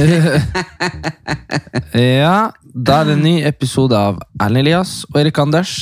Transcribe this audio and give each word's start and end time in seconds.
Ja, 1.94 2.50
da 2.74 3.00
er 3.00 3.08
det 3.10 3.14
en 3.18 3.24
ny 3.24 3.34
episode 3.48 3.96
av 3.98 4.20
Erlend 4.40 4.62
Elias 4.64 4.92
og 5.10 5.18
Erik 5.22 5.38
Anders. 5.42 5.72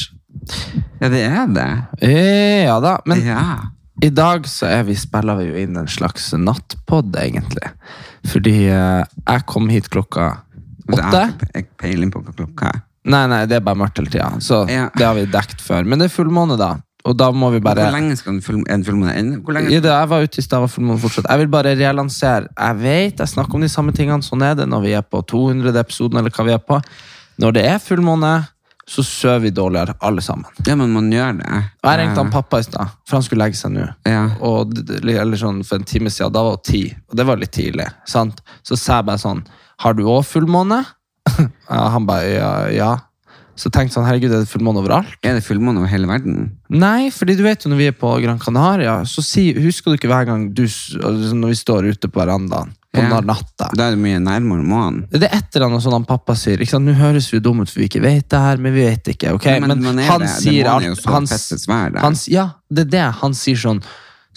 Ja, 1.01 1.09
det 1.13 1.23
er 1.27 1.51
det. 1.55 1.67
Eh, 2.05 2.65
Ja 2.67 2.79
da, 2.81 2.97
men 3.07 3.23
Ja. 3.27 3.43
i 4.03 4.09
dag 4.15 4.47
så 4.49 4.67
er 4.71 4.83
vi, 4.89 4.95
spiller 4.97 5.37
vi 5.39 5.49
jo 5.51 5.57
inn 5.63 5.77
en 5.77 5.87
slags 5.91 6.31
nattpod, 6.33 7.15
egentlig. 7.17 7.71
Fordi 8.27 8.57
eh, 8.69 9.05
jeg 9.27 9.47
kom 9.47 9.69
hit 9.69 9.89
klokka 9.91 10.31
åtte. 10.89 11.25
jeg 11.55 11.67
peiling 11.79 12.11
på 12.15 12.23
klokka. 12.35 12.73
Nei, 13.09 13.27
nei, 13.31 13.45
det 13.47 13.57
er 13.57 13.65
bare 13.65 13.77
mørkt 13.79 13.99
hele 13.99 14.11
tida. 14.13 14.31
Så 14.41 14.67
Ja. 14.71 14.89
det 14.97 15.05
har 15.07 15.15
vi 15.15 15.27
dekt 15.27 15.61
før. 15.61 15.85
Men 15.85 15.99
det 15.99 16.11
er 16.11 16.17
fullmåne, 16.17 16.57
da. 16.59 16.77
Og 17.09 17.17
da 17.17 17.31
må 17.33 17.49
vi 17.55 17.61
bare 17.65 17.87
Hvor 17.87 17.95
lenge 17.97 18.19
skal 18.21 18.35
en 18.35 18.43
film, 18.45 18.65
en 18.69 18.85
fullmåne 18.85 19.15
ende? 19.17 19.41
Hvor 19.45 19.57
lenge 19.57 19.73
I 19.73 19.81
det 19.81 19.93
jeg 19.93 20.11
var 20.11 20.27
ute 20.27 20.43
i 20.43 20.45
stad, 20.45 20.61
var 20.65 20.73
fullmåne 20.73 21.01
fortsatt. 21.01 21.29
Jeg 21.31 21.43
vil 21.43 21.51
bare 21.55 21.73
relansere. 21.79 22.51
Jeg 22.53 22.81
vet, 22.83 23.23
jeg 23.23 23.33
snakker 23.33 23.59
om 23.59 23.65
de 23.65 23.73
samme 23.73 23.95
tingene. 23.97 24.27
Sånn 24.27 24.45
er 24.45 24.59
det 24.59 24.69
når 24.69 24.85
vi 24.85 24.93
er 24.99 25.07
på 25.07 25.23
200. 25.25 25.73
episoden, 25.81 26.21
eller 26.21 26.35
hva 26.35 26.47
vi 26.47 26.55
er 26.57 26.63
på. 26.63 26.81
Når 27.41 27.57
det 27.57 27.65
er 27.71 27.81
fullmåne, 27.83 28.35
så 28.89 29.03
sover 29.05 29.39
vi 29.39 29.51
dårligere, 29.53 29.95
alle 30.01 30.23
sammen. 30.25 30.49
Ja, 30.67 30.75
men 30.77 30.93
man 30.93 31.11
gjør 31.13 31.35
det. 31.39 31.49
Og 31.85 31.91
jeg 31.91 32.01
ringte 32.01 32.23
han 32.23 32.31
pappa 32.33 32.61
i 32.63 32.65
stad, 32.65 32.95
for 33.05 33.19
han 33.19 33.27
skulle 33.27 33.45
legge 33.45 33.59
seg 33.61 33.75
nå. 33.75 33.85
Ja. 34.09 34.23
Og 34.45 34.73
eller 34.97 35.41
sånn 35.41 35.61
For 35.67 35.77
en 35.77 35.89
time 35.89 36.13
siden, 36.13 36.33
da 36.33 36.45
var 36.47 36.57
det 36.57 36.71
ti, 36.71 36.83
og 37.11 37.19
det 37.21 37.27
var 37.29 37.41
litt 37.41 37.53
tidlig. 37.53 37.89
sant? 38.09 38.41
Så 38.65 38.81
sa 38.81 39.01
jeg 39.01 39.11
bare 39.11 39.21
sånn 39.21 39.45
Har 39.85 39.95
du 39.99 40.07
òg 40.09 40.25
fullmåne? 40.27 40.81
Han 41.69 42.09
bare 42.09 42.33
ja, 42.33 42.53
ja. 42.73 42.91
Så 43.59 43.73
tenkte 43.75 43.97
sånn, 43.97 44.07
herregud, 44.07 44.31
er 44.31 44.45
det 44.45 44.51
fullmåne 44.53 44.79
overalt? 44.85 45.17
Er 45.27 45.35
det 45.35 45.43
fullmåne 45.43 45.81
over 45.83 45.91
hele 45.91 46.07
verden? 46.07 46.53
Nei, 46.71 47.09
fordi 47.11 47.35
du 47.35 47.43
vet 47.43 47.65
jo 47.67 47.73
når 47.73 47.81
vi 47.81 47.89
er 47.91 47.97
på 47.99 48.13
Gran 48.23 48.39
Canaria, 48.39 49.01
så 49.09 49.25
si, 49.25 49.49
husker 49.59 49.91
du 49.91 49.97
ikke 49.99 50.11
hver 50.13 50.29
gang 50.29 50.45
du, 50.55 50.63
altså 50.63 51.35
når 51.35 51.51
vi 51.51 51.57
står 51.59 51.89
ute 51.91 52.11
på 52.13 52.21
verandaen 52.23 52.71
på 52.95 53.03
Ja. 53.03 53.19
natta? 53.21 53.67
Da 53.75 53.89
er 53.89 53.97
det 53.97 54.01
mye 54.05 54.21
nærmere 54.23 54.63
månen. 54.65 55.01
Det 55.11 55.25
er 55.27 55.35
et 55.41 55.57
eller 55.59 55.67
annet 55.73 55.83
sånn 55.83 55.93
han 55.99 56.07
pappa 56.07 56.37
sier. 56.39 56.57
ikke 56.63 56.71
sant? 56.77 56.87
Nå 56.87 56.95
høres 56.95 57.27
vi 57.35 57.41
dumme 57.43 57.67
ut, 57.67 57.71
for 57.71 57.81
vi 57.83 57.89
ikke 57.91 58.01
vet 58.07 58.29
det 58.31 58.39
her, 58.47 58.57
men 58.63 58.75
vi 58.75 58.85
vet 58.87 59.11
ikke. 59.13 59.35
ok? 59.35 59.45
Ja, 59.51 59.59
men 59.61 59.75
men 59.83 59.99
han 60.07 60.21
det. 60.23 60.29
Sier 60.39 60.65
er 60.65 60.71
alt. 60.79 61.05
Han, 61.11 61.27
svær 61.27 61.99
han, 61.99 62.15
ja, 62.31 62.47
det 62.71 62.87
er 62.87 62.91
det. 62.95 63.07
Han 63.25 63.35
sier 63.35 63.57
sånn 63.59 63.83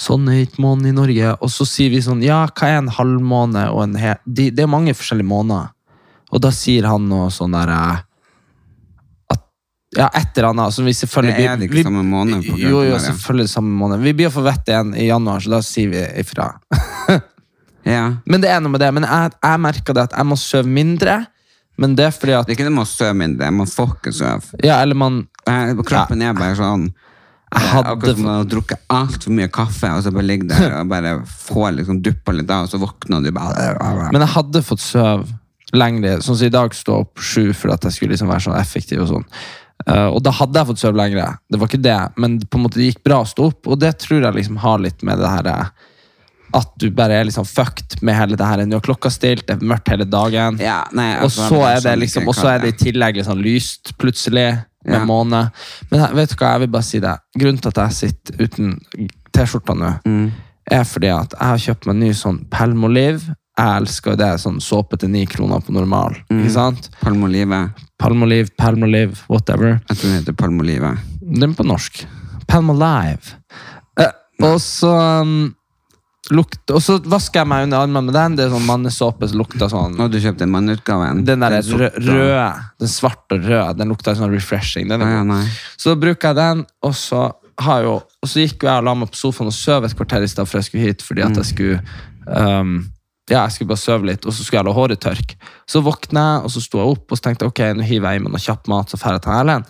Sånn 0.02 0.26
er 0.34 0.48
ikke 0.48 0.64
månen 0.64 0.88
i 0.90 0.92
Norge. 0.98 1.36
Og 1.44 1.50
så 1.54 1.66
sier 1.68 1.92
vi 1.94 2.00
sånn 2.02 2.24
Ja, 2.26 2.48
hva 2.48 2.68
er 2.72 2.78
en 2.80 2.88
halvmåne 2.90 3.68
og 3.70 3.84
en 3.84 3.96
hel 4.02 4.16
de, 4.26 4.50
Det 4.50 4.64
er 4.64 4.68
mange 4.72 4.96
forskjellige 4.98 5.30
måneder. 5.30 5.70
Og 6.34 6.42
da 6.42 6.50
sier 6.50 6.88
han 6.90 7.06
noe 7.10 7.28
sånn 7.30 7.52
derre 7.54 7.76
eh, 8.00 8.00
Ja, 9.98 10.08
et 10.16 10.38
eller 10.38 10.50
annet. 10.54 10.74
som 10.74 10.86
vi 10.86 10.92
selvfølgelig 10.96 11.36
Det 11.36 11.46
er 11.50 11.58
det 11.58 11.66
ikke 11.68 11.76
vi- 11.76 11.84
samme 11.84 12.04
måned 12.08 12.46
på 12.48 12.58
Jo, 12.58 12.84
jo, 12.88 12.96
selvfølgelig 12.98 13.50
samme 13.52 13.74
måned. 13.76 14.00
Vi 14.06 14.14
blir 14.14 14.30
å 14.30 14.32
få 14.32 14.44
vite 14.46 14.72
igjen 14.72 14.94
i 14.96 15.08
januar, 15.10 15.40
så 15.44 15.50
da 15.50 15.60
sier 15.62 15.90
vi 15.90 16.06
ifra. 16.22 16.52
Ja. 17.84 18.16
Men 18.30 18.42
det 18.44 18.50
er 18.54 18.60
noe 18.62 18.70
med 18.76 18.82
det. 18.84 18.92
Men 18.94 19.04
jeg, 19.10 19.32
jeg 19.42 19.60
merker 19.64 19.96
det 19.98 20.04
at 20.04 20.12
jeg 20.18 20.28
må 20.30 20.36
sove 20.38 20.70
mindre. 20.70 21.16
Men 21.82 21.96
det 21.98 22.06
er 22.06 22.12
fordi 22.14 22.36
at 22.38 22.46
Det 22.46 22.54
er 22.54 22.60
ikke 22.60 22.68
det 22.70 22.74
med 22.76 22.86
å 22.86 22.90
sove 22.92 23.14
mindre, 23.18 23.48
man 23.58 23.70
får 23.70 23.96
ikke 23.98 24.14
sove. 24.14 24.60
Ja, 24.64 24.82
eller 24.84 24.96
man 25.00 25.24
Kroppen 25.48 26.22
er 26.22 26.36
bare 26.38 26.54
sånn 26.60 26.84
Jeg 26.92 27.58
eh, 27.64 27.70
hadde- 27.74 27.90
Akkurat 27.96 28.16
som 28.20 28.24
man 28.28 28.36
har 28.38 28.46
drukket 28.52 28.80
altfor 28.94 29.34
mye 29.34 29.50
kaffe, 29.52 29.90
og 29.98 30.04
så 30.06 30.12
bare 30.14 30.24
ligger 30.28 30.48
der 30.52 30.76
og 30.80 30.88
bare 30.92 31.16
får 31.26 31.74
liksom 31.80 32.02
duppa 32.06 32.32
litt 32.38 32.50
av, 32.54 32.68
og 32.68 32.70
så 32.70 32.80
våkner 32.80 33.24
du 33.26 33.32
bare 33.32 34.12
Men 34.12 34.22
jeg 34.22 34.30
hadde 34.36 34.62
fått 34.64 34.80
sove 34.86 35.26
lengre. 35.74 36.18
Sånn 36.22 36.36
som 36.38 36.46
i 36.46 36.54
dag 36.54 36.74
stå 36.76 37.00
opp 37.02 37.18
sju 37.24 37.52
for 37.56 37.72
at 37.74 37.82
jeg 37.88 37.94
skulle 37.98 38.12
liksom 38.14 38.28
være 38.30 38.44
sånn 38.46 38.60
effektiv. 38.60 39.02
Og 39.02 39.08
sånn. 39.08 39.26
Eh, 39.88 40.08
og 40.08 40.20
da 40.24 40.32
hadde 40.32 40.60
jeg 40.60 40.68
fått 40.72 40.82
sove 40.84 40.98
lengre. 41.00 41.28
Det 41.50 41.60
var 41.60 41.68
ikke 41.72 41.82
det, 41.82 42.00
men 42.22 42.40
på 42.42 42.58
en 42.60 42.64
måte 42.68 42.78
det 42.82 42.92
gikk 42.92 43.04
bra 43.08 43.22
å 43.24 43.30
stå 43.30 43.48
opp. 43.52 43.68
Og 43.68 43.80
det 43.82 43.96
tror 44.04 44.22
jeg 44.28 44.34
liksom 44.38 44.58
har 44.62 44.80
litt 44.84 45.02
med 45.08 45.18
det 45.22 45.30
her 45.32 45.48
eh, 45.48 45.72
at 46.54 46.74
du 46.84 46.90
bare 46.92 47.16
er 47.22 47.24
liksom 47.30 47.46
fucked 47.48 48.02
med 48.04 48.18
hele 48.18 48.36
det 48.36 48.44
her. 48.46 48.66
Nå 48.68 48.76
er 48.82 48.84
klokka 48.84 49.10
stilt, 49.14 49.46
det 49.48 49.56
er 49.56 49.64
mørkt 49.72 49.88
hele 49.94 50.04
dagen. 50.04 50.58
Ja, 50.60 50.82
nei, 50.92 51.14
og 51.22 51.30
altså, 51.30 51.48
så 51.48 51.62
er 51.70 51.80
det 51.86 51.94
liksom 52.02 52.28
Og 52.28 52.36
så 52.36 52.50
er 52.52 52.60
det 52.66 52.74
i 52.74 52.80
tillegg 52.90 53.22
sånn 53.24 53.40
lyst 53.42 53.94
plutselig 53.98 54.50
med 54.84 54.98
Ja. 55.00 55.06
måne. 55.06 55.52
Men 55.92 56.08
vet 56.18 56.30
du 56.30 56.36
hva, 56.36 56.52
jeg 56.58 56.60
vil 56.66 56.72
bare 56.74 56.84
si 56.84 57.00
det. 57.00 57.16
Grunnen 57.38 57.62
til 57.62 57.70
at 57.70 57.82
jeg 57.86 57.92
sitter 58.02 58.44
uten 58.44 58.80
T-skjorta 59.32 59.74
nå, 59.78 59.92
Mm. 60.06 60.32
er 60.72 60.84
fordi 60.84 61.08
at 61.16 61.32
jeg 61.40 61.48
har 61.48 61.58
kjøpt 61.58 61.86
meg 61.88 61.96
en 61.96 62.00
ny 62.02 62.12
sånn 62.14 62.40
Palmolive. 62.50 63.36
Jeg 63.60 63.82
elsker 63.82 64.16
det. 64.18 64.32
Sånn 64.42 64.60
såpe 64.64 64.98
til 65.02 65.12
ni 65.14 65.26
kroner 65.30 65.60
på 65.66 65.74
normal. 65.76 66.16
Mm. 66.32 66.40
Ikke 66.44 66.54
sant? 66.56 66.90
Palmolive. 67.02 67.62
Palmolive, 68.02 68.50
Palmolive, 68.58 69.18
whatever. 69.30 69.80
Jeg 69.90 69.98
tror 69.98 70.10
det 70.10 70.20
heter 70.22 70.38
Palmolive. 70.40 70.94
Den 71.22 71.54
på 71.58 71.66
norsk. 71.68 72.04
Palmolive. 72.50 73.36
Eh, 74.00 74.14
og 74.48 74.56
så 74.64 74.92
um, 75.22 75.52
lukt, 76.32 76.64
Og 76.72 76.80
så 76.82 76.96
vasker 77.12 77.42
jeg 77.42 77.50
meg 77.52 77.68
under 77.68 77.84
armene 77.84 78.08
med 78.08 78.16
den. 78.16 78.38
Det 78.40 78.46
er 78.48 78.54
sånn 78.54 78.66
mannesåpe 78.68 79.28
som 79.30 79.42
lukter 79.44 79.70
sånn 79.72 80.00
har 80.00 80.10
du 80.12 80.18
kjøpte 80.22 80.46
den 80.46 80.54
mannutgaven. 80.54 81.22
Den 81.28 81.44
der 81.44 81.58
Den 81.60 81.80
rø- 81.84 81.92
røde, 82.08 82.48
den 82.82 82.92
svarte 82.92 83.38
og 83.38 83.46
røde, 83.46 83.78
den 83.82 83.92
lukter 83.94 84.16
sånn 84.18 84.32
refreshing. 84.34 84.88
Den 84.90 85.02
er 85.06 85.20
Ja. 85.22 85.42
Så 85.78 85.96
bruker 86.00 86.32
jeg 86.32 86.36
den, 86.40 86.66
og 86.84 86.96
så, 86.96 87.34
har 87.60 87.84
jo, 87.84 87.94
og 88.24 88.30
så 88.30 88.42
gikk 88.48 88.64
jo 88.64 88.70
jeg 88.72 88.78
og 88.80 88.86
la 88.88 88.94
meg 88.96 89.12
på 89.12 89.20
sofaen 89.20 89.48
og 89.52 89.54
sov 89.54 89.86
et 89.86 89.94
kvarter 89.96 90.24
i 90.24 90.28
stedet 90.32 90.48
før 90.50 90.60
jeg 90.64 90.70
skulle 90.72 90.88
hit, 90.88 91.02
fordi 91.06 91.22
at 91.22 91.36
jeg 91.36 91.46
skulle 91.46 91.82
um, 92.28 92.91
ja, 93.30 93.44
jeg 93.46 93.54
skulle 93.56 93.72
bare 93.72 93.82
sove 93.82 94.08
litt, 94.10 94.26
og 94.26 94.34
så 94.34 94.44
skulle 94.44 94.62
jeg 94.62 94.68
la 94.68 94.74
håret 94.76 95.02
tørke. 95.02 95.38
Så 95.70 95.84
våkna 95.86 96.24
jeg, 96.26 96.44
og 96.48 96.54
så 96.54 96.64
sto 96.64 96.82
jeg 96.82 96.96
opp 96.96 97.14
og 97.14 97.20
så 97.20 97.28
tenkte 97.28 97.46
jeg, 97.46 97.54
ok, 97.54 97.62
nå 97.78 97.88
hiver 97.88 98.16
jeg 98.16 98.22
i 98.22 98.24
meg 98.26 98.34
noe 98.34 98.44
kjapp 98.44 98.70
mat, 98.72 98.92
så 98.92 99.00
jeg 99.00 99.24
til 99.24 99.36
Erlend. 99.36 99.70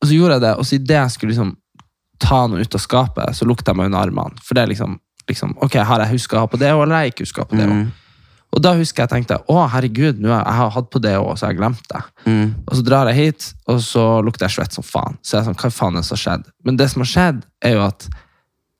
Og 0.00 0.08
så 0.08 0.16
gjorde 0.16 0.38
jeg 0.38 0.44
det, 0.46 0.54
og 0.56 0.66
så 0.66 0.76
idet 0.78 0.98
jeg 0.98 1.14
skulle 1.14 1.34
liksom 1.34 1.54
ta 2.20 2.40
noe 2.48 2.64
ut 2.64 2.76
av 2.76 2.82
skapet, 2.82 3.36
så 3.36 3.48
lukta 3.48 3.72
jeg 3.72 3.80
meg 3.80 3.90
under 3.90 4.00
armene. 4.00 4.44
For 4.44 4.56
det 4.56 4.64
er 4.64 4.72
liksom, 4.72 4.98
liksom 5.28 5.56
ok, 5.60 5.80
har 5.86 6.04
jeg 6.04 6.16
huska 6.16 6.38
å 6.38 6.44
ha 6.44 6.50
på 6.50 6.60
det, 6.60 6.70
eller 6.72 6.96
har 6.96 7.06
jeg 7.06 7.14
ikke 7.14 7.28
huska 7.28 7.46
på 7.50 7.60
det? 7.60 7.68
Mm. 7.68 7.84
Og 8.50 8.62
da 8.64 8.72
husker 8.74 9.04
jeg 9.04 9.12
tenkte, 9.12 9.38
å 9.46 9.66
herregud, 9.70 10.18
nå 10.18 10.32
har 10.32 10.42
jeg 10.42 10.58
har 10.58 10.72
hatt 10.74 10.88
på 10.90 11.02
det 11.02 11.14
også, 11.20 11.36
så 11.38 11.46
har 11.46 11.52
jeg 11.52 11.60
glemt 11.60 11.84
det. 11.92 12.00
Mm. 12.26 12.46
Og 12.64 12.72
så 12.74 12.86
drar 12.86 13.10
jeg 13.12 13.18
hit, 13.20 13.50
og 13.70 13.78
så 13.86 14.06
lukter 14.26 14.48
jeg 14.48 14.56
svett 14.56 14.74
som 14.74 14.86
faen. 14.86 15.20
Så 15.22 15.36
jeg 15.36 15.44
er 15.44 15.50
sånn, 15.50 15.60
hva 15.60 15.70
faen 15.74 15.98
er 15.98 16.02
det 16.02 16.08
som 16.08 16.16
har 16.16 16.22
skjedd? 16.24 16.48
Men 16.66 16.80
det 16.80 16.88
som 16.90 17.04
har 17.04 17.10
skjedd, 17.12 17.44
er 17.62 17.76
jo 17.76 17.84
at 17.86 18.08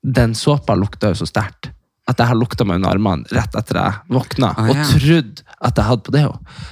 den 0.01 0.35
såpa 0.35 0.75
lukta 0.75 1.13
jo 1.13 1.21
så 1.21 1.29
sterkt. 1.29 1.71
At 2.09 2.17
jeg 2.17 2.27
har 2.31 2.35
lukta 2.35 2.65
meg 2.65 2.79
under 2.81 2.89
armene 2.95 3.23
rett 3.31 3.53
etter 3.55 3.77
jeg 3.77 3.93
våkna, 4.09 4.49
Ah, 4.57 4.69
og 4.71 4.75
ja. 4.75 4.83
trodd 4.89 5.43
at 5.61 5.77
jeg 5.77 5.85
hadde 5.85 6.03
på 6.07 6.11
det. 6.15 6.23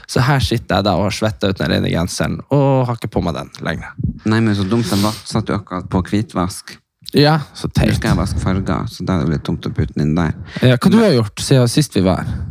Så 0.09 0.21
her 0.25 0.39
sitter 0.39 0.75
jeg 0.79 0.83
da 0.87 0.95
og 0.97 1.03
har 1.05 1.11
svetta 1.15 1.49
ut 1.51 1.57
den 1.61 1.69
rene 1.71 1.89
genseren, 1.93 2.39
og 2.49 2.85
har 2.89 2.95
ikke 2.97 3.11
på 3.13 3.21
meg 3.23 3.35
den 3.37 3.49
lenger. 3.61 3.93
Nei, 4.25 4.39
men 4.41 4.55
så 4.57 4.65
dumt. 4.67 4.89
Den 4.89 5.01
var- 5.05 5.13
satt 5.25 5.45
du 5.45 5.53
akkurat 5.53 5.87
på 5.89 6.01
hvitvask. 6.09 6.77
Ja, 7.13 7.39
så 7.53 7.69
teit. 7.71 7.95
skal 7.95 8.09
jeg 8.11 8.17
vaske 8.17 8.39
farger, 8.39 8.85
så 8.89 9.05
da 9.05 9.13
er 9.19 9.25
det 9.25 9.29
litt 9.37 9.43
dumt 9.43 9.65
å 9.65 9.71
putte 9.73 9.93
den 9.95 10.09
inn 10.09 10.15
der. 10.15 10.33
Ja, 10.61 10.75
hva 10.77 10.89
du 10.91 10.97
har 10.97 11.11
gjort 11.13 11.39
siden 11.41 11.67
sist 11.69 11.93
vi 11.95 12.01
var 12.01 12.23
her? 12.23 12.45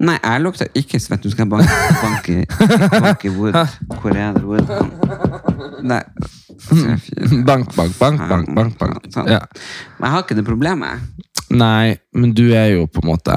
Nei, 0.00 0.16
jeg 0.22 0.40
lukter 0.42 0.68
ikke 0.74 0.98
svett. 0.98 1.20
Du 1.22 1.28
skal 1.30 1.44
banke, 1.46 1.68
banke, 2.00 2.46
banke 3.00 3.30
wood. 3.36 3.52
Hvor 4.00 4.16
er 4.16 4.32
det 4.32 4.42
wood? 4.42 5.82
Nei. 5.84 6.00
Bank, 7.44 7.74
bank, 7.76 7.98
bank, 7.98 8.20
bank, 8.28 8.54
bank, 8.54 8.78
bank. 8.78 9.06
Sånn. 9.12 9.28
Ja. 9.28 9.40
Men 9.98 10.06
jeg 10.08 10.14
har 10.14 10.22
ikke 10.24 10.36
det 10.38 10.44
problemet. 10.46 11.00
Nei, 11.50 11.96
men 12.14 12.34
du 12.36 12.50
er 12.54 12.70
jo 12.76 12.86
på 12.86 13.02
en 13.02 13.10
måte 13.10 13.36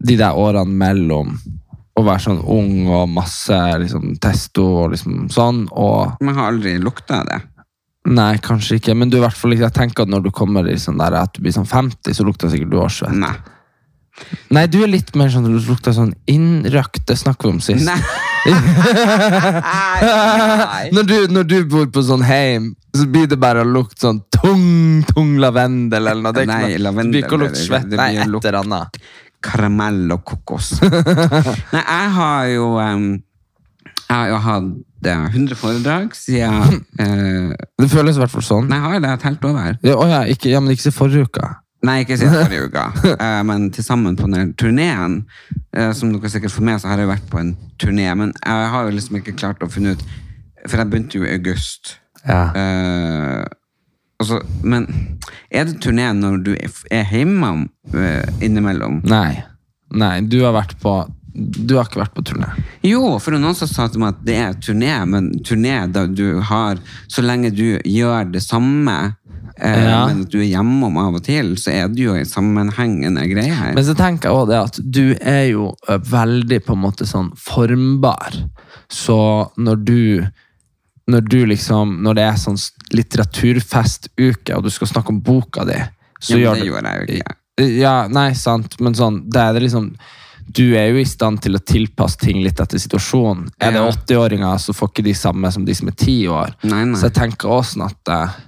de 0.00 0.16
der 0.16 0.36
årene 0.38 0.70
mellom 0.80 1.34
å 1.98 2.04
være 2.06 2.24
sånn 2.24 2.40
ung 2.40 2.88
og 2.88 3.10
masse 3.12 3.56
liksom, 3.82 4.14
testo 4.22 4.64
og 4.84 4.92
liksom 4.94 5.26
sånn, 5.32 5.64
og 5.74 6.22
jeg 6.22 6.36
har 6.36 6.52
aldri 6.52 6.76
lukta 6.80 7.22
det. 7.28 7.40
Nei, 8.10 8.32
kanskje 8.40 8.78
ikke, 8.78 8.94
men 8.96 9.10
du 9.12 9.18
i 9.18 9.20
hvert 9.20 9.36
fall 9.36 9.52
Jeg 9.52 9.74
tenker 9.76 10.06
at 10.06 10.08
når 10.08 10.22
du 10.24 10.30
kommer 10.32 10.64
i 10.64 10.78
sånn 10.80 10.96
der 10.96 11.12
at 11.18 11.34
du 11.36 11.42
blir 11.44 11.52
sånn 11.52 11.68
50, 11.68 12.14
så 12.16 12.24
lukter 12.24 12.48
sikkert 12.48 12.72
du 12.72 12.78
årssvett. 12.80 13.12
Nei. 13.12 13.34
Nei, 14.52 14.64
du 14.72 14.80
er 14.82 14.90
litt 14.90 15.12
mer 15.16 15.28
sånn 15.32 15.44
du 15.44 15.52
lukter 15.52 15.92
sånn 15.96 16.14
innrøkt. 16.28 17.04
Det 17.08 17.16
snakker 17.20 17.48
vi 17.48 17.54
om 17.58 17.60
sist. 17.64 17.84
Nei. 17.84 18.00
Nei. 19.60 20.88
Når, 20.96 21.04
du, 21.04 21.16
når 21.36 21.44
du 21.48 21.58
bor 21.68 21.86
på 21.92 22.04
sånn 22.08 22.24
heim, 22.24 22.72
så 22.96 23.06
blir 23.06 23.26
det 23.30 23.38
bare 23.40 23.62
å 23.64 23.68
lukte 23.68 24.00
sånn 24.06 24.20
tung, 24.34 25.02
tung 25.08 25.36
lavendel 25.42 26.06
eller 26.10 26.22
noe. 26.24 26.32
Det 26.34 26.42
er 26.42 26.48
ikke 26.48 26.58
Nei, 26.60 26.70
noe- 26.74 26.84
lavendel 26.88 27.12
Det 27.12 27.16
blir 27.18 27.26
ikke 27.26 27.36
å 27.36 27.40
er 27.40 27.44
lukte 27.46 27.64
svett. 27.64 27.88
det 27.90 27.98
Nei, 28.00 28.10
et 28.16 28.30
lukt- 28.32 28.44
eller 28.50 28.58
annet. 28.64 29.00
Karamell 29.40 30.12
og 30.12 30.24
kokos. 30.28 30.72
Nei, 31.74 31.80
jeg 31.86 32.10
har 32.18 32.46
jo 32.52 32.66
um, 32.76 33.04
Jeg 34.10 34.16
har 34.16 34.28
jo 34.28 34.40
hatt 34.44 35.06
eh, 35.06 35.24
100 35.30 35.56
foredrag 35.56 36.12
siden 36.18 36.82
uh, 37.00 37.54
Det 37.80 37.88
føles 37.88 38.18
i 38.18 38.20
hvert 38.24 38.34
fall 38.34 38.44
sånn. 38.44 38.68
Nei, 38.68 38.80
har 38.82 38.98
jeg 38.98 39.02
det? 39.06 39.08
Jeg 39.12 39.16
har 39.18 39.22
telt 39.24 39.46
over. 39.48 39.78
Ja, 39.86 39.94
å 39.96 40.06
ja, 40.10 40.20
ikke, 40.28 40.50
ja, 40.52 40.60
men 40.60 40.74
ikke 40.74 40.88
siden 40.88 40.98
forrige 40.98 41.30
uka. 41.30 41.52
Nei, 41.88 42.02
ikke 42.04 42.18
siden 42.20 42.34
forrige 42.42 42.66
uke, 42.68 43.14
uh, 43.16 43.40
men 43.48 43.70
til 43.72 43.86
sammen 43.86 44.18
på 44.18 44.28
den 44.28 44.50
turneen. 44.60 45.22
Uh, 45.72 45.92
som 45.96 46.10
dere 46.12 46.28
sikkert 46.34 46.52
får 46.52 46.66
med, 46.66 46.82
så 46.82 46.90
har 46.92 47.00
jeg 47.00 47.08
vært 47.08 47.30
på 47.32 47.40
en 47.40 47.54
turné, 47.80 48.10
men 48.18 48.34
jeg 48.44 48.68
har 48.74 48.84
jo 48.90 48.92
liksom 48.98 49.16
ikke 49.22 49.36
klart 49.40 49.62
å 49.64 49.70
finne 49.72 49.94
ut 49.96 50.02
For 50.68 50.76
jeg 50.82 50.90
begynte 50.92 51.16
jo 51.16 51.24
i 51.24 51.32
august. 51.38 51.94
Ja. 52.28 52.42
Uh, 52.54 53.44
altså, 54.20 54.40
men 54.62 54.86
er 55.50 55.64
det 55.68 55.78
turné 55.82 56.10
når 56.16 56.42
du 56.44 56.50
er 56.54 57.06
hjemme 57.10 57.52
eh, 57.94 58.26
innimellom? 58.44 59.00
Nei. 59.08 59.40
Nei, 59.90 60.20
du 60.22 60.42
har 60.44 60.54
vært 60.54 60.76
på 60.82 60.92
Du 61.34 61.76
har 61.76 61.86
ikke 61.88 62.02
vært 62.02 62.14
på 62.14 62.22
turné. 62.26 62.50
Jo, 62.86 63.16
for 63.22 63.34
noen 63.34 63.56
som 63.58 63.70
sa 63.70 63.88
til 63.90 64.02
meg 64.02 64.16
at 64.16 64.20
det 64.26 64.36
er 64.38 64.58
turné, 64.62 64.92
men 65.06 65.30
turné 65.46 65.80
da 65.90 66.04
du 66.06 66.40
har 66.46 66.78
Så 67.10 67.22
lenge 67.24 67.50
du 67.54 67.78
gjør 67.86 68.30
det 68.34 68.42
samme, 68.44 68.96
eh, 69.56 69.84
Ja. 69.88 70.06
men 70.06 70.22
at 70.26 70.30
du 70.30 70.38
er 70.40 70.50
hjemom 70.50 70.98
av 70.98 71.14
og 71.18 71.24
til, 71.26 71.54
så 71.56 71.72
er 71.72 71.88
det 71.88 72.04
jo 72.04 72.14
en 72.14 72.24
sammenhengende 72.28 73.26
greie 73.30 73.54
her. 73.54 73.74
Men 73.74 73.84
så 73.84 73.94
tenker 73.98 74.28
jeg 74.28 74.36
også 74.36 74.50
det 74.50 74.60
at 74.60 74.80
du 74.98 75.04
er 75.20 75.44
jo 75.50 75.72
veldig 75.88 76.60
på 76.66 76.76
en 76.76 76.84
måte 76.84 77.06
sånn 77.08 77.32
formbar. 77.36 78.38
Så 78.90 79.50
når 79.58 79.84
du 79.84 80.26
når 81.10 81.26
du 81.28 81.38
liksom, 81.50 81.98
når 82.04 82.18
det 82.18 82.24
er 82.26 82.38
sånn 82.40 82.58
litteraturfestuke, 82.96 84.56
og 84.56 84.64
du 84.64 84.70
skal 84.72 84.90
snakke 84.90 85.12
om 85.14 85.20
boka 85.24 85.64
di, 85.68 85.78
så 86.20 86.38
Ja, 86.38 86.50
gjør 86.50 86.54
det 86.54 86.64
du 86.64 86.70
gjorde 86.70 86.94
jeg 86.94 87.00
jo 87.00 87.18
ikke. 87.18 87.36
Ja, 87.80 87.94
nei, 88.08 88.30
sant, 88.38 88.78
men 88.80 88.96
sånn, 88.96 89.22
det 89.28 89.40
er 89.42 89.56
det 89.56 89.66
liksom 89.66 89.90
Du 90.50 90.72
er 90.74 90.88
jo 90.90 90.98
i 90.98 91.06
stand 91.06 91.42
til 91.44 91.54
å 91.54 91.60
tilpasse 91.62 92.18
ting 92.18 92.40
litt 92.42 92.58
etter 92.58 92.80
situasjonen. 92.80 93.52
Er 93.62 93.70
det 93.76 93.82
80-åringer, 93.84 94.56
så 94.58 94.74
får 94.74 94.88
ikke 94.90 95.04
de 95.06 95.12
samme 95.14 95.50
som 95.54 95.62
de 95.64 95.76
som 95.78 95.86
er 95.86 95.94
10 95.94 96.26
år. 96.34 96.56
Nei, 96.66 96.80
nei. 96.90 96.98
Så 96.98 97.06
jeg 97.06 97.14
tenker 97.20 97.52
også 97.54 97.76
sånn 97.76 97.84
at 97.86 98.10
eh, 98.10 98.38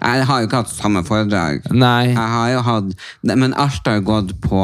Jeg 0.00 0.24
har 0.30 0.40
jo 0.40 0.48
ikke 0.48 0.62
hatt 0.62 0.72
samme 0.72 1.02
foredrag. 1.04 1.68
Nei. 1.76 2.14
Jeg 2.14 2.30
har 2.36 2.48
jo 2.54 2.62
hatt, 2.70 2.94
men 3.34 3.52
alt 3.52 3.90
har 3.90 3.98
jo 3.98 4.06
gått 4.08 4.32
på 4.46 4.62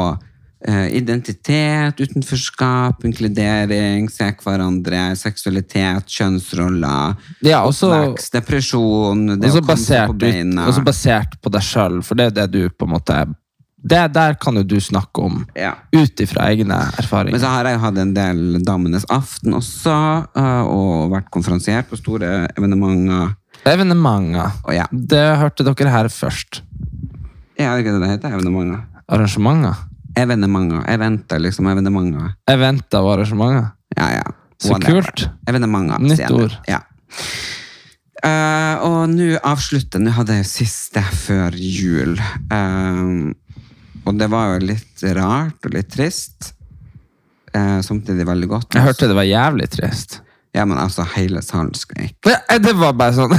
identitet, 0.67 1.99
utenforskap, 1.99 3.03
inkludering, 3.05 4.09
se 4.09 4.29
hverandre, 4.43 5.15
seksualitet, 5.19 6.05
kjønnsroller, 6.07 7.15
Ja, 7.43 7.63
også- 7.65 7.91
oppvekst, 7.91 8.31
depresjon, 8.31 9.39
det 9.39 9.49
også, 9.51 9.61
basert, 9.67 10.07
på 10.07 10.13
ut- 10.15 10.19
beina. 10.19 10.67
og 10.67 10.85
basert 10.85 11.41
på 11.41 11.51
deg 11.51 11.61
sjøl, 11.61 12.01
for 12.03 12.15
det 12.15 12.25
er 12.37 12.47
det 12.47 12.51
du 12.51 12.69
på 12.69 12.85
en 12.87 12.93
måte 12.99 13.35
det, 13.85 14.13
Der 14.13 14.33
kan 14.35 14.55
jo 14.55 14.63
du 14.63 14.77
snakke 14.79 15.21
om 15.21 15.45
Ja. 15.55 15.73
ut 15.91 16.15
ifra 16.15 16.47
egne 16.47 16.67
Men 16.69 17.39
så 17.41 17.47
har 17.51 17.65
jeg 17.65 17.79
hatt 17.79 17.97
en 17.97 18.13
del 18.13 18.59
Damenes 18.63 19.03
aften 19.09 19.51
også, 19.53 20.27
eh, 20.37 20.61
og 20.63 21.11
vært 21.11 21.29
konferansiert 21.29 21.89
på 21.89 21.97
store 21.97 22.47
evenementer. 22.57 23.35
Evenementer. 23.65 24.51
Oh, 24.65 24.73
ja, 24.73 24.85
Det 24.89 25.37
hørte 25.37 25.65
dere 25.65 25.89
her 25.91 26.05
først. 26.07 26.61
Ja, 27.59 27.75
det 27.75 27.85
ikke 27.85 27.99
det 27.99 28.01
det 28.01 28.21
heter? 28.21 28.37
Evenementer? 28.39 28.83
Arrangementer. 29.09 29.75
Evenementer. 30.19 30.83
Eventer, 30.93 31.41
liksom. 31.41 31.67
Evenementer. 31.71 32.33
Eventer 32.51 33.01
og 33.01 33.17
arrangementer. 33.17 33.71
Ja, 33.97 34.09
ja. 34.19 34.23
Så 34.61 34.73
Whatever. 34.75 35.01
kult. 35.01 35.27
Evenementer. 35.49 36.03
Nytt 36.03 36.31
ord. 36.31 36.57
Ja. 36.69 36.83
Uh, 38.23 38.75
og 38.87 38.99
nå 39.11 39.33
avslutter 39.43 39.99
Nå 39.99 40.13
hadde 40.15 40.37
jeg 40.37 40.47
siste 40.47 41.01
før 41.25 41.55
jul. 41.59 42.15
Uh, 42.47 43.33
og 44.07 44.19
det 44.19 44.29
var 44.31 44.53
jo 44.53 44.67
litt 44.69 45.03
rart 45.17 45.67
og 45.67 45.75
litt 45.75 45.91
trist. 45.91 46.53
Uh, 47.53 47.81
samtidig 47.85 48.25
veldig 48.27 48.49
godt. 48.51 48.77
Jeg 48.77 48.87
hørte 48.87 49.09
det 49.11 49.17
var 49.17 49.27
jævlig 49.27 49.67
trist. 49.75 50.21
Ja, 50.53 50.65
men 50.69 50.77
altså, 50.77 51.01
hele 51.15 51.41
salen 51.41 51.73
skrek. 51.73 52.13
Ja, 52.29 52.37
eh, 52.49 52.59
Det 52.61 52.75
var 52.77 52.93
bare 52.93 53.15
sånn 53.17 53.33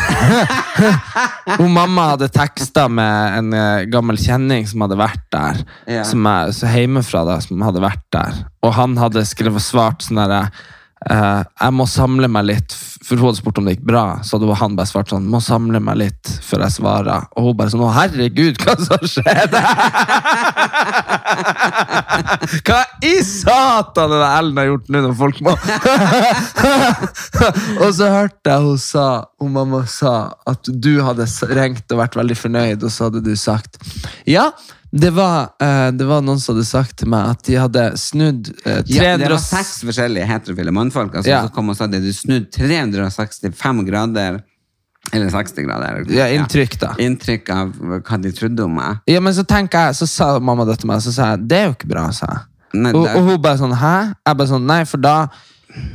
Hun 1.61 1.71
mamma 1.71 2.09
hadde 2.15 2.27
teksta 2.35 2.89
med 2.91 3.39
en 3.39 3.53
eh, 3.55 3.85
gammel 3.93 4.19
kjenning 4.19 4.67
som 4.67 4.83
hadde 4.83 4.99
vært 4.99 5.23
der. 5.31 5.61
Ja. 5.87 6.03
Som 6.09 6.27
er 6.27 6.51
så 6.57 6.71
hjemmefra, 6.73 7.23
da, 7.29 7.39
som 7.45 7.63
hadde 7.63 7.85
vært 7.85 8.03
der. 8.15 8.41
Og 8.67 8.75
han 8.75 8.97
hadde 8.99 9.23
skrevet 9.29 9.63
svart 9.63 10.03
sånn 10.03 10.19
derre 10.25 10.41
eh, 10.49 10.65
Jeg 11.05 11.77
må 11.77 11.85
samle 11.91 12.31
meg 12.33 12.47
litt, 12.49 12.75
for 13.05 13.21
hun 13.21 13.29
hadde 13.29 13.43
spurt 13.43 13.59
om 13.61 13.69
det 13.69 13.77
gikk 13.77 13.89
bra. 13.91 14.05
Så 14.25 14.39
hadde 14.39 14.57
han 14.61 14.79
bare 14.79 14.89
svart 14.89 15.11
sånn 15.13 15.27
Må 15.29 15.41
samle 15.45 15.81
meg 15.85 15.99
litt 16.01 16.31
før 16.45 16.65
jeg 16.65 16.77
svarer. 16.79 17.27
Og 17.37 17.51
hun 17.51 17.59
bare 17.59 17.73
sånn 17.73 17.85
Å, 17.85 17.93
herregud, 17.93 18.57
hva 18.65 18.77
som 18.81 19.05
skjedde? 19.09 19.61
hva 22.65 22.81
i 23.05 23.15
satan 23.27 24.13
er 24.15 24.23
det 24.23 24.31
Ellen 24.39 24.61
har 24.61 24.69
gjort 24.69 24.91
nå 24.93 25.03
når 25.05 25.17
folk 25.19 25.41
må 25.45 25.55
Og 27.83 27.91
så 27.97 28.11
hørte 28.13 28.55
jeg 28.55 28.69
hun 28.69 28.81
sa 28.81 29.07
Hun 29.43 29.55
mamma 29.57 29.83
sa 29.91 30.15
at 30.49 30.69
du 30.69 30.95
hadde 31.05 31.27
ringt 31.53 31.91
og 31.91 32.01
vært 32.01 32.19
veldig 32.19 32.39
fornøyd, 32.39 32.85
og 32.85 32.93
så 32.93 33.09
hadde 33.09 33.25
du 33.25 33.35
sagt 33.39 33.81
Ja, 34.31 34.51
det 34.95 35.11
var, 35.11 35.49
eh, 35.59 35.89
det 35.91 36.07
var 36.07 36.21
noen 36.23 36.39
som 36.39 36.55
hadde 36.55 36.67
sagt 36.69 36.97
til 37.01 37.09
meg 37.11 37.33
at 37.33 37.41
de 37.49 37.57
hadde 37.59 37.85
snudd 37.99 38.51
eh, 38.63 38.79
300 38.87 38.95
Ja, 38.95 39.17
det 39.19 39.31
var 39.33 39.41
seks 39.43 39.81
forskjellige 39.83 40.29
heterofile 40.31 40.71
mannfolk 40.77 41.17
altså, 41.19 41.33
Ja. 41.33 41.41
som 41.43 41.55
kom 41.57 41.73
og 41.73 41.79
sa 41.79 41.89
at 41.89 41.95
de 41.97 41.99
hadde 41.99 42.13
snudd 42.15 42.47
365 42.55 43.83
grader 43.89 44.39
Eller 45.13 45.29
60 45.35 45.67
grader. 45.67 45.99
Ja, 46.15 46.29
inntrykk, 46.33 46.79
da. 46.81 46.95
Inntrykk 47.03 47.51
av 47.53 47.73
hva 48.07 48.17
de 48.23 48.31
trodde 48.33 48.65
om 48.65 48.73
meg. 48.79 49.03
Ja, 49.11 49.21
men 49.21 49.35
så 49.37 49.43
tenker 49.45 49.91
jeg, 49.91 49.99
så 49.99 50.07
sa 50.09 50.29
mamma 50.41 50.65
det 50.65 50.79
til 50.81 50.89
meg, 50.89 51.03
så 51.05 51.13
sa 51.13 51.33
jeg 51.35 51.43
det 51.51 51.59
er 51.59 51.67
jo 51.69 51.75
ikke 51.75 51.91
bra, 51.91 52.07
sa 52.17 52.31
jeg. 52.31 52.41
Nei, 52.87 52.93
Og, 52.97 53.05
og 53.11 53.29
hun 53.29 53.43
bare 53.45 53.61
sånn 53.61 53.75
hæ? 53.77 53.93
Jeg 54.25 54.39
bare 54.41 54.49
sånn 54.51 54.65
nei, 54.67 54.81
for 54.89 55.03
da 55.05 55.17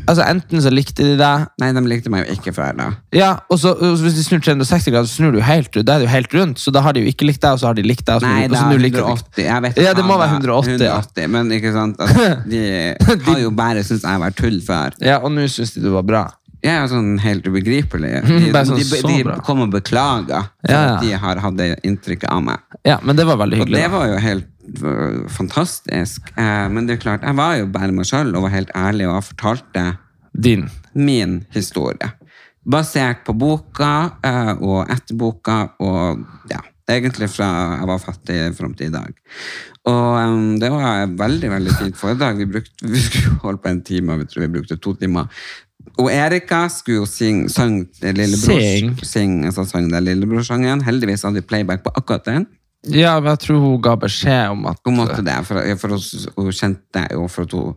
Altså 0.09 0.25
Enten 0.25 0.59
så 0.63 0.71
likte 0.73 1.05
de 1.05 1.13
deg, 1.19 1.45
Nei, 1.61 1.69
de 1.75 1.83
likte 1.87 2.11
meg 2.11 2.25
jo 2.25 2.33
ikke 2.35 2.51
før 2.55 2.73
da. 2.75 2.87
ja, 3.15 3.29
og 3.47 3.59
så 3.61 3.71
og 3.77 4.01
hvis 4.03 4.17
de 4.17 4.23
snur 4.25 4.41
360 4.43 4.89
grader, 4.91 5.07
så 5.07 5.21
snur 5.21 5.35
du 5.35 5.39
helt. 5.45 5.71
Da 5.87 5.95
er 5.95 6.03
jo 6.03 6.09
helt 6.11 6.33
rundt, 6.35 6.59
så 6.59 6.73
da 6.75 6.81
har 6.83 6.97
de 6.97 7.03
jo 7.05 7.11
ikke 7.13 7.27
likt 7.29 7.41
deg, 7.45 7.55
og 7.55 7.61
så 7.61 7.69
har 7.69 7.77
de 7.77 7.85
likt 7.85 8.03
deg. 8.07 8.17
Og 8.19 8.25
så, 8.25 8.31
Nei, 8.33 8.47
og 8.49 8.57
så 8.57 8.81
liker 8.81 9.05
180. 9.05 9.45
Jeg 9.45 9.65
vet 9.67 9.79
Ja, 9.85 9.93
det 9.95 10.03
må 10.07 10.17
være 10.19 10.39
180, 10.41 10.83
ja. 10.83 11.29
Men 11.31 11.53
ikke 11.55 11.71
sant, 11.75 12.01
altså, 12.01 12.27
de 12.51 12.63
har 13.29 13.39
jo 13.45 13.53
bare 13.55 13.85
syntes 13.85 14.03
jeg 14.09 14.23
vært 14.25 14.39
tull 14.41 14.59
før. 14.67 14.99
Ja, 15.05 15.21
og 15.23 15.31
nå 15.35 15.47
syns 15.51 15.75
de 15.77 15.85
du 15.85 15.91
var 15.95 16.03
bra. 16.07 16.25
Jeg 16.59 16.75
er 16.75 16.89
sånn 16.91 17.13
helt 17.23 17.45
ubegripelig. 17.47 18.17
De, 18.27 18.51
sånn 18.67 18.75
de, 18.81 18.83
så 18.83 19.07
de 19.07 19.35
kom 19.47 19.61
og 19.63 19.71
beklaga 19.71 20.41
Ja, 20.67 20.73
ja. 20.73 20.79
at 20.97 21.05
de 21.05 21.13
har 21.21 21.39
hatt 21.39 21.55
det 21.55 21.69
inntrykket 21.87 22.27
av 22.27 22.43
meg. 22.43 22.59
Ja, 22.83 22.97
men 22.99 23.15
det 23.15 23.23
var 23.29 23.39
veldig 23.39 23.61
hyggelig. 23.61 23.77
Og 23.77 23.85
det 23.85 23.91
var 23.95 24.09
jo 24.11 24.17
helt 24.25 24.49
fantastisk. 25.31 26.31
Eh, 26.37 26.65
men 26.71 26.87
det 26.87 26.97
er 26.97 27.03
klart, 27.03 27.25
jeg 27.25 27.37
var 27.37 27.57
jo 27.59 27.69
bare 27.73 27.93
meg 27.95 28.07
sjøl 28.09 28.33
og 28.35 28.45
var 28.47 28.55
helt 28.55 28.71
ærlig 28.77 29.07
og 29.09 29.23
fortalte 29.23 29.85
Din. 30.33 30.67
min 30.93 31.43
historie. 31.55 32.11
Basert 32.69 33.23
på 33.25 33.33
boka 33.33 33.93
eh, 34.25 34.51
og 34.59 34.91
etter 34.91 35.17
boka 35.17 35.61
og 35.79 36.25
ja, 36.51 36.59
egentlig 36.89 37.29
fra 37.31 37.47
jeg 37.79 37.87
var 37.89 38.03
fattig 38.03 38.41
fram 38.57 38.75
til 38.77 38.91
i 38.91 38.93
dag. 38.97 39.15
Og 39.89 40.59
det 40.61 40.69
var 40.73 41.05
et 41.05 41.15
veldig 41.19 41.49
veldig 41.55 41.77
fint 41.79 41.97
foredrag. 41.97 42.37
Vi, 42.37 42.45
brukte, 42.45 42.87
vi 42.93 43.01
skulle 43.01 43.39
holde 43.45 43.63
på 43.63 43.73
en 43.73 43.81
time, 43.81 44.13
og 44.13 44.19
vi 44.23 44.29
tror 44.29 44.45
vi 44.45 44.53
brukte 44.59 44.77
to 44.77 44.93
timer. 44.99 45.31
Og 45.99 46.11
Erika 46.11 46.67
skulle 46.71 47.01
jo 47.01 47.07
synge 47.09 47.49
sang 47.49 47.81
lillebror, 48.03 48.59
Sing. 48.61 48.99
sing, 49.03 49.45
altså 49.45 49.79
lillebrorsangen. 49.79 50.83
Heldigvis 50.85 51.23
hadde 51.23 51.41
vi 51.41 51.47
playback 51.47 51.83
på 51.83 51.91
akkurat 51.95 52.25
den. 52.25 52.45
Ja, 52.87 53.17
men 53.19 53.33
jeg 53.33 53.39
tror 53.43 53.59
hun 53.59 53.81
ga 53.83 53.95
beskjed 53.99 54.53
om 54.53 54.65
at 54.71 54.77
Hun 54.87 54.95
måtte 55.01 55.19
det, 55.25 55.35
for, 55.43 55.59
for 55.81 55.89
hun, 55.97 55.99
hun 56.37 56.51
kjente 56.55 57.01
jo 57.11 57.25
for 57.27 57.43
at 57.43 57.51
hun 57.57 57.73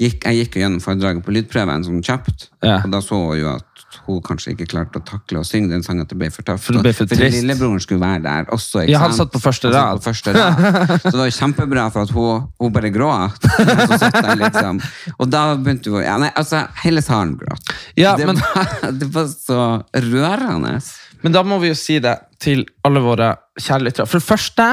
gikk, 0.00 0.24
Jeg 0.26 0.38
gikk 0.40 0.56
jo 0.56 0.62
gjennom 0.64 0.80
foredraget 0.82 1.22
på 1.26 1.34
lydprøven 1.36 1.84
sånn 1.86 2.00
kjapt, 2.02 2.48
Ja. 2.64 2.80
og 2.82 2.90
da 2.90 2.98
så 3.04 3.14
hun 3.20 3.38
jo 3.38 3.50
at 3.54 3.66
hun 4.06 4.20
kanskje 4.22 4.52
ikke 4.54 4.66
klarte 4.70 4.98
å 5.00 5.04
takle 5.06 5.40
å 5.40 5.44
synge 5.46 5.70
den 5.70 5.82
sangen 5.82 6.02
at 6.02 6.08
det 6.12 6.16
ble 6.18 6.28
for 6.30 6.42
tøft. 6.46 6.62
For 6.64 6.76
det 6.78 6.82
ble 6.84 6.92
for 6.94 7.06
trist 7.10 7.20
trist. 7.20 7.36
lillebroren 7.42 7.80
skulle 7.82 8.00
være 8.00 8.22
der 8.22 8.44
også. 8.54 8.82
ikke 8.84 8.92
Ja, 8.94 9.00
han 9.02 9.12
satt 9.16 9.30
på 9.34 9.40
første 9.42 9.68
Han 9.70 9.74
satt 9.74 9.82
rad. 9.82 9.98
på 10.00 10.06
første 10.08 10.34
rad. 10.36 11.00
Så 11.02 11.10
det 11.10 11.18
var 11.20 11.28
jo 11.30 11.36
kjempebra 11.38 11.84
for 11.92 12.02
at 12.06 12.10
hun, 12.14 12.46
hun 12.60 12.72
bare 12.72 12.90
gråt. 12.94 13.44
Og 13.50 13.84
så 13.90 13.98
satt 14.04 14.18
der 14.22 14.36
liksom. 14.40 14.80
Og 15.18 15.30
da 15.30 15.42
begynte 15.58 15.90
hun 15.94 16.02
ja, 16.06 16.16
nei, 16.22 16.30
altså, 16.38 16.62
Hele 16.84 17.02
salen 17.02 17.34
gråt. 17.40 17.74
Ja, 17.98 18.14
det, 18.16 18.26
men- 18.30 18.38
var, 18.40 18.90
det 19.02 19.10
var 19.14 19.26
så 19.34 19.60
rørende. 19.94 20.76
Men 21.22 21.34
da 21.34 21.42
må 21.44 21.58
vi 21.60 21.68
jo 21.72 21.76
si 21.78 21.98
det 22.02 22.14
til 22.40 22.64
alle 22.86 23.02
våre 23.04 23.34
kjære 23.60 23.84
lyttere. 23.86 24.08
For 24.08 24.20
det 24.22 24.28
første, 24.28 24.66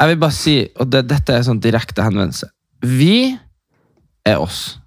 jeg 0.00 0.10
vil 0.10 0.20
bare 0.22 0.36
si, 0.36 0.56
og 0.80 0.88
det, 0.90 1.04
dette 1.10 1.34
er 1.36 1.44
sånn 1.46 1.60
direkte 1.62 2.02
henvendelse 2.02 2.48
Vi 2.84 3.36
er 4.26 4.40
oss. 4.40 4.78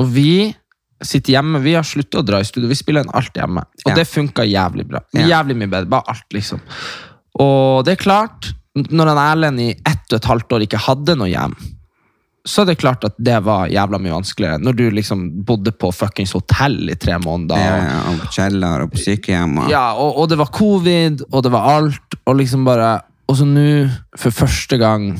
Og 0.00 0.08
vi 0.14 0.52
sitter 1.02 1.34
hjemme. 1.36 1.60
Vi 1.64 1.74
har 1.76 1.84
sluttet 1.86 2.20
å 2.20 2.24
dra 2.24 2.40
i 2.40 2.46
studio. 2.46 2.70
Vi 2.70 2.78
spiller 2.78 3.04
inn 3.04 3.12
alt 3.16 3.34
hjemme. 3.36 3.64
Og 3.84 3.90
Ja. 3.90 3.94
det 3.98 4.06
funka 4.08 4.44
jævlig 4.48 4.86
bra. 4.88 5.00
Jævlig 5.12 5.56
mye 5.56 5.68
bedre. 5.72 5.90
Bare 5.92 6.08
alt, 6.08 6.26
liksom. 6.32 6.60
Og 7.40 7.84
det 7.84 7.92
er 7.98 8.02
klart, 8.02 8.52
når 8.76 9.10
en 9.12 9.18
Erlend 9.18 9.60
i 9.60 9.70
ett 9.72 10.12
og 10.12 10.16
et 10.18 10.28
halvt 10.30 10.52
år 10.56 10.64
ikke 10.66 10.80
hadde 10.86 11.16
noe 11.18 11.28
hjem, 11.28 11.56
så 12.46 12.62
er 12.62 12.66
det 12.72 12.78
klart 12.80 13.04
at 13.06 13.14
det 13.22 13.36
var 13.46 13.68
jævla 13.70 13.98
mye 14.02 14.16
vanskeligere. 14.16 14.58
Når 14.58 14.74
du 14.76 14.90
liksom 14.90 15.20
bodde 15.46 15.70
på 15.78 15.92
fuckings 15.94 16.32
hotell 16.34 16.90
i 16.90 16.96
tre 16.98 17.18
måneder. 17.22 17.56
Ja, 17.56 18.00
og- 18.10 18.18
på 18.24 18.32
kjeller 18.34 18.82
og 18.82 18.90
på 18.90 18.98
sykehjem. 18.98 19.58
Og, 19.62 19.70
ja, 19.70 19.92
og, 19.94 20.16
og 20.18 20.28
det 20.28 20.38
var 20.38 20.50
covid, 20.50 21.22
og 21.32 21.42
det 21.46 21.52
var 21.52 21.68
alt, 21.76 22.16
og 22.26 22.36
liksom 22.36 22.64
bare 22.64 23.00
Og 23.30 23.36
så 23.38 23.44
nå, 23.46 23.88
for 24.18 24.30
første 24.34 24.76
gang 24.76 25.12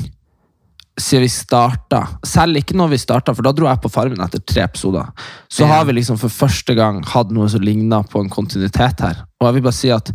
siden 0.98 1.22
vi 1.22 1.28
starta 1.32 2.02
Selv 2.26 2.56
ikke 2.58 2.74
når 2.76 2.90
vi 2.90 2.98
starta, 3.00 3.32
for 3.34 3.42
da 3.46 3.52
dro 3.56 3.68
jeg 3.70 3.80
på 3.80 3.88
Farmen 3.94 4.20
etter 4.20 4.42
tre 4.44 4.64
episoder. 4.66 5.06
Så 5.48 5.62
Ja. 5.64 5.68
har 5.76 5.84
vi 5.86 5.92
liksom 5.92 6.18
for 6.18 6.28
første 6.28 6.74
gang 6.76 7.02
hatt 7.04 7.30
noe 7.30 7.48
som 7.48 7.60
ligna 7.62 8.02
på 8.02 8.20
en 8.20 8.28
kontinuitet 8.28 9.00
her. 9.00 9.22
Og 9.40 9.46
jeg 9.46 9.54
vil 9.54 9.62
bare 9.62 9.72
si 9.78 9.88
at 9.90 10.10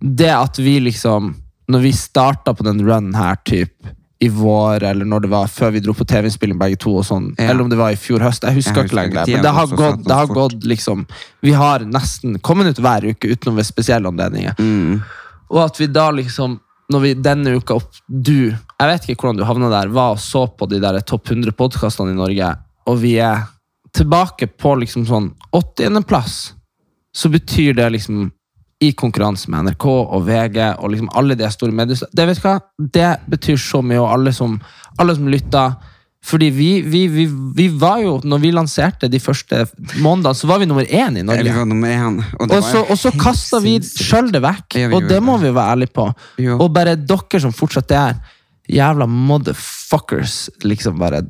det 0.00 0.30
at 0.32 0.56
vi 0.58 0.78
liksom 0.80 1.34
Når 1.68 1.80
vi 1.82 1.92
starta 1.92 2.54
på 2.56 2.64
den 2.64 2.80
runen 2.80 3.14
her, 3.14 3.36
typ 3.44 3.74
i 4.20 4.28
vår, 4.28 4.82
eller 4.82 5.06
når 5.06 5.20
det 5.22 5.30
var 5.30 5.46
før 5.46 5.70
vi 5.76 5.80
dro 5.80 5.92
på 5.94 6.04
TV-innspilling 6.10 6.58
begge 6.58 6.78
to, 6.82 6.96
og 6.98 7.04
sånn, 7.06 7.28
Ja. 7.38 7.50
eller 7.50 7.62
om 7.62 7.68
det 7.70 7.78
var 7.78 7.90
i 7.94 7.98
fjor 8.00 8.18
høst, 8.18 8.42
jeg 8.42 8.56
husker 8.56 8.74
Jeg 8.74 8.88
husker 8.88 8.98
ikke. 8.98 9.14
lenger. 9.14 9.26
Men 9.32 9.42
det 9.42 9.52
har, 9.54 9.66
går 9.66 9.76
gått, 9.76 10.04
det 10.04 10.14
har 10.14 10.26
gått 10.26 10.64
liksom 10.64 11.06
Vi 11.42 11.52
har 11.52 11.78
nesten 11.86 12.38
kommet 12.40 12.66
ut 12.66 12.80
hver 12.82 13.06
uke 13.06 13.30
utenom 13.30 13.56
ved 13.56 13.66
spesielle 13.66 14.08
anledninger. 14.08 14.54
Mm. 14.58 15.02
Og 15.50 15.64
at 15.64 15.76
vi 15.78 15.86
da 15.86 16.10
liksom 16.10 16.58
når 16.90 17.00
vi 17.00 17.14
denne 17.14 17.52
uka 17.60 17.74
opp, 17.76 17.90
du, 18.08 18.48
jeg 18.50 18.88
vet 18.88 19.08
ikke 19.10 19.20
hvordan 19.26 19.36
du 19.36 19.44
havna 19.44 19.68
der, 19.68 19.88
var 19.92 20.12
og 20.16 20.18
så 20.18 20.46
på 20.48 20.66
de 20.70 20.80
der 20.80 20.98
topp 21.00 21.28
100 21.30 21.52
podkastene 21.52 22.10
i 22.10 22.16
Norge, 22.16 22.56
og 22.88 22.98
vi 23.02 23.18
er 23.20 23.42
tilbake 23.92 24.48
på 24.56 24.72
liksom 24.80 25.04
sånn 25.06 25.34
80. 25.52 26.02
plass, 26.08 26.54
så 27.14 27.28
betyr 27.28 27.74
det 27.76 27.90
liksom 27.92 28.32
i 28.80 28.92
konkurranse 28.94 29.50
med 29.50 29.64
NRK 29.66 29.84
og 29.90 30.20
VG 30.26 30.58
og 30.78 30.90
liksom 30.92 31.08
alle 31.18 31.34
de 31.34 31.48
store 31.50 31.74
mediene 31.74 32.06
Det 32.14 32.26
vet 32.28 32.38
du 32.38 32.44
hva? 32.46 32.56
Det 32.78 33.08
betyr 33.26 33.56
så 33.58 33.80
mye, 33.82 33.98
og 33.98 34.12
alle 34.14 34.32
som, 34.32 34.58
alle 35.02 35.16
som 35.18 35.26
lytter. 35.30 35.74
Fordi 36.28 36.48
vi, 36.50 36.68
vi, 36.82 37.06
vi, 37.08 37.24
vi 37.56 37.66
var 37.78 38.00
jo, 38.02 38.16
når 38.26 38.40
vi 38.42 38.50
lanserte 38.52 39.08
de 39.10 39.20
første 39.22 39.64
månedene, 40.02 40.34
så 40.34 40.48
var 40.50 40.58
vi 40.62 40.66
nummer 40.66 40.84
én 40.84 41.18
i 41.18 41.22
Norge. 41.26 41.54
var 41.54 41.66
nummer 41.70 41.88
én. 41.94 42.18
Og, 42.38 42.50
Og 42.50 42.62
så, 42.66 42.82
og 42.84 42.98
så 42.98 43.12
kasta 43.18 43.60
vi 43.64 43.78
sjøl 43.82 44.30
det 44.34 44.42
vekk, 44.44 44.78
Ja, 44.82 44.90
og 44.94 45.06
det 45.08 45.20
må 45.22 45.38
vi 45.42 45.50
være 45.54 45.74
ærlige 45.76 45.94
på. 45.94 46.08
Jo. 46.42 46.58
Og 46.62 46.70
bare 46.74 46.96
dere 46.98 47.40
som 47.42 47.54
fortsatt 47.54 47.94
er 47.96 48.18
jævla 48.68 49.06
motherfuckers, 49.06 50.50
liksom 50.62 50.98
bare 51.00 51.22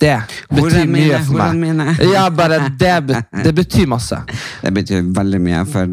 Det 0.00 0.18
betyr 0.50 0.86
mye 0.90 1.20
for 1.24 1.54
meg. 1.54 2.02
Ja, 2.10 2.26
bare 2.34 2.58
det, 2.76 3.22
det 3.44 3.54
betyr 3.54 3.86
masse. 3.88 4.18
Det 4.60 4.74
betyr 4.74 5.06
veldig 5.14 5.40
mye, 5.40 5.64
for 5.70 5.86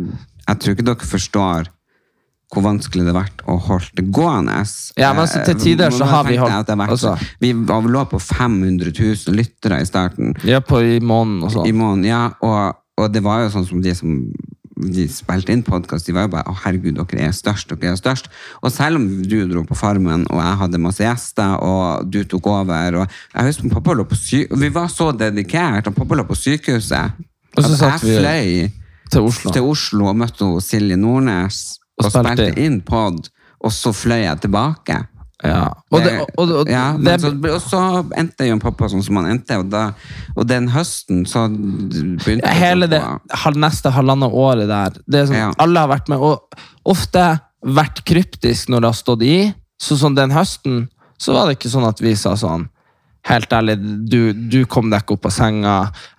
jeg 0.47 0.59
tror 0.59 0.75
ikke 0.75 0.85
dere 0.85 1.07
forstår 1.11 1.69
hvor 2.51 2.63
vanskelig 2.65 3.05
det 3.07 3.13
har 3.13 3.21
vært 3.23 3.41
å 3.47 3.53
holde 3.63 3.95
det 3.95 4.03
gående. 4.11 4.57
Ja, 4.99 5.13
men 5.13 5.21
altså, 5.23 5.39
til 5.45 5.55
tider 5.55 5.89
så 5.95 6.03
Eh, 6.03 6.07
har 6.11 6.23
vi 6.27 6.35
holdt- 6.35 6.51
har 6.51 6.75
vært 6.75 6.89
altså- 6.89 7.17
Vi 7.39 7.53
lå 7.53 8.05
på 8.09 8.19
500 8.19 8.91
000 8.91 9.35
lyttere 9.35 9.79
i 9.81 9.85
starten. 9.85 10.35
Ja, 10.43 10.59
på 10.59 10.81
i 10.83 10.99
måneden 10.99 11.43
og 11.43 11.51
I 11.51 11.53
sånn. 11.71 11.75
måneden, 11.77 12.05
ja, 12.05 12.33
og, 12.41 12.75
og 12.97 13.13
det 13.13 13.23
var 13.23 13.43
jo 13.43 13.49
sånn 13.49 13.67
som 13.69 13.81
de 13.81 13.95
som 13.95 14.33
de 14.83 15.07
spilte 15.07 15.49
inn 15.53 15.61
podkast, 15.63 16.07
de 16.07 16.11
var 16.11 16.23
jo 16.23 16.27
bare 16.29 16.43
'Å, 16.43 16.55
herregud, 16.63 16.95
dere 16.95 17.27
er 17.27 17.31
størst, 17.31 17.67
dere 17.79 17.91
er 17.93 17.95
størst'. 17.95 18.27
Og 18.63 18.71
selv 18.71 18.95
om 18.97 19.21
du 19.21 19.47
dro 19.47 19.63
på 19.63 19.77
Farmen, 19.77 20.25
og 20.29 20.41
jeg 20.41 20.57
hadde 20.57 20.79
masse 20.79 20.97
gjester, 21.05 21.61
og 21.61 22.09
du 22.09 22.23
tok 22.25 22.47
over 22.47 22.95
og 22.95 23.07
Jeg 23.35 23.45
husker 23.45 23.69
pappa 23.69 23.93
lå 23.93 24.03
på 24.03 24.15
sy 24.17 24.47
Vi 24.51 24.69
var 24.69 24.87
så 24.87 25.11
dedikert, 25.15 25.85
og 25.87 25.95
pappa 25.95 26.15
lå 26.15 26.23
på 26.27 26.35
sykehuset. 26.35 27.13
Og 27.57 27.63
så 27.63 27.71
at 27.73 27.77
satt 27.79 28.01
vi- 28.01 28.17
fløy 28.17 28.71
Til 29.11 29.27
Oslo. 29.27 29.51
til 29.51 29.67
Oslo 29.67 30.09
og 30.11 30.17
møtte 30.21 30.47
Silje 30.63 30.97
Nordnes 30.99 31.61
Og 31.99 32.05
og, 32.07 32.11
spilte 32.11 32.35
spilte 32.37 32.65
inn 32.65 32.81
pod, 32.87 33.27
og 33.61 33.73
så 33.75 33.91
fløy 33.93 34.23
jeg 34.23 34.39
tilbake. 34.45 34.95
Ja. 35.43 35.71
Og, 35.89 36.03
det, 36.05 36.11
og, 36.37 36.51
og, 36.61 36.69
ja, 36.69 36.91
så, 37.17 37.31
og 37.33 37.61
så 37.65 37.79
endte 38.17 38.45
jo 38.45 38.59
pappa 38.61 38.85
sånn 38.91 39.01
som 39.01 39.17
han 39.17 39.31
endte, 39.33 39.57
og, 39.57 39.71
da, 39.73 39.87
den 40.47 40.67
høsten 40.69 41.23
så 41.29 41.47
begynte 41.49 42.45
ja, 42.45 42.53
hele 42.53 42.89
det 42.91 42.99
hal- 43.43 43.57
neste 43.57 43.89
halvannet 43.95 44.29
året 44.37 44.69
der 44.69 44.99
det 45.09 45.23
er 45.23 45.29
sånn, 45.31 45.39
Ja. 45.39 45.49
Alle 45.65 45.81
har 45.81 45.89
vært 45.89 46.11
med, 46.13 46.21
og 46.21 46.61
ofte 46.85 47.25
vært 47.65 48.03
kryptisk 48.05 48.69
når 48.69 48.85
det 48.85 48.91
har 48.93 48.99
stått 49.01 49.25
i. 49.25 49.35
Så 49.81 49.97
sånn 49.97 50.17
den 50.17 50.33
høsten 50.33 50.83
så 51.21 51.33
var 51.33 51.49
det 51.49 51.57
ikke 51.57 51.73
sånn 51.73 51.89
at 51.89 52.01
vi 52.01 52.13
sa 52.17 52.35
sånn 52.37 52.67
Helt 53.29 53.51
ærlig, 53.53 53.75
du, 54.09 54.33
du 54.33 54.63
kom 54.65 54.89
deg 54.89 55.03
ikke 55.03 55.13
opp 55.19 55.27
av 55.29 55.33
senga. 55.35 55.73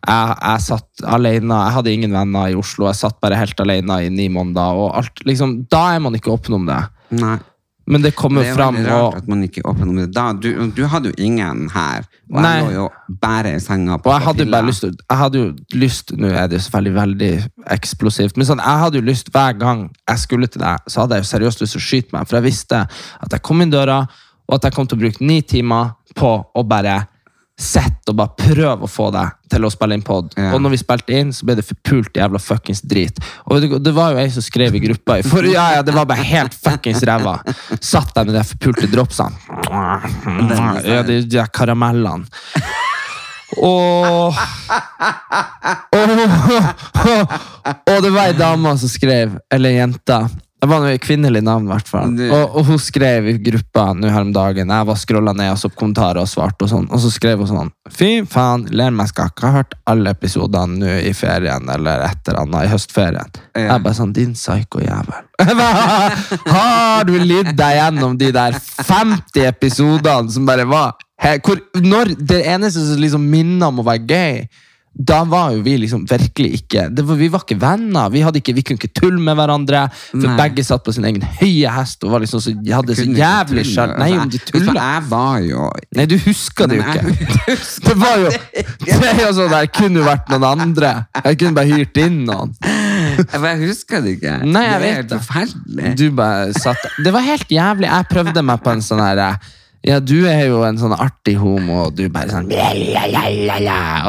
Jeg, 0.06 0.34
jeg 0.38 0.60
satt 0.68 1.06
alene, 1.16 1.56
jeg 1.66 1.76
hadde 1.78 1.94
ingen 1.96 2.12
venner 2.14 2.52
i 2.52 2.58
Oslo. 2.58 2.86
Jeg 2.90 3.00
satt 3.00 3.18
bare 3.20 3.40
helt 3.40 3.58
alene 3.64 4.02
i 4.06 4.10
ni 4.12 4.28
måneder. 4.30 4.76
og 4.84 4.92
alt, 5.00 5.24
liksom, 5.26 5.64
Da 5.70 5.88
er 5.96 6.04
man 6.04 6.14
ikke 6.14 6.30
åpen 6.34 6.54
om 6.60 6.68
det. 6.68 6.82
Nei. 7.18 7.38
Men 7.90 7.98
det 8.04 8.12
kommer 8.14 8.44
Det 8.44 8.52
er 8.52 8.54
fram. 8.54 8.76
veldig 8.78 8.90
rart 8.92 9.02
Og, 9.08 9.16
at 9.18 9.28
man 9.28 9.40
ikke 9.42 9.62
åpner 9.66 9.88
om 9.90 9.96
det. 9.98 10.04
Da, 10.14 10.28
du, 10.38 10.70
du 10.70 10.84
hadde 10.86 11.10
jo 11.10 11.14
ingen 11.18 11.64
her, 11.74 12.04
og 12.30 12.38
Nei. 12.44 12.52
jeg 12.60 12.66
lå 12.68 12.74
jo 12.76 12.84
bare 13.20 13.56
i 13.56 13.58
senga 13.60 13.96
på 13.98 14.06
Og 14.06 14.14
jeg 14.14 14.22
hadde 14.28 14.46
bare 14.52 14.68
lyst 14.68 14.84
Jeg 14.86 15.18
hadde 15.18 15.40
jo 15.40 15.48
lyst 15.82 16.12
Nå 16.14 16.30
er 16.30 16.46
det 16.46 16.60
jo 16.60 16.62
selvfølgelig 16.68 16.94
veldig 17.00 17.30
eksplosivt, 17.74 18.38
men 18.38 18.46
sånn, 18.46 18.62
jeg 18.62 18.82
hadde 18.84 19.00
jo 19.02 19.06
lyst 19.10 19.32
hver 19.34 19.58
gang 19.58 19.82
jeg 20.08 20.22
skulle 20.22 20.46
til 20.46 20.62
deg, 20.62 20.86
så 20.86 21.02
hadde 21.02 21.18
jeg 21.18 21.26
jo 21.26 21.30
seriøst 21.32 21.64
lyst 21.64 21.74
til 21.74 21.82
å 21.82 21.86
skyte 21.88 22.14
meg, 22.16 22.28
for 22.30 22.38
jeg 22.38 22.46
visste 22.46 22.84
at 22.86 23.34
jeg 23.34 23.42
kom 23.50 23.66
inn 23.66 23.74
døra, 23.74 23.98
og 24.52 24.58
at 24.58 24.68
jeg 24.68 24.76
kom 24.76 24.84
til 24.88 24.98
å 24.98 25.02
bruke 25.06 25.24
ni 25.24 25.40
timer 25.48 25.94
på 26.12 26.30
å 26.44 26.62
bare 26.68 26.98
sette 27.62 28.10
og 28.10 28.18
bare 28.18 28.34
prøve 28.36 28.84
å 28.84 28.90
få 28.90 29.06
deg 29.14 29.32
til 29.52 29.64
å 29.64 29.70
spille 29.72 29.96
inn 29.96 30.04
pod. 30.04 30.32
Ja. 30.36 30.50
Og 30.52 30.60
når 30.60 30.74
vi 30.74 30.80
spilte 30.82 31.14
inn, 31.16 31.30
så 31.32 31.46
ble 31.46 31.56
det 31.56 31.64
forpult 31.64 32.16
jævla 32.18 32.40
fuckings 32.42 32.82
drit. 32.88 33.20
Og 33.46 33.62
det, 33.62 33.70
det 33.84 33.92
var 33.96 34.12
jo 34.12 34.20
ei 34.20 34.32
som 34.34 34.44
skrev 34.44 34.76
i 34.76 34.82
gruppa 34.82 35.20
i 35.20 35.24
forrige 35.24 35.56
Ja, 35.56 35.78
ja, 35.78 35.86
det 35.86 35.94
var 35.96 36.08
bare 36.10 36.26
helt 36.26 36.56
fuckings 36.56 37.04
ræva. 37.08 37.38
Satt 37.78 38.12
der 38.16 38.28
med 38.28 38.36
de 38.36 38.44
forpulte 38.52 38.90
dropsene. 38.92 39.36
Ja, 40.88 41.02
de, 41.06 41.22
de 41.28 41.46
karamellene. 41.54 42.28
Og 43.62 44.32
og, 45.92 46.22
og 47.92 47.98
det 48.00 48.12
var 48.12 48.24
ei 48.24 48.36
dame 48.36 48.72
som 48.80 48.90
skrev, 48.90 49.36
eller 49.52 49.74
ei 49.74 49.76
jente 49.76 50.18
Det 50.62 50.68
var 50.70 50.78
noe 50.84 50.98
kvinnelig 51.02 51.40
navn, 51.42 51.64
i 51.66 51.70
hvert 51.72 51.88
fall. 51.90 52.12
Og, 52.22 52.52
og 52.60 52.68
hun 52.68 52.78
skrev 52.78 53.26
i 53.26 53.34
gruppa 53.42 53.88
nå 53.98 54.06
her 54.14 54.22
om 54.22 54.30
dagen. 54.30 54.70
Jeg 54.70 54.86
var 54.86 55.00
scrolla 55.00 55.32
ned 55.34 55.50
og 55.50 55.58
så 55.58 55.66
opp 55.66 55.74
kommentarer 55.80 56.22
og 56.22 56.30
svarte, 56.30 56.62
og 56.62 56.70
sånn. 56.70 56.86
Og 56.94 57.02
så 57.02 57.10
skrev 57.10 57.42
hun 57.42 57.50
sånn 57.50 57.72
Fy 57.90 58.10
faen, 58.30 58.68
ler 58.70 58.94
meg 58.94 59.10
skakk. 59.10 59.42
Har 59.42 59.56
hørt 59.56 59.74
alle 59.90 60.14
episodene 60.14 60.78
nå 60.78 60.94
i 61.02 61.10
ferien, 61.18 61.66
eller 61.66 62.06
et 62.06 62.30
eller 62.30 62.44
annet, 62.44 62.68
i 62.68 62.70
høstferien. 62.76 63.34
Ja. 63.58 63.64
Jeg 63.72 63.84
bare 63.88 63.98
sånn 63.98 64.14
Din 64.14 64.38
psyko-jævel. 64.38 65.26
Har 66.54 67.10
du 67.10 67.16
lidd 67.18 67.56
deg 67.58 67.78
gjennom 67.80 68.14
de 68.20 68.30
der 68.38 68.54
50 68.54 69.48
episodene 69.48 70.30
som 70.30 70.46
bare 70.46 70.68
var 70.70 70.94
hvor, 71.42 71.58
når, 71.74 72.14
Det 72.18 72.38
eneste 72.50 72.82
som 72.86 73.02
liksom 73.02 73.26
minner 73.30 73.70
om 73.70 73.82
å 73.82 73.86
være 73.86 74.06
gøy 74.06 74.44
da 74.92 75.22
var 75.24 75.54
jo 75.54 75.62
vi 75.64 75.78
liksom 75.80 76.02
virkelig 76.04 76.58
ikke 76.58 76.82
var, 76.92 77.16
Vi 77.16 77.28
var 77.32 77.44
ikke 77.46 77.56
venner. 77.60 78.10
Vi, 78.12 78.20
ikke, 78.20 78.52
vi 78.52 78.62
kunne 78.62 78.76
ikke 78.76 78.92
tulle 78.92 79.20
med 79.24 79.38
hverandre. 79.38 79.86
For 80.10 80.26
Nei. 80.26 80.34
begge 80.36 80.64
satt 80.66 80.84
på 80.84 80.92
sin 80.92 81.06
egen 81.08 81.24
høye 81.40 81.72
hest 81.72 82.04
og 82.04 82.12
var 82.12 82.20
liksom 82.20 82.42
så, 82.44 82.52
hadde 82.52 82.96
så 82.98 83.06
jævlig 83.06 83.64
sjarm. 83.70 83.96
Nei, 84.02 84.10
om 84.18 84.28
du 84.28 84.36
Altså, 84.42 84.50
tuller. 84.52 84.80
Jeg 84.82 85.06
var 85.08 85.38
jo 85.46 85.70
Nei, 85.96 86.06
du 86.10 86.16
husker 86.26 86.68
det 86.68 86.80
jo 86.80 86.84
ikke. 86.84 87.14
Det 87.86 87.96
var 87.98 88.20
jo 88.20 88.28
Det 88.86 88.98
er 89.08 89.22
jo 89.22 89.32
sånn 89.36 89.52
der, 89.52 89.70
kunne 89.72 90.02
jo 90.02 90.04
vært 90.06 90.28
noen 90.32 90.46
andre. 90.66 90.92
Jeg 91.22 91.40
kunne 91.40 91.56
bare 91.56 91.72
hyrt 91.72 92.02
inn 92.02 92.22
noen. 92.28 92.52
Jeg 93.32 93.56
husker 93.64 94.04
det 94.04 94.16
ikke. 94.18 94.36
Nei, 94.44 94.66
jeg 94.66 94.76
det 94.76 94.84
vet 94.84 95.00
helt 95.00 95.16
forferdelig. 95.16 95.96
Du 95.98 96.06
bare 96.16 96.52
satt 96.56 96.86
Det 97.00 97.14
var 97.14 97.24
helt 97.26 97.50
jævlig. 97.52 97.88
Jeg 97.88 98.10
prøvde 98.12 98.44
meg 98.44 98.62
på 98.64 98.76
en 98.76 98.84
sånn 98.84 99.02
her 99.02 99.24
Ja, 99.82 99.96
du 99.98 100.28
er 100.30 100.44
jo 100.46 100.60
en 100.62 100.76
sånn 100.78 100.92
artig 100.94 101.32
homo, 101.40 101.80
og 101.88 101.96
du 101.98 102.04
bare 102.14 102.30
sånn. 102.30 102.46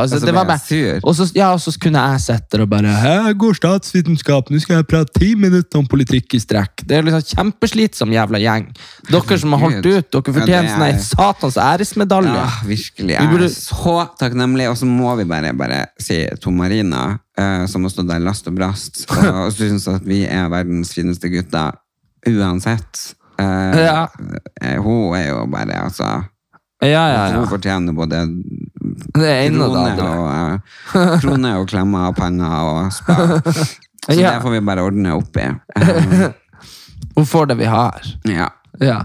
Og 0.03 0.09
så, 0.11 0.19
det 0.21 0.33
var 0.35 0.45
bare, 0.45 0.59
og 1.01 1.15
så, 1.17 1.25
ja, 1.33 1.47
og 1.55 1.61
så 1.63 1.73
kunne 1.81 2.03
jeg 2.13 2.21
sitte 2.21 2.51
der 2.53 2.61
og 2.61 2.69
bare 2.69 2.91
Her 3.01 3.33
går 3.41 3.57
statsvitenskap, 3.57 4.51
nå 4.53 4.59
skal 4.61 4.77
jeg 4.81 4.87
prate 4.91 5.15
ti 5.17 5.31
minutter 5.35 5.79
om 5.81 5.87
politikk 5.89 6.35
i 6.37 6.41
strekk. 6.43 6.83
Det 6.85 6.99
er 6.99 7.07
liksom 7.07 7.25
kjempeslitsom 7.33 8.13
jævla 8.13 8.41
gjeng. 8.43 8.67
Dere 9.09 9.39
som 9.41 9.55
har 9.57 9.63
holdt 9.65 9.89
ut, 9.89 10.11
dere 10.13 10.35
fortjener 10.37 10.61
det 10.61 10.75
sånn 10.75 10.85
er- 10.85 10.93
en 10.93 11.01
satans 11.07 11.57
æresmedalje. 11.57 12.35
Ja, 12.37 12.47
virkelig. 12.69 13.17
Jeg 13.17 13.29
burde- 13.33 13.49
er 13.49 13.57
så 13.57 13.97
takknemlig. 14.21 14.69
Og 14.69 14.77
så 14.77 14.85
må 14.85 15.17
vi 15.17 15.23
bare, 15.25 15.53
bare 15.57 15.87
si 15.99 16.27
Tomarina, 16.39 17.19
eh, 17.37 17.65
som 17.65 17.81
har 17.81 17.89
stått 17.89 18.07
der 18.13 18.19
last 18.19 18.47
og 18.47 18.53
brast, 18.55 19.05
og, 19.09 19.25
og 19.47 19.51
syns 19.51 19.87
at 19.89 20.05
vi 20.05 20.23
er 20.25 20.49
verdens 20.49 20.93
fineste 20.93 21.29
gutter 21.33 21.73
uansett. 22.29 23.15
Eh, 23.39 23.79
Ja. 23.83 24.07
eh, 24.61 24.77
hun 24.81 25.15
er 25.17 25.27
jo 25.29 25.45
bare, 25.49 25.79
altså 25.85 26.03
Ja, 26.83 26.87
ja, 27.07 27.27
ja. 27.31 27.37
Hun 27.39 27.47
fortjener 27.47 27.93
både 27.95 28.19
Det 29.15 29.29
ene 29.47 29.63
og 29.65 29.73
det 29.73 29.93
krone 31.23 31.53
og, 31.59 31.67
klemmer 31.71 32.09
og 32.11 32.15
penger 32.17 32.57
og 32.59 32.91
spa. 32.93 33.15
Så 34.03 34.17
Ja. 34.19 34.33
det 34.35 34.41
får 34.43 34.51
vi 34.51 34.59
bare 34.67 34.83
ordne 34.83 35.13
opp 35.15 35.37
i. 35.39 35.47
Hun 37.15 37.25
får 37.25 37.45
det 37.47 37.57
vi 37.61 37.65
har. 37.65 38.01
ja. 38.25 38.49
Ja. 38.81 39.03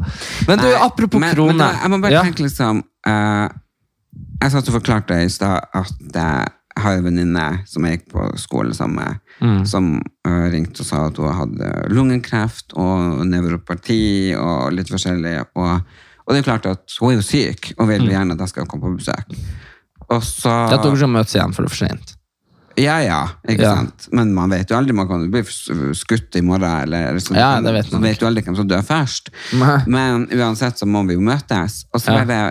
Men 0.49 0.59
du, 0.59 0.65
Nei, 0.65 0.75
apropos 0.81 1.21
men, 1.21 1.35
krone. 1.35 1.53
Men 1.53 1.59
da, 1.61 1.67
jeg 1.83 1.91
må 1.93 1.99
bare 2.01 2.23
tenke 2.25 2.41
liksom 2.43 2.79
uh, 3.07 3.49
Jeg 4.41 4.51
satt 4.55 4.71
og 4.71 4.79
forklarte 4.79 5.19
i 5.21 5.29
stad 5.29 5.67
at 5.77 5.91
jeg 6.15 6.47
har 6.79 6.97
en 6.97 7.05
venninne 7.05 7.45
som 7.69 7.85
jeg 7.85 7.99
gikk 7.99 8.07
på 8.15 8.25
skole 8.41 8.73
sammen 8.75 8.97
med, 9.03 9.28
som 9.66 10.00
eh, 10.26 10.45
ringte 10.52 10.80
og 10.83 10.87
sa 10.88 11.07
at 11.09 11.16
hun 11.21 11.33
hadde 11.35 11.71
lungekreft 11.95 12.73
og 12.76 13.25
nevropati 13.28 14.35
og 14.38 14.73
litt 14.75 14.88
forskjellig. 14.90 15.37
Og, 15.54 15.80
og 16.26 16.35
det 16.35 16.40
er 16.42 16.49
klart 16.50 16.66
at 16.66 16.99
hun 17.00 17.12
er 17.12 17.18
jo 17.21 17.26
syk 17.26 17.73
og 17.78 17.88
vil 17.88 18.09
gjerne 18.11 18.35
at 18.35 18.40
jeg 18.47 18.49
skal 18.54 18.66
komme 18.66 18.88
på 18.88 18.99
besøk. 18.99 19.35
Og 20.09 20.23
så 20.25 20.52
Det 20.71 20.78
er 20.78 20.85
dere 20.88 20.97
som 21.02 21.12
møtes 21.12 21.35
igjen, 21.37 21.52
for 21.54 21.62
det 21.66 21.71
er 21.71 21.76
for 21.76 21.87
sent. 21.87 22.14
Ja, 22.78 23.00
ja, 23.02 23.21
ikke 23.49 23.62
Ja. 23.66 23.75
sant? 23.75 24.09
Men 24.14 24.33
man 24.35 24.50
vet 24.50 24.71
jo 24.71 24.76
aldri, 24.78 24.95
man 24.95 25.09
kan 25.09 25.25
bli 25.30 25.42
skutt 25.99 26.37
i 26.38 26.42
morgen, 26.47 26.62
eller 26.85 27.12
liksom, 27.16 27.35
Ja, 27.37 27.61
det 27.61 27.73
vet 27.75 27.87
så 27.87 27.92
man 27.99 28.02
vet 28.07 28.21
jo 28.23 28.28
aldri 28.28 28.42
hvem 28.47 28.57
som 28.57 28.68
dør 28.71 28.85
først. 28.87 29.30
Men 29.87 30.28
uansett 30.30 30.78
så 30.78 30.87
må 30.87 31.02
vi 31.09 31.14
jo 31.14 31.21
møtes. 31.21 31.85
Og 31.92 32.00
så 32.00 32.14
Ja. 32.14 32.45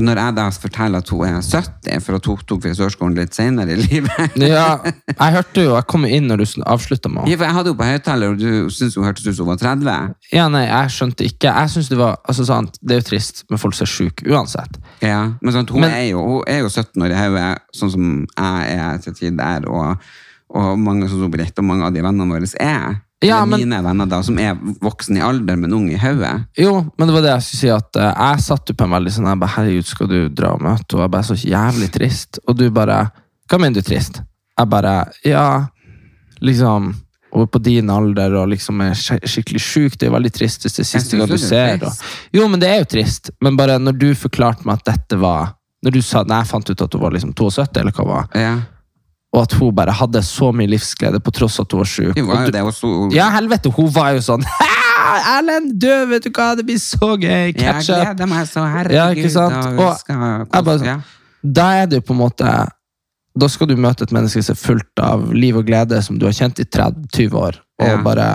Når 0.00 0.20
jeg 0.20 0.34
da 0.36 0.44
forteller 0.62 1.02
at 1.02 1.10
hun 1.12 1.22
er 1.26 1.38
70, 1.44 2.04
for 2.04 2.18
at 2.18 2.28
hun 2.30 2.42
tok 2.48 2.62
frisørskolen 2.64 3.16
litt 3.18 3.36
senere 3.36 3.74
i 3.74 3.78
livet 3.80 4.36
Ja, 4.50 4.78
jeg 5.10 5.34
hørte 5.36 5.64
jo, 5.64 5.74
jeg 5.76 5.86
kom 5.90 6.06
inn 6.08 6.28
når 6.30 6.42
du 6.42 6.46
avslutta 6.64 7.10
med 7.10 7.22
henne. 7.22 7.32
Ja, 7.32 7.38
for 7.40 7.46
jeg 7.48 7.56
hadde 7.58 7.72
jo 7.72 7.78
på 7.80 7.88
høyttaler, 7.90 8.32
og 8.34 8.40
du 8.40 8.70
syntes 8.74 8.96
hun 8.98 9.08
hørtes 9.08 9.26
ut 9.28 9.36
som 9.36 9.46
hun 9.48 9.52
var 9.54 9.60
30. 9.62 9.98
Ja, 10.34 10.46
nei, 10.52 10.64
jeg 10.68 10.94
skjønte 10.96 11.26
ikke. 11.28 11.52
Jeg 11.52 11.74
synes 11.74 11.90
det 11.92 12.00
var, 12.00 12.16
altså 12.24 12.46
sant, 12.48 12.80
det 12.80 12.96
er 12.96 13.02
jo 13.02 13.08
trist 13.10 13.44
med 13.50 13.62
folk 13.62 13.76
som 13.78 13.88
er 13.88 13.92
syke, 13.94 14.26
uansett. 14.30 14.80
Ja, 15.04 15.20
men 15.40 15.56
sant, 15.56 15.74
hun, 15.74 15.84
Men- 15.84 15.96
er 15.98 16.08
jo, 16.10 16.24
hun 16.24 16.42
er 16.48 16.64
jo 16.64 16.72
17 16.72 17.06
år 17.06 17.14
i 17.14 17.20
hodet, 17.20 17.52
sånn 17.76 17.94
som 17.94 18.08
jeg 18.24 18.80
er 18.80 19.04
til 19.04 19.16
tider, 19.20 19.68
og, 19.70 20.10
og 20.56 20.72
mange 20.80 21.08
som 21.10 21.30
Britt 21.30 21.58
og 21.60 21.68
mange 21.68 21.86
av 21.86 21.94
de 21.94 22.02
vennene 22.04 22.30
våre 22.32 22.50
er. 22.60 23.00
Ja, 23.22 23.44
men- 23.44 23.60
mine 23.60 23.82
venner 23.84 24.06
da, 24.08 24.22
som 24.24 24.38
er 24.40 24.54
voksen 24.80 25.18
i 25.18 25.20
alder, 25.20 25.56
men 25.60 25.74
ung 25.76 25.90
i 25.92 25.98
hodet. 26.00 26.46
Jo, 26.56 26.78
men 26.96 27.08
det 27.08 27.14
var 27.14 27.22
det 27.26 27.34
jeg 27.34 27.42
skulle 27.42 27.60
si, 27.60 27.68
at 27.74 27.96
uh, 28.00 28.14
jeg 28.16 28.40
satt 28.46 28.72
jo 28.72 28.74
på 28.74 28.86
en 28.86 28.94
veldig 28.96 29.12
sånn, 29.12 29.28
jeg 29.28 29.40
bare, 29.42 29.54
herregud, 29.58 29.86
skal 29.90 30.08
du 30.08 30.28
dra 30.28 30.54
og 30.56 30.62
møte, 30.64 30.96
og 30.96 31.02
jeg 31.04 31.10
bare, 31.10 31.28
så 31.28 31.36
jævlig 31.36 31.90
trist. 31.92 32.40
Og 32.48 32.56
du 32.56 32.70
bare, 32.70 33.02
hva 33.50 33.58
mener 33.60 33.80
du 33.82 33.82
trist? 33.90 34.22
Jeg 34.58 34.68
bare, 34.72 34.94
ja, 35.24 35.66
liksom, 36.40 36.94
og 37.32 37.46
på 37.52 37.60
din 37.62 37.90
alder, 37.92 38.34
og 38.40 38.48
liksom 38.50 38.80
er 38.82 38.96
skikkelig 38.98 39.60
syk, 39.62 39.98
det 39.98 40.08
er 40.08 40.10
jo 40.10 40.16
veldig 40.16 40.32
trist 40.34 40.64
hvis 40.66 40.78
det 40.80 40.82
er 40.86 40.88
siste 40.88 41.20
gang 41.20 41.28
du 41.30 41.36
er 41.36 41.44
ser. 41.44 41.84
Og, 41.86 42.02
jo, 42.34 42.48
men 42.50 42.60
det 42.62 42.68
er 42.72 42.80
jo 42.82 42.88
trist, 42.96 43.30
men 43.44 43.56
bare 43.60 43.76
når 43.78 43.98
du 44.00 44.08
forklarte 44.18 44.64
meg 44.66 44.80
at 44.80 44.94
dette 44.94 45.20
var, 45.20 45.52
når 45.84 45.94
du 45.94 46.00
sa, 46.04 46.24
når 46.24 46.42
jeg 46.42 46.50
fant 46.50 46.70
ut 46.72 46.82
at 46.88 46.96
hun 46.96 47.04
var 47.04 47.14
liksom 47.14 47.32
72, 47.36 47.80
eller 47.84 47.92
hva 48.00 48.06
var, 48.14 48.28
Ja. 48.34 48.56
Og 49.32 49.42
at 49.44 49.52
hun 49.60 49.74
bare 49.74 49.92
hadde 49.94 50.22
så 50.26 50.48
mye 50.52 50.66
livsglede 50.72 51.20
på 51.22 51.30
tross 51.36 51.60
at 51.62 51.70
hun 51.72 51.80
var 51.80 51.86
også. 52.66 52.90
Ja, 53.14 53.28
helvete, 53.36 53.70
hun 53.76 53.90
var 53.94 54.12
jo 54.16 54.24
sånn 54.26 54.42
Erlend, 55.36 55.72
du, 55.80 55.88
vet 56.10 56.26
du 56.26 56.30
hva, 56.34 56.50
det 56.58 56.64
blir 56.68 56.78
så 56.82 57.14
gøy! 57.16 57.28
Jeg 57.50 57.54
Catch 57.56 57.88
up! 57.90 58.02
gleder 58.04 58.28
meg 58.30 58.46
så, 58.50 58.64
herregud. 58.68 58.96
Ja, 58.98 59.06
ikke 59.14 59.30
sant? 59.32 59.56
og 59.78 59.80
Og 59.80 60.54
jeg 60.54 60.64
bare 60.66 60.78
sånn- 60.78 60.90
ja. 60.90 60.98
Da 61.42 61.68
er 61.80 61.86
det 61.88 62.02
jo 62.02 62.04
på 62.10 62.12
en 62.12 62.20
måte 62.20 62.50
Da 63.40 63.48
skal 63.48 63.70
du 63.70 63.76
møte 63.80 64.04
et 64.04 64.10
menneske 64.12 64.42
som 64.44 64.52
er 64.52 64.60
fullt 64.60 65.00
av 65.00 65.30
liv 65.32 65.56
og 65.56 65.64
glede, 65.64 66.02
som 66.04 66.18
du 66.20 66.26
har 66.26 66.34
kjent 66.36 66.58
i 66.60 66.66
30-20 66.68 67.32
år, 67.38 67.56
og 67.80 67.88
Ja. 67.88 67.96
bare 68.02 68.26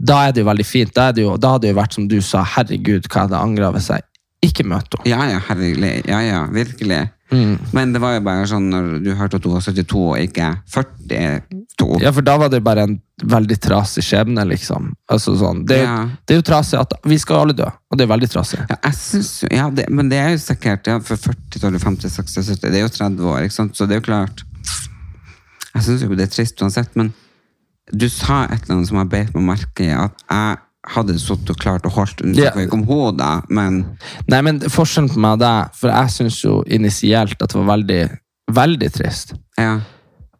Da 0.00 0.28
er 0.28 0.32
det 0.32 0.40
jo 0.44 0.48
veldig 0.48 0.64
fint. 0.66 0.94
Da, 0.94 1.10
det 1.12 1.22
jo, 1.24 1.36
da 1.36 1.54
hadde 1.56 1.62
det 1.66 1.74
jo 1.74 1.80
vært 1.80 1.92
som 1.96 2.06
du 2.08 2.20
sa, 2.24 2.42
herregud, 2.44 3.08
hva 3.08 3.20
jeg 3.20 3.28
hadde 3.28 3.40
angra 3.40 3.72
hvis 3.74 3.88
jeg 3.90 4.02
ikke 4.46 4.64
møtte 4.64 4.96
henne. 5.02 5.10
Ja, 5.10 5.26
ja, 5.28 5.40
herregud. 5.48 6.06
Ja, 6.08 6.20
ja, 6.24 6.46
virkelig. 6.46 7.10
Mm. 7.30 7.58
Men 7.76 7.92
det 7.94 8.00
var 8.02 8.16
jo 8.16 8.22
bare 8.26 8.46
sånn 8.50 8.64
når 8.72 8.88
du 9.04 9.10
hørte 9.14 9.38
at 9.38 9.44
hun 9.46 9.52
var 9.54 9.62
72 9.62 10.00
og 10.02 10.16
ikke 10.18 10.48
42. 10.74 12.00
Ja, 12.02 12.10
for 12.12 12.26
da 12.26 12.34
var 12.42 12.50
det 12.52 12.60
bare 12.66 12.82
en 12.88 12.96
veldig 13.22 13.56
trasig 13.62 14.02
skjebne, 14.04 14.42
liksom. 14.50 14.90
Altså 15.10 15.36
sånn, 15.38 15.62
det, 15.68 15.78
Ja. 15.84 16.08
det 16.26 16.34
er 16.34 16.40
jo 16.40 16.46
trasig 16.50 16.80
at 16.80 16.92
vi 17.04 17.18
skal 17.22 17.44
alle 17.44 17.54
dø, 17.56 17.68
og 17.68 17.98
det 17.98 18.06
er 18.06 18.10
veldig 18.14 18.30
trasig. 18.32 18.58
Ja, 18.68 18.76
jeg 18.88 18.94
synes, 18.98 19.30
ja 19.50 19.68
det, 19.70 19.86
men 19.90 20.08
det 20.10 20.18
er 20.18 20.30
jo 20.34 20.42
sikkert 20.42 20.86
ja, 20.90 20.98
for 20.98 21.16
40, 21.16 21.60
12, 21.60 21.78
50, 21.84 22.10
60, 22.18 22.48
70 22.56 22.70
Det 22.70 22.80
er 22.80 22.86
jo 22.86 22.92
30 22.98 23.30
år, 23.34 23.42
ikke 23.46 23.58
sant? 23.60 23.76
så 23.76 23.86
det 23.86 23.96
er 23.96 24.00
jo 24.02 24.08
klart 24.10 24.42
Jeg 25.74 25.82
syns 25.86 26.02
jo 26.02 26.14
det 26.18 26.26
er 26.26 26.32
trist 26.34 26.62
uansett, 26.64 26.96
men 26.98 27.12
du 27.92 28.08
sa 28.08 28.44
et 28.46 28.62
eller 28.64 28.76
annet 28.78 28.88
som 28.90 28.98
jeg 29.00 29.10
beit 29.10 29.32
meg 29.34 29.46
merke 29.52 29.86
i, 29.86 29.90
at 29.94 30.14
jeg 30.30 30.58
hadde 30.88 31.18
sittet 31.20 31.50
og 31.50 31.56
klart 31.60 31.84
å 31.84 31.90
holdt 31.92 32.22
Ja. 32.34 32.50
yeah. 32.50 32.60
ikke 32.64 32.72
om 32.78 32.84
hodet, 32.88 33.44
men 33.52 33.84
Nei, 34.28 34.40
men 34.42 34.60
forskjellen 34.60 35.10
på 35.12 35.18
meg 35.20 35.32
og 35.36 35.40
deg, 35.44 35.74
for 35.76 35.90
jeg 35.92 36.10
syns 36.10 36.40
jo 36.44 36.62
initielt 36.66 37.36
at 37.42 37.48
det 37.52 37.58
var 37.60 37.76
veldig, 37.76 38.02
veldig 38.52 38.92
trist. 38.92 39.34
ja. 39.58 39.78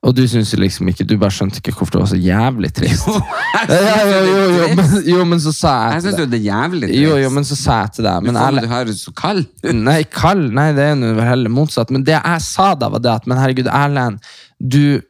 Og 0.03 0.15
du 0.17 0.23
syns 0.25 0.55
liksom 0.57 0.89
ikke 0.89 1.05
Du 1.05 1.19
bare 1.21 1.29
skjønte 1.29 1.59
ikke 1.61 1.75
hvorfor 1.77 1.93
det 1.93 2.01
var 2.01 2.09
så 2.09 2.17
jævlig 2.17 2.71
trist. 2.73 3.05
Jeg 3.05 3.67
Ja, 3.69 3.97
jo, 4.09 4.21
jo, 4.31 4.45
jo, 4.57 4.69
men, 4.79 4.95
jo, 5.05 5.25
men 5.29 5.41
så 5.45 5.53
sa 5.53 5.73
Jeg 5.91 5.99
jeg 5.99 6.03
syns 6.07 6.23
jo 6.23 6.25
det 6.33 6.39
er 6.41 6.47
jævlig 6.47 6.87
trist. 6.89 7.01
Jo, 7.03 7.19
jo, 7.21 7.29
men 7.37 7.45
så 7.45 7.59
sa 7.61 7.77
jeg 7.83 7.93
til 7.99 8.05
deg 8.09 8.23
men 8.25 8.35
ærlig- 8.41 8.63
du 8.65 8.69
høres 8.73 9.03
så 9.05 9.13
kald 9.13 9.43
ut. 9.45 9.75
Nei, 9.91 9.99
kald, 10.09 10.47
nei, 10.57 10.71
det 10.73 10.87
er 10.87 10.97
jo 10.97 11.21
heller 11.21 11.53
motsatt. 11.53 11.91
Men 11.93 12.03
det 12.09 12.17
jeg 12.17 12.41
sa 12.47 12.71
da, 12.81 12.89
var 12.89 12.99
det 13.05 13.13
at 13.13 13.27
Men 13.29 13.43
herregud, 13.43 13.69
Erlend, 13.69 14.25
du 14.57 15.03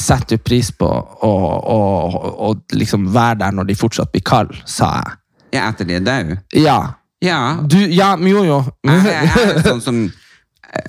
setter 0.00 0.36
du 0.36 0.42
pris 0.44 0.68
på 0.76 0.86
å, 0.86 1.30
å, 1.30 1.78
å, 2.12 2.30
å 2.48 2.52
liksom 2.76 3.08
være 3.14 3.38
der 3.44 3.52
når 3.56 3.70
de 3.70 3.74
fortsatt 3.80 4.12
blir 4.12 4.22
kalde, 4.26 4.58
sa 4.68 4.90
jeg. 5.00 5.16
Ja, 5.56 5.68
etter 5.70 5.88
de 5.88 5.94
er 5.96 6.04
døde. 6.04 6.36
Ja. 6.52 6.78
Ja. 7.24 7.38
Du, 7.64 7.78
ja, 7.88 8.10
jo, 8.20 8.42
jo. 8.44 8.58
Jeg, 8.84 9.04
jeg, 9.08 9.28
jeg 9.32 9.52
er 9.56 9.62
sånn 9.64 9.80
som 9.80 10.00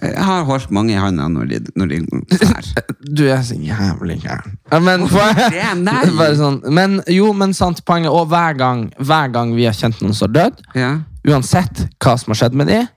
Jeg 0.01 0.23
har 0.27 0.41
holdt 0.43 0.71
mange 0.75 0.91
i 0.91 0.97
handa 0.99 1.29
når 1.31 1.45
de, 1.53 1.59
når 1.79 1.91
de 1.93 1.99
drar. 2.33 2.65
Du 2.99 3.21
er 3.31 3.39
så 3.47 3.55
jævlig 3.55 4.17
gæren. 4.25 4.57
Men, 4.83 5.05
sånn, 6.41 6.57
men 6.75 6.97
jo, 7.13 7.29
men 7.37 7.53
sant 7.55 7.79
poenget. 7.87 8.11
Og 8.11 8.27
hver 8.33 8.57
gang, 8.59 8.87
hver 8.99 9.31
gang 9.31 9.53
vi 9.55 9.69
har 9.69 9.77
kjent 9.77 10.01
noen 10.03 10.17
som 10.17 10.27
har 10.27 10.35
dødd, 10.41 10.65
Ja. 10.75 10.91
uansett 11.29 11.85
hva 12.03 12.17
som 12.19 12.33
har 12.33 12.41
skjedd 12.41 12.57
med 12.59 12.67
dem, 12.73 12.89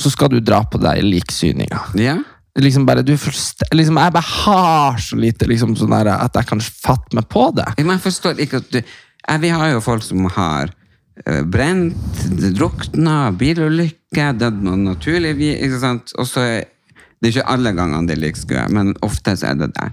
så 0.00 0.12
skal 0.14 0.30
du 0.32 0.38
dra 0.40 0.62
på 0.70 0.78
deg 0.80 1.02
liksyninga. 1.08 1.88
ja. 1.98 2.20
Liksom 2.58 2.82
bare, 2.86 3.04
du 3.06 3.12
liksom, 3.14 3.98
jeg 4.00 4.12
bare 4.12 4.26
har 4.26 4.98
så 4.98 5.16
lite 5.16 5.46
liksom, 5.46 5.76
sånn 5.78 5.92
der, 5.94 6.08
at 6.16 6.34
jeg 6.34 6.48
kan 6.48 6.60
fatte 6.60 7.14
meg 7.14 7.28
på 7.30 7.44
det. 7.54 7.68
Men 7.78 7.94
jeg 7.94 8.04
forstår 8.08 8.42
ikke 8.42 8.58
at 8.58 8.70
du 8.74 8.80
jeg, 8.80 9.40
Vi 9.44 9.48
har 9.54 9.68
jo 9.70 9.80
folk 9.84 10.02
som 10.02 10.24
har 10.34 10.72
uh, 11.28 11.42
brent, 11.46 11.94
drukna, 12.56 13.30
bilulykke, 13.38 14.32
dødd 14.40 14.62
noe 14.66 14.80
naturlig 14.80 15.36
vi- 15.38 15.54
ikke 15.62 15.78
sant? 15.78 16.14
Og 16.18 16.26
så 16.26 16.40
er 16.40 16.64
Det 17.20 17.28
er 17.28 17.34
ikke 17.36 17.52
alle 17.52 17.72
gangene 17.76 18.06
det 18.08 18.16
er 18.16 18.20
like 18.22 18.68
men 18.72 18.94
ofte 19.04 19.36
så 19.36 19.50
er 19.50 19.54
det 19.60 19.74
det. 19.76 19.90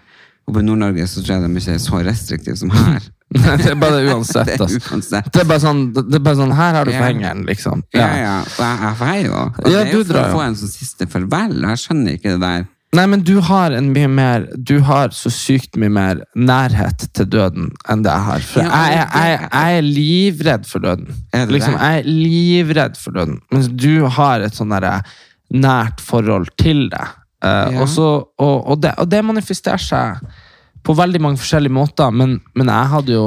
Og 0.47 0.53
på 0.55 0.61
Nord-Norge 0.63 1.03
så 1.11 1.19
tror 1.21 1.35
jeg 1.35 1.43
de 1.43 1.59
ikke 1.59 1.73
er 1.73 1.81
så 1.83 1.99
restriktive 2.07 2.55
som 2.55 2.69
her. 2.71 3.01
det 3.59 3.65
er 3.73 3.75
bare 3.75 3.99
uansett. 4.07 4.47
Det 4.47 4.55
er 4.55 4.63
Altså. 4.63 4.79
uansett. 4.93 5.25
Det 5.33 5.41
er 5.43 5.47
bare 5.49 5.59
sånn, 5.59 5.81
det 5.97 6.15
er 6.15 6.23
bare 6.23 6.39
sånn 6.39 6.53
her 6.55 6.77
har 6.79 6.87
du 6.87 6.93
fengeren, 6.95 7.43
liksom. 7.49 7.83
Ja, 7.93 8.07
ja. 8.15 8.35
Og 8.47 8.63
jeg, 8.63 8.79
jeg 8.85 8.95
får 9.01 9.17
jo. 9.25 9.33
Og 9.43 9.67
Ja, 9.67 9.83
det 9.83 9.83
er 9.83 9.93
jo 9.97 10.01
for 10.05 10.13
drar 10.13 10.29
å 10.29 10.37
få 10.37 10.41
en 10.45 10.55
sånn 10.61 10.71
siste 10.71 11.07
farvel. 11.11 11.57
Jeg 11.67 11.81
skjønner 11.83 12.15
ikke 12.19 12.33
det 12.37 12.41
der. 12.45 12.65
Nei, 12.95 13.03
men 13.11 13.19
du 13.27 13.33
har 13.43 13.73
en 13.75 13.89
mye 13.91 14.07
mer 14.07 14.45
Du 14.63 14.77
har 14.87 15.11
så 15.11 15.27
sykt 15.29 15.75
mye 15.75 15.91
mer 15.91 16.21
nærhet 16.39 17.03
til 17.13 17.27
døden 17.27 17.73
enn 17.91 18.05
det 18.05 18.13
jeg 18.13 18.25
har. 18.29 18.45
For 18.47 18.63
jeg, 18.63 18.93
jeg, 18.95 19.49
jeg 19.51 19.81
er 19.81 19.87
livredd 19.89 20.69
for 20.71 20.85
døden. 20.87 21.11
Er 21.35 21.51
Liksom, 21.51 21.75
jeg 21.75 21.99
er 21.99 22.07
livredd 22.07 22.95
for 22.97 23.11
døden. 23.19 23.41
Mens 23.51 23.67
du 23.67 24.05
har 24.07 24.39
et 24.47 24.55
sånn 24.55 24.71
derre 24.71 25.01
nært 25.51 25.99
forhold 26.03 26.47
til 26.63 26.87
det. 26.95 27.03
Uh, 27.43 27.67
Ja. 27.75 27.81
og, 27.83 27.89
så, 27.91 28.07
og, 28.39 28.55
og, 28.71 28.79
det 28.81 28.95
og 28.97 29.11
det 29.11 29.19
manifesterer 29.27 29.77
seg 29.83 30.23
på 30.87 30.95
veldig 30.95 31.19
mange 31.23 31.39
forskjellige 31.41 31.75
måter, 31.75 32.13
men, 32.15 32.37
men 32.55 32.71
jeg 32.71 32.91
hadde 32.93 33.17
jo 33.17 33.25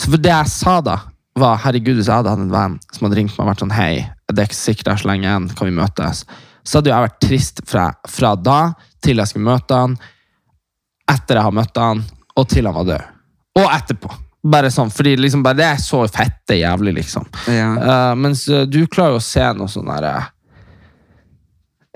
Så 0.00 0.08
for 0.08 0.20
det 0.24 0.32
jeg 0.32 0.48
sa 0.48 0.78
da, 0.80 0.94
var 1.38 1.60
herregud, 1.62 1.98
hvis 1.98 2.08
jeg 2.08 2.22
hadde 2.22 2.32
hatt 2.32 2.40
en 2.40 2.52
venn 2.52 2.78
som 2.92 3.06
hadde 3.06 3.18
ringt 3.18 3.34
meg 3.36 3.44
og 3.44 3.50
vært 3.50 3.62
sånn 3.62 3.74
hei, 3.76 3.92
det 4.32 4.40
er 4.40 4.48
ikke 4.48 4.58
sikkert 4.58 4.88
jeg 4.88 4.94
er 4.94 5.02
så 5.02 5.10
lenge 5.10 5.28
igjen, 5.28 5.46
kan 5.56 5.68
vi 5.68 5.76
møtes? 5.76 6.24
Så 6.64 6.78
hadde 6.78 6.90
jo 6.90 6.94
jeg 6.94 7.06
vært 7.06 7.20
trist 7.22 7.62
fra, 7.68 7.84
fra 8.08 8.32
da 8.40 8.58
til 9.04 9.20
jeg 9.20 9.30
skulle 9.30 9.50
møte 9.50 9.78
han, 9.78 9.96
etter 11.12 11.38
jeg 11.38 11.46
har 11.46 11.56
møtt 11.56 11.80
han, 11.80 12.02
og 12.38 12.48
til 12.48 12.68
han 12.68 12.76
var 12.76 12.88
død. 12.88 13.08
Og 13.60 13.66
etterpå. 13.68 14.12
Bare 14.52 14.72
sånn, 14.74 14.90
fordi 14.90 15.14
liksom 15.20 15.44
bare 15.44 15.58
det 15.60 15.66
er 15.68 15.82
så 15.82 16.02
fette 16.10 16.56
jævlig, 16.58 16.96
liksom. 17.02 17.28
Ja. 17.52 17.68
Uh, 17.76 18.12
mens 18.18 18.46
eh, 18.50 18.64
du 18.66 18.80
klarer 18.90 19.16
jo 19.16 19.20
å 19.20 19.24
se 19.24 19.44
noe 19.54 19.70
sånn 19.70 19.90
derre 19.92 20.14
eh, 20.18 20.30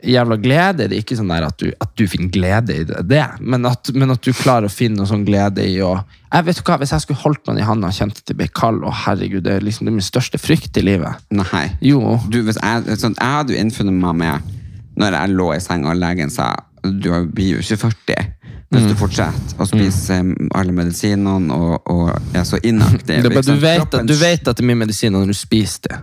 Jævla 0.07 0.37
glede. 0.39 0.87
Det 0.87 0.97
er 0.97 1.03
ikke 1.03 1.19
sånn 1.19 1.33
at 1.35 1.57
du, 1.61 1.71
at 1.83 1.93
du 1.99 2.05
finner 2.11 2.31
glede 2.33 2.77
i 2.77 2.85
det, 2.87 3.03
det 3.11 3.25
men, 3.41 3.67
at, 3.67 3.91
men 3.95 4.15
at 4.15 4.23
du 4.23 4.31
klarer 4.37 4.69
å 4.69 4.73
finne 4.73 5.01
noe 5.01 5.11
sånn 5.11 5.27
glede 5.27 5.67
i 5.67 5.81
å 5.85 5.97
jeg 6.27 6.45
vet 6.45 6.59
hva, 6.67 6.77
Hvis 6.83 6.91
jeg 6.93 7.05
skulle 7.05 7.23
holdt 7.23 7.47
noen 7.47 7.61
i 7.63 7.65
handa 7.65 7.89
og 7.89 7.97
kjente 7.97 8.21
at 8.21 8.29
det 8.29 8.35
ble 8.37 8.49
kald, 8.53 8.83
å 8.85 8.93
herregud, 9.05 9.45
det 9.47 9.55
er 9.57 9.65
liksom 9.65 9.87
det 9.87 9.93
er 9.93 9.97
min 9.97 10.05
største 10.05 10.41
frykt 10.43 10.77
i 10.77 10.83
livet. 10.85 11.23
Nei. 11.33 11.69
Jo. 11.81 12.19
Du, 12.29 12.43
hvis 12.45 12.59
jeg, 12.61 12.99
sånn, 13.01 13.17
jeg 13.17 13.37
hadde 13.39 13.55
jo 13.55 13.63
innfunnet 13.63 13.97
meg 13.97 14.19
med 14.21 14.51
når 15.01 15.17
jeg 15.17 15.37
lå 15.39 15.51
i 15.55 15.63
senga 15.63 15.93
og 15.95 16.01
legen 16.01 16.33
sa 16.33 16.51
du 16.87 17.09
blir 17.35 17.57
jo 17.57 17.63
ikke 17.63 17.79
40 17.89 18.46
hvis 18.67 18.83
Mm. 18.83 18.89
du 18.91 18.95
fortsetter 18.99 19.61
å 19.63 19.67
spise 19.69 20.17
mm. 20.27 20.49
alle 20.59 20.73
medisinene 20.75 21.55
og, 21.55 21.87
og 21.87 22.09
er 22.35 22.43
så 22.49 22.59
inaktiv. 22.67 23.21
Er 23.25 23.31
bare, 23.31 23.43
du, 23.47 23.61
vet, 23.63 23.95
at- 23.95 24.07
du 24.09 24.15
vet 24.19 24.49
at 24.49 24.57
det 24.59 24.65
er 24.65 24.67
mye 24.67 24.81
medisiner 24.83 25.21
når 25.23 25.31
du 25.31 25.37
spiser 25.39 25.87
det. 25.87 25.99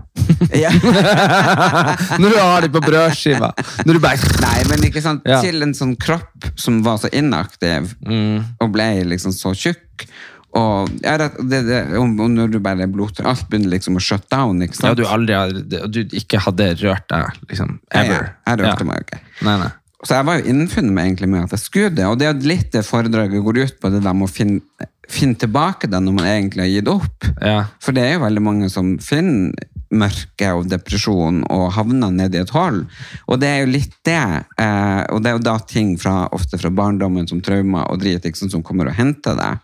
Når 2.21 2.29
du 2.29 2.37
har 2.39 2.61
det 2.63 2.71
på 2.73 2.81
brødskiva. 2.83 3.49
Når 3.85 3.97
du 3.97 4.01
bare 4.03 4.31
Nei, 4.43 4.59
men 4.69 4.85
ikke 4.87 5.01
sant, 5.03 5.21
Ja. 5.27 5.41
til 5.43 5.61
en 5.65 5.73
sånn 5.75 5.95
kropp 5.99 6.47
som 6.55 6.81
var 6.85 6.97
så 7.03 7.11
inaktiv 7.11 7.93
og 8.07 8.71
ble 8.71 8.87
liksom 9.11 9.33
så 9.35 9.51
tjukk. 9.57 10.07
Og, 10.53 10.87
det, 11.01 11.59
det, 11.65 11.79
og 11.97 12.11
når 12.29 12.51
du 12.53 12.59
bare 12.61 12.85
blodtør 12.87 13.25
Alt 13.31 13.47
begynner 13.49 13.71
liksom 13.73 13.95
å 13.97 14.01
shut 14.05 14.27
down. 14.29 14.59
ikke 14.61 14.75
sant? 14.77 14.91
Ja, 14.91 14.93
du 14.93 15.07
aldri 15.09 15.33
har, 15.33 15.49
du 15.89 16.03
ikke 16.13 16.37
hadde 16.45 16.67
rørt 16.83 17.07
deg, 17.09 17.39
liksom, 17.49 17.79
Ever. 17.89 18.05
ja. 18.05 18.13
ever. 18.13 18.35
Jeg 18.47 18.59
rørte 18.61 18.85
Ja. 18.85 18.89
meg 18.91 19.07
ikke. 19.07 19.19
Nei, 19.47 19.55
nei. 19.63 19.71
Så 20.03 20.17
jeg 20.17 20.27
var 20.27 20.39
jo 20.39 20.51
innfunnet 20.51 20.91
med 20.91 21.05
egentlig 21.07 21.29
med 21.31 21.45
at 21.45 21.53
jeg 21.55 21.63
skulle 21.63 21.93
det, 21.95 22.07
og 22.09 22.17
det 22.19 22.27
er 22.27 22.47
litt 22.47 22.73
det 22.75 22.83
foredraget 22.83 23.43
går 23.43 23.61
ut 23.63 23.77
på, 23.79 23.91
det 23.93 24.01
der 24.03 24.17
med 24.17 24.27
å 24.27 24.31
finne, 24.31 24.87
finne 25.07 25.39
tilbake 25.39 25.87
det 25.87 26.01
når 26.03 26.17
man 26.17 26.27
egentlig 26.27 26.65
har 26.65 26.73
gitt 26.73 26.91
opp. 26.91 27.29
Ja. 27.39 27.59
For 27.83 27.95
det 27.95 28.03
er 28.03 28.17
jo 28.17 28.25
veldig 28.25 28.43
mange 28.43 28.71
som 28.73 28.97
finner 29.03 29.55
mørke 29.93 30.49
og 30.57 30.67
depresjon 30.71 31.43
og 31.53 31.67
havner 31.75 32.11
ned 32.13 32.35
i 32.35 32.41
et 32.41 32.53
hull. 32.55 32.81
Og 33.29 33.39
det 33.41 33.49
er 33.49 33.59
jo 33.61 33.73
litt 33.73 33.95
det. 34.07 34.21
Eh, 34.59 35.01
og 35.13 35.21
det 35.23 35.31
er 35.31 35.37
jo 35.37 35.45
da 35.45 35.57
ting 35.69 35.93
fra, 36.01 36.23
ofte 36.35 36.59
fra 36.59 36.71
barndommen 36.73 37.29
som 37.29 37.41
traumer 37.45 37.87
og 37.91 38.01
drit 38.01 38.25
liksom, 38.25 38.51
som 38.51 38.65
kommer 38.65 38.89
og 38.89 38.97
henter 38.97 39.37
deg. 39.39 39.61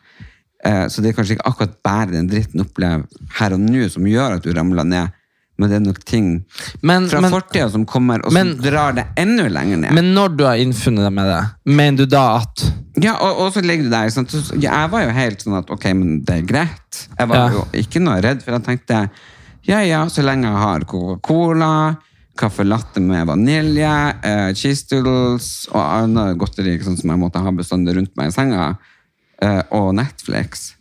Eh, 0.65 0.85
så 0.91 1.01
det 1.01 1.11
er 1.11 1.17
kanskje 1.17 1.37
ikke 1.37 1.49
akkurat 1.49 1.77
bare 1.85 2.13
den 2.13 2.29
dritten 2.29 2.61
du 2.61 2.65
opplever 2.67 3.07
her 3.39 3.55
og 3.55 3.63
nå 3.63 3.87
som 3.91 4.07
gjør 4.07 4.37
at 4.37 4.45
du 4.45 4.53
ramler 4.55 4.87
ned, 4.87 5.15
men 5.59 5.69
det 5.69 5.75
er 5.77 5.83
nok 5.85 5.97
ting 6.07 6.27
Men, 6.81 7.09
fra 7.11 7.19
fortida 7.29 7.67
som 7.73 7.83
kommer 7.85 8.23
og 8.25 8.31
men- 8.33 8.55
drar 8.63 8.93
det 8.95 9.05
enda 9.19 9.49
lenger 9.51 9.77
ned. 9.83 9.93
men 9.97 10.13
når 10.15 10.35
du 10.39 10.43
har 10.47 10.55
innfunnet 10.63 11.03
deg 11.05 11.13
med 11.13 11.27
det, 11.29 11.41
mener 11.75 11.97
du 11.97 12.05
da 12.15 12.23
at 12.41 12.65
Ja, 12.99 13.13
og, 13.23 13.37
og 13.45 13.53
så 13.53 13.61
ligger 13.63 13.85
du 13.85 13.91
der. 13.93 14.09
Sant? 14.11 14.33
Jeg 14.59 14.89
var 14.91 15.03
jo 15.05 15.11
helt 15.15 15.39
sånn 15.45 15.55
at 15.59 15.69
ok, 15.71 15.85
men 15.95 16.17
det 16.27 16.33
er 16.41 16.41
greit. 16.49 17.03
Jeg 17.17 17.29
var 17.29 17.37
Ja. 17.37 17.49
jo 17.53 17.61
ikke 17.79 18.01
noe 18.03 18.17
redd, 18.25 18.41
for 18.43 18.51
jeg 18.57 18.63
tenkte 18.65 19.09
ja, 19.69 19.79
ja, 19.85 20.01
så 20.11 20.23
lenge 20.25 20.47
jeg 20.49 20.57
har 20.57 20.83
Coca-Cola, 20.89 21.97
kaffe 22.39 22.63
latte 22.65 22.99
med 23.03 23.27
vanilje, 23.27 23.93
eh, 24.23 24.53
cheese 24.53 24.87
doodles 24.89 25.67
og 25.71 25.79
annet 25.83 26.37
godteri 26.41 26.77
sånn 26.83 26.97
som 26.99 27.09
jeg 27.13 27.19
måtte 27.19 27.39
ha 27.43 27.51
bestandig 27.51 27.95
rundt 27.95 28.15
meg 28.17 28.27
i 28.31 28.35
senga, 28.35 28.77
eh, 29.41 29.61
og 29.71 29.93
Netflix, 29.95 30.73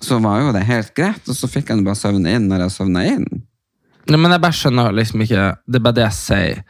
så 0.00 0.20
var 0.22 0.40
jo 0.40 0.52
det 0.52 0.64
helt 0.64 0.94
greit. 0.94 1.20
Og 1.28 1.34
så 1.36 1.48
fikk 1.50 1.68
jeg 1.74 1.84
bare 1.84 1.94
søvne 1.98 2.32
inn 2.36 2.48
når 2.48 2.64
jeg 2.66 2.70
søvna 2.78 3.04
inn. 3.06 3.26
Nei, 4.06 4.18
men 4.22 4.30
jeg 4.36 4.42
bare 4.44 4.54
skjønner 4.54 4.92
liksom 4.94 5.22
ikke 5.24 5.44
Det 5.66 5.78
er 5.80 5.82
bare 5.82 5.96
det 5.98 6.04
jeg 6.06 6.16
sier. 6.20 6.64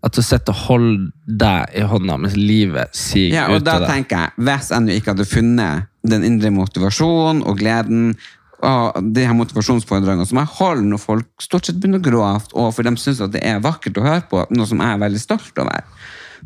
At 0.00 0.16
du 0.16 0.22
sitter 0.24 0.54
og 0.54 0.60
holder 0.64 1.08
deg 1.42 1.74
i 1.76 1.82
hånda 1.84 2.14
mens 2.22 2.36
livet 2.40 2.94
siger 2.96 3.34
Ja, 3.34 3.46
og 3.52 3.60
ut 3.60 3.66
da 3.66 3.74
av 3.76 3.82
deg. 3.84 3.90
tenker 3.98 4.22
jeg, 4.22 4.44
hvis 4.48 4.70
jeg 4.72 4.84
nå 4.86 4.94
ikke 4.96 5.12
hadde 5.12 5.26
funnet 5.28 5.88
den 6.08 6.24
indre 6.24 6.50
motivasjonen 6.56 7.42
og 7.44 7.58
gleden 7.60 8.14
og 8.64 8.96
de 9.16 9.22
her 9.24 9.36
motivasjonsforedragene 9.36 10.24
som 10.28 10.40
jeg 10.40 10.50
holder 10.56 10.88
når 10.88 11.00
folk 11.00 11.44
stort 11.44 11.68
sett 11.68 11.78
begynner 11.80 12.00
å 12.00 12.04
gråte, 12.04 12.56
og 12.56 12.72
for 12.76 12.84
de 12.84 12.92
syns 13.00 13.20
det 13.32 13.40
er 13.44 13.60
vakkert 13.64 14.00
å 14.00 14.04
høre 14.04 14.24
på, 14.28 14.42
noe 14.52 14.68
som 14.68 14.80
jeg 14.80 14.96
er 14.96 15.00
veldig 15.00 15.20
stolt 15.20 15.60
over. 15.62 15.84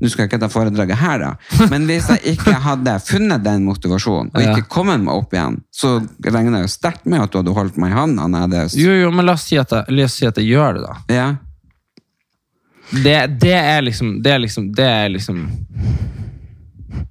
Nå 0.00 0.11
skal 0.11 0.24
jeg 0.24 0.33
ikke 0.33 0.40
ta 0.42 0.50
foredraget 0.52 0.98
her, 0.98 1.22
da. 1.22 1.66
Men 1.70 1.87
hvis 1.88 2.09
jeg 2.12 2.37
ikke 2.37 2.57
hadde 2.64 2.96
funnet 3.07 3.44
den 3.44 3.64
motivasjonen, 3.68 4.33
og 4.35 4.42
ikke 4.42 4.68
kommet 4.72 5.04
meg 5.04 5.14
opp 5.14 5.35
igjen, 5.37 5.61
så 5.74 5.96
regner 6.24 6.61
jeg 6.61 6.68
jo 6.68 6.74
sterkt 6.74 7.09
med 7.11 7.24
at 7.24 7.33
du 7.33 7.40
hadde 7.40 7.57
holdt 7.57 7.80
meg 7.80 7.94
i 7.94 7.98
hånda. 7.98 8.28
når 8.28 8.44
jeg 8.44 8.48
hadde... 8.48 8.83
Jo, 8.83 8.96
jo, 9.04 9.11
men 9.14 9.28
la 9.28 9.37
oss 9.38 9.46
si 9.48 9.59
at 9.61 9.74
jeg, 9.78 10.11
si 10.12 10.28
at 10.28 10.40
jeg 10.40 10.50
gjør 10.54 10.78
det, 10.78 10.87
da. 10.88 10.96
Ja. 11.14 11.28
Det, 12.90 13.14
det 13.40 13.54
er 13.57 13.80
liksom 13.83 14.11
Det 14.22 14.30
er 14.30 14.38
liksom, 14.38 14.66
det 14.76 14.85
er 14.85 15.09
liksom 15.09 15.38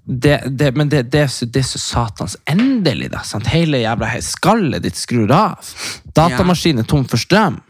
det, 0.06 0.43
det, 0.46 0.76
Men 0.76 0.89
det, 0.89 1.02
det, 1.12 1.28
så, 1.32 1.46
det 1.46 1.60
er 1.60 1.63
så 1.63 1.80
satans 1.80 2.38
endelig, 2.46 3.10
da. 3.12 3.24
Sant? 3.26 3.48
Hele 3.48 3.82
jævla 3.82 4.10
skallet 4.22 4.84
ditt 4.84 5.00
skrur 5.00 5.32
av. 5.32 5.63
Datamaskinen 6.15 6.84
er 6.84 6.89
tom 6.89 7.06
for 7.08 7.22
strøm. 7.22 7.62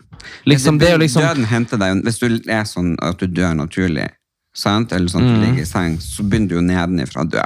Liksom, 0.44 0.78
det 0.80 0.92
det, 0.92 0.98
liksom 0.98 1.22
Døden 1.22 1.46
henter 1.46 1.80
deg 1.80 2.04
Hvis 2.06 2.20
du 2.22 2.28
er 2.48 2.64
sånn 2.68 2.94
at 3.04 3.20
du 3.20 3.28
dør 3.28 3.56
naturlig, 3.60 4.08
sant? 4.54 4.92
eller 4.94 5.08
sånn 5.10 5.24
at 5.26 5.30
Mm. 5.32 5.40
du 5.42 5.46
ligger 5.48 5.62
i 5.62 5.66
seng, 5.66 5.98
så 6.00 6.24
begynner 6.24 6.50
du 6.50 6.56
jo 6.56 6.62
nedenifra 6.62 7.24
å 7.24 7.30
dø. 7.30 7.44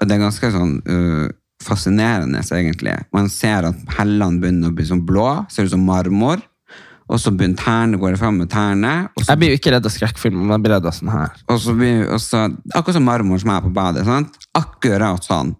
Og 0.00 0.08
det 0.08 0.14
er 0.16 0.24
ganske 0.24 0.50
sånn 0.52 0.74
uh, 0.88 1.28
fascinerende, 1.62 2.40
egentlig. 2.42 2.96
Man 3.12 3.28
ser 3.28 3.64
at 3.70 3.76
hellene 3.96 4.40
begynner 4.40 4.68
å 4.70 4.74
bli 4.74 4.84
sånn 4.84 5.04
blå, 5.06 5.46
ser 5.50 5.64
ut 5.64 5.70
som 5.70 5.84
marmor. 5.86 6.42
Og 7.08 7.18
så 7.20 7.30
begynner 7.36 7.56
tærne, 7.60 7.98
går 8.00 8.12
det 8.14 8.18
fram 8.18 8.38
med 8.38 8.48
tærne. 8.50 9.08
Jeg 9.20 9.36
blir 9.38 9.50
jo 9.52 9.56
ikke 9.58 9.72
redd 9.74 9.84
av 9.86 9.92
skrekkfilmer, 9.92 10.40
men 10.40 10.54
jeg 10.56 10.62
blir 10.64 10.72
redd 10.74 10.86
av 10.88 10.92
sånn 10.96 11.10
her. 11.12 11.30
og 11.48 11.58
så 11.60 11.74
blir, 11.76 12.08
og 12.10 12.20
så, 12.20 12.46
akkurat 12.74 12.94
som 12.94 13.04
marmor 13.04 13.38
som 13.40 13.50
er 13.50 13.60
på 13.60 13.72
badet. 13.72 14.04
Sant? 14.06 14.36
Akkurat 14.56 15.22
sånn. 15.24 15.54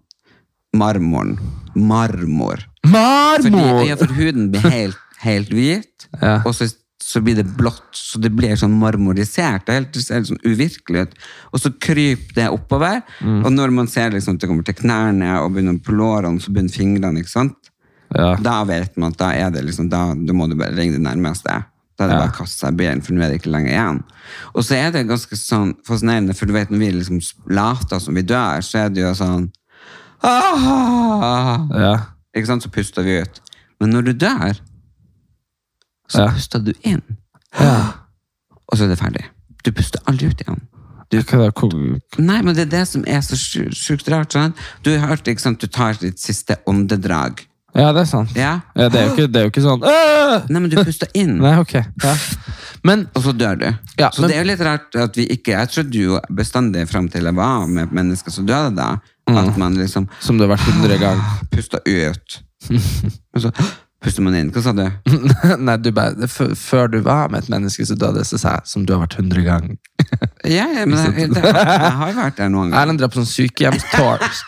Marmoren. 0.75 1.37
Marmor. 1.75 2.63
Fordi, 2.85 3.49
Marmor! 3.51 3.85
ja, 3.87 3.95
for 3.95 4.11
huden 4.13 4.49
blir 4.51 4.61
helt, 4.69 4.97
helt 5.21 5.49
hvit, 5.49 6.07
Ja. 6.21 6.41
og 6.45 6.53
så, 6.53 6.67
så 7.03 7.21
blir 7.21 7.35
det 7.35 7.45
blått, 7.57 7.83
så 7.93 8.17
det 8.21 8.31
blir 8.33 8.55
sånn 8.57 8.73
marmorisert. 8.79 9.65
Det, 9.67 9.73
er 9.73 9.81
helt, 9.83 9.97
helt 10.09 10.27
sånn 10.31 10.39
uvirkelig 10.45 11.01
ut. 11.05 11.13
Og 11.53 11.59
så 11.61 11.71
kryper 11.79 12.33
det 12.39 12.47
oppover, 12.49 13.01
Mm. 13.21 13.43
og 13.45 13.51
når 13.53 13.71
man 13.71 13.87
ser 13.87 14.11
liksom 14.11 14.35
at 14.35 14.41
det 14.41 14.49
kommer 14.49 14.63
til 14.65 14.75
knærne 14.79 15.41
og 15.43 15.51
begynner 15.53 15.77
på 15.83 15.93
lårene, 15.95 16.39
så 16.41 16.51
begynner 16.51 16.71
fingrene, 16.73 17.19
ikke 17.21 17.29
sant? 17.35 17.71
Ja. 18.15 18.35
Da 18.41 18.63
vet 18.63 18.95
man 18.97 19.11
at 19.11 19.17
da 19.17 19.31
er 19.33 19.49
det 19.51 19.63
liksom, 19.65 19.89
da, 19.89 20.13
da 20.15 20.33
må 20.33 20.47
du 20.49 20.55
bare 20.55 20.75
ringe 20.75 20.93
det 20.97 21.01
nærmeste. 21.03 21.65
Da 21.97 22.03
er 22.03 22.07
det 22.07 22.15
Ja. 22.15 22.19
bare 22.25 22.31
å 22.31 22.37
kaste 22.37 22.59
seg 22.59 22.73
i 22.73 22.77
bilen, 22.77 23.01
for 23.01 23.13
nå 23.13 23.23
er 23.23 23.29
det 23.31 23.41
ikke 23.41 23.51
lenger 23.51 23.71
igjen. 23.71 24.03
Og 24.55 24.63
så 24.63 24.75
er 24.75 24.91
det 24.91 25.07
ganske 25.07 25.35
sånn 25.35 25.75
fascinerende, 25.85 26.35
for 26.35 26.45
du 26.45 26.53
vet 26.53 26.69
når 26.71 26.79
vi 26.79 26.91
liksom 26.91 27.19
later 27.49 27.99
som 27.99 28.13
vi 28.15 28.21
dør, 28.23 28.59
så 28.63 28.85
er 28.85 28.89
det 28.89 29.01
jo 29.03 29.13
sånn 29.13 29.51
ah! 30.23 31.67
Ja. 31.75 31.95
Ikke 32.35 32.47
sant, 32.49 32.63
så 32.65 32.71
puster 32.73 33.03
vi 33.05 33.19
ut. 33.21 33.39
Men 33.79 33.91
når 33.95 34.09
du 34.09 34.13
dør, 34.25 34.57
så 36.07 36.25
Ja. 36.25 36.31
puster 36.31 36.59
du 36.59 36.73
inn. 36.83 37.01
Ja. 37.59 37.93
Og 38.71 38.77
så 38.77 38.83
er 38.85 38.87
det 38.93 38.99
ferdig. 38.99 39.25
Du 39.63 39.71
puster 39.71 39.99
aldri 40.07 40.27
ut 40.27 40.41
igjen. 40.41 40.61
Du, 41.11 41.21
Nei, 42.17 42.41
men 42.41 42.55
det 42.55 42.65
er 42.65 42.71
det 42.79 42.87
som 42.87 43.03
er 43.07 43.21
så 43.21 43.35
sju- 43.37 43.69
sjukt 43.71 44.07
rart. 44.09 44.31
Sånn. 44.33 44.53
Du 44.83 44.97
har 44.97 45.07
hørt, 45.07 45.23
ikke 45.27 45.39
sant, 45.39 45.59
du 45.61 45.67
tar 45.67 45.93
ditt 45.93 46.17
siste 46.19 46.57
åndedrag. 46.67 47.45
ja, 47.75 47.91
det 47.93 48.01
er 48.01 48.05
sant. 48.05 48.31
Ja? 48.35 48.61
Ja, 48.75 48.89
det, 48.89 48.99
er 48.99 49.09
ikke, 49.13 49.27
det 49.31 49.35
er 49.35 49.43
jo 49.45 49.51
ikke 49.51 49.61
sånn 49.63 49.81
«Åh!» 49.83 50.45
Nei, 50.49 50.59
men 50.59 50.69
du 50.69 50.77
puster 50.83 51.07
inn. 51.13 51.37
Nei, 51.39 51.57
okay. 51.59 51.83
Ja. 52.03 52.15
Men 52.83 53.07
Og 53.15 53.23
så 53.23 53.33
dør 53.37 53.57
du. 53.59 53.65
Ja, 53.99 54.09
så 54.11 54.21
men- 54.21 54.29
det 54.29 54.37
er 54.37 54.43
jo 54.43 54.49
litt 54.51 54.59
rart 54.65 54.95
at 54.95 55.15
vi 55.15 55.27
ikke 55.27 55.51
Jeg 55.53 55.69
trodde 55.69 55.93
jo 55.93 56.19
bestandig 56.31 56.87
fram 56.89 57.07
til 57.09 57.23
jeg 57.23 57.35
var 57.35 57.67
med 57.67 57.91
mennesker 57.91 58.31
som 58.31 58.45
døde 58.45 58.75
da, 58.75 58.99
at 59.27 59.57
man 59.57 59.75
liksom 59.75 60.07
Som 60.19 60.37
du 60.37 60.47
har 60.47 60.55
vært 60.57 60.65
hundre 60.71 60.97
ganger. 60.97 61.23
pusta 61.51 61.79
ut. 61.85 62.41
Og 63.35 63.41
så 63.41 63.51
puster 64.05 64.25
man 64.25 64.37
inn. 64.37 64.51
Hva 64.53 64.63
sa 64.63 64.73
du? 64.77 64.85
Nei, 65.65 65.77
du 65.81 65.91
bare, 65.95 66.29
Før 66.29 66.91
du 66.93 66.99
var 67.05 67.33
med 67.33 67.43
et 67.43 67.51
menneske 67.51 67.85
som 67.89 67.99
døde, 67.99 68.23
så 68.27 68.39
sa 68.41 68.57
jeg 68.59 68.71
som 68.71 68.85
du 68.85 68.93
har 68.95 69.03
vært 69.05 69.17
hundre 69.19 69.43
ganger. 69.45 69.77
Ja, 70.45 70.67
ja, 70.69 70.85
men 70.85 70.93
jeg, 71.17 71.31
det, 71.33 71.41
jeg 71.41 71.91
har 71.97 72.09
jo 72.11 72.17
vært 72.19 72.35
der 72.37 72.49
noen 72.53 72.69
ganger. 72.69 72.81
Erlend 72.83 72.99
drar 73.01 73.09
på 73.09 73.17
sånn 73.17 73.29
sykehjemstours. 73.31 74.43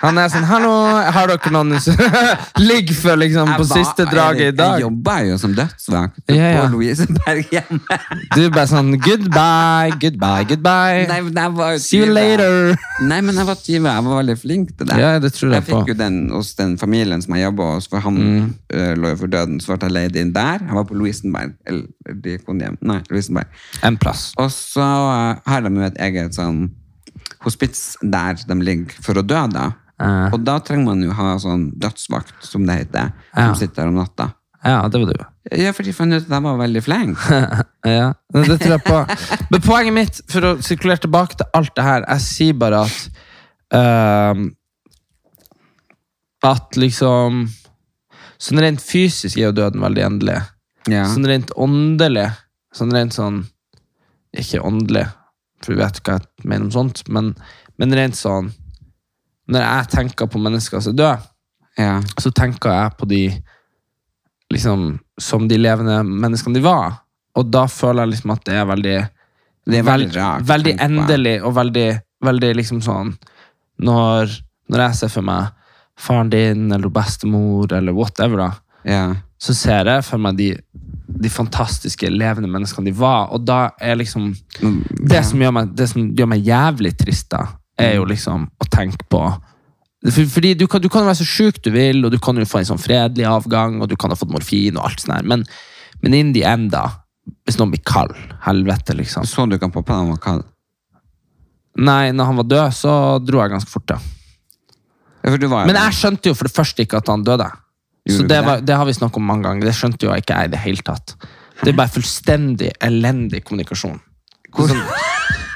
Han 0.00 0.16
er 0.20 0.28
sånn 0.32 0.44
'Hallo, 0.48 0.70
har 1.12 1.26
dere 1.28 1.50
noen 1.52 1.74
ligg 2.70 2.92
for 2.96 3.16
liksom 3.20 3.50
på 3.58 3.66
siste 3.68 4.06
draget 4.08 4.52
i 4.52 4.56
dag?' 4.56 4.78
jeg 4.78 4.84
jobber 4.86 5.24
jo 5.28 5.38
som 5.42 5.54
dødsvakt 5.56 6.22
Ja, 6.30 6.34
ja. 6.54 6.60
på 6.62 6.70
Louiseberg 6.76 7.50
hjemme. 7.52 7.98
Du 8.34 8.44
er 8.46 8.50
bare 8.54 8.66
sånn 8.70 8.92
'Goodbye, 8.96 9.96
goodbye, 10.00 10.46
goodbye'. 10.52 11.08
Nei, 11.10 11.48
var 11.56 11.78
See 11.82 11.98
you 12.04 12.12
later. 12.14 12.76
Nei, 13.02 13.20
men 13.20 13.34
jeg 13.34 13.46
var 13.50 13.58
20. 13.58 13.90
Jeg 13.90 14.04
var 14.06 14.16
veldig 14.22 14.38
flink 14.38 14.72
til 14.78 14.86
det. 14.86 14.98
Ja, 15.02 15.18
det 15.18 15.32
tror 15.34 15.50
jeg 15.50 15.60
jeg 15.60 15.68
fikk 15.68 15.82
på. 15.82 15.88
jo 15.88 15.94
den 16.00 16.18
hos 16.30 16.54
den 16.54 16.76
familien 16.78 17.22
som 17.22 17.34
jeg 17.34 17.44
jobba 17.48 17.74
hos, 17.74 17.88
for 17.90 17.98
han 18.06 18.16
Mm. 18.20 18.54
øh, 18.74 18.94
lå 19.00 19.08
jo 19.14 19.16
for 19.16 19.26
døden. 19.32 19.60
Så 19.60 19.74
ble 19.76 19.88
jeg 19.88 19.92
leid 19.96 20.16
inn 20.16 20.32
der. 20.32 20.58
Jeg 20.60 20.74
var 20.76 20.84
på 20.84 20.94
Lovisenberg. 20.94 21.52
Eller 21.66 21.82
Diakonhjem. 22.22 22.76
Nei, 22.82 23.00
Lovisenberg. 23.10 23.46
En 23.82 23.96
plass. 23.96 24.32
Og 24.38 24.50
så 24.52 24.80
har 25.46 25.64
de 25.64 25.72
jo 25.76 25.86
et 25.86 26.00
eget 26.08 26.36
sånn 26.36 26.68
hospits 27.44 27.94
der 28.02 28.40
de 28.46 28.56
ligger 28.60 29.04
for 29.04 29.20
å 29.20 29.24
dø, 29.24 29.40
da. 29.52 29.70
Uh. 30.00 30.28
Og 30.32 30.40
da 30.44 30.58
trenger 30.64 30.92
man 30.92 31.04
jo 31.04 31.14
ha 31.16 31.34
sånn 31.40 31.70
dødsvakt, 31.80 32.38
som 32.46 32.64
det 32.68 32.78
heter, 32.84 33.10
Ja. 33.34 33.50
som 33.50 33.58
sitter 33.60 33.82
der 33.82 33.92
om 33.92 34.00
natta. 34.00 34.30
Ja, 34.64 34.88
det 34.88 35.00
var 35.00 35.12
du. 35.12 35.24
Ja, 35.56 35.72
for 35.72 35.82
de 35.88 35.92
fant 35.96 36.12
ut 36.12 36.20
at 36.20 36.28
jeg 36.28 36.44
var 36.44 36.58
veldig 36.60 36.82
flink. 36.84 37.18
Ja, 37.88 38.12
det 38.34 38.58
tror 38.60 38.74
jeg 38.74 38.82
på. 38.84 38.96
Men 39.48 39.62
poenget 39.64 39.94
mitt, 39.96 40.18
for 40.28 40.44
å 40.44 40.50
sirkulere 40.60 41.00
tilbake 41.00 41.38
til 41.40 41.48
alt 41.56 41.72
det 41.78 41.84
her, 41.86 42.04
jeg 42.04 42.24
sier 42.26 42.58
bare 42.60 42.82
at 42.84 42.98
uh, 43.72 44.42
At 46.44 46.76
liksom 46.76 47.46
Sånn 48.40 48.60
rent 48.60 48.84
fysisk 48.84 49.38
er 49.38 49.46
jo 49.46 49.56
døden 49.56 49.80
veldig 49.84 50.04
endelig. 50.04 50.36
Ja. 50.92 51.06
Sånn 51.08 51.24
rent 51.28 51.54
åndelig 51.56 52.28
Sånn 52.76 52.92
rent 52.92 53.16
sånn 53.16 53.40
Ikke 54.38 54.62
åndelig, 54.62 55.06
for 55.62 55.74
vi 55.74 55.80
vet 55.80 56.00
hva 56.04 56.18
jeg 56.18 56.46
mener 56.46 56.68
om 56.68 56.74
sånt, 56.74 57.02
men, 57.10 57.32
men 57.80 57.94
rent 57.98 58.18
sånn 58.18 58.52
Når 59.50 59.64
jeg 59.66 59.88
tenker 59.96 60.28
på 60.30 60.38
mennesker 60.38 60.82
som 60.82 60.94
er 60.94 60.98
døde, 61.00 61.30
ja. 61.80 61.94
så 62.22 62.30
tenker 62.30 62.70
jeg 62.70 62.92
på 63.00 63.08
de 63.10 63.22
liksom, 64.54 64.92
som 65.18 65.48
de 65.50 65.58
levende 65.58 66.02
menneskene 66.06 66.54
de 66.54 66.62
var. 66.62 67.00
Og 67.38 67.50
da 67.50 67.64
føler 67.70 68.04
jeg 68.04 68.12
liksom 68.14 68.34
at 68.34 68.44
det 68.46 68.54
er 68.60 68.68
veldig 68.70 68.98
Det 69.66 69.78
er 69.78 69.86
veldig 69.86 70.06
veld- 70.06 70.16
rart 70.18 70.46
veldig 70.48 70.76
endelig 70.86 71.36
og 71.42 71.54
veldig, 71.58 71.88
veldig 72.26 72.52
liksom 72.58 72.80
sånn 72.84 73.12
når, 73.80 74.32
når 74.68 74.82
jeg 74.84 74.98
ser 74.98 75.12
for 75.12 75.26
meg 75.26 75.50
faren 76.00 76.30
din 76.32 76.72
eller 76.72 76.88
bestemor 76.92 77.72
eller 77.76 77.92
whatever, 77.96 78.40
da, 78.40 78.50
ja. 78.88 79.04
så 79.40 79.54
ser 79.56 79.88
jeg 79.88 80.04
for 80.06 80.20
meg 80.22 80.38
de, 80.38 80.48
de 81.20 81.30
fantastiske 81.32 82.08
levende 82.10 82.48
menneskene 82.50 82.88
de 82.88 82.96
var. 82.96 83.28
Og 83.34 83.44
da 83.44 83.70
er 83.80 83.98
liksom 84.00 84.30
det, 84.62 85.22
som 85.28 85.42
gjør 85.42 85.54
meg, 85.56 85.72
det 85.76 85.90
som 85.92 86.10
gjør 86.16 86.30
meg 86.32 86.46
jævlig 86.46 86.94
trist, 86.98 87.30
da, 87.34 87.44
er 87.80 87.98
jo 87.98 88.08
liksom 88.08 88.48
å 88.60 88.68
tenke 88.72 89.06
på 89.10 89.24
fordi 90.00 90.54
du 90.56 90.64
kan, 90.64 90.80
du 90.80 90.88
kan 90.88 91.04
være 91.04 91.18
så 91.18 91.26
sjuk 91.28 91.58
du 91.60 91.66
vil, 91.74 91.98
og 92.06 92.12
du 92.12 92.16
kan 92.24 92.38
jo 92.40 92.46
få 92.48 92.62
en 92.62 92.70
sånn 92.70 92.80
fredelig 92.80 93.26
avgang, 93.28 93.82
og 93.82 93.90
du 93.90 93.98
kan 94.00 94.08
ha 94.08 94.16
fått 94.16 94.32
morfin 94.32 94.78
og 94.78 94.86
alt 94.86 95.02
sånt 95.02 95.12
her, 95.12 95.26
men, 95.28 95.44
men 96.00 96.16
in 96.16 96.30
the 96.32 96.40
end, 96.48 96.70
da, 96.72 96.86
hvis 97.44 97.58
noen 97.60 97.74
blir 97.74 97.82
kald, 97.84 98.14
helvete, 98.46 98.96
liksom. 98.96 99.28
Så 99.28 99.44
du 99.50 99.58
kan 99.60 99.72
pappa 99.74 99.98
han 99.98 100.08
var 100.14 100.22
kald? 100.24 100.46
Nei, 101.84 102.14
når 102.16 102.30
han 102.30 102.40
var 102.40 102.48
død, 102.48 102.78
så 102.80 102.94
dro 103.20 103.42
jeg 103.42 103.52
ganske 103.52 103.74
fort, 103.74 103.92
ja. 103.92 104.00
Ja, 105.20 105.36
Men 105.36 105.76
jeg 105.76 105.96
skjønte 105.98 106.30
jo 106.30 106.36
for 106.38 106.48
det 106.48 106.56
første 106.56 106.84
ikke 106.86 107.02
at 107.02 107.10
han 107.12 107.26
døde. 107.26 107.50
Så 108.16 108.26
det, 108.28 108.40
var, 108.46 108.60
det 108.60 108.76
har 108.76 108.86
vi 108.88 108.92
snakket 108.96 109.16
om 109.20 109.26
mange 109.30 109.44
ganger. 109.48 109.66
Det 109.70 109.74
skjønte 109.78 110.06
jo 110.08 110.14
ikke 110.16 110.36
jeg 110.38 110.50
i 110.50 110.52
det 110.54 110.60
hele 110.64 110.82
tatt. 110.86 111.14
Det 111.62 111.72
er 111.72 111.76
bare 111.78 111.92
fullstendig 111.92 112.70
elendig 112.80 113.42
kommunikasjon. 113.44 113.98
Hvordan, 114.56 114.80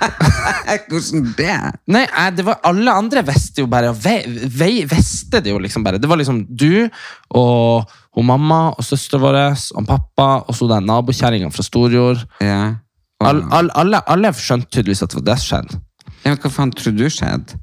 Hvordan 0.91 1.25
det? 1.39 1.55
nei, 1.91 2.03
jeg, 2.05 2.35
det 2.37 2.45
var 2.47 2.59
Alle 2.69 2.93
andre 2.93 3.23
visste 3.27 3.63
jo 3.65 3.69
bare 3.73 3.91
ve, 3.97 4.17
ve, 4.53 4.69
visste 4.91 5.41
det 5.45 5.51
jo 5.55 5.59
liksom 5.63 5.85
bare. 5.87 5.99
Det 6.03 6.11
var 6.11 6.21
liksom 6.21 6.43
du 6.51 6.89
og 7.35 7.91
hun 8.15 8.29
mamma 8.29 8.61
og 8.77 8.85
søstera 8.87 9.23
vår 9.25 9.39
og 9.81 9.87
pappa 9.89 10.29
og 10.45 10.55
så 10.55 10.69
den 10.71 10.87
nabokjerringa 10.87 11.51
fra 11.55 11.65
Storjord. 11.67 12.23
Ja. 12.45 12.61
Og, 13.23 13.27
All, 13.31 13.43
all, 13.57 13.71
alle, 13.81 14.03
alle 14.11 14.31
skjønte 14.37 14.69
tydeligvis 14.75 15.03
at 15.07 15.15
det 15.15 15.21
var 15.23 15.27
det 15.33 15.39
som 15.41 15.49
skjedde. 15.51 15.81
ja, 16.25 16.35
hva 16.37 16.51
faen 16.53 16.73
tror 16.77 16.95
du 16.99 17.07
skjedde? 17.11 17.61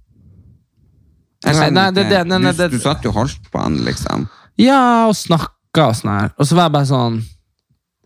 Nei, 1.42 1.70
nei, 1.74 1.88
det- 1.96 2.10
det- 2.10 2.26
nei, 2.30 2.52
du, 2.54 2.68
du 2.70 2.80
satt 2.80 3.04
jo 3.04 3.10
og 3.10 3.16
holdt 3.22 3.48
på 3.52 3.58
han, 3.62 3.78
liksom. 3.86 4.28
Ja, 4.62 5.08
og 5.10 5.16
snakka 5.18 5.88
og 5.90 5.98
sånn 5.98 6.14
her. 6.14 6.32
Og 6.38 6.48
så 6.48 6.58
var 6.58 6.70
jeg 6.70 6.76
bare 6.78 6.90
sånn 6.90 7.22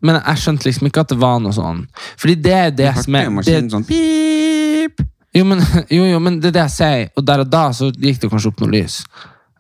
Men 0.06 0.20
jeg 0.20 0.42
skjønte 0.44 0.68
liksom 0.68 0.90
ikke 0.90 1.04
at 1.06 1.12
det 1.14 1.18
var 1.18 1.40
noe 1.42 1.56
sånn. 1.56 1.86
Fordi 2.22 2.36
det 2.38 2.56
er 2.56 2.74
det 2.78 2.92
som 3.02 3.16
er 3.18 3.30
det, 3.48 3.56
sånn 3.74 3.86
pip. 3.88 5.00
jo, 5.34 5.46
men, 5.50 5.64
jo, 5.98 6.04
jo, 6.12 6.20
men 6.22 6.38
det 6.44 6.52
er 6.52 6.58
det 6.60 6.66
jeg 6.68 6.76
sier. 6.76 7.08
Og 7.18 7.26
der 7.26 7.42
og 7.42 7.50
da 7.50 7.64
så 7.74 7.90
gikk 7.90 8.22
det 8.22 8.30
kanskje 8.30 8.52
opp 8.52 8.62
noe 8.62 8.74
lys. 8.76 9.00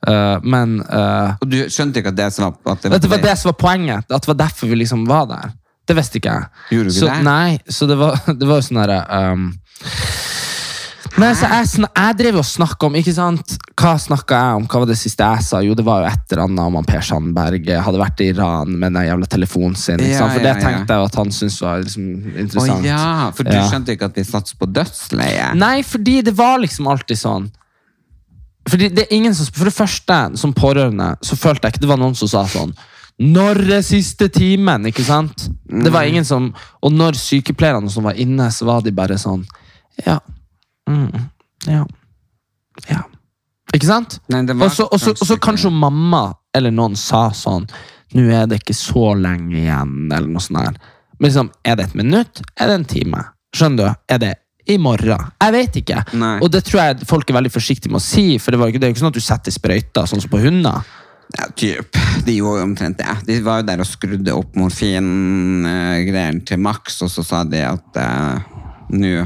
Uh, 0.05 0.37
men 0.45 0.77
uh, 0.85 1.33
Og 1.41 1.49
du 1.49 1.57
skjønte 1.73 2.03
ikke 2.03 2.11
at 2.13 2.19
det 2.19 2.27
som 2.35 2.45
var 2.45 2.75
at 2.75 2.83
det 2.83 2.91
var, 2.91 3.01
det 3.01 3.09
var 3.09 3.23
det 3.23 3.37
som 3.41 3.49
var 3.49 3.57
poenget. 3.63 4.05
At 4.05 4.27
det 4.27 4.31
var 4.35 4.41
derfor 4.43 4.69
vi 4.69 4.81
liksom 4.83 5.07
var 5.09 5.25
der. 5.31 5.55
Det 5.85 5.97
visste 5.97 6.19
ikke 6.19 6.35
jeg. 6.35 6.51
Gjorde 6.75 6.91
du 6.91 6.93
ikke 6.93 6.99
så, 6.99 7.09
det? 7.09 7.25
Nei, 7.25 7.73
så 7.77 7.89
det 7.89 7.97
var, 7.97 8.19
det 8.39 8.49
var 8.49 8.61
jo 8.61 8.67
sånn 8.67 8.81
herre 8.83 8.99
um, 9.33 9.47
Nei, 11.15 11.29
så 11.37 11.47
jeg, 11.47 11.85
jeg 11.87 12.15
drev 12.19 12.37
og 12.41 12.45
snakka 12.47 12.87
om 12.89 12.95
ikke 12.99 13.13
sant? 13.15 13.53
Hva 13.79 13.93
snakka 14.01 14.35
jeg 14.35 14.57
om? 14.59 14.65
Hva 14.67 14.81
var 14.81 14.89
det 14.89 14.97
siste 14.99 15.23
jeg 15.23 15.45
sa? 15.47 15.61
Jo, 15.63 15.75
det 15.77 15.85
var 15.87 16.03
jo 16.03 16.09
et 16.09 16.33
eller 16.33 16.43
annet 16.43 16.63
om 16.67 16.75
han 16.75 16.87
Per 16.89 17.05
Sandberg 17.07 17.69
hadde 17.85 18.01
vært 18.01 18.23
i 18.25 18.27
Iran 18.33 18.73
med 18.75 18.97
den 18.97 19.07
jævla 19.07 19.29
telefonen 19.31 19.77
sin. 19.79 20.01
Ikke 20.03 20.17
sant? 20.19 20.35
For 20.35 20.43
det 20.43 20.55
tenkte 20.59 20.97
jeg 20.97 21.09
at 21.09 21.19
han 21.21 21.31
syntes 21.37 21.61
var 21.63 21.85
liksom 21.85 22.09
Å 22.09 22.43
interessant. 22.43 22.89
ja, 22.89 23.05
for 23.37 23.47
du 23.47 23.55
skjønte 23.55 23.95
ikke 23.95 24.09
at 24.11 24.19
vi 24.19 24.27
satser 24.27 24.59
på 24.59 24.67
dødsleie? 24.75 25.47
Nei, 25.55 25.77
fordi 25.87 26.17
det 26.27 26.35
var 26.35 26.59
liksom 26.65 26.91
alltid 26.91 27.21
sånn. 27.23 27.47
Fordi 28.67 28.91
det 28.97 29.05
er 29.05 29.15
ingen 29.15 29.35
som, 29.37 29.47
For 29.53 29.69
det 29.69 29.75
første, 29.77 30.19
som 30.41 30.53
pårørende, 30.57 31.13
så 31.23 31.37
følte 31.39 31.67
jeg 31.69 31.75
ikke 31.75 31.85
det 31.85 31.91
var 31.95 32.01
noen 32.01 32.15
som 32.17 32.31
sa 32.31 32.43
sånn 32.49 32.71
Når 33.21 33.59
er 33.77 33.83
siste 33.85 34.25
timen? 34.33 34.87
Ikke 34.89 35.05
sant? 35.05 35.47
Det 35.69 35.91
var 35.93 36.09
ingen 36.09 36.25
som 36.25 36.49
Og 36.81 36.91
når 36.91 37.15
sykepleierne 37.19 37.91
som 37.93 38.07
var 38.09 38.17
inne, 38.17 38.49
så 38.51 38.65
var 38.67 38.81
de 38.81 38.91
bare 38.95 39.19
sånn 39.21 39.45
Ja. 40.01 40.17
Mm, 40.89 41.29
ja. 41.67 41.85
Ja. 42.89 43.01
Ikke 43.73 43.87
sant? 43.87 44.19
Nei, 44.29 44.43
det 44.45 44.55
var 44.55 44.67
Og 44.67 44.99
så- 44.99 45.37
kanskje 45.41 45.71
mamma 45.71 46.33
eller 46.53 46.71
noen 46.71 46.95
sa 46.95 47.29
sånn 47.31 47.67
Nå 48.15 48.29
er 48.31 48.45
det 48.47 48.61
ikke 48.61 48.75
så 48.77 49.15
lenge 49.19 49.51
igjen, 49.57 50.11
eller 50.13 50.27
noe 50.27 50.39
sånt. 50.39 50.63
Der. 50.63 50.77
Men 51.19 51.29
liksom, 51.29 51.51
er 51.65 51.75
det 51.75 51.85
et 51.87 51.95
minutt? 51.95 52.41
Er 52.55 52.67
det 52.67 52.75
en 52.75 52.85
time? 52.85 53.23
Skjønner 53.53 53.77
du? 53.77 53.95
Er 54.07 54.17
det 54.19 54.33
i 54.69 54.77
morgen? 54.77 55.31
Jeg 55.41 55.51
vet 55.51 55.73
ikke. 55.81 56.03
Nei. 56.13 56.39
Og 56.39 56.51
det 56.51 56.63
tror 56.63 56.81
jeg 56.81 57.07
folk 57.09 57.29
er 57.29 57.33
veldig 57.33 57.51
forsiktige 57.51 57.91
med 57.91 57.99
å 57.99 58.05
si, 58.05 58.37
for 58.37 58.51
det, 58.51 58.59
var 58.59 58.71
det 58.71 58.83
er 58.83 58.87
jo 58.87 58.93
ikke 58.95 59.03
sånn 59.03 59.13
at 59.13 59.19
du 59.19 59.25
setter 59.25 59.51
sprøyter, 59.51 60.07
sånn 60.07 60.21
som 60.21 60.29
på 60.31 60.39
hunder. 60.39 60.85
Ja, 61.35 61.47
typ. 61.57 61.97
De 62.25 62.37
gjorde 62.37 62.63
omtrent 62.63 62.97
det. 63.01 63.17
De 63.25 63.39
var 63.43 63.59
jo 63.61 63.67
der 63.67 63.81
og 63.83 63.89
skrudde 63.89 64.35
opp 64.37 64.55
morfingreiene 64.55 66.45
til 66.45 66.61
maks, 66.61 67.01
og 67.03 67.09
så 67.11 67.25
sa 67.25 67.43
de 67.49 67.63
at 67.65 67.99
uh, 67.99 68.39
nå 68.93 69.25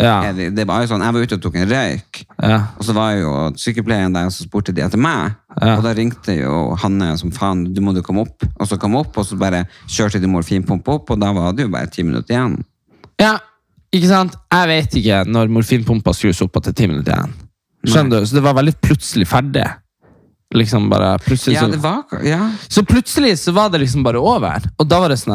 Ja. 0.00 0.32
Det, 0.36 0.50
Det 0.56 0.66
var 0.68 0.82
jo 0.82 0.90
sånn, 0.90 1.00
Jeg 1.00 1.14
var 1.16 1.24
ute 1.24 1.36
og 1.38 1.42
tok 1.46 1.54
en 1.56 1.70
røyk, 1.70 2.18
ja. 2.42 2.58
og 2.76 2.84
så 2.84 2.92
var 2.96 3.14
jo 3.16 3.30
sykepleieren 3.56 4.12
der, 4.12 4.28
og 4.28 4.34
så 4.34 4.44
spurte 4.44 4.74
de 4.76 4.84
etter 4.84 5.00
meg. 5.00 5.36
Ja. 5.56 5.78
Og 5.78 5.84
da 5.86 5.94
ringte 5.96 6.36
jo 6.36 6.74
Hanne 6.82 7.14
som 7.16 7.32
faen, 7.32 7.64
du 7.72 7.80
må 7.80 7.94
du 7.96 8.02
komme 8.04 8.26
opp. 8.26 8.44
Og 8.60 8.68
så 8.68 8.76
kom 8.80 8.98
opp, 9.00 9.16
og 9.16 9.24
så 9.24 9.38
bare 9.40 9.64
kjørte 9.88 10.20
de 10.20 10.28
morfinpumpa 10.28 10.98
opp, 10.98 11.14
og 11.14 11.20
da 11.22 11.32
var 11.36 11.56
det 11.56 11.64
jo 11.68 11.72
bare 11.72 11.88
ti 11.92 12.04
minutter 12.04 12.36
igjen. 12.36 12.58
ja, 13.22 13.38
ikke 13.94 14.10
sant? 14.10 14.36
Jeg 14.52 14.68
vet 14.68 15.00
ikke 15.00 15.24
når 15.30 15.48
morfinpumpa 15.56 16.12
skrus 16.12 16.42
opp 16.44 16.60
til 16.62 16.76
ti 16.76 16.90
minutter 16.90 17.16
igjen. 17.16 17.34
Skjønner 17.86 18.20
du? 18.20 18.26
Så 18.26 18.36
det 18.36 18.44
var 18.44 18.56
veldig 18.58 18.74
plutselig 18.82 19.28
ferdig. 19.30 19.64
Liksom 20.54 20.88
bare 20.90 21.18
plutselig 21.18 21.56
Ja, 21.56 21.66
var 21.82 22.22
Ja. 22.22 22.50
Så 22.68 22.84
plutselig 22.84 23.38
så 23.38 23.52
var 23.52 23.70
det 23.70 23.80
liksom 23.80 24.02
bare 24.02 24.18
over. 24.18 24.62
Og 24.78 24.86
da 24.88 25.00
var 25.00 25.08
det 25.08 25.18
sånn 25.18 25.34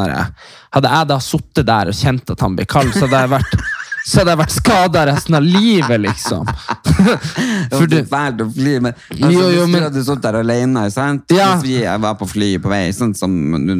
Hadde 0.72 0.88
jeg 0.88 1.08
da 1.08 1.18
sittet 1.20 1.66
der 1.66 1.88
og 1.88 1.94
kjent 1.94 2.30
at 2.30 2.40
han 2.40 2.56
ble 2.56 2.64
kald, 2.64 2.92
så 2.94 3.06
hadde 3.06 3.20
jeg 3.20 3.32
vært 3.34 3.56
så 4.04 4.18
hadde 4.20 4.32
jeg 4.34 4.40
vært 4.40 4.54
skada 4.54 5.02
resten 5.06 5.36
av 5.38 5.44
livet, 5.46 6.00
liksom. 6.02 6.48
For 7.76 7.86
det 7.90 8.00
er 8.02 8.08
fælt 8.10 8.40
å 8.42 8.48
fly, 8.52 8.72
men 8.82 8.94
altså, 8.96 9.30
Jo, 9.30 9.44
jo, 9.54 9.66
men- 9.70 9.86
du 9.94 10.00
sittet 10.02 10.24
der 10.26 10.40
alene, 10.40 10.84
sant? 10.90 11.24
Ja. 11.30 11.52
Hvis 11.60 11.68
vi 11.68 11.76
var 12.06 12.16
på 12.18 12.26
flyet 12.30 12.62
på 12.64 12.72
vei, 12.72 12.88
sånn 12.96 13.14
som 13.16 13.36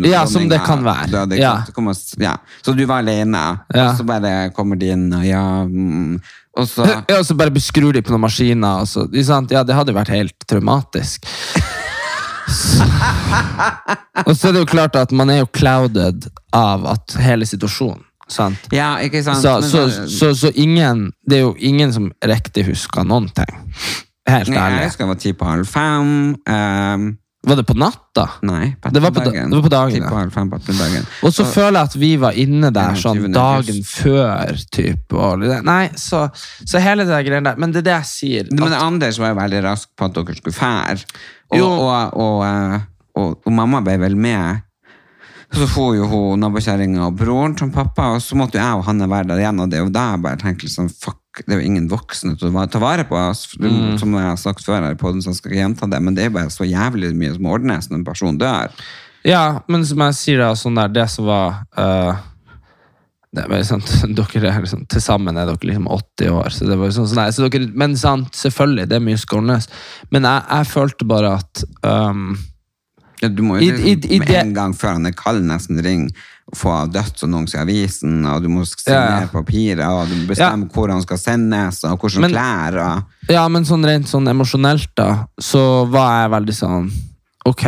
Ja, 0.06 0.24
som 0.30 0.46
det 0.50 0.60
kan 0.66 0.84
være. 0.86 1.08
Du 1.10 1.16
hadde, 1.18 1.38
Ja. 1.40 1.56
sant? 1.64 1.74
Kom 1.74 1.90
ja. 2.20 2.36
Så 2.62 2.76
du 2.76 2.84
var 2.86 3.02
alene, 3.02 3.42
Ja. 3.74 3.90
og 3.90 3.98
så 3.98 4.06
bare 4.06 4.50
kommer 4.54 4.78
de 4.78 4.90
inn, 4.94 5.08
og 5.12 5.24
ja 5.26 5.42
mm, 5.64 6.20
Og 6.58 6.66
så 6.68 6.84
ja, 7.08 7.18
og 7.18 7.24
så 7.24 7.34
bare 7.36 7.50
beskrur 7.50 7.92
de 7.92 8.02
på 8.02 8.12
noen 8.12 8.26
maskiner. 8.28 8.86
Så, 8.86 9.06
sant? 9.24 9.50
Ja, 9.50 9.62
det 9.64 9.74
hadde 9.74 9.94
vært 9.96 10.08
helt 10.12 10.38
traumatisk. 10.46 11.24
Så- 12.48 12.88
Og 14.26 14.36
så 14.36 14.48
er 14.48 14.52
det 14.52 14.60
jo 14.60 14.66
klart 14.68 14.94
at 15.00 15.10
man 15.16 15.30
er 15.30 15.38
jo 15.42 15.46
clouded 15.46 16.26
av 16.52 16.84
at 16.86 17.14
hele 17.18 17.46
situasjonen. 17.48 18.02
Sant? 18.32 18.68
Ja, 18.74 18.94
ikke 19.04 19.22
sant? 19.26 19.42
Så, 19.44 19.58
så, 19.68 19.86
så- 20.08 20.34
så, 20.38 20.52
ingen 20.56 21.10
Det 21.28 21.38
er 21.38 21.44
jo 21.46 21.54
ingen 21.58 21.92
som 21.92 22.10
riktig 22.24 22.66
husker 22.70 23.04
noen 23.04 23.28
ting. 23.36 23.58
Helt 24.28 24.48
ærlig. 24.48 24.78
Jeg 24.80 24.88
husker 24.92 25.04
det 25.04 25.08
var 25.14 25.20
ti 25.20 25.32
på 25.34 25.48
halv 25.48 25.66
fem. 25.66 26.10
Um, 26.46 27.06
Var 27.42 27.56
det 27.58 27.64
på 27.66 27.74
natta? 27.74 28.28
nei, 28.46 28.68
på 28.78 28.92
Det 28.94 29.00
var 29.02 29.10
på 29.10 29.18
da- 29.18 29.24
ettermiddagen. 29.32 29.50
det 29.50 29.56
var 29.58 29.62
på 29.66 29.70
dagen, 29.74 30.04
på 30.06 30.18
halv 30.20 30.30
fem 30.32 30.50
på 30.52 30.58
ettermiddagen. 30.60 31.06
Og 31.26 31.32
så 31.34 31.44
føler 31.50 31.80
jeg 31.80 31.88
at 31.90 31.96
vi 31.98 32.10
var 32.22 32.32
inne 32.38 32.70
der 32.70 32.94
sånn 32.94 33.32
dagen 33.34 33.80
før. 33.82 34.54
Typ, 34.70 35.12
og, 35.18 35.42
nei, 35.66 35.88
så, 35.98 36.28
så 36.64 36.78
hele 36.78 37.02
det 37.08 37.18
greiene 37.26 37.50
der. 37.50 37.58
Men 37.58 37.72
det 37.74 37.82
er 37.82 37.88
det 37.88 37.96
jeg 37.96 38.10
sier. 38.12 38.52
Men 38.54 38.72
Anders 38.78 39.18
var 39.18 39.34
jo 39.34 39.40
veldig 39.40 39.62
rask 39.66 39.88
på 39.98 40.06
at 40.06 40.14
dere 40.20 40.36
skulle 40.38 40.54
fære. 40.54 41.02
Og, 41.58 41.82
og, 42.14 42.44
eh, 42.46 42.78
og, 43.18 43.34
og 43.44 43.52
mamma 43.52 43.82
ble 43.82 43.98
vel 44.06 44.14
med. 44.16 44.62
Så 45.52 45.66
får 45.68 45.96
jo 45.98 46.06
hun 46.08 46.40
nabokjerringa 46.40 47.02
og 47.06 47.18
broren 47.20 47.56
som 47.58 47.72
pappa, 47.74 48.14
og 48.16 48.22
så 48.24 48.38
måtte 48.38 48.56
jo 48.56 48.62
jeg 48.62 48.78
og 48.78 48.86
Hanne 48.86 49.08
være 49.10 49.28
der 49.30 49.42
igjen. 49.42 49.60
Og 49.60 49.68
det 49.68 49.78
er 49.78 49.84
jo 49.84 49.92
da 49.92 50.06
jeg 50.14 50.24
bare 50.24 50.40
tenker 50.40 50.68
liksom, 50.68 50.88
fuck, 50.88 51.42
det 51.44 51.54
er 51.54 51.60
jo 51.60 51.68
ingen 51.68 51.90
voksne 51.92 52.34
til 52.40 52.48
å 52.48 52.66
ta 52.72 52.80
vare 52.82 53.04
på. 53.08 53.20
Mm. 53.60 53.98
Som 54.00 54.16
jeg 54.16 54.28
har 54.30 54.40
sagt 54.40 54.64
før 54.64 54.88
her 54.88 54.98
på 55.00 55.12
den, 55.12 55.20
så 55.24 55.32
jeg 55.32 55.40
skal 55.42 55.52
ikke 55.52 55.62
gjenta 55.62 55.90
det, 55.92 56.02
men 56.04 56.16
det 56.16 56.26
er 56.26 56.34
bare 56.34 56.52
så 56.52 56.68
jævlig 56.68 57.12
mye 57.18 57.36
som 57.36 57.48
ordnes 57.52 57.90
når 57.90 58.00
en 58.00 58.08
person 58.08 58.40
dør. 58.40 58.74
ja, 59.28 59.62
men 59.68 59.84
som 59.86 60.00
jeg 60.08 60.18
sier, 60.18 60.42
da, 60.42 60.52
sånn 60.58 60.80
der, 60.80 60.92
det 60.92 61.08
som 61.12 61.28
var 61.28 61.64
uh 61.78 62.28
det 63.32 63.46
er 63.48 63.62
sant, 63.64 63.88
dere 64.18 64.50
er 64.50 64.64
liksom, 64.64 64.84
Til 64.92 65.02
sammen 65.02 65.38
er 65.40 65.48
dere 65.48 65.68
liksom 65.70 65.88
80 65.88 66.32
år. 66.36 66.52
Så 66.52 66.68
det 66.68 66.78
var 66.80 66.92
sånn, 66.92 67.08
sånn, 67.08 67.22
nei, 67.22 67.32
så 67.32 67.48
dere, 67.48 67.70
men 67.80 67.96
sant, 68.00 68.32
selvfølgelig, 68.36 68.88
det 68.90 68.98
er 68.98 69.04
mye 69.04 69.20
skålnes. 69.20 69.68
Men 70.12 70.28
jeg, 70.28 70.44
jeg 70.50 70.70
følte 70.72 71.08
bare 71.08 71.36
at 71.40 71.64
øhm, 71.88 72.34
Ja, 73.22 73.28
du 73.28 73.42
må 73.46 73.60
jo 73.60 73.70
i- 73.72 73.94
i 74.16 74.18
med 74.18 74.30
en 74.34 74.52
gang 74.56 74.72
før 74.74 74.94
han 74.98 75.06
er 75.06 75.12
kald 75.12 75.44
nesten 75.46 75.78
ringe 75.84 76.10
og 76.50 76.56
få 76.58 76.72
dødsannonse 76.92 77.54
i 77.54 77.60
avisen, 77.62 78.26
og 78.26 78.42
du 78.42 78.48
må 78.50 78.64
Ja, 78.86 79.20
ja. 79.20 79.26
papirer, 79.30 79.86
og 79.88 80.08
du 80.10 80.14
må 80.16 80.26
bestemme 80.34 80.68
hvor 80.74 80.90
han 80.90 81.00
skal 81.02 81.16
sendes, 81.18 81.84
og 81.84 82.00
hvordan 82.00 82.20
Men- 82.26 82.30
klær. 82.32 82.78
Og, 82.96 83.04
Ja, 83.30 83.46
men 83.48 83.62
sånn 83.64 83.84
rent 83.86 84.06
sånn 84.10 84.26
emosjonelt, 84.28 84.88
da, 84.96 85.26
så 85.40 85.88
var 85.88 86.22
jeg 86.28 86.30
veldig 86.32 86.54
sånn 86.58 86.90
Ok, 87.46 87.64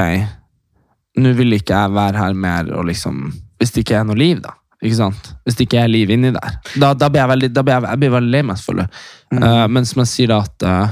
nå 1.18 1.32
vil 1.34 1.52
ikke 1.52 1.74
jeg 1.74 1.90
være 1.94 2.16
her 2.16 2.34
mer 2.34 2.68
og 2.74 2.84
liksom 2.86 3.32
Hvis 3.60 3.72
det 3.72 3.84
ikke 3.86 4.00
er 4.00 4.04
noe 4.04 4.16
liv, 4.18 4.42
da. 4.42 4.50
Ikke 4.84 4.96
sant? 4.98 5.30
Hvis 5.46 5.56
det 5.56 5.68
ikke 5.68 5.84
er 5.84 5.88
liv 5.88 6.10
inni 6.10 6.30
der. 6.34 6.58
Da, 6.78 6.92
da 6.92 7.08
blir 7.08 7.22
jeg 7.22 7.28
veldig, 7.30 7.52
da 7.54 7.62
blir 7.62 7.72
jeg, 7.80 7.88
jeg 7.88 8.00
blir 8.02 8.10
veldig 8.10 8.30
lei 8.34 8.42
meg, 8.42 8.56
selvfølgelig. 8.56 8.88
Eh, 9.32 9.66
men 9.68 9.84
som 9.88 10.00
jeg 10.02 10.10
sier, 10.10 10.28
da, 10.28 10.38
at 10.40 10.62
eh, 10.62 10.88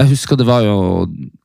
Jeg 0.00 0.08
husker 0.14 0.38
det 0.40 0.46
var 0.48 0.62
jo 0.64 0.76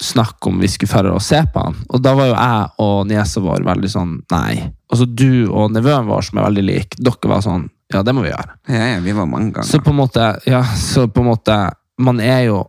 snakk 0.01 0.47
om 0.47 0.59
vi 0.63 0.69
skulle 0.71 0.91
færre 0.91 1.11
og 1.11 1.21
se 1.23 1.41
på 1.51 1.59
han. 1.65 1.75
Og 1.91 2.01
da 2.01 2.13
var 2.15 2.29
jo 2.29 2.35
jeg 2.37 2.69
og 2.85 3.07
niesa 3.09 3.41
vår 3.43 3.65
veldig 3.67 3.89
sånn 3.91 4.13
nei. 4.31 4.61
Altså 4.91 5.05
du 5.11 5.47
og 5.51 5.73
nevøen 5.75 6.07
vår, 6.07 6.21
som 6.29 6.39
er 6.39 6.47
veldig 6.47 6.63
lik, 6.63 6.95
dere 6.97 7.31
var 7.33 7.43
sånn 7.43 7.67
ja, 7.93 8.01
det 8.01 8.15
må 8.17 8.23
vi 8.25 8.31
gjøre. 8.31 8.53
ja, 8.73 8.85
ja, 8.95 8.99
vi 9.03 9.11
var 9.13 9.27
mange 9.29 9.51
ganger. 9.53 9.67
Så 9.69 9.77
på 9.83 9.91
en 9.93 9.99
måte, 9.99 10.23
ja, 10.49 10.63
så 10.79 11.05
på 11.07 11.21
en 11.21 11.27
måte 11.29 11.57
Man 12.01 12.17
er 12.19 12.45
jo 12.47 12.63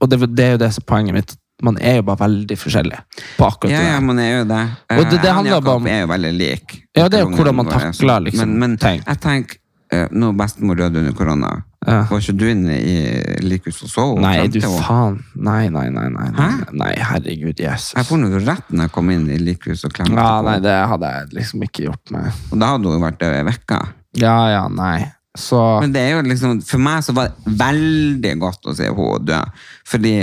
Og 0.00 0.08
det, 0.08 0.20
det 0.36 0.44
er 0.44 0.52
jo 0.54 0.60
det 0.62 0.68
som 0.72 0.84
er 0.84 0.86
poenget 0.92 1.14
mitt. 1.14 1.34
Man 1.62 1.76
er 1.76 1.96
jo 1.98 2.02
bare 2.08 2.16
veldig 2.22 2.56
forskjellig 2.56 3.00
på 3.36 3.44
akkurat 3.48 3.74
ja, 3.74 3.80
ja, 3.94 3.98
man 4.00 4.18
er 4.18 4.30
jo 4.38 4.44
det. 4.48 4.60
Og 4.96 5.02
det- 5.10 5.18
det 5.20 5.28
Eh, 5.28 5.34
handler 5.34 5.60
bare 5.60 5.74
om- 5.76 5.86
er 5.86 6.00
jo 6.00 6.06
veldig 6.06 6.32
lik. 6.38 6.76
Ja, 6.96 7.08
det 7.08 7.18
er 7.18 7.24
jo 7.26 7.34
hvordan 7.36 7.54
man 7.56 7.66
takler, 7.66 8.20
liksom, 8.24 8.48
Men, 8.48 8.58
men 8.58 8.76
ting. 8.78 9.02
jeg 9.06 9.20
tenker, 9.20 9.56
nå 9.92 10.08
når 10.32 10.36
bestemor 10.38 10.76
døde 10.76 10.96
under 11.02 11.12
korona, 11.12 11.50
Ja. 11.86 12.02
var 12.10 12.20
ikke 12.20 12.34
du 12.36 12.42
inne 12.50 12.74
i 12.76 12.96
likhuset 13.40 13.86
og 13.86 13.90
så? 13.90 14.02
Nei, 14.20 14.48
du 14.52 14.58
faen. 14.60 15.14
Nei, 15.34 15.70
nei, 15.72 15.86
nei. 15.88 16.08
nei, 16.12 16.26
nei, 16.36 16.48
nei 16.76 16.90
herregud, 17.00 17.56
Jesus. 17.56 17.94
Jeg 17.96 18.04
får 18.04 18.20
noe 18.20 18.42
rett 18.44 18.68
når 18.68 18.84
jeg 18.84 18.92
kom 18.98 19.08
inn 19.14 19.24
i 19.32 19.38
likhuset 19.40 19.86
og 19.88 19.94
klemte 19.96 20.18
Ja, 20.18 20.26
på. 20.42 20.50
nei, 20.50 20.58
det 20.66 20.74
hadde 20.92 21.12
jeg 21.14 21.32
liksom 21.38 21.64
ikke 21.64 21.86
gjort 21.86 22.12
med 22.12 22.28
Og 22.52 22.60
da 22.60 22.74
hadde 22.74 22.92
hun 22.92 23.00
vært 23.06 23.18
død 23.22 23.38
i 23.38 23.46
vekka. 23.48 23.80
Ja, 24.20 24.36
ja, 24.52 24.62
nei. 24.68 25.08
Så 25.38 25.80
Men 25.80 25.92
det 25.94 26.02
er 26.04 26.16
jo 26.18 26.22
liksom, 26.28 26.60
for 26.66 26.82
meg 26.84 27.04
så 27.06 27.14
var 27.16 27.30
det 27.30 27.56
veldig 27.64 28.34
godt 28.44 28.66
å 28.68 28.76
se 28.76 28.90
henne 28.90 29.24
dø. 29.24 29.40
Fordi 29.88 30.14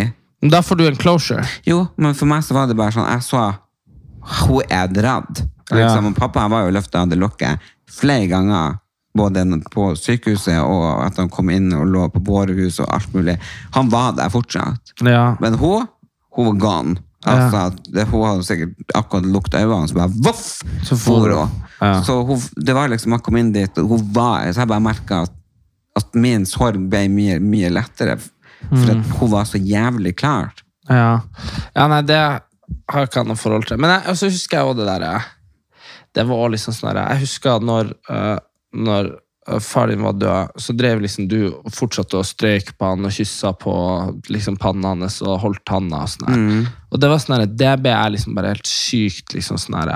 Da 0.53 0.61
får 0.61 0.77
du 0.77 0.85
en 0.85 0.95
closure. 0.99 1.45
Jo, 1.65 1.87
men 1.97 2.13
for 2.13 2.29
meg 2.29 2.43
så 2.45 2.53
var 2.53 2.67
det 2.69 2.77
bare 2.77 2.93
sånn 2.93 3.09
Jeg 3.09 3.23
så 3.25 3.47
hun 4.27 4.61
er 4.69 4.87
dratt. 4.91 5.41
Liksom. 5.71 6.03
Ja. 6.03 6.09
Og 6.11 6.15
pappa 6.19 6.45
var 6.51 6.65
jo 6.67 6.73
løfta 6.75 7.01
av 7.01 7.09
det 7.09 7.17
lokket 7.17 7.63
flere 7.89 8.27
ganger. 8.29 8.77
Både 9.17 9.43
på 9.73 9.89
sykehuset 9.97 10.59
og 10.61 10.85
at 11.05 11.17
han 11.21 11.29
kom 11.33 11.49
inn 11.53 11.71
og 11.75 11.87
lå 11.89 12.05
på 12.13 12.21
bårehus 12.27 12.79
og 12.83 12.89
alt 12.93 13.13
mulig. 13.15 13.37
Han 13.75 13.89
var 13.93 14.13
der 14.17 14.29
fortsatt. 14.33 14.93
Ja. 15.05 15.35
Men 15.41 15.57
hun, 15.61 15.87
hun 16.37 16.51
var 16.51 16.59
gone. 16.61 16.97
Altså, 17.27 17.63
det, 17.91 18.05
hun 18.11 18.21
hadde 18.23 18.45
sikkert 18.47 18.93
akkurat 18.95 19.25
lukta 19.27 19.59
øynene, 19.59 19.87
så 19.89 19.97
bare 19.97 20.13
voff! 20.23 20.43
Så 20.85 20.95
for 21.01 21.25
hun. 21.33 21.55
Ja. 21.81 21.97
Så 22.05 22.19
hun, 22.27 22.39
det 22.55 22.75
var 22.77 22.87
liksom, 22.93 23.15
jeg 23.17 23.23
kom 23.25 23.39
inn 23.41 23.49
dit, 23.55 23.81
og 23.81 23.89
hun 23.95 24.05
var, 24.15 24.45
så 24.53 24.61
jeg 24.63 24.69
bare 24.71 24.85
merka 24.85 25.23
at, 25.25 25.33
at 25.97 26.15
min 26.15 26.45
sorg 26.47 26.77
ble 26.91 27.07
mye, 27.11 27.39
mye 27.43 27.73
lettere. 27.73 28.19
For 28.21 28.31
Mm. 28.67 29.03
hun 29.19 29.29
var 29.31 29.45
så 29.45 29.59
jævlig 29.61 30.15
klar. 30.17 30.49
Ja. 30.89 31.19
ja, 31.75 31.83
nei, 31.91 31.99
det 32.07 32.17
har 32.17 33.01
jeg 33.03 33.09
ikke 33.09 33.19
hatt 33.21 33.27
noe 33.29 33.37
forhold 33.39 33.67
til. 33.69 33.77
Men 33.79 33.91
jeg, 33.97 34.15
så 34.17 34.29
husker 34.31 34.57
jeg 34.57 34.65
også 34.71 34.79
det 34.79 34.87
derre 34.87 35.11
Det 36.15 36.23
var 36.25 36.49
liksom 36.49 36.73
sånn 36.73 36.97
Jeg 36.97 37.19
husker 37.21 37.59
når, 37.69 37.91
øh, 38.09 38.37
når 38.75 39.11
øh, 39.49 39.59
far 39.63 39.87
din 39.87 40.01
var 40.03 40.13
død, 40.19 40.57
så 40.59 40.73
drev 40.75 41.01
liksom 41.01 41.27
du 41.31 41.37
og 41.63 41.71
fortsatte 41.73 42.17
å 42.19 42.25
strøyke 42.27 42.73
på 42.77 42.89
han 42.91 43.05
og 43.07 43.11
kyssa 43.15 43.53
på 43.53 43.73
liksom 44.29 44.57
panna 44.57 44.95
hans 44.95 45.21
og 45.23 45.39
holdt 45.45 45.69
handa 45.71 46.03
og 46.03 46.09
sånn 46.09 46.27
der. 46.27 46.71
Og 46.91 46.99
det 46.99 47.09
var 47.09 47.17
sånn 47.23 47.45
Det 47.57 47.75
ble 47.83 47.93
jeg 47.93 48.11
liksom 48.17 48.35
bare 48.35 48.53
helt 48.55 48.67
sykt 48.67 49.33
liksom 49.37 49.57
sånn 49.57 49.79
her 49.81 49.93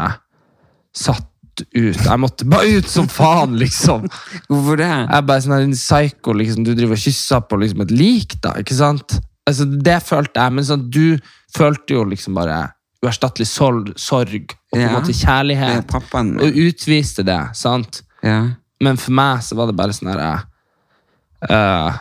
Satt 0.93 1.27
ut. 1.75 1.97
Jeg 1.99 2.19
måtte 2.19 2.47
bare 2.49 2.77
ut 2.79 2.87
som 2.89 3.07
faen, 3.11 3.57
liksom. 3.59 4.07
Hvorfor 4.49 4.79
det? 4.79 4.87
Jeg 4.89 5.25
bare 5.27 5.43
sånn 5.43 5.57
en 5.59 5.75
psycho, 5.75 6.33
liksom. 6.33 6.63
Du 6.65 6.73
driver 6.73 6.95
og 6.95 7.03
kysser 7.03 7.43
på 7.47 7.59
liksom, 7.61 7.83
et 7.85 7.91
lik, 7.91 8.37
da. 8.43 8.55
ikke 8.59 8.75
sant? 8.77 9.17
Altså, 9.47 9.65
Det 9.67 9.97
følte 10.03 10.39
jeg, 10.41 10.53
men 10.57 10.67
sånn, 10.67 10.87
du 10.89 11.19
følte 11.55 11.97
jo 11.97 12.05
liksom 12.07 12.37
bare 12.39 12.71
uerstattelig 13.01 13.47
sorg, 13.49 14.53
og 14.71 14.75
på 14.75 14.77
en 14.77 14.81
Ja. 14.81 14.91
måte 14.99 15.13
kjærlighet. 15.17 15.93
min. 16.13 16.39
Og 16.39 16.53
utviste 16.53 17.25
det, 17.25 17.39
sant? 17.57 18.03
Ja. 18.23 18.53
Men 18.81 18.99
for 18.99 19.15
meg 19.15 19.43
så 19.45 19.57
var 19.57 19.69
det 19.69 19.77
bare 19.77 19.95
sånn 19.95 20.11
herre 20.11 20.29
øh, 21.47 21.99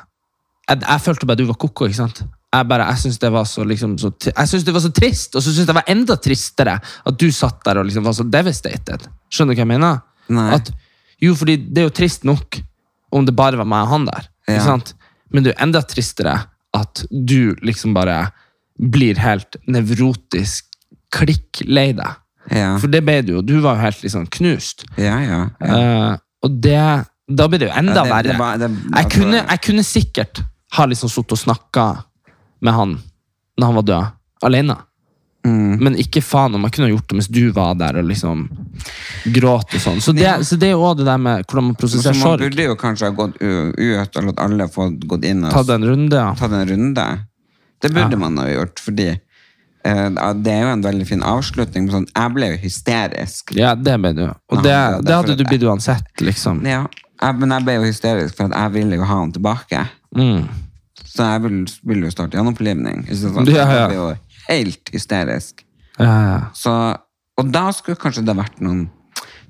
jeg, 0.70 0.82
jeg 0.84 1.02
følte 1.04 1.28
bare 1.28 1.40
du 1.40 1.48
var 1.48 1.58
koko, 1.60 1.88
ikke 1.88 1.98
sant? 1.98 2.22
Jeg, 2.50 2.66
bare, 2.66 2.86
jeg 2.90 3.02
syns 3.04 3.18
det 3.22 3.30
liksom 3.70 3.96
det 4.00 4.74
var 4.74 4.82
så 4.82 4.90
trist, 4.94 5.36
og 5.36 5.42
så 5.42 5.50
syns 5.50 5.62
jeg 5.62 5.70
det 5.70 5.76
var 5.76 5.90
enda 5.92 6.16
tristere 6.18 6.78
at 6.80 7.18
du 7.18 7.28
satt 7.34 7.60
der 7.66 7.78
og 7.78 7.86
liksom 7.86 8.06
var 8.06 8.16
så 8.16 8.26
devastated. 8.26 9.06
Skjønner 9.30 9.54
du 9.54 9.60
hva 9.60 9.66
jeg 9.66 9.70
mener? 9.70 10.00
At, 10.56 10.72
jo, 11.22 11.34
fordi 11.38 11.56
det 11.62 11.82
er 11.82 11.88
jo 11.88 11.94
trist 11.94 12.26
nok 12.26 12.58
om 13.14 13.26
det 13.26 13.34
bare 13.38 13.58
var 13.60 13.68
meg 13.70 13.86
og 13.86 13.94
han 13.94 14.08
der. 14.08 14.26
Ja. 14.48 14.56
Ikke 14.56 14.66
sant? 14.66 14.94
Men 15.30 15.44
det 15.44 15.52
er 15.52 15.56
jo 15.56 15.66
enda 15.68 15.82
tristere 15.86 16.36
at 16.76 17.04
du 17.10 17.54
liksom 17.66 17.94
bare 17.94 18.18
blir 18.80 19.18
helt 19.20 19.58
nevrotisk 19.70 20.66
klikk 21.14 21.62
lei 21.66 21.90
deg. 21.94 22.18
Ja. 22.50 22.74
For 22.80 22.90
det 22.90 23.02
ble 23.06 23.20
du 23.26 23.36
jo. 23.36 23.44
Du 23.46 23.58
var 23.62 23.78
jo 23.78 23.84
helt 23.84 24.02
liksom 24.02 24.26
knust. 24.32 24.86
Ja, 24.98 25.18
ja. 25.22 25.40
ja. 25.60 25.78
Eh, 25.78 26.18
og 26.42 26.60
det, 26.64 26.78
da 27.28 27.48
blir 27.48 27.58
det 27.62 27.68
jo 27.70 27.74
enda 27.78 28.04
verre. 28.04 28.34
jeg, 28.34 28.70
altså- 28.92 29.10
kunne, 29.16 29.42
jeg 29.46 29.60
kunne 29.66 29.84
sikkert 29.84 30.42
ha 30.76 30.86
liksom 30.86 31.08
sittet 31.10 31.32
og 31.32 31.38
snakka 31.38 31.88
med 32.62 32.74
han 32.74 32.98
når 33.58 33.66
han 33.66 33.74
var 33.74 33.82
død, 33.82 34.06
alene. 34.48 34.76
Mm. 35.44 35.78
Men 35.80 35.94
ikke 35.96 36.20
faen 36.22 36.54
om 36.54 36.62
jeg 36.64 36.72
kunne 36.76 36.88
gjort 36.90 37.08
det 37.08 37.16
mens 37.16 37.28
du 37.32 37.50
var 37.56 37.74
der 37.80 37.96
og 38.00 38.04
liksom 38.08 38.42
gråt 39.32 39.74
og 39.74 39.80
sånn. 39.80 40.00
Så 40.04 40.12
det, 40.16 40.28
så 40.48 40.56
det 40.60 40.68
er 40.68 40.74
jo 40.76 40.82
også 40.84 40.98
det 41.00 41.06
der 41.08 41.18
med 41.20 41.44
hvordan 41.46 41.64
man 41.70 41.78
prosesserer 41.80 42.16
sorg. 42.16 42.40
man 42.40 42.50
burde 42.50 42.66
jo 42.68 42.76
kanskje 42.80 43.08
ha 43.08 43.14
gått 43.16 43.36
ut 43.40 44.16
og 44.20 44.28
latt 44.28 44.40
alle 44.44 44.68
få 44.68 44.90
gått 45.08 45.24
inn 45.28 45.44
og 45.44 45.52
Tatt 45.52 45.72
en 45.76 45.84
runde, 45.88 46.16
ja. 46.16 46.34
tatt 46.36 46.52
en 46.56 46.68
runde. 46.68 47.06
Det 47.80 47.92
burde 47.92 48.16
Ja. 48.16 48.20
man 48.20 48.36
ha 48.38 48.46
gjort, 48.48 48.78
fordi 48.84 49.08
det 49.84 50.52
er 50.52 50.62
jo 50.66 50.72
en 50.74 50.82
veldig 50.84 51.06
fin 51.08 51.22
avslutning. 51.24 51.86
Sånn, 51.90 52.06
jeg 52.14 52.32
ble 52.36 52.48
jo 52.52 52.56
hysterisk. 52.62 53.54
Ja, 53.56 53.74
det 53.74 53.94
ble 54.02 54.12
du. 54.16 54.24
Og 54.28 54.62
det, 54.62 54.72
det- 54.72 55.04
det 55.06 55.14
hadde 55.16 55.36
du 55.36 55.44
blitt 55.48 55.62
uansett, 55.64 56.04
liksom. 56.20 56.60
Ja, 56.68 56.86
jeg, 57.22 57.38
men 57.40 57.50
jeg 57.50 57.64
ble 57.64 57.74
jo 57.78 57.86
hysterisk, 57.88 58.34
for 58.36 58.44
at 58.50 58.56
jeg 58.58 58.72
ville 58.78 58.96
jo 59.00 59.04
ha 59.08 59.16
han 59.22 59.32
tilbake. 59.32 59.86
Mm. 60.16 60.48
Så 61.10 61.24
jeg 61.26 61.42
ville 61.42 61.66
vil 61.90 62.04
jo 62.06 62.10
starte 62.10 62.36
gjenopplivning. 62.38 63.06
sant? 63.14 63.48
Ja, 63.48 63.64
ja. 63.64 63.88
Jeg 63.88 63.88
ble 63.88 63.96
jo 63.96 64.16
helt 64.48 64.90
hysterisk. 64.92 65.64
Ja, 65.98 66.04
ja. 66.30 66.38
Så, 66.54 66.72
og 67.40 67.50
da 67.52 67.70
skulle 67.72 67.96
kanskje 68.00 68.24
det 68.24 68.36
vært 68.36 68.60
noen 68.60 68.88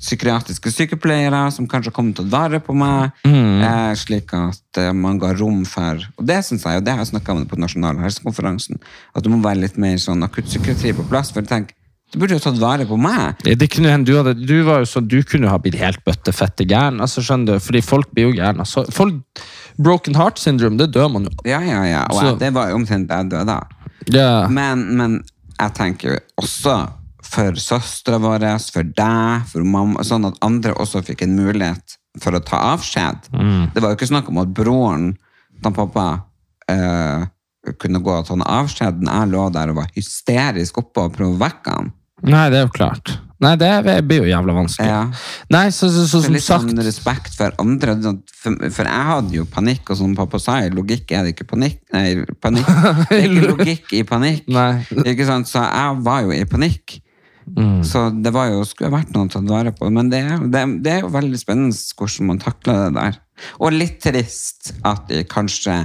psykiatriske 0.00 0.70
sykepleiere 0.72 1.42
som 1.52 1.66
kanskje 1.68 1.92
kommer 1.92 2.14
til 2.16 2.24
å 2.26 2.32
vare 2.32 2.60
på 2.64 2.74
meg, 2.76 3.12
Mm. 3.26 3.62
eh, 3.62 3.94
slik 4.00 4.32
at 4.34 4.78
eh, 4.78 4.92
man 4.92 5.18
ga 5.18 5.32
rom 5.36 5.64
for 5.64 6.00
Og 6.18 6.24
det 6.26 6.38
syns 6.44 6.64
jeg, 6.64 6.76
og 6.80 6.84
det 6.84 6.92
har 6.94 7.04
jeg 7.04 7.12
snakka 7.14 7.32
om 7.36 7.44
på 7.46 7.58
nasjonale 7.60 8.00
helsekonferansen, 8.00 8.80
at 9.14 9.22
det 9.22 9.30
må 9.30 9.42
være 9.44 9.60
litt 9.60 9.76
mer 9.78 9.96
sånn 9.96 10.24
akuttpsykiatri 10.24 10.94
på 10.96 11.04
plass. 11.08 11.30
For 11.32 11.42
tenk, 11.42 11.74
du 12.12 12.18
burde 12.18 12.34
jo 12.34 12.42
tatt 12.42 12.58
vare 12.58 12.86
på 12.88 12.96
meg. 12.98 13.36
Det, 13.44 13.68
kunne 13.70 13.90
hende 13.92 14.06
du 14.08 14.16
hadde 14.16 14.34
Du 14.46 14.64
var 14.66 14.80
jo 14.82 14.88
sånn, 14.88 15.06
du 15.06 15.22
kunne 15.22 15.48
ha 15.48 15.58
blitt 15.58 15.76
helt 15.78 16.00
bøttefette 16.04 16.66
gæren. 16.66 17.00
Altså, 17.00 17.22
skjønner 17.22 17.54
du? 17.60 17.60
Fordi 17.60 17.80
folk 17.86 18.10
blir 18.12 18.30
jo 18.30 18.32
gærne. 18.40 18.64
Altså, 18.64 18.82
folk, 18.90 19.20
broken 19.78 20.16
heart 20.18 20.38
syndrome, 20.38 20.76
det 20.80 20.90
dør 20.92 21.08
man 21.12 21.28
jo. 21.28 21.30
Ja, 21.44 21.60
ja, 21.62 21.84
ja. 21.86 22.06
Og 22.10 22.24
jeg, 22.24 22.38
det 22.40 22.54
var 22.56 22.70
jo 22.72 22.80
omtrent 22.80 23.06
det 23.08 23.14
jeg 23.20 23.30
døde 23.30 23.46
da. 23.46 23.60
Yeah. 24.12 24.48
Men, 24.50 24.96
men 24.96 25.20
jeg 25.60 25.74
tenker 25.76 26.16
jo 26.16 26.18
også 26.42 26.74
for 27.30 27.58
søstera 27.62 28.18
vår, 28.22 28.46
for 28.74 28.86
deg, 28.96 29.48
for 29.50 29.66
mamma, 29.66 30.04
sånn 30.06 30.26
at 30.28 30.38
andre 30.44 30.74
også 30.82 31.04
fikk 31.06 31.24
en 31.26 31.36
mulighet 31.38 31.96
for 32.20 32.34
å 32.34 32.42
ta 32.42 32.58
avskjed. 32.72 33.30
Mm. 33.34 33.70
Det 33.74 33.82
var 33.82 33.92
jo 33.92 34.00
ikke 34.00 34.10
snakk 34.10 34.30
om 34.32 34.42
at 34.42 34.52
broren 34.54 35.12
til 35.60 35.74
pappa 35.76 36.06
eh, 36.70 37.28
kunne 37.78 38.02
gå 38.02 38.18
og 38.18 38.26
ta 38.26 38.36
avskjed 38.58 39.02
jeg 39.06 39.30
lå 39.30 39.48
der 39.54 39.72
og 39.72 39.82
var 39.82 39.90
hysterisk 39.96 40.80
oppe 40.82 41.06
og 41.06 41.16
prøvde 41.16 41.38
å 41.38 41.42
vekke 41.44 41.74
han. 41.78 41.90
Nei, 42.26 42.46
det 42.52 42.60
er 42.60 42.66
jo 42.66 42.72
klart. 42.74 43.12
Nei, 43.40 43.54
det 43.56 43.70
blir 44.04 44.20
jo 44.20 44.28
jævla 44.28 44.52
vanskelig. 44.52 44.88
Ja. 44.90 45.04
Nei, 45.54 45.70
så, 45.72 45.88
så, 45.88 46.02
så, 46.04 46.18
Så 46.18 46.26
som 46.26 46.34
litt 46.34 46.44
sagt 46.44 46.66
sånn 46.68 46.82
respekt 46.84 47.36
for 47.38 47.54
andre. 47.62 47.94
For, 48.36 48.58
for 48.68 48.90
jeg 48.90 49.06
hadde 49.10 49.38
jo 49.38 49.46
panikk, 49.48 49.94
og 49.94 49.96
som 49.96 50.16
pappa 50.18 50.40
sa, 50.42 50.58
i 50.60 50.72
logikk 50.74 51.14
er 51.16 51.24
det 51.24 51.32
ikke 51.32 51.48
panikk. 51.54 51.78
Nei, 51.94 52.26
panikk. 52.44 52.68
Det 52.68 53.16
er 53.16 53.24
ikke 53.24 53.46
logikk 53.54 53.94
i 53.96 54.02
panikk. 54.08 54.50
Nei. 54.52 54.74
Ikke 55.14 55.28
sant? 55.28 55.48
Så 55.48 55.62
jeg 55.64 56.02
var 56.04 56.26
jo 56.26 56.36
i 56.36 56.44
panikk. 56.50 56.98
Mm. 57.56 57.80
Så 57.86 58.06
det 58.22 58.32
var 58.34 58.50
jo, 58.50 58.64
skulle 58.68 58.92
vært 58.92 59.14
noe 59.14 59.28
å 59.28 59.32
ta 59.32 59.42
vare 59.46 59.72
på. 59.76 59.88
Men 59.92 60.10
det, 60.12 60.22
det, 60.52 60.64
det 60.84 60.92
er 60.96 61.04
jo 61.04 61.14
veldig 61.14 61.40
spennende 61.40 61.74
hvordan 61.98 62.30
man 62.30 62.42
takler 62.42 62.84
det 62.86 62.90
der. 62.98 63.18
Og 63.58 63.74
litt 63.74 63.98
trist 64.04 64.74
at 64.86 65.08
de 65.10 65.24
kanskje 65.28 65.82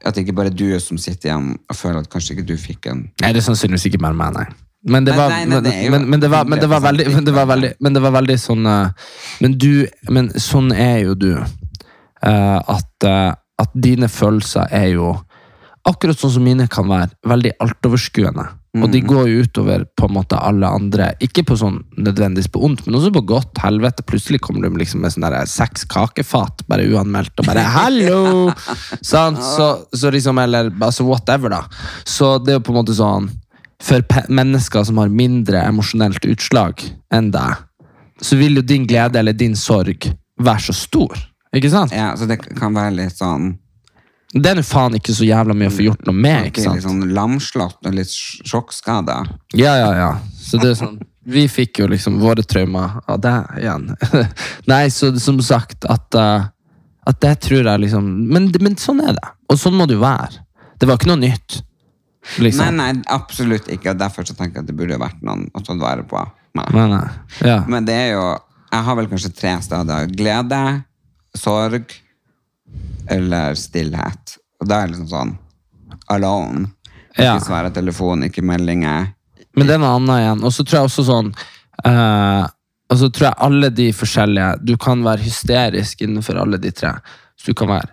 at 0.00 0.16
det 0.16 0.24
ikke 0.24 0.36
bare 0.38 0.48
er 0.48 0.56
du 0.56 0.80
som 0.80 0.98
sitter 1.00 1.28
igjen 1.28 1.48
og 1.60 1.76
føler 1.76 2.00
at 2.00 2.10
kanskje 2.12 2.36
ikke 2.36 2.48
du 2.48 2.56
fikk 2.56 2.88
en 2.88 3.02
Nei, 3.20 3.32
det 3.34 3.42
er 3.42 3.46
sannsynligvis 3.50 3.90
ikke 3.90 4.00
mer 4.00 4.16
meg, 4.16 4.32
nei. 4.32 4.46
Men 4.88 5.04
det 5.04 5.12
var, 5.12 5.28
nei, 5.28 5.44
nei, 5.44 5.58
det 5.60 5.74
jo 5.76 5.90
men, 5.92 6.06
men, 6.08 6.22
det 6.22 6.30
var, 6.32 6.46
men, 6.48 6.60
det 6.60 6.68
var 6.70 6.80
100% 6.80 6.86
veldig, 6.86 7.06
men, 7.12 7.24
det 7.26 7.34
var 7.36 7.48
veldig, 7.50 7.70
men 7.84 7.96
det 7.96 8.02
var 8.04 8.14
veldig 8.14 8.36
sånn 8.40 8.68
eh, 8.70 9.10
Men 9.44 9.56
du 9.60 9.72
Men 10.08 10.30
sånn 10.40 10.70
er 10.72 11.02
jo 11.04 11.16
du. 11.20 11.34
eh, 11.36 12.58
at, 12.76 13.04
eh, 13.04 13.32
at 13.60 13.74
dine 13.76 14.08
følelser 14.08 14.72
er 14.72 14.86
jo 14.94 15.12
Akkurat 15.88 16.18
sånn 16.20 16.34
som 16.34 16.44
mine 16.44 16.66
kan 16.68 16.88
være. 16.90 17.10
Veldig 17.26 17.52
altoverskuende. 17.60 18.48
Og 18.76 18.86
Mm. 18.86 18.92
de 18.92 19.00
går 19.00 19.28
jo 19.28 19.42
utover 19.42 19.84
på 19.96 20.04
en 20.06 20.14
måte 20.14 20.38
alle 20.38 20.66
andre. 20.66 21.14
Ikke 21.20 21.42
på 21.42 21.56
sånn 21.58 21.82
nødvendigvis 21.98 22.52
på 22.52 22.62
ondt, 22.62 22.86
men 22.86 22.94
også 22.94 23.10
på 23.12 23.26
godt. 23.26 23.58
Helvete, 23.58 24.04
plutselig 24.06 24.40
kommer 24.40 24.62
du 24.62 24.76
liksom 24.78 25.00
med 25.00 25.10
sånn 25.10 25.46
seks 25.48 25.84
kakefat, 25.84 26.62
bare 26.68 26.86
uanmeldt, 26.86 27.32
og 27.38 27.46
bare 27.46 27.64
'hallo!' 27.64 28.54
sånn, 29.02 29.36
Så, 29.36 29.86
så 29.92 30.10
liksom, 30.12 30.38
eller 30.38 30.70
altså 30.70 31.04
whatever, 31.04 31.48
da. 31.48 31.62
Så 32.04 32.38
det 32.44 32.52
er 32.52 32.58
jo 32.60 32.60
på 32.60 32.76
en 32.76 32.84
måte 32.84 32.94
sånn 32.94 33.30
For 33.82 34.02
mennesker 34.28 34.84
som 34.84 34.98
har 34.98 35.08
mindre 35.08 35.64
emosjonelt 35.64 36.20
utslag 36.26 36.82
enn 37.10 37.30
deg, 37.30 37.56
så 38.20 38.36
vil 38.36 38.56
jo 38.56 38.62
din 38.62 38.86
glede 38.86 39.16
eller 39.16 39.32
din 39.32 39.54
sorg 39.56 40.14
være 40.38 40.60
så 40.60 40.74
stor. 40.74 41.16
Ikke 41.54 41.70
sant? 41.70 41.90
Ja, 41.90 42.14
så 42.14 42.28
det 42.28 42.42
kan 42.56 42.74
være 42.74 42.94
litt 42.94 43.16
sånn 43.16 43.58
Det 44.30 44.46
er 44.46 44.58
nå 44.60 44.62
faen 44.62 44.94
ikke 44.94 45.14
så 45.14 45.26
jævla 45.26 45.54
mye 45.58 45.70
å 45.70 45.74
få 45.74 45.84
gjort 45.88 46.04
noe 46.06 46.14
med. 46.14 46.50
Ikke 46.52 46.62
sant? 46.62 46.78
Litt 46.78 46.86
sånn 46.86 47.14
lamslått 47.16 47.88
og 47.88 47.96
litt 47.96 48.12
sjokkskada. 48.12 49.16
Ja, 49.58 49.72
ja, 49.80 49.88
ja. 49.98 50.10
Så 50.38 50.60
det 50.62 50.72
er 50.72 50.76
sånn 50.78 51.00
Vi 51.30 51.44
fikk 51.50 51.82
jo 51.82 51.88
liksom 51.90 52.20
våre 52.22 52.42
traumer 52.46 53.00
av 53.10 53.18
det 53.22 53.34
igjen. 53.60 53.88
Nei, 54.70 54.84
så 54.94 55.10
som 55.20 55.40
sagt 55.44 55.84
at 55.90 56.16
uh, 56.18 56.46
At 57.10 57.18
det 57.22 57.34
tror 57.46 57.66
jeg 57.66 57.82
liksom 57.84 58.06
men, 58.30 58.48
men 58.62 58.78
sånn 58.78 59.02
er 59.02 59.18
det. 59.18 59.32
Og 59.50 59.58
sånn 59.58 59.74
må 59.78 59.88
det 59.90 59.98
jo 59.98 60.04
være. 60.04 60.44
Det 60.78 60.88
var 60.88 61.00
ikke 61.00 61.10
noe 61.10 61.20
nytt. 61.24 61.58
Liksom. 62.38 62.76
Nei, 62.76 62.92
nei, 62.94 63.02
absolutt 63.10 63.66
ikke. 63.72 63.94
Og 63.94 63.98
derfor 63.98 64.28
så 64.28 64.36
tenker 64.38 64.60
jeg 64.60 64.66
at 64.66 64.70
det 64.70 64.76
burde 64.78 65.00
vært 65.00 65.24
noen 65.26 65.48
å 65.56 65.64
ta 65.64 65.74
vare 65.80 66.06
på. 66.06 66.22
meg. 66.54 66.70
Nei, 66.76 66.86
nei. 66.92 67.08
Ja. 67.46 67.58
Men 67.66 67.88
det 67.88 67.96
er 67.96 68.14
jo 68.14 68.28
Jeg 68.70 68.86
har 68.86 68.96
vel 68.96 69.08
kanskje 69.10 69.32
tre 69.34 69.56
steder. 69.64 70.06
Glede, 70.14 70.62
sorg 71.34 71.90
eller 73.08 73.54
stillhet. 73.54 74.36
Og 74.60 74.68
da 74.68 74.82
er 74.82 74.86
det 74.88 74.96
liksom 74.96 75.08
sånn 75.08 75.38
alone. 76.08 76.66
Ikke 77.14 77.24
Ja. 77.24 77.38
svare 77.40 77.70
telefon, 77.74 78.22
ikke 78.24 78.42
meldinger. 78.42 79.14
Men 79.56 79.66
det 79.66 79.74
er 79.74 79.78
noe 79.82 79.96
annet 79.96 80.20
igjen. 80.20 80.44
Og 80.44 80.52
så 80.52 80.64
tror 80.64 80.78
jeg 80.80 80.88
også 80.90 81.04
sånn 81.08 81.34
uh, 81.84 82.46
Og 82.90 82.98
så 82.98 83.08
tror 83.12 83.26
jeg 83.28 83.34
alle 83.38 83.70
de 83.70 83.92
forskjellige 83.92 84.64
Du 84.64 84.76
kan 84.76 85.02
være 85.02 85.22
hysterisk 85.22 86.00
innenfor 86.02 86.38
alle 86.40 86.58
de 86.58 86.70
tre. 86.70 86.92
Så 87.38 87.46
du 87.46 87.54
kan 87.54 87.68
være 87.68 87.88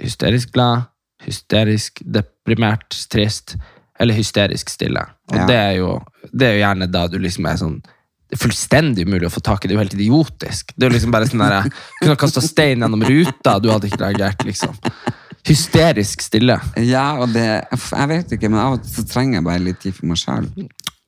hysterisk 0.00 0.52
glad, 0.52 0.86
hysterisk 1.24 2.00
deprimert, 2.04 2.88
trist, 3.10 3.56
eller 4.00 4.14
hysterisk 4.14 4.68
stille. 4.72 5.00
Og 5.30 5.36
Ja. 5.36 5.46
det, 5.46 5.56
er 5.56 5.72
jo, 5.76 6.02
det 6.32 6.46
er 6.48 6.52
jo 6.56 6.62
gjerne 6.64 6.90
da 6.90 7.06
du 7.06 7.18
liksom 7.18 7.46
er 7.46 7.56
sånn 7.56 7.82
det 8.30 8.36
er 8.38 8.42
fullstendig 8.44 9.04
umulig 9.08 9.26
å 9.26 9.32
få 9.34 9.40
tak 9.42 9.64
i. 9.64 9.68
Det 9.68 9.74
er 9.74 9.76
jo 9.76 9.82
helt 9.82 9.96
idiotisk. 9.96 10.68
Det 10.76 10.86
er 10.86 10.92
jo 10.92 10.94
liksom 10.94 11.14
bare 11.14 11.26
sånn 11.26 11.40
der, 11.42 11.64
Du 11.66 12.04
kunne 12.04 12.20
kasta 12.20 12.42
stein 12.44 12.84
gjennom 12.84 13.02
ruta, 13.02 13.56
du 13.58 13.72
hadde 13.72 13.90
ikke 13.90 14.04
reagert, 14.04 14.44
liksom. 14.46 14.76
Hysterisk 15.48 16.22
stille. 16.22 16.60
Ja, 16.84 17.06
og 17.18 17.32
det 17.34 17.46
Jeg 17.72 18.08
vet 18.12 18.36
ikke, 18.36 18.50
men 18.52 18.60
av 18.62 18.76
og 18.76 18.84
til 18.84 18.92
så 19.00 19.06
trenger 19.08 19.40
jeg 19.40 19.46
bare 19.48 19.64
litt 19.64 19.80
tid 19.82 19.96
for 19.96 20.06
meg 20.06 20.20
sjøl. 20.20 20.46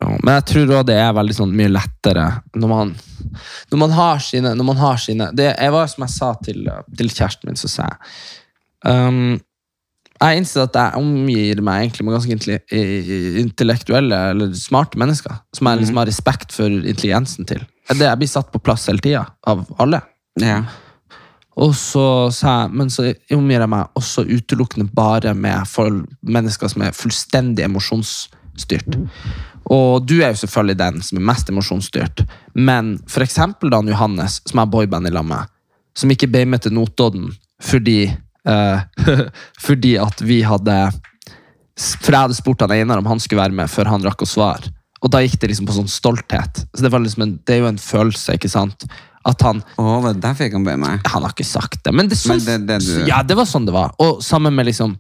Ja, 0.02 0.08
Men 0.16 0.34
jeg 0.34 0.46
tror 0.50 0.64
også 0.66 0.88
det 0.90 0.98
er 0.98 1.14
veldig 1.14 1.36
sånn 1.36 1.54
mye 1.54 1.70
lettere 1.70 2.26
når 2.58 2.72
man, 2.72 2.92
når 3.70 3.82
man 3.84 3.96
har 4.00 4.22
sine, 4.26 4.54
når 4.58 4.68
man 4.72 4.82
har 4.82 4.98
sine 4.98 5.30
det, 5.36 5.52
Jeg 5.54 5.74
var 5.76 5.86
som 5.92 6.06
jeg 6.08 6.14
sa 6.16 6.34
til, 6.42 6.66
til 6.98 7.12
kjæresten 7.12 7.52
min, 7.52 7.60
så 7.60 7.70
sa 7.70 7.86
jeg 7.86 8.00
um, 8.90 9.38
Jeg 10.22 10.38
innser 10.38 10.68
at 10.68 10.76
jeg 10.78 11.00
omgir 11.02 11.60
meg 11.66 11.82
egentlig 11.82 12.06
med 12.06 12.14
ganske 12.14 12.58
intellektuelle 13.42 14.20
eller 14.32 14.52
smarte 14.54 15.00
mennesker. 15.00 15.40
Som 15.56 15.70
jeg 15.70 15.82
liksom 15.82 15.98
har 15.98 16.08
respekt 16.10 16.54
for 16.54 16.70
intelligensen 16.70 17.48
til. 17.48 17.64
Det 17.90 18.06
Jeg 18.06 18.18
blir 18.20 18.30
satt 18.30 18.52
på 18.52 18.62
plass 18.62 18.86
hele 18.86 19.02
tida, 19.02 19.26
av 19.46 19.64
alle. 19.82 20.00
Ja. 20.40 20.62
Og 21.60 21.74
så 21.76 22.30
sa 22.32 22.62
jeg, 22.62 22.72
men 22.78 22.92
så 22.92 23.10
omgir 23.34 23.60
jeg 23.60 23.72
meg 23.72 23.98
også 23.98 24.24
utelukkende 24.24 24.88
bare 24.94 25.34
med 25.34 25.66
folk, 25.68 26.06
mennesker 26.22 26.70
som 26.72 26.86
er 26.86 26.96
fullstendig 26.96 27.66
emosjonsstyrt. 27.66 28.96
Og 29.72 30.06
du 30.06 30.20
er 30.22 30.32
jo 30.32 30.42
selvfølgelig 30.44 30.78
den 30.80 31.02
som 31.04 31.18
er 31.18 31.26
mest 31.32 31.50
emosjonsstyrt. 31.52 32.24
Men 32.54 32.94
for 33.10 33.26
eksempel 33.26 33.72
Dan 33.74 33.90
Johannes, 33.90 34.40
som 34.48 34.62
er 34.62 34.70
boyband 34.70 35.10
i 35.10 35.12
lag 35.12 35.26
med, 35.28 35.50
som 35.98 36.10
ikke 36.10 36.30
ble 36.30 36.46
med 36.48 36.64
til 36.64 36.72
Notodden 36.78 37.32
fordi 37.62 38.08
eh, 38.49 38.80
Fordi 39.66 39.97
at 40.03 40.20
vi 40.24 40.40
hadde 40.47 40.76
For 41.78 42.12
jeg 42.12 42.20
hadde 42.20 42.36
spurt 42.38 42.61
han 42.64 42.74
Einar 42.74 43.01
om 43.03 43.07
han 43.11 43.20
skulle 43.22 43.43
være 43.43 43.57
med 43.57 43.70
før 43.72 43.90
han 43.93 44.05
rakk 44.05 44.22
å 44.24 44.28
svare. 44.28 44.72
Og 45.03 45.11
da 45.11 45.22
gikk 45.24 45.38
det 45.43 45.51
liksom 45.51 45.66
på 45.66 45.74
sånn 45.74 45.88
stolthet. 45.90 46.61
Så 46.76 46.84
det, 46.84 46.90
var 46.93 47.03
liksom 47.03 47.24
en, 47.24 47.32
det 47.47 47.57
er 47.57 47.64
jo 47.64 47.70
en 47.72 47.80
følelse, 47.80 48.36
ikke 48.38 48.51
sant? 48.53 48.84
At 49.26 49.43
han 49.47 49.62
oh, 49.78 50.03
Der 50.12 50.34
det 50.34 50.53
han 50.53 50.64
be 50.66 50.76
meg? 50.78 51.01
han 51.07 51.22
har 51.24 51.30
ikke 51.32 51.47
sagt 51.47 51.82
det, 51.86 51.93
men 51.95 52.09
det, 52.11 52.18
sånn, 52.18 52.40
Men 52.43 52.66
det- 52.66 52.80
det 52.82 53.07
ja, 53.09 53.22
det 53.22 53.36
var 53.38 53.47
sånn 53.47 53.66
det 53.66 53.74
var. 53.74 53.95
Og 54.03 54.22
sammen 54.22 54.55
med 54.55 54.66
liksom 54.66 54.97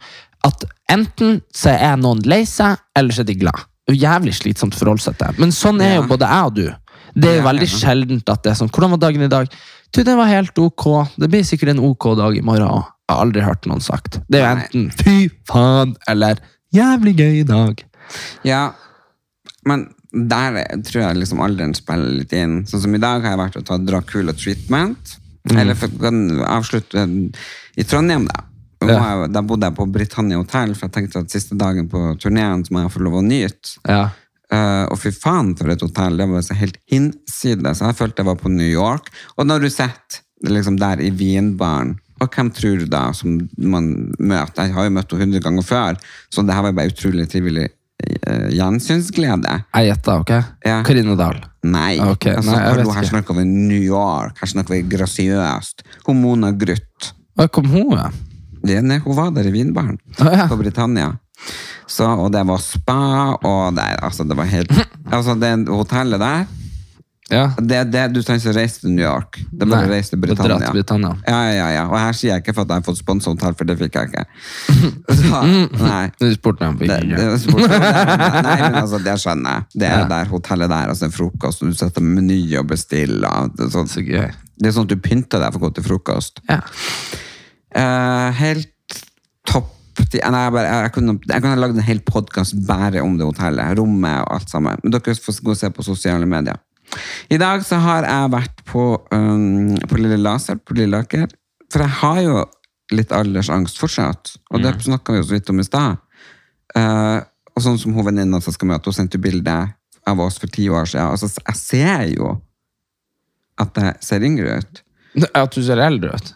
at 0.46 0.64
enten 0.90 1.40
så 1.54 1.70
er 1.74 1.96
noen 1.98 2.22
lei 2.26 2.42
seg, 2.46 2.78
eller 2.98 3.14
så 3.14 3.22
er 3.22 3.28
de 3.30 3.34
glad. 3.38 3.66
Det 3.86 3.94
jævlig 3.98 4.34
slitsomt 4.34 4.74
forhold 4.78 5.02
seg 5.02 5.18
til. 5.18 5.34
Men 5.42 5.50
sånn 5.54 5.80
er 5.82 5.96
jo 5.96 6.06
både 6.10 6.26
jeg 6.30 6.46
og 6.48 6.54
du. 6.54 6.64
Det 7.14 7.28
er 7.28 7.36
jo 7.36 7.42
Ja, 7.42 7.48
veldig 7.50 7.68
ja. 7.68 7.78
sjeldent 7.78 8.30
at 8.32 8.42
det 8.42 8.50
er 8.52 8.56
sånn 8.56 8.70
Hvordan 8.72 8.94
var 8.94 9.02
dagen 9.02 9.22
i 9.22 9.28
dag? 9.28 9.50
Du, 9.92 10.02
den 10.02 10.16
var 10.16 10.30
helt 10.30 10.56
ok. 10.58 10.86
Det 11.18 11.28
blir 11.30 11.44
sikkert 11.44 11.74
en 11.74 11.82
ok 11.84 12.14
dag 12.16 12.36
i 12.38 12.40
morgen 12.46 12.70
òg. 12.70 12.86
Jeg 13.12 13.18
har 13.18 13.26
aldri 13.26 13.42
hørt 13.44 13.66
noen 13.68 13.82
sagt. 13.84 14.20
Det 14.32 14.40
er 14.40 14.46
jo 14.48 14.60
enten 14.62 14.90
fy 15.04 15.16
faen 15.48 15.96
eller 16.08 16.40
jævlig 16.74 17.12
gøy 17.18 17.40
i 17.42 17.48
dag. 17.48 17.82
Ja, 18.48 18.62
men 19.68 19.90
der 20.12 20.56
er- 20.62 20.80
tror 20.84 21.02
jeg 21.06 21.16
liksom 21.22 21.40
alderen 21.44 21.74
spiller 21.76 22.10
litt 22.20 22.32
inn. 22.32 22.64
Sånn 22.66 22.82
som 22.82 22.94
i 22.94 22.98
dag 23.00 23.22
har 23.22 23.36
jeg 23.36 23.40
vært 23.40 23.56
og 23.60 23.64
tatt 23.68 23.84
Dracula 23.86 24.32
treatment. 24.32 25.18
Mm. 25.48 25.56
Eller 25.58 25.74
for, 25.74 25.88
kan 26.00 26.18
avslutte 26.46 26.94
eh, 27.02 27.44
i 27.80 27.84
Trondheim, 27.84 28.26
da. 28.28 28.44
Ja. 28.86 28.96
jeg- 29.22 29.32
Da 29.32 29.40
bodde 29.42 29.68
jeg 29.68 29.76
på 29.76 29.86
Britannia 29.92 30.36
hotell, 30.38 30.74
for 30.74 30.88
jeg 30.88 30.92
tenkte 30.92 31.20
at 31.20 31.30
siste 31.30 31.56
dagen 31.56 31.88
på 31.88 32.16
turneen 32.18 32.64
må 32.70 32.82
jeg 32.82 32.90
få 32.92 33.02
lov 33.02 33.14
å 33.20 33.24
nyte. 33.26 33.76
Ja. 33.88 34.10
Uh, 34.52 34.84
og 34.92 34.98
fy 34.98 35.08
faen 35.10 35.54
for 35.56 35.70
et 35.70 35.80
hotell, 35.80 36.16
det 36.18 36.28
var 36.28 36.42
så 36.42 36.54
helt 36.54 36.76
hinsides. 36.90 37.80
Jeg 37.80 37.96
følte 37.96 38.18
jeg 38.20 38.26
var 38.26 38.36
på 38.36 38.50
New 38.52 38.68
York. 38.68 39.08
Og 39.38 39.46
når 39.46 39.60
du 39.62 39.68
sitter 39.70 40.20
liksom 40.44 40.76
der 40.78 41.00
i 41.00 41.08
vinbaren, 41.10 41.94
og 42.22 42.32
hvem 42.34 42.50
tror 42.54 42.80
du 42.82 42.88
da 42.90 43.04
som 43.16 43.36
man 43.58 43.92
møter? 44.18 44.68
Jeg 44.68 44.76
har 44.76 44.88
jo 44.88 44.94
møtt 44.96 45.12
henne 45.14 45.26
hundre 45.28 45.42
ganger 45.44 45.66
før, 45.66 46.00
så 46.32 46.44
det 46.46 46.56
her 46.56 46.66
var 46.68 46.76
bare 46.78 46.92
utrolig 46.92 47.26
trivelig 47.30 47.68
uh, 47.68 48.48
gjensynsglede. 48.54 49.56
Jeg 49.74 49.90
gjetter, 49.90 50.22
ok? 50.22 50.34
Ja. 50.66 50.80
Dahl. 51.18 51.40
Nei, 51.62 51.98
Okay. 52.00 52.34
altså, 52.34 52.54
nei, 52.56 52.62
jeg 52.82 52.94
her 52.96 53.08
snakker 53.10 53.38
vi 53.38 53.44
New 53.46 53.82
York, 53.82 54.38
her 54.40 54.50
snakker 54.50 54.74
vi 54.74 54.82
grasiøst. 54.96 55.84
Hun 56.06 56.22
Mona 56.22 56.50
Gruth. 56.50 57.12
Hvor 57.38 57.48
kom 57.48 57.68
hun, 57.70 57.92
ja? 57.96 58.08
Det, 58.62 58.78
hun 59.02 59.16
var 59.18 59.30
der 59.34 59.48
i 59.48 59.52
vinbaren 59.54 59.96
Å, 60.22 60.30
ja. 60.30 60.44
på 60.50 60.58
Britannia. 60.60 61.08
Så, 61.90 62.06
og 62.06 62.28
det 62.34 62.44
var 62.46 62.60
spa, 62.62 63.34
og 63.42 63.74
det, 63.74 63.86
altså, 64.06 64.22
det 64.28 64.36
var 64.38 64.46
helt 64.46 64.70
Altså, 65.12 65.34
det 65.34 65.50
hotellet 65.66 66.22
der 66.22 66.44
ja. 67.32 67.44
det, 67.58 67.78
det, 67.92 68.02
Du 68.14 68.20
trenger 68.22 68.42
ikke 68.44 68.54
reise 68.58 68.80
til 68.82 68.92
New 68.92 69.02
York. 69.04 69.38
Det 69.50 69.66
må 69.66 69.72
bare 69.74 69.88
å 69.88 69.92
reise 69.92 70.12
til 70.12 70.20
Britannia. 70.22 70.58
dratt 70.60 70.76
Britannia. 70.76 71.12
Ja, 71.26 71.40
ja, 71.56 71.68
ja. 71.74 71.84
Og 71.88 71.96
her 71.98 72.12
sier 72.18 72.34
jeg 72.34 72.44
ikke 72.44 72.54
for 72.58 72.66
at 72.66 72.74
jeg 72.74 72.82
har 72.82 72.86
fått 72.90 73.00
sponsoravtale, 73.00 73.56
for 73.58 73.68
det 73.72 73.78
fikk 73.80 73.98
jeg 73.98 74.12
ikke. 74.12 74.24
Så, 75.22 75.42
nei. 75.80 76.04
Du 76.20 76.28
spurte 76.36 76.62
meg 76.62 76.70
om 76.70 76.78
Det, 76.82 77.00
det, 77.08 77.16
det, 77.16 77.72
nei, 78.46 78.56
men 78.62 78.78
altså, 78.84 79.02
det 79.02 79.16
skjønner 79.24 79.58
jeg. 79.58 79.68
Det 79.82 79.88
er 79.90 79.98
Ja. 80.04 80.08
der 80.12 80.30
hotellet 80.32 80.70
der, 80.72 80.92
altså 80.94 81.08
en 81.08 81.16
frokost, 81.16 81.62
og 81.64 81.72
du 81.72 81.78
setter 81.82 82.04
meny 82.04 82.40
og 82.60 82.68
bestiller. 82.70 83.50
Det, 83.56 83.66
er 83.68 83.74
sånn- 83.74 83.90
Så 83.92 84.04
gøy. 84.06 84.28
det 84.60 84.68
er 84.70 84.76
sånn 84.78 84.88
at 84.88 84.94
du 84.94 85.00
pynter 85.02 85.40
deg 85.42 85.52
for 85.54 85.60
å 85.62 85.66
gå 85.68 85.74
til 85.80 85.88
frokost. 85.90 86.42
Ja. 86.50 86.60
Uh, 87.72 88.28
helt 88.36 88.68
topp. 89.48 89.70
Nei, 90.12 90.18
jeg, 90.20 90.52
bare, 90.54 90.68
jeg, 90.68 90.92
kunne, 90.94 91.14
jeg 91.28 91.42
kunne 91.44 91.60
lagd 91.60 91.76
en 91.76 91.84
hel 91.86 92.00
podkast 92.04 92.56
bare 92.68 93.00
om 93.04 93.14
det 93.20 93.26
hotellet. 93.28 93.74
Rommet 93.78 94.22
og 94.24 94.34
alt 94.38 94.50
sammen. 94.52 94.80
Men 94.82 94.92
dere 94.94 95.14
får 95.20 95.38
gå 95.44 95.52
og 95.54 95.58
se 95.60 95.68
på 95.72 95.84
sosiale 95.84 96.26
medier. 96.28 96.58
I 97.32 97.38
dag 97.40 97.64
så 97.66 97.78
har 97.82 98.06
jeg 98.08 98.32
vært 98.32 98.64
på, 98.68 98.86
um, 99.14 99.74
på 99.88 100.00
Lille 100.00 100.18
Laser 100.20 100.58
på 100.60 100.76
Lilleaker. 100.76 101.30
For 101.72 101.84
jeg 101.84 101.98
har 102.02 102.20
jo 102.24 102.42
litt 102.92 103.12
aldersangst 103.16 103.80
fortsatt. 103.80 104.34
Og 104.52 104.64
det 104.64 104.74
snakka 104.84 105.14
vi 105.14 105.22
jo 105.22 105.28
så 105.28 105.36
vidt 105.36 105.52
om 105.52 105.62
i 105.62 105.66
stad. 105.66 106.02
Uh, 106.76 107.20
og 107.52 107.64
sånn 107.64 107.78
som 107.80 107.96
hun 107.96 108.06
venninna 108.06 108.40
som 108.44 108.54
skal 108.54 108.70
møte, 108.72 108.88
hun 108.88 108.96
sendte 108.96 109.20
bilde 109.22 109.56
av 110.08 110.20
oss 110.20 110.38
for 110.42 110.52
ti 110.52 110.68
år 110.72 110.88
siden. 110.88 111.14
Altså, 111.14 111.30
jeg 111.40 111.58
ser 111.60 112.06
jo 112.12 112.36
at 113.60 113.76
jeg 113.78 113.98
ser 114.04 114.24
yngre 114.26 114.60
ut. 114.60 114.84
At 115.36 115.52
du 115.54 115.60
ser 115.64 115.82
eldre 115.84 116.16
ut? 116.16 116.32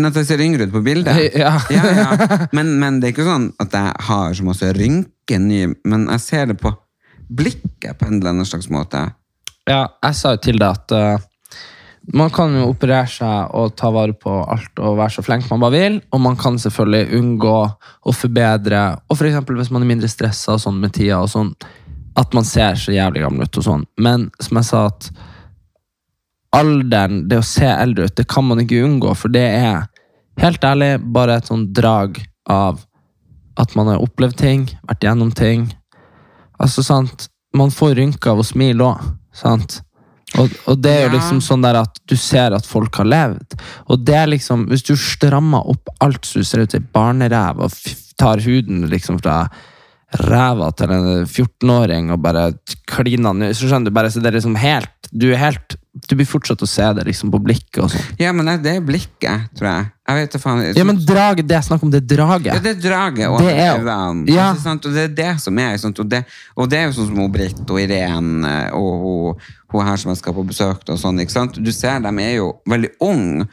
At 0.00 0.16
jeg 0.16 0.28
ser 0.28 0.42
yngre 0.44 0.68
ut 0.68 0.74
på 0.74 0.84
bildet. 0.84 1.16
Ja. 1.40 1.56
ja, 1.72 1.86
ja. 1.96 2.46
Men, 2.56 2.76
men 2.80 3.00
det 3.00 3.10
er 3.10 3.16
ikke 3.16 3.28
sånn 3.28 3.50
at 3.60 3.74
jeg 3.76 4.06
har 4.08 4.36
så 4.36 4.46
masse 4.46 4.72
rynker 4.76 5.10
men 5.30 6.08
jeg 6.10 6.22
ser 6.24 6.48
det 6.50 6.56
på 6.58 6.72
blikket 7.30 7.98
på 7.98 8.08
en 8.08 8.16
eller 8.18 8.32
annen 8.32 8.48
slags 8.48 8.66
måte. 8.72 9.04
Ja, 9.70 9.84
jeg 10.02 10.16
sa 10.18 10.34
jo 10.34 10.40
til 10.42 10.58
deg 10.58 10.72
at 10.74 10.92
uh, 10.96 11.26
man 12.16 12.32
kan 12.34 12.54
jo 12.56 12.70
operere 12.72 13.06
seg 13.10 13.52
og 13.54 13.76
ta 13.78 13.90
vare 13.94 14.16
på 14.18 14.32
alt 14.50 14.80
og 14.82 14.96
være 14.98 15.14
så 15.14 15.22
flink 15.22 15.46
man 15.50 15.62
bare 15.62 15.76
vil, 15.76 15.98
og 16.10 16.22
man 16.24 16.38
kan 16.40 16.56
selvfølgelig 16.58 17.20
unngå 17.20 17.52
å 17.70 18.14
forbedre, 18.16 18.80
og 19.06 19.18
for 19.18 19.28
eksempel 19.28 19.60
hvis 19.60 19.70
man 19.70 19.84
er 19.84 19.92
mindre 19.92 20.10
stressa 20.10 20.56
sånn 20.58 20.80
med 20.82 20.96
tida, 20.96 21.20
og 21.20 21.30
sånn, 21.30 21.52
at 22.18 22.34
man 22.34 22.48
ser 22.48 22.80
så 22.80 22.94
jævlig 22.96 23.22
gammel 23.22 23.46
ut 23.46 23.60
og 23.60 23.66
sånn. 23.68 23.84
Men 24.02 24.26
som 24.42 24.58
jeg 24.58 24.68
sa, 24.72 24.82
at 24.90 25.10
alderen, 26.56 27.22
det 27.30 27.38
å 27.38 27.46
se 27.46 27.68
eldre 27.70 28.08
ut, 28.08 28.16
det 28.18 28.26
kan 28.32 28.48
man 28.48 28.64
ikke 28.64 28.82
unngå, 28.88 29.14
for 29.14 29.30
det 29.30 29.46
er 29.60 29.86
helt 30.42 30.66
ærlig 30.66 30.96
bare 31.14 31.38
et 31.38 31.52
sånn 31.52 31.68
drag 31.76 32.18
av 32.50 32.82
at 33.60 33.78
man 33.78 33.92
har 33.92 34.02
opplevd 34.02 34.40
ting, 34.40 34.66
vært 34.88 35.06
gjennom 35.06 35.30
ting. 35.36 35.68
Altså, 36.58 36.82
sant, 36.82 37.28
man 37.54 37.70
får 37.70 37.94
rynker 38.00 38.34
av 38.34 38.42
å 38.42 38.50
smile 38.50 38.88
òg, 38.88 39.10
sant? 39.36 39.80
Og, 40.38 40.52
og 40.70 40.78
det 40.78 40.92
er 40.92 41.00
jo 41.08 41.14
liksom 41.16 41.40
sånn 41.42 41.64
der 41.64 41.80
at 41.80 41.98
du 42.06 42.14
ser 42.18 42.54
at 42.54 42.68
folk 42.68 43.00
har 43.00 43.08
levd. 43.08 43.56
Og 43.90 44.04
det 44.06 44.14
er 44.14 44.30
liksom, 44.30 44.68
hvis 44.70 44.84
du 44.86 44.94
strammer 44.98 45.66
opp 45.72 45.90
alt 46.04 46.28
så 46.28 46.42
du 46.42 46.46
ser 46.46 46.62
ut 46.62 46.76
som 46.76 46.82
ei 46.82 46.92
barneræv, 46.94 47.64
og 47.66 47.74
tar 48.20 48.42
huden 48.44 48.86
liksom 48.92 49.18
fra 49.22 49.42
ræva 50.20 50.70
til 50.74 50.92
en 50.94 51.08
14-åring 51.24 52.10
og 52.14 52.22
bare 52.22 52.50
kliner 52.90 53.34
ut, 53.34 53.56
så 53.56 53.66
skjønner 53.66 53.90
du 53.90 53.96
bare, 53.96 54.10
så 54.10 54.22
det 54.22 54.30
er 54.30 54.38
liksom 54.38 54.58
helt, 54.58 55.10
du 55.10 55.30
er 55.32 55.42
helt, 55.42 55.76
du 56.08 56.14
blir 56.14 56.26
fortsatt 56.28 56.60
å 56.62 56.68
se 56.70 56.84
det 56.94 57.02
liksom 57.08 57.32
på 57.32 57.40
blikket 57.42 57.80
og 57.82 57.90
sånn. 57.90 58.12
Ja, 58.20 58.30
men 58.32 58.46
det- 58.46 58.62
det 58.62 58.76
er 58.76 58.80
blikket, 58.80 59.48
tror 59.58 59.66
jeg. 59.68 59.86
Jeg 60.08 60.16
vet 60.30 60.42
faen. 60.42 60.60
Ja, 60.76 60.84
men 60.84 60.96
draget, 61.06 61.46
det 61.46 61.56
er 61.56 61.62
snakk 61.66 61.82
om 61.82 61.90
det 61.90 62.06
draget. 62.06 62.46
Ja, 62.54 62.58
det 62.60 62.76
er 62.76 62.80
draget 62.88 63.28
og 63.28 63.38
Det 63.40 63.54
er- 63.58 63.84
ja. 64.26 64.50
Og 64.52 64.82
det 64.94 65.02
er 65.04 65.08
det 65.08 65.40
som 65.40 65.58
er. 65.58 65.74
Og, 65.84 66.08
det, 66.08 66.24
og 66.56 66.68
det 66.70 66.78
er 66.78 66.84
jo 66.86 66.92
sånn 66.92 67.06
som 67.08 67.16
hun 67.16 67.32
Britt 67.32 67.70
og 67.70 67.78
Irene 67.80 68.70
og 68.72 69.36
hun, 69.72 69.86
her 69.86 69.96
som 69.96 70.10
jeg 70.10 70.18
skal 70.18 70.32
på 70.34 70.46
besøk 70.46 70.88
og 70.88 70.98
sånn. 70.98 71.18
ikke 71.20 71.30
sant? 71.30 71.54
Du 71.62 71.72
ser 71.72 72.00
dem 72.00 72.18
er 72.18 72.36
jo 72.36 72.52
veldig 72.68 72.90
unge 73.00 73.48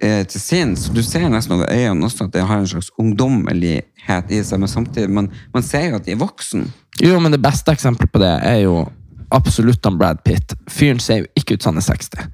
eh, 0.00 0.24
til 0.24 0.40
sinns. 0.40 0.88
Du 0.92 1.02
ser 1.02 1.28
nesten 1.30 1.52
over 1.52 1.66
øynene 1.70 2.04
også 2.04 2.24
at 2.24 2.32
de 2.32 2.40
har 2.44 2.58
en 2.58 2.66
slags 2.66 2.90
ungdommelighet 3.00 4.30
i 4.30 4.42
seg, 4.42 4.58
men 4.60 4.68
samtidig 4.68 5.08
man, 5.10 5.30
man 5.54 5.62
ser 5.62 5.90
jo 5.90 5.96
at 5.96 6.04
de 6.04 6.12
er 6.12 6.16
voksen. 6.20 6.66
Jo, 7.00 7.18
men 7.20 7.32
det 7.32 7.40
beste 7.42 7.72
eksempelet 7.72 8.10
på 8.12 8.20
det 8.20 8.32
er 8.44 8.60
jo 8.64 8.88
absolutt 9.36 9.84
han 9.84 9.98
Brad 9.98 10.22
Pitt. 10.24 10.54
Fyren 10.70 11.02
ser 11.02 11.24
jo 11.24 11.28
ikke 11.38 11.56
ut 11.56 11.64
som 11.64 11.74
han 11.74 11.82
er 11.82 11.88
60. 11.88 12.30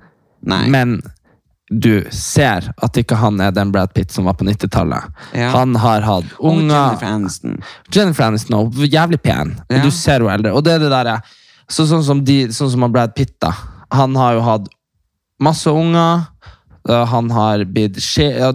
Nei. 0.50 0.62
Men 0.72 1.00
du 1.70 2.02
ser 2.10 2.66
at 2.82 2.98
ikke 2.98 3.18
han 3.20 3.38
er 3.42 3.52
den 3.54 3.70
Brad 3.70 3.92
Pitt 3.94 4.10
som 4.10 4.26
var 4.26 4.34
på 4.38 4.46
90-tallet. 4.48 5.20
Ja. 5.38 5.52
Han 5.54 5.76
har 5.78 6.02
hatt 6.02 6.32
Og 6.40 6.56
unger 6.56 6.74
Jennifer 6.74 7.12
Aniston. 7.12 7.60
Jennifer 7.94 8.26
Aniston 8.26 8.56
også, 8.58 8.88
jævlig 8.90 9.20
pen. 9.22 9.54
Ja. 9.70 9.84
Du 9.84 9.90
ser 9.94 10.18
henne 10.18 10.34
eldre. 10.34 10.54
Og 10.58 10.66
det 10.66 10.74
er 10.74 10.82
det 10.82 10.90
der, 10.90 11.12
så, 11.70 11.86
sånn 11.86 12.02
som, 12.06 12.24
de, 12.26 12.42
sånn 12.54 12.72
som 12.74 12.88
Brad 12.90 13.14
Pitt, 13.14 13.36
da. 13.42 13.54
Han 13.94 14.18
har 14.18 14.34
jo 14.38 14.42
hatt 14.48 14.66
masse 15.42 15.70
unger. 15.70 16.26
Han 16.88 17.30
har 17.30 17.62
blitt 17.68 18.00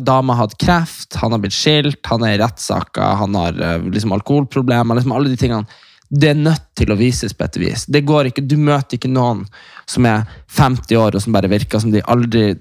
Dama 0.01 0.33
har 0.33 0.47
hatt 0.47 0.57
kreft, 0.59 1.15
han 1.21 1.31
har 1.31 1.39
blitt 1.43 1.55
skilt, 1.55 2.01
han 2.09 2.23
er 2.25 2.35
i 2.35 2.39
rettssaker, 2.41 3.19
han 3.21 3.35
har 3.37 3.53
uh, 3.53 3.85
liksom 3.85 4.15
alkoholproblemer. 4.17 4.97
Liksom 4.97 5.13
alle 5.15 5.31
de 5.31 5.39
tingene. 5.39 5.83
Det 6.09 6.29
er 6.31 6.37
nødt 6.37 6.67
til 6.77 6.91
å 6.93 6.99
vises 6.99 7.33
på 7.33 7.47
et 7.47 7.57
vis. 7.61 7.85
Det 7.89 8.03
går 8.05 8.29
ikke, 8.29 8.45
Du 8.45 8.57
møter 8.57 8.99
ikke 8.99 9.11
noen 9.11 9.45
som 9.89 10.05
er 10.05 10.25
50 10.57 10.99
år 11.01 11.17
og 11.17 11.23
som 11.23 11.33
bare 11.35 11.49
virker 11.51 11.81
som 11.81 11.93
de 11.93 12.03
aldri 12.05 12.53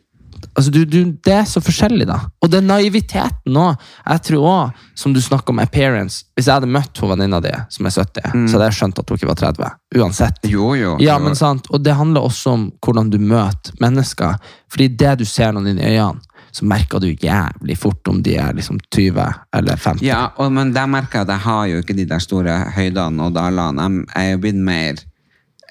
altså 0.54 0.70
du, 0.70 0.84
du, 0.84 0.98
Det 1.24 1.32
er 1.32 1.44
så 1.48 1.60
forskjellig, 1.64 2.06
da. 2.08 2.18
Og 2.42 2.50
den 2.52 2.66
naiviteten 2.68 3.56
òg. 3.58 3.80
Jeg 4.04 4.24
tror 4.28 4.48
òg, 4.50 4.82
som 4.98 5.14
du 5.14 5.20
snakker 5.22 5.54
om 5.54 5.62
appearance 5.62 6.24
Hvis 6.36 6.48
jeg 6.48 6.58
hadde 6.58 6.70
møtt 6.70 7.00
hun 7.00 7.12
venninna 7.14 7.40
di 7.44 7.52
som 7.72 7.88
er 7.88 7.94
70, 7.94 8.48
så 8.48 8.56
hadde 8.56 8.68
jeg 8.68 8.78
skjønt 8.78 9.00
at 9.00 9.10
hun 9.10 9.20
ikke 9.20 9.30
var 9.30 9.40
30. 9.40 9.72
Uansett. 10.00 10.40
Jo, 10.50 10.72
jo. 10.78 10.96
Ja, 11.02 11.18
men 11.22 11.36
sant, 11.38 11.68
Og 11.70 11.84
det 11.84 11.96
handler 11.98 12.26
også 12.28 12.56
om 12.58 12.68
hvordan 12.84 13.10
du 13.12 13.18
møter 13.22 13.74
mennesker. 13.82 14.38
Fordi 14.70 14.88
det 14.88 15.18
du 15.22 15.26
ser 15.28 15.54
noen 15.54 15.74
i 15.74 15.76
øynene, 15.78 16.20
så 16.54 16.66
merker 16.70 17.02
du 17.02 17.08
jævlig 17.10 17.74
fort 17.80 18.06
om 18.10 18.20
de 18.22 18.36
er 18.38 18.54
liksom 18.54 18.78
20 18.94 19.18
eller 19.58 19.80
50. 19.80 20.04
Ja, 20.06 20.28
og, 20.38 20.52
men 20.54 20.70
der 20.74 20.86
merker 20.86 21.20
jeg 21.20 21.26
at 21.26 21.32
jeg 21.34 21.42
har 21.48 21.64
jo 21.72 21.80
ikke 21.82 21.96
de 21.98 22.04
der 22.12 22.22
store 22.22 22.58
høydene 22.76 23.26
og 23.26 23.34
dalene. 23.34 23.82
Jeg, 23.88 24.04
jeg 24.14 24.28
er 24.28 24.36
jo 24.36 24.42
blitt 24.44 24.60
mer 24.68 25.00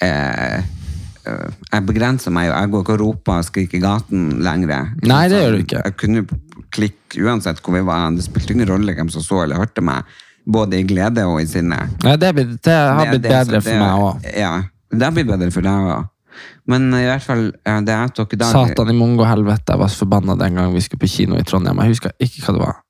eh, 0.04 0.58
eh, 1.24 1.48
Jeg 1.72 1.86
begrenser 1.88 2.36
meg 2.36 2.50
jo. 2.50 2.58
Jeg 2.58 2.74
går 2.74 2.84
ikke 2.84 2.98
og 2.98 3.04
roper 3.06 3.40
og 3.40 3.48
skriker 3.48 3.80
i 3.80 3.84
gaten 3.86 4.28
lenger. 4.44 4.92
Nei, 5.08 5.24
det 5.32 5.40
gjør 5.40 5.56
du 5.56 5.64
ikke. 5.64 5.84
Jeg 5.88 5.98
kunne 6.04 6.26
klikke 6.74 7.24
uansett 7.24 7.64
hvor 7.64 7.78
vi 7.78 7.86
var. 7.88 8.10
Det 8.18 8.28
spilte 8.28 8.56
ingen 8.58 8.68
rolle 8.74 8.98
hvem 8.98 9.12
som 9.14 9.24
så 9.24 9.44
eller 9.46 9.64
hørte 9.64 9.84
meg. 9.86 10.04
Både 10.44 10.82
i 10.82 10.84
glede 10.84 11.24
og 11.30 11.40
i 11.40 11.48
sinne. 11.48 11.80
Ja, 12.04 12.18
det, 12.20 12.34
det 12.36 12.76
har 12.76 13.06
blitt 13.08 13.24
det- 13.24 13.32
bedre 13.32 13.64
for 13.64 13.80
meg 13.80 14.08
òg. 14.10 14.28
Ja, 14.36 14.56
det 14.92 15.08
har 15.08 15.16
blitt 15.16 15.32
bedre 15.32 15.48
for 15.56 15.64
deg 15.64 15.94
òg. 15.96 16.10
Men 16.70 16.88
i 16.96 17.04
hvert 17.06 17.26
fall, 17.26 17.50
ja, 17.66 17.80
det 17.84 17.96
jeg 17.98 18.14
tok 18.20 18.34
i 18.34 18.42
dag 18.44 18.52
Satan 18.56 18.94
i 18.94 18.98
mongo-helvete. 18.98 19.74
Jeg 19.76 19.84
var 19.84 19.92
så 19.92 20.04
forbanna 20.06 20.38
den 20.40 20.56
gang 20.60 20.74
vi 20.74 20.82
skulle 20.86 21.04
på 21.04 21.12
kino 21.18 21.40
i 21.40 21.44
Trondheim. 21.48 21.82
Jeg 21.84 21.96
husker 21.98 22.16
ikke 22.24 22.46
hva 22.46 22.58
det 22.58 22.66
var. 22.68 22.82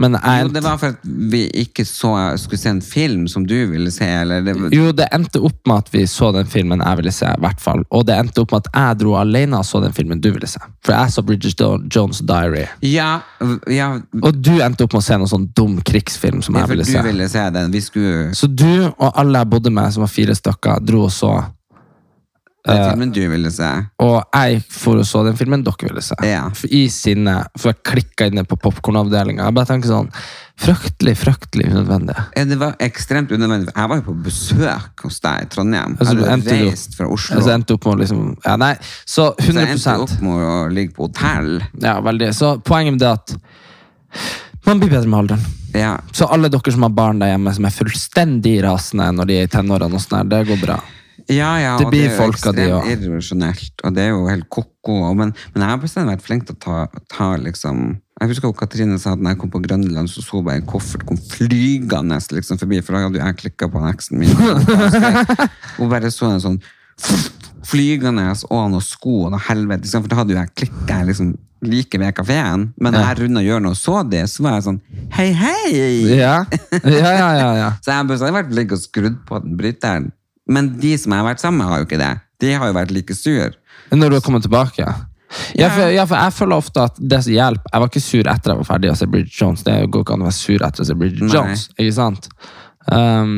Men 0.00 0.14
jeg, 0.16 0.46
Jo, 0.46 0.48
det 0.54 0.62
var 0.64 0.78
for 0.80 0.94
at 0.94 1.02
vi 1.04 1.42
ikke 1.62 1.84
så, 1.84 2.10
skulle 2.40 2.60
se 2.60 2.70
en 2.70 2.80
film 2.82 3.26
som 3.28 3.44
du 3.46 3.54
ville 3.68 3.90
se. 3.92 4.06
Eller 4.22 4.40
det, 4.46 4.54
Jo, 4.72 4.88
det 4.96 5.08
endte 5.12 5.42
opp 5.44 5.68
med 5.68 5.82
at 5.84 5.90
vi 5.92 6.06
så 6.08 6.30
den 6.32 6.48
filmen 6.48 6.80
jeg 6.80 7.00
ville 7.02 7.12
se, 7.12 7.28
i 7.28 7.42
hvert 7.44 7.60
fall. 7.60 7.84
Og 7.92 8.06
det 8.08 8.16
endte 8.16 8.40
opp 8.40 8.54
med 8.54 8.64
at 8.64 8.70
jeg 8.72 9.00
dro 9.02 9.14
alene 9.20 9.60
og 9.60 9.68
så 9.68 9.82
den 9.84 9.92
filmen 9.92 10.22
du 10.24 10.30
ville 10.32 10.48
se. 10.48 10.62
For 10.86 10.96
jeg 10.96 11.12
så 11.12 11.24
Bridget 11.28 11.60
Jones' 11.92 12.22
Diary. 12.24 12.64
ja, 12.88 13.20
ja, 13.68 13.92
Og 14.22 14.40
du 14.40 14.54
endte 14.64 14.88
opp 14.88 14.96
med 14.96 15.02
å 15.04 15.06
se 15.06 15.18
noen 15.20 15.30
sånn 15.30 15.48
dum 15.56 15.76
krigsfilm 15.84 16.40
som 16.42 16.56
ja, 16.56 16.64
jeg 16.64 16.70
for 16.70 16.76
ville 16.76 16.88
du 16.88 16.92
se. 16.92 17.02
ville 17.10 17.28
se 17.28 17.46
den. 17.58 17.72
Vi 17.76 17.84
skulle 17.84 18.34
Så 18.34 18.48
du 18.48 18.88
og 18.88 19.10
alle 19.12 19.44
jeg 19.44 19.52
bodde 19.52 19.70
med, 19.70 19.92
som 19.92 20.06
var 20.06 20.12
fire 20.12 20.34
stykker, 20.34 20.80
dro 20.88 21.04
og 21.10 21.12
så. 21.12 21.36
Den 22.62 22.84
filmen 22.86 23.10
du 23.10 23.20
ville 23.26 23.50
se. 23.50 23.68
Og 24.04 24.20
jeg 24.36 24.60
for 24.70 25.00
og 25.02 25.06
så 25.08 25.24
den 25.26 25.34
filmen 25.38 25.64
dere 25.66 25.88
ville 25.88 26.02
se. 26.04 26.14
Ja. 26.22 26.44
For 26.54 26.70
I 26.70 26.84
sinne, 26.94 27.40
for 27.58 27.72
jeg 27.72 27.82
klikka 27.88 28.28
inne 28.30 28.44
på 28.46 28.58
popkornavdelinga. 28.62 29.48
Jeg 29.48 29.56
bare 29.56 29.70
tenker 29.72 29.90
sånn 29.90 30.12
Fryktelig, 30.62 31.16
fryktelig 31.18 31.70
unødvendig. 31.72 32.14
Ja, 32.36 32.44
Det 32.44 32.58
var 32.60 32.76
ekstremt 32.78 33.32
unødvendig. 33.32 33.72
Jeg 33.74 33.88
var 33.88 33.98
jo 33.98 34.04
på 34.06 34.14
besøk 34.22 35.02
hos 35.02 35.18
deg 35.24 35.46
i 35.46 35.48
Trondheim. 35.50 35.96
Altså, 35.98 36.14
jeg 36.14 36.28
hadde 36.28 36.58
reist 36.68 36.94
fra 36.94 37.08
Oslo. 37.10 37.38
Altså, 37.40 37.50
endte 37.56 37.74
opp 37.74 37.88
med 37.88 37.94
å 37.94 37.98
liksom 38.02 38.20
Ja, 38.44 38.54
nei, 38.60 38.76
så 39.04 39.32
så 39.40 39.56
jeg 39.56 39.72
endte 39.72 39.96
opp 40.04 40.14
med 40.22 40.46
å 40.52 40.68
ligge 40.70 40.94
på 40.94 41.08
hotell. 41.08 41.56
Ja, 41.82 41.96
veldig. 42.04 42.30
Så 42.36 42.54
poenget 42.62 42.94
med 42.94 43.02
det 43.02 43.10
at 43.10 43.34
man 44.68 44.78
blir 44.78 44.92
bedre 44.92 45.08
med 45.08 45.18
alderen. 45.24 45.44
Ja. 45.74 45.96
Så 46.12 46.28
alle 46.30 46.52
dere 46.52 46.72
som 46.72 46.84
har 46.86 46.94
barn 46.94 47.18
der 47.18 47.32
hjemme 47.32 47.54
som 47.56 47.66
er 47.66 47.74
fullstendig 47.74 48.58
rasende 48.62 49.08
når 49.16 49.30
de 49.30 49.38
er 49.40 49.48
i 49.48 49.50
tenårene, 49.50 49.98
sånn 49.98 50.28
det 50.30 50.44
går 50.46 50.60
bra. 50.62 50.78
Ja, 51.32 51.50
ja, 51.60 51.74
Det 51.80 51.86
og 51.86 51.92
blir 51.94 52.08
er 52.08 52.16
jo 52.16 52.28
ekstremt 52.30 52.88
irrasjonelt, 52.92 53.74
og 53.84 53.96
det 53.96 54.06
er 54.06 54.12
jo 54.12 54.24
helt 54.28 54.48
ko-ko. 54.52 54.96
Men, 55.18 55.34
men 55.54 55.64
jeg 55.64 55.70
har 55.70 55.82
bestandig 55.82 56.16
vært 56.16 56.26
flink 56.26 56.48
til 56.48 56.58
å 56.58 56.62
ta, 56.62 57.02
ta 57.12 57.28
liksom 57.40 57.84
Jeg 58.22 58.30
husker 58.30 58.50
jo 58.50 58.54
Katrine 58.54 58.98
sa 59.02 59.16
at 59.16 59.22
når 59.22 59.34
jeg 59.34 59.40
kom 59.42 59.52
på 59.54 59.62
Grønland, 59.64 60.10
så 60.10 60.22
så 60.22 60.42
bare 60.46 60.60
en 60.60 60.68
koffert 60.68 61.06
kom 61.08 61.18
flygende 61.18 62.20
liksom 62.36 62.60
forbi, 62.60 62.82
for 62.84 62.94
da 62.94 63.06
hadde 63.06 63.18
jo 63.18 63.24
jeg 63.24 63.38
klikka 63.40 63.70
på 63.72 63.80
en 63.80 63.88
eksen 63.90 64.20
min. 64.22 64.34
Og 65.80 65.88
bare 65.90 66.12
så 66.14 66.30
en 66.30 66.44
sånn 66.44 66.60
flygende 67.66 68.28
og 68.50 68.68
noen 68.72 68.84
sko 68.84 69.24
og 69.26 69.32
noe 69.34 69.42
helvete. 69.48 69.86
liksom, 69.86 70.04
For 70.04 70.12
da 70.12 70.20
hadde 70.20 70.34
jo 70.34 70.40
jeg 70.40 70.54
klikka 70.60 71.00
liksom, 71.08 71.34
like 71.62 71.98
ved 71.98 72.14
kafeen. 72.18 72.70
Men 72.76 72.94
når 72.94 73.06
jeg 73.06 73.20
runda 73.22 73.44
hjørnet 73.44 73.74
og 73.74 73.78
så 73.78 74.02
det, 74.06 74.24
så 74.30 74.46
var 74.46 74.58
jeg 74.58 74.66
sånn 74.68 74.80
Hei, 75.14 75.28
hei! 75.36 75.68
Ja, 76.16 76.34
ja, 76.82 77.12
ja. 77.12 77.30
ja, 77.38 77.50
ja. 77.58 77.70
Så 77.82 77.92
jeg 77.92 78.00
har 78.00 78.08
bestandig 78.08 78.36
vært 78.38 78.52
flink 78.54 78.74
og 78.74 78.82
skrudd 78.82 79.22
på 79.28 79.40
den 79.44 79.56
bryteren. 79.58 80.10
Men 80.50 80.72
de 80.80 80.96
som 80.98 81.12
jeg 81.12 81.22
har 81.22 81.28
vært 81.28 81.42
sammen 81.42 81.62
med, 81.62 81.70
har 81.70 81.82
jo 81.82 81.88
ikke 81.88 82.00
det. 82.00 82.12
De 82.42 82.52
har 82.58 82.70
jo 82.70 82.76
vært 82.76 82.94
like 82.94 83.14
sur. 83.14 83.54
Når 83.92 84.10
du 84.10 84.16
har 84.18 84.24
kommet 84.24 84.46
tilbake? 84.46 84.86
Ja, 85.56 85.68
for, 85.72 85.88
ja, 85.88 86.04
for 86.04 86.18
jeg 86.18 86.36
føler 86.36 86.60
ofte 86.60 86.82
at 86.84 86.98
det 87.00 87.22
som 87.24 87.32
hjelper 87.32 87.70
Jeg 87.72 87.80
var 87.80 87.88
ikke 87.88 88.00
sur 88.04 88.26
etter 88.28 88.52
jeg 88.52 88.58
var 88.58 88.66
ferdig 88.68 88.90
å 88.92 88.96
se 88.98 89.06
Bridget 89.08 89.36
Jones. 89.38 89.62
Det 89.64 89.76
går 89.88 90.04
ikke 90.04 90.16
an 90.16 90.24
å 90.24 90.28
være 90.28 90.38
sur 90.38 90.64
etter 90.66 90.84
å 90.84 90.88
se 90.88 90.96
Bridget 90.98 91.24
Nei. 91.24 91.34
Jones. 91.36 91.66
Ikke 91.78 91.94
sant? 91.96 92.28
Um, 92.90 93.36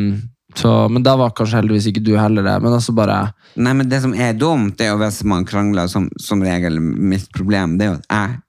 så, 0.58 0.72
men 0.90 1.04
da 1.06 1.16
var 1.18 1.34
kanskje 1.36 1.60
heldigvis 1.60 1.90
ikke 1.90 2.02
du 2.06 2.14
heller 2.18 2.46
det. 2.46 2.56
Men 2.64 2.76
altså 2.76 2.94
bare 2.96 3.18
Nei, 3.54 3.74
men 3.76 3.90
Det 3.90 4.00
som 4.02 4.14
er 4.14 4.34
dumt, 4.38 4.76
det 4.78 4.88
er 4.88 4.94
jo 4.94 5.02
hvis 5.02 5.20
man 5.30 5.46
krangler, 5.46 5.90
som, 5.90 6.08
som 6.20 6.42
regel 6.42 6.80
mitt 6.82 7.28
problem, 7.34 7.76
det 7.78 7.86
er 7.86 7.92
jo 7.92 8.00
at 8.00 8.10
jeg 8.10 8.40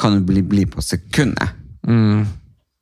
kan 0.00 0.16
jo 0.16 0.26
bli 0.28 0.42
blid 0.44 0.70
på 0.72 0.84
sekundet. 0.84 1.56
Mm. 1.88 2.24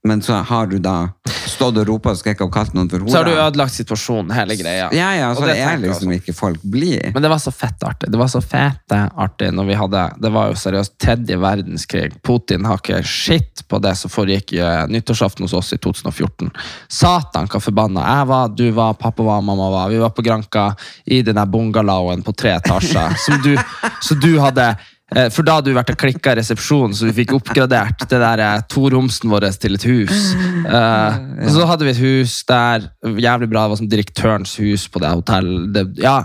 Men 0.06 0.22
så 0.22 0.32
har 0.32 0.66
du 0.66 0.78
da 0.78 1.08
stått 1.48 1.78
og 1.80 1.88
ropa 1.88 2.12
og 2.14 2.18
skrekka 2.20 2.46
og 2.46 2.52
kalt 2.54 2.74
noen 2.76 2.88
for 2.90 3.02
Så 3.10 3.18
har 3.18 3.26
du 3.26 3.34
ødelagt 3.34 3.74
situasjonen, 3.74 4.30
hele 4.36 4.54
greia. 4.58 4.86
Ja, 4.94 5.08
ja, 5.16 5.30
så 5.34 5.46
det 5.48 5.56
er 5.58 5.72
tenker 5.72 5.90
liksom 5.90 6.12
ikke 6.14 6.34
folk 6.36 6.62
blide. 6.62 7.10
Men 7.14 7.24
det 7.24 7.30
var 7.32 7.40
så 7.42 7.50
fett 7.54 7.82
artig. 7.82 8.10
Det 8.12 8.20
var 8.20 8.30
så 8.30 8.42
fete 8.44 9.00
artig 9.18 9.50
når 9.56 9.68
vi 9.68 9.78
hadde 9.80 10.04
Det 10.22 10.30
var 10.34 10.52
jo 10.52 10.58
seriøst 10.60 10.94
tredje 11.02 11.38
verdenskrig. 11.42 12.12
Putin 12.22 12.68
har 12.68 12.78
ikke 12.78 13.00
skitt 13.02 13.64
på 13.68 13.80
det 13.82 13.96
som 13.98 14.12
foregikk 14.12 14.54
eh, 14.58 14.84
nyttårsaften 14.92 15.46
hos 15.48 15.56
oss 15.58 15.72
i 15.74 15.80
2014. 15.82 16.52
Satan, 16.86 17.50
hva 17.50 17.62
forbanna. 17.62 18.04
Jeg 18.06 18.28
var, 18.30 18.54
du 18.54 18.68
var, 18.76 18.94
pappa 19.00 19.26
var, 19.26 19.42
mamma 19.42 19.70
var. 19.74 19.90
Vi 19.90 19.98
var 20.02 20.14
på 20.14 20.22
Granka 20.22 20.70
i 21.04 21.24
den 21.26 21.40
der 21.40 21.50
bungalowen 21.50 22.22
på 22.22 22.36
tre 22.38 22.54
etasjer. 22.60 23.18
som 23.24 23.42
du, 23.42 23.56
så 24.04 24.14
du 24.14 24.36
hadde 24.38 24.70
for 25.08 25.46
da 25.46 25.54
hadde 25.56 25.70
du 25.70 25.76
vært 25.76 25.94
og 25.94 26.00
klikka 26.02 26.34
i 26.34 26.36
resepsjonen, 26.36 26.92
så 26.96 27.08
vi 27.08 27.14
fikk 27.22 27.32
oppgradert 27.38 28.04
det 28.10 28.20
der 28.20 28.42
eh, 28.44 28.60
toromsen 28.68 29.32
vår 29.32 29.46
til 29.56 29.78
et 29.78 29.88
hus. 29.88 30.34
Eh, 30.68 31.18
og 31.46 31.50
så 31.54 31.64
hadde 31.70 31.86
vi 31.86 31.94
et 31.94 32.02
hus 32.02 32.42
der, 32.48 32.90
jævlig 33.06 33.48
bra, 33.48 33.64
det 33.64 33.72
var 33.72 33.80
som 33.80 33.88
direktørens 33.88 34.52
hus 34.60 34.84
på 34.92 35.00
det 35.00 35.14
hotellet. 35.14 35.70
Det, 35.72 35.84
ja, 36.04 36.18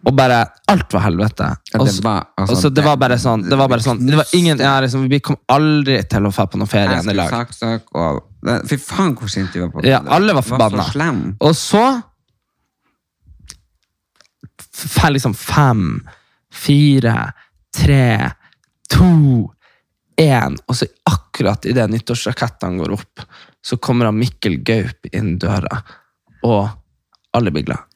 og 0.00 0.16
bare 0.16 0.38
Alt 0.72 0.94
var 0.94 1.02
helvete. 1.04 1.50
Ja, 1.74 1.80
det 1.84 1.92
var, 2.00 2.30
altså, 2.40 2.70
og 2.70 2.76
det 2.76 2.84
var 2.86 2.96
bare 2.96 3.18
sånn 3.20 3.42
Det 3.44 3.56
var 3.58 3.68
bare 3.68 3.84
sånn 3.84 3.98
Det 4.06 4.16
var 4.16 4.30
ingen 4.38 4.62
ja, 4.62 4.78
liksom, 4.80 5.02
Vi 5.12 5.18
kom 5.20 5.36
aldri 5.52 5.98
til 6.08 6.24
å 6.24 6.30
dra 6.32 6.46
på 6.48 6.60
noen 6.60 6.70
ferie 6.70 6.94
igjen 6.94 7.10
i 7.12 7.16
lag. 7.18 8.22
Fy 8.70 8.78
faen, 8.80 9.12
hvor 9.18 9.28
sint 9.28 9.52
vi 9.52 9.60
var 9.60 9.74
på 9.74 9.84
Ja, 9.84 10.00
alle 10.08 10.36
var 10.38 10.46
forbanna. 10.46 10.86
Og 11.44 11.52
så 11.58 11.84
liksom 15.12 15.34
fem, 15.36 16.00
fire, 16.52 17.32
tre, 17.76 18.30
to, 18.90 19.50
én. 20.20 20.58
Og 20.66 20.76
så 20.76 20.88
akkurat 21.10 21.64
idet 21.70 21.88
nyttårsrakettene 21.92 22.82
går 22.82 22.96
opp, 22.98 23.24
så 23.64 23.76
kommer 23.76 24.10
han 24.10 24.18
Mikkel 24.18 24.60
Gaup 24.66 25.08
inn 25.12 25.36
døra, 25.40 25.82
og 26.46 26.68
alle 27.36 27.52
blir 27.54 27.68
glad. 27.68 27.86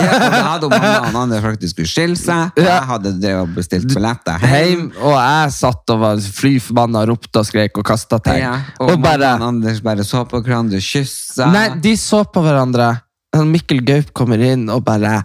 Ja, 0.00 0.14
og 0.16 0.30
da 0.32 0.38
hadde 0.54 0.68
mamma 0.72 1.00
han 1.04 1.16
andre 1.26 1.40
faktisk 1.44 1.76
skulle 1.82 2.16
seg. 2.16 2.56
Jeg 2.56 2.86
hadde 2.88 3.12
drevet 3.20 3.42
og 3.44 3.50
bestilt 3.58 3.90
billetter 3.92 4.40
hjem. 4.48 4.86
og 4.96 5.12
jeg 5.12 5.52
satt 5.58 5.92
og 5.94 6.00
var 6.00 6.22
fly 6.40 6.54
forbanna, 6.62 7.04
ropte 7.10 7.42
og 7.42 7.48
skrek 7.48 7.76
og 7.80 7.86
kasta 7.86 8.20
ting. 8.24 8.40
Ja, 8.40 8.54
og, 8.78 8.94
og 8.94 9.04
bare 9.04 9.34
Anders 9.36 9.82
bare 9.84 10.06
så 10.06 10.24
på 10.28 10.40
hverandre 10.40 10.80
kyssa. 10.84 11.50
Nei, 11.52 11.66
de 11.84 11.94
så 12.00 12.22
på 12.24 12.42
hverandre. 12.44 12.94
Han 13.36 13.52
Mikkel 13.52 13.84
Gaup 13.86 14.08
kommer 14.16 14.40
inn 14.42 14.64
og 14.74 14.82
bare 14.88 15.20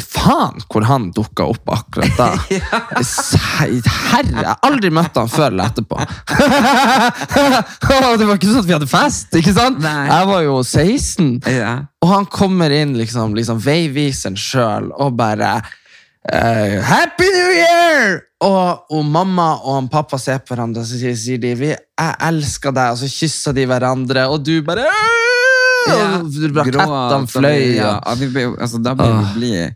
Faen 0.00 0.62
hvor 0.64 0.86
han 0.88 1.10
dukka 1.14 1.44
opp 1.52 1.68
akkurat 1.70 2.14
da! 2.18 2.28
Herre, 4.08 4.32
jeg 4.32 4.48
har 4.48 4.56
aldri 4.66 4.90
møtt 4.90 5.14
han 5.20 5.28
før 5.30 5.52
eller 5.52 5.68
etterpå. 5.68 5.96
Det 8.18 8.26
var 8.26 8.34
ikke 8.34 8.48
sånn 8.48 8.64
at 8.64 8.70
vi 8.70 8.74
hadde 8.74 8.88
fest, 8.90 9.28
ikke 9.38 9.52
sant? 9.54 9.78
Nei. 9.84 10.08
Jeg 10.08 10.24
var 10.32 10.40
jo 10.46 10.56
16. 10.64 11.28
Ja. 11.52 11.72
Og 12.02 12.08
han 12.10 12.26
kommer 12.32 12.72
inn, 12.74 12.96
liksom, 12.98 13.36
liksom 13.38 13.60
veiviseren 13.62 14.38
sjøl, 14.38 14.90
og 14.96 15.14
bare 15.20 15.60
Uh, 16.28 16.84
Happy 16.84 17.24
New 17.24 17.52
Year! 17.56 18.18
Og, 18.44 18.82
og 18.92 19.04
mamma 19.06 19.54
og 19.64 19.86
pappa 19.88 20.18
ser 20.20 20.42
på 20.42 20.52
hverandre, 20.52 20.82
og 20.82 20.88
så 20.90 20.98
sier, 21.00 21.38
de 21.40 21.54
vi, 21.56 21.70
Jeg 21.72 22.12
elsker 22.28 22.74
deg, 22.76 22.92
og 22.92 22.98
så 23.00 23.08
kysser 23.08 23.56
de 23.56 23.64
hverandre, 23.70 24.26
og 24.28 24.44
du 24.44 24.58
bare 24.66 24.84
Ja. 24.84 25.27
Rakettene 25.88 27.28
fløy. 27.32 27.76
Ja, 27.78 27.98
vi 28.18 28.30
ble, 28.32 28.48
altså, 28.58 28.80
da 28.82 28.94
ble 28.98 29.10
vi 29.10 29.34
blide. 29.38 29.68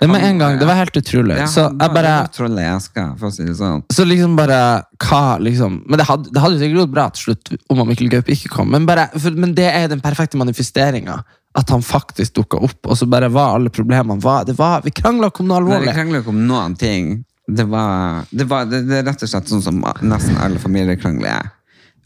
Men 0.00 0.10
med 0.10 0.22
en 0.24 0.38
gang, 0.38 0.58
Det 0.58 0.66
var 0.66 0.74
helt 0.74 0.96
utrolig. 0.96 1.36
Ja, 1.36 1.46
så 1.46 1.66
jeg 1.68 1.92
bare 1.92 2.12
det 2.24 2.62
i 2.64 3.02
for 3.20 3.28
å 3.28 3.32
si 3.34 3.44
det 3.44 3.56
sånn. 3.58 3.82
så 3.92 4.06
liksom 4.08 4.36
bare 4.36 4.60
hva, 4.96 5.36
liksom 5.38 5.82
Men 5.86 6.00
det 6.00 6.06
hadde, 6.08 6.30
det 6.32 6.40
hadde 6.40 6.56
jo 6.56 6.62
sikkert 6.62 6.80
gått 6.80 6.94
bra 6.94 7.08
til 7.10 7.24
slutt 7.26 7.52
om 7.68 7.82
Mikkel 7.88 8.08
Gaup 8.08 8.30
ikke 8.32 8.48
kom. 8.48 8.70
Men, 8.72 8.86
bare, 8.88 9.10
for, 9.18 9.36
men 9.36 9.52
det 9.54 9.68
er 9.68 9.90
den 9.92 10.00
perfekte 10.00 10.40
manifesteringa. 10.40 11.18
At 11.58 11.70
han 11.74 11.82
faktisk 11.82 12.36
dukka 12.38 12.60
opp, 12.62 12.86
og 12.86 12.96
så 12.96 13.08
bare 13.10 13.28
var 13.28 13.56
alle 13.58 13.72
problemene 13.74 14.22
var, 14.22 14.44
det 14.46 14.54
var, 14.56 14.84
Vi 14.84 14.92
krangla 14.94 15.32
ikke 15.32 15.42
om 15.42 15.48
noe 15.50 15.64
Nei, 15.66 15.80
vi 15.82 15.94
krangla 15.96 16.20
ikke 16.22 16.30
om 16.30 16.44
noen 16.46 16.76
ting. 16.78 17.24
det 17.50 17.66
var, 17.66 18.22
det 18.30 18.46
var 18.46 18.68
det, 18.70 18.84
det 18.86 19.00
er 19.00 19.08
rett 19.08 19.24
og 19.26 19.28
slett 19.32 19.50
sånn 19.50 19.64
som 19.64 19.80
nesten 19.82 20.38
alle 20.38 20.62
familier 20.62 20.94
krangler 20.96 21.50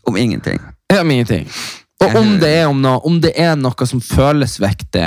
Om 0.08 0.16
ingenting. 0.16 0.58
Ja, 0.88 1.02
om 1.02 1.10
ingenting. 1.10 1.46
Og 2.02 2.16
om 2.18 2.34
det, 2.40 2.50
er 2.60 2.66
om, 2.68 2.80
noe, 2.82 2.98
om 3.06 3.20
det 3.22 3.32
er 3.38 3.54
noe 3.56 3.86
som 3.86 4.00
føles 4.02 4.58
viktig, 4.60 5.06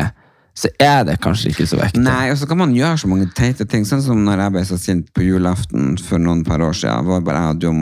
så 0.57 0.69
er 0.81 1.03
det 1.05 1.19
kanskje 1.21 1.51
ikke 1.51 1.67
så 1.69 1.77
viktig. 1.77 2.01
Nei, 2.01 2.31
og 2.31 2.37
så 2.39 2.47
kan 2.49 2.57
man 2.57 2.71
gjøre 2.73 2.97
så 2.97 3.09
mange 3.11 3.27
teite 3.37 3.67
ting. 3.69 3.83
Sånn 3.85 4.01
som 4.01 4.23
når 4.25 4.39
jeg 4.41 4.53
ble 4.55 4.63
så 4.65 4.77
sint 4.81 5.11
på 5.13 5.21
julaften 5.27 5.97
for 6.01 6.17
noen 6.17 6.41
par 6.47 6.63
år 6.65 6.73
siden. 6.73 7.05
Det 7.05 7.11
var 7.11 7.25
bare 7.27 7.43
jeg 7.43 7.57
og 7.57 7.59
du 7.61 7.67
og 7.69 7.75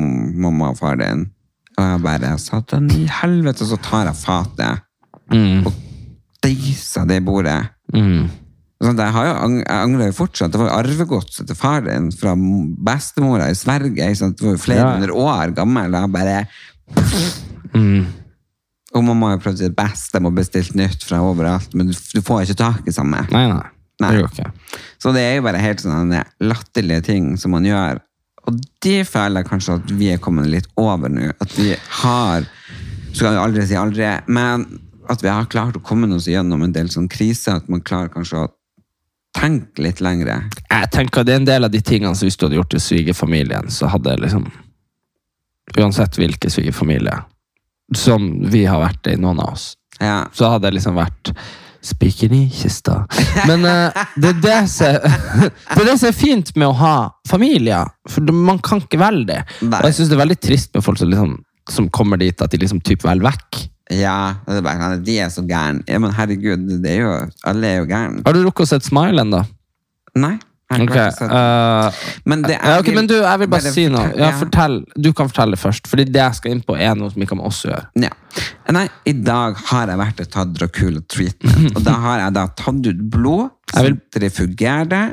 mamma 0.47 0.71
og 0.73 0.79
far 0.81 0.97
din. 0.99 1.27
Og 1.77 1.83
jeg 1.85 2.01
bare 2.03 2.33
Satan 2.41 2.89
i 2.91 3.05
helvete, 3.21 3.67
så 3.69 3.77
tar 3.83 4.09
jeg 4.09 4.19
fatet 4.19 4.81
og 5.65 5.71
deiser 6.43 7.07
det 7.09 7.21
i 7.21 7.23
bordet. 7.25 7.61
Mm. 7.95 8.27
Sånn, 8.83 8.99
jeg, 8.99 9.13
har 9.15 9.25
jo, 9.29 9.33
jeg 9.61 9.79
angrer 9.79 10.11
jo 10.11 10.17
fortsatt. 10.19 10.51
Det 10.51 10.59
var 10.59 10.67
jo 10.69 10.75
arvegodset 10.81 11.47
til 11.49 11.55
far 11.57 11.81
din 11.87 12.11
fra 12.11 12.35
bestemora 12.35 13.47
i 13.49 13.55
Sverige. 13.57 14.11
Sånn. 14.19 14.35
Det 14.35 14.43
var 14.49 14.57
jo 14.57 14.61
flere 14.67 14.83
Ja. 14.83 14.91
hundre 14.97 15.15
år 15.15 15.55
gammel. 15.55 15.95
Og 15.95 16.01
jeg 16.01 16.11
bare 16.19 16.47
Mm. 17.75 18.05
Og 18.95 19.03
mamma 19.03 19.29
har 19.29 19.37
jo 19.37 19.43
prøvd 19.43 19.61
sitt 19.61 19.75
beste 19.75 20.21
med 20.21 20.31
å 20.31 20.37
bestille 20.37 20.79
nytt 20.79 21.03
fra 21.03 21.19
overalt, 21.25 21.73
men 21.75 21.89
du, 21.91 21.95
du 21.95 22.21
får 22.23 22.45
ikke 22.45 22.61
tak 22.61 22.87
i 22.87 22.93
samme. 22.95 23.25
Nei, 23.33 23.45
nei. 23.51 23.63
Nei. 24.03 24.11
Det 24.11 24.23
går 24.23 24.33
ikke. 24.33 24.79
Så 24.99 25.11
det 25.15 25.23
er 25.23 25.37
jo 25.37 25.45
bare 25.45 25.61
helt 25.63 25.83
sånne 25.83 26.23
latterlige 26.43 27.05
ting 27.09 27.29
som 27.39 27.53
man 27.55 27.67
gjør. 27.67 28.01
Og 28.45 28.57
det 28.83 29.05
føler 29.09 29.41
jeg 29.41 29.49
kanskje 29.49 29.77
at 29.79 29.93
vi 29.99 30.09
er 30.13 30.21
kommet 30.21 30.49
litt 30.51 30.67
over 30.79 31.11
nå. 31.11 31.31
At 31.41 31.55
vi 31.57 31.73
har 32.01 32.45
Så 33.15 33.23
kan 33.23 33.31
vi 33.31 33.39
aldri 33.39 33.63
si 33.63 33.77
aldri, 33.79 34.09
men 34.27 34.65
at 35.07 35.21
vi 35.23 35.29
har 35.31 35.45
klart 35.47 35.77
å 35.79 35.81
komme 35.85 36.09
oss 36.11 36.25
gjennom 36.27 36.65
en 36.65 36.73
del 36.75 36.89
sånn 36.91 37.07
kriser. 37.07 37.61
At 37.61 37.69
man 37.71 37.79
klarer 37.79 38.11
kanskje 38.11 38.41
å 38.43 38.49
tenke 39.39 39.85
litt 39.85 40.01
lengre. 40.03 40.41
Jeg 40.67 40.89
tenker 40.91 41.23
Det 41.23 41.31
er 41.31 41.39
en 41.39 41.47
del 41.47 41.67
av 41.67 41.71
de 41.71 41.79
tingene 41.79 42.15
som 42.15 42.27
hvis 42.27 42.35
du 42.35 42.45
hadde 42.47 42.59
gjort 42.59 42.73
til 42.75 42.83
svigerfamilien, 42.83 43.71
så 43.71 43.91
hadde 43.91 44.19
liksom 44.23 44.49
Uansett 45.75 46.19
hvilken 46.19 46.51
svigerfamilie 46.51 47.15
som 47.93 48.25
vi 48.49 48.63
har 48.65 48.81
vært 48.81 49.11
i, 49.11 49.17
noen 49.21 49.39
av 49.43 49.53
oss, 49.53 49.75
Ja. 50.01 50.25
så 50.33 50.49
hadde 50.55 50.67
jeg 50.71 50.79
liksom 50.79 50.97
vært 50.97 51.35
Spiker 51.85 52.31
i 52.33 52.47
kista. 52.49 53.03
Men 53.45 53.61
uh, 53.61 53.93
det, 54.17 54.31
er 54.31 54.39
det, 54.41 54.55
som, 54.73 54.95
det 55.75 55.83
er 55.83 55.85
det 55.85 55.93
som 56.01 56.07
er 56.09 56.15
fint 56.17 56.49
med 56.57 56.71
å 56.71 56.77
ha 56.79 56.93
familier. 57.29 57.91
For 58.09 58.25
man 58.33 58.57
kan 58.65 58.81
ikke 58.81 58.97
velge 58.97 59.27
det. 59.29 59.37
Nei. 59.61 59.83
Og 59.83 59.91
jeg 59.91 59.99
syns 59.99 60.09
det 60.09 60.17
er 60.17 60.21
veldig 60.23 60.37
trist 60.41 60.73
med 60.73 60.81
folk 60.81 60.97
som, 60.97 61.11
liksom, 61.13 61.35
som 61.69 61.89
kommer 61.93 62.17
dit 62.17 62.41
at 62.41 62.49
de 62.55 62.57
liksom 62.63 62.81
typ 62.81 63.05
velger 63.05 63.27
vekk. 63.29 63.59
ja 63.93 64.15
det 64.49 64.63
bare, 64.65 64.95
de 65.05 65.19
er 65.21 65.29
så 65.29 65.43
gærne. 65.45 65.85
Ja, 65.85 66.01
men 66.01 66.09
herregud, 66.17 66.65
det 66.81 66.95
er 66.95 67.03
jo, 67.03 67.13
alle 67.45 67.69
er 67.69 67.77
jo 67.83 67.85
gærne. 67.93 68.25
Har 68.25 68.33
du 68.33 68.41
rukket 68.47 68.65
å 68.65 68.69
se 68.73 68.81
Smile 68.89 69.21
ennå? 69.21 69.43
Nei. 70.17 70.39
Jeg 70.65 70.89
uh, 70.89 71.27
eh, 71.29 71.97
men 72.25 72.41
det 72.41 72.55
ja, 72.55 72.79
okay, 72.79 72.95
men 72.97 73.05
du, 73.05 73.13
jeg 73.19 73.39
vil 73.39 73.49
bare, 73.51 73.61
bare 73.61 73.73
si 73.75 73.83
noe. 73.91 74.07
Ja, 74.17 74.31
fortell, 74.39 74.79
du 74.97 75.11
kan 75.13 75.29
fortelle 75.29 75.59
først, 75.61 75.85
fordi 75.91 76.07
det 76.09 76.17
jeg 76.17 76.39
skal 76.39 76.55
inn 76.55 76.63
på, 76.65 76.73
er 76.73 76.95
noe 76.97 77.13
som 77.13 77.21
ikke 77.21 77.37
med 77.37 77.45
oss 77.45 77.59
gjør. 77.67 77.85
Ja. 78.01 78.09
Nei, 78.73 78.87
i 79.05 79.13
dag 79.13 79.59
har 79.69 79.91
jeg 79.93 80.01
vært 80.01 80.23
og 80.23 80.31
tatt 80.33 80.55
Dracula 80.57 81.03
treatment. 81.05 81.69
Og 81.75 81.85
da 81.85 81.93
har 82.07 82.23
jeg 82.23 82.35
da 82.39 82.47
tatt 82.57 82.89
ut 82.89 83.05
blod, 83.13 83.53
Jeg 83.75 83.85
vil- 83.85 83.99
sentrifugerer 83.99 84.89
det. 84.89 85.05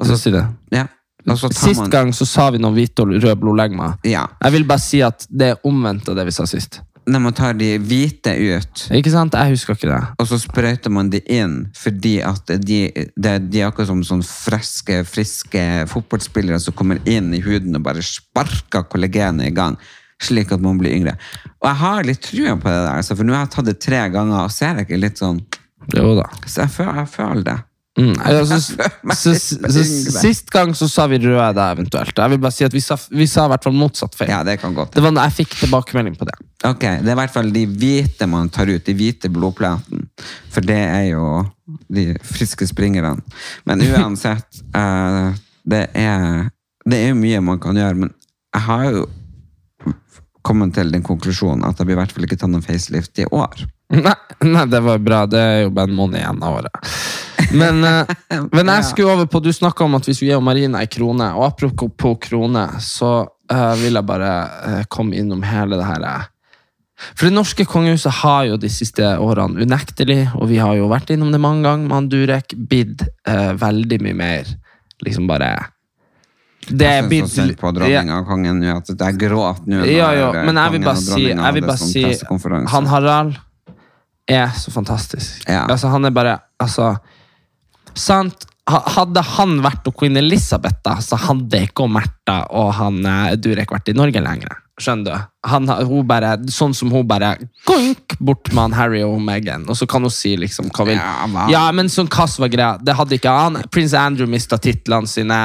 Og 0.00 0.10
så 0.10 0.18
si 0.18 0.34
det. 0.34 0.44
Ja. 0.74 0.88
Så 1.24 1.48
Sist 1.54 1.80
man, 1.80 1.90
gang 1.90 2.10
så 2.12 2.26
sa 2.28 2.50
vi 2.50 2.58
noe 2.60 2.74
hvite 2.74 3.06
og 3.06 3.14
rød 3.14 3.38
blodlegeme. 3.40 3.94
Ja. 4.04 4.26
Jeg 4.42 4.52
vil 4.58 4.66
bare 4.68 4.82
si 4.82 5.00
at 5.00 5.26
det 5.30 5.54
er 5.54 5.62
omvendt 5.64 6.08
av 6.10 6.18
det 6.18 6.26
vi 6.26 6.34
sa 6.36 6.44
sist. 6.44 6.82
Når 7.06 7.20
man 7.20 7.34
tar 7.36 7.52
de 7.58 7.74
hvite 7.78 8.32
ut, 8.32 8.84
Ikke 8.96 9.10
sant? 9.12 9.34
Jeg 9.36 9.52
husker 9.52 9.76
ikke 9.76 9.90
det. 9.90 9.98
og 10.18 10.28
så 10.30 10.38
sprøyter 10.40 10.90
man 10.90 11.10
de 11.12 11.20
inn 11.28 11.66
fordi 11.76 12.14
at 12.24 12.48
de, 12.64 12.78
de, 13.16 13.34
de 13.44 13.60
er 13.60 13.66
akkurat 13.68 13.90
som 13.90 14.00
sånn 14.06 14.22
friske, 14.24 15.02
friske 15.04 15.64
fotballspillere 15.92 16.60
som 16.64 16.76
kommer 16.78 17.02
inn 17.04 17.34
i 17.36 17.42
huden 17.44 17.76
og 17.76 17.84
bare 17.84 18.02
sparker 18.04 18.86
kollagenet 18.88 19.50
i 19.50 19.54
gang, 19.54 19.76
slik 20.22 20.52
at 20.54 20.62
man 20.64 20.78
blir 20.80 20.94
yngre. 20.96 21.16
Og 21.60 21.68
jeg 21.68 21.80
har 21.82 22.08
litt 22.08 22.24
trua 22.24 22.56
på 22.56 22.68
det 22.72 22.80
der, 22.86 22.96
altså, 22.96 23.16
for 23.18 23.28
nå 23.28 23.36
har 23.36 23.44
jeg 23.44 23.54
tatt 23.58 23.68
det 23.68 23.78
tre 23.84 24.00
ganger, 24.14 24.40
og 24.46 24.54
ser 24.54 24.78
jeg 24.80 24.88
ikke 24.88 25.02
litt 25.04 25.20
sånn 25.20 25.42
Jo 25.92 26.14
da. 26.16 26.30
Så 26.48 26.62
jeg 26.64 26.72
føler, 26.72 27.02
jeg 27.02 27.10
føler 27.12 27.44
det. 27.50 27.58
Mm. 27.94 28.14
Altså, 28.18 28.58
så, 29.14 29.34
så, 29.70 29.84
sist 30.18 30.50
gang 30.50 30.72
så 30.74 30.88
sa 30.90 31.06
vi 31.10 31.20
røde 31.22 31.66
eventuelt. 31.76 32.16
Jeg 32.18 32.32
vil 32.32 32.40
bare 32.42 32.54
si 32.54 32.66
at 32.66 32.74
vi 32.74 32.82
sa, 32.82 32.96
vi 33.10 33.26
sa 33.30 33.46
i 33.46 33.52
hvert 33.52 33.66
fall 33.66 33.76
motsatt 33.78 34.16
feil. 34.18 34.32
Ja, 34.32 34.42
det 34.46 34.56
kan 34.62 34.74
godt. 34.74 34.96
Det 34.96 35.04
var 35.04 35.14
jeg 35.20 35.36
fikk 35.38 35.54
tilbakemelding 35.60 36.16
på 36.18 36.26
det. 36.28 36.36
Ok, 36.66 36.82
det 36.82 37.06
er 37.06 37.14
i 37.14 37.20
hvert 37.22 37.34
fall 37.34 37.52
de 37.54 37.64
hvite 37.70 38.28
man 38.30 38.50
tar 38.50 38.72
ut, 38.72 38.82
de 38.82 38.96
hvite 38.98 39.30
blodplatene. 39.30 40.08
For 40.50 40.66
det 40.66 40.80
er 40.80 41.06
jo 41.12 41.44
de 41.92 42.08
friske 42.26 42.66
springerne. 42.66 43.14
Men 43.68 43.84
uansett, 43.86 44.64
uh, 44.74 45.30
det, 45.72 45.86
er, 45.94 46.50
det 46.88 46.98
er 46.98 47.12
jo 47.12 47.20
mye 47.20 47.44
man 47.46 47.62
kan 47.62 47.78
gjøre, 47.78 48.06
men 48.06 48.14
jeg 48.54 48.66
har 48.66 48.88
jo 48.90 49.06
kommet 50.44 50.74
til 50.76 50.90
den 50.92 51.02
konklusjonen 51.02 51.64
at 51.64 51.78
jeg 51.80 51.88
blir 51.88 51.96
i 51.96 52.02
hvert 52.02 52.12
fall 52.12 52.26
ikke 52.26 52.36
tatt 52.36 52.52
noen 52.52 52.64
facelift 52.64 53.22
i 53.22 53.24
år. 53.32 53.64
Nei, 53.94 54.14
nei, 54.44 54.64
det 54.68 54.80
var 54.84 55.00
bra. 55.00 55.24
Det 55.30 55.40
er 55.40 55.58
jo 55.64 55.72
bare 55.74 55.90
en 55.90 55.96
måned 55.96 56.20
igjen 56.20 56.42
av 56.44 56.58
året. 56.58 56.92
Men, 57.52 57.84
eh, 57.84 58.06
men 58.56 58.70
jeg 58.72 58.84
skulle 58.88 59.12
over 59.12 59.26
på 59.30 59.40
Du 59.44 59.52
snakka 59.52 59.84
om 59.84 59.98
at 59.98 60.08
vi 60.08 60.14
skulle 60.16 60.32
gi 60.32 60.44
Marina 60.44 60.82
ei 60.84 60.90
krone. 60.90 61.30
Og 61.36 61.46
apropos 61.48 62.18
krone, 62.22 62.68
så 62.80 63.16
uh, 63.24 63.74
vil 63.80 63.98
jeg 63.98 64.08
bare 64.08 64.30
uh, 64.44 64.84
komme 64.88 65.18
innom 65.18 65.44
hele 65.46 65.80
det 65.80 65.88
her. 65.88 66.30
For 67.12 67.28
det 67.28 67.34
norske 67.34 67.66
kongehuset 67.68 68.22
har 68.22 68.48
jo 68.48 68.58
de 68.60 68.70
siste 68.72 69.04
årene 69.20 69.66
unektelig, 69.66 70.28
og 70.38 70.48
vi 70.52 70.60
har 70.62 70.76
jo 70.78 70.88
vært 70.92 71.10
innom 71.14 71.32
det 71.34 71.42
mange 71.42 71.66
ganger, 71.66 71.88
med 71.88 71.96
han 71.98 72.10
Durek, 72.12 72.54
bidd 72.70 73.04
uh, 73.28 73.52
veldig 73.60 74.00
mye 74.04 74.18
mer. 74.18 74.52
Liksom 75.04 75.26
bare 75.28 75.50
Det 76.64 76.86
er 76.86 77.02
Jeg 77.02 77.08
synes 77.10 77.32
så 77.34 77.42
synd 77.42 77.56
på 77.60 77.72
dronninga 77.76 78.20
og 78.22 78.28
kongen 78.30 78.62
nå, 78.62 78.76
at 78.78 78.92
jeg 78.94 79.18
gråter 79.20 79.66
nå. 79.68 79.82
ja, 79.90 80.12
ja, 80.16 80.30
men 80.46 80.56
jeg 80.56 80.76
vil 80.76 80.86
bare 80.86 81.02
si, 81.02 81.26
jeg 81.28 81.56
vil 81.58 81.66
bare 81.66 81.80
sånn 81.82 81.92
si. 81.92 82.68
Han 82.72 82.88
Harald 82.88 83.34
er 84.30 84.54
så 84.56 84.72
fantastisk. 84.72 85.42
Ja. 85.48 85.66
Altså, 85.68 85.90
han 85.92 86.04
er 86.08 86.14
bare 86.14 86.38
Altså 86.62 86.94
Sant? 87.98 88.46
Hadde 88.64 89.20
han 89.36 89.58
vært 89.60 89.88
og 89.90 89.98
queen 90.00 90.16
Elizabeth, 90.16 90.80
da, 90.86 90.96
så 91.04 91.18
hadde 91.20 91.66
ikke 91.66 91.84
Märtha 91.92 92.46
og 92.56 92.70
han 92.78 93.02
eh, 93.04 93.34
Durek 93.36 93.74
vært 93.74 93.90
i 93.92 93.96
Norge 93.96 94.22
lenger. 94.24 94.54
Skjønner 94.80 95.04
du? 95.06 95.26
Han, 95.46 95.68
hun 95.86 96.06
bare, 96.08 96.32
sånn 96.50 96.72
som 96.74 96.90
hun 96.90 97.04
bare 97.06 97.36
goink, 97.68 98.16
bort 98.18 98.48
med 98.50 98.62
han 98.62 98.72
Harry 98.74 99.02
og 99.06 99.20
Meghan, 99.22 99.68
og 99.70 99.76
så 99.78 99.86
kan 99.86 100.02
hun 100.02 100.10
si 100.10 100.32
liksom 100.40 100.72
hva 100.74 100.86
vil. 100.88 100.98
Ja? 100.98 101.44
Ja, 101.52 101.62
men 101.76 101.92
sånn 101.92 102.08
som 102.10 102.42
var 102.42 102.50
greia? 102.50 102.72
Det 102.82 102.96
hadde 102.98 103.14
ikke 103.14 103.34
han. 103.36 103.60
Prins 103.70 103.94
Andrew 103.94 104.26
mista 104.30 104.58
titlene 104.58 105.06
sine. 105.06 105.38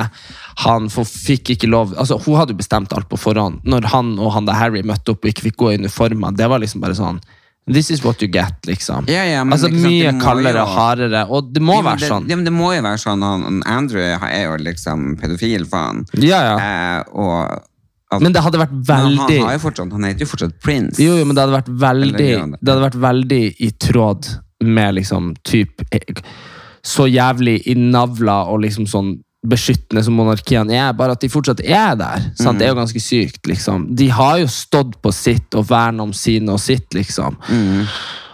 Han 0.63 0.89
fikk 0.89 1.53
ikke 1.53 1.69
lov 1.69 1.93
Altså, 1.95 2.17
Hun 2.25 2.39
hadde 2.39 2.57
bestemt 2.57 2.91
alt 2.95 3.07
på 3.11 3.19
forhånd. 3.19 3.61
Når 3.69 3.91
han 3.93 4.15
og 4.17 4.33
han 4.33 4.47
da 4.49 4.57
Harry 4.57 4.81
møtte 4.81 5.13
opp 5.13 5.27
og 5.27 5.29
ikke 5.29 5.49
fikk 5.49 5.59
gå 5.61 5.73
i 5.73 5.83
uniformer, 5.83 6.33
det 6.33 6.49
var 6.49 6.63
liksom 6.63 6.81
bare 6.81 6.97
sånn 6.97 7.21
This 7.69 7.91
is 7.91 8.03
what 8.03 8.21
you 8.21 8.27
get, 8.31 8.65
liksom. 8.65 9.05
Ja, 9.07 9.23
ja, 9.25 9.43
men 9.43 9.53
altså 9.53 9.69
sant, 9.69 9.83
Mye 9.83 10.13
kaldere 10.21 10.63
og 10.65 10.71
hardere, 10.73 11.23
og 11.29 11.51
det 11.53 11.61
må 11.61 11.77
ja, 11.77 11.85
være 11.85 12.01
det, 12.01 12.09
sånn. 12.09 12.27
Det 12.29 12.53
må 12.53 12.71
jo 12.73 12.81
være 12.85 13.01
sånn. 13.01 13.25
Han, 13.25 13.59
Andrew 13.69 14.01
er 14.01 14.45
jo 14.47 14.55
liksom 14.65 15.11
pedofil, 15.21 15.67
faen. 15.69 16.01
Ja, 16.17 16.41
ja. 16.47 16.55
Eh, 16.57 17.13
og, 17.13 17.69
altså, 18.09 18.23
Men 18.25 18.35
det 18.35 18.43
hadde 18.47 18.61
vært 18.63 18.75
veldig 18.89 19.37
han, 19.37 19.47
har 19.51 19.57
jo 19.59 19.63
fortsatt, 19.67 19.93
han 19.93 20.09
heter 20.09 20.25
jo 20.25 20.31
fortsatt 20.33 20.59
Prince. 20.65 20.97
Jo, 21.03 21.15
jo, 21.19 21.29
men 21.29 21.37
det 21.37 21.45
hadde 21.45 21.57
vært 21.59 21.73
veldig 21.85 22.17
det? 22.17 22.29
Hadde 22.57 22.85
vært 22.87 23.01
veldig 23.05 23.43
i 23.53 23.71
tråd 23.85 24.33
med 24.65 24.97
liksom 24.97 25.33
typ 25.47 25.85
eh, 25.95 26.23
Så 26.83 27.05
jævlig 27.07 27.61
innavla 27.71 28.41
og 28.51 28.63
liksom 28.65 28.89
sånn 28.89 29.13
beskyttende 29.45 30.03
som 30.03 30.13
monarkiene 30.19 30.73
er, 30.75 30.93
bare 30.93 31.11
at 31.15 31.21
de 31.23 31.29
fortsatt 31.31 31.61
er 31.63 31.95
der. 31.95 32.25
Sant? 32.35 32.59
Det 32.59 32.65
er 32.67 32.73
jo 32.73 32.75
Mm. 32.75 32.81
ganske 32.85 33.01
sykt, 33.01 33.45
liksom. 33.47 33.95
De 33.95 34.09
har 34.09 34.37
jo 34.39 34.47
stått 34.47 35.01
på 35.01 35.13
sitt 35.13 35.55
og 35.55 35.65
vernet 35.69 36.01
om 36.01 36.13
sine 36.13 36.49
og 36.51 36.59
sitt, 36.59 36.89
liksom. 36.93 37.37
Mm. 37.49 37.85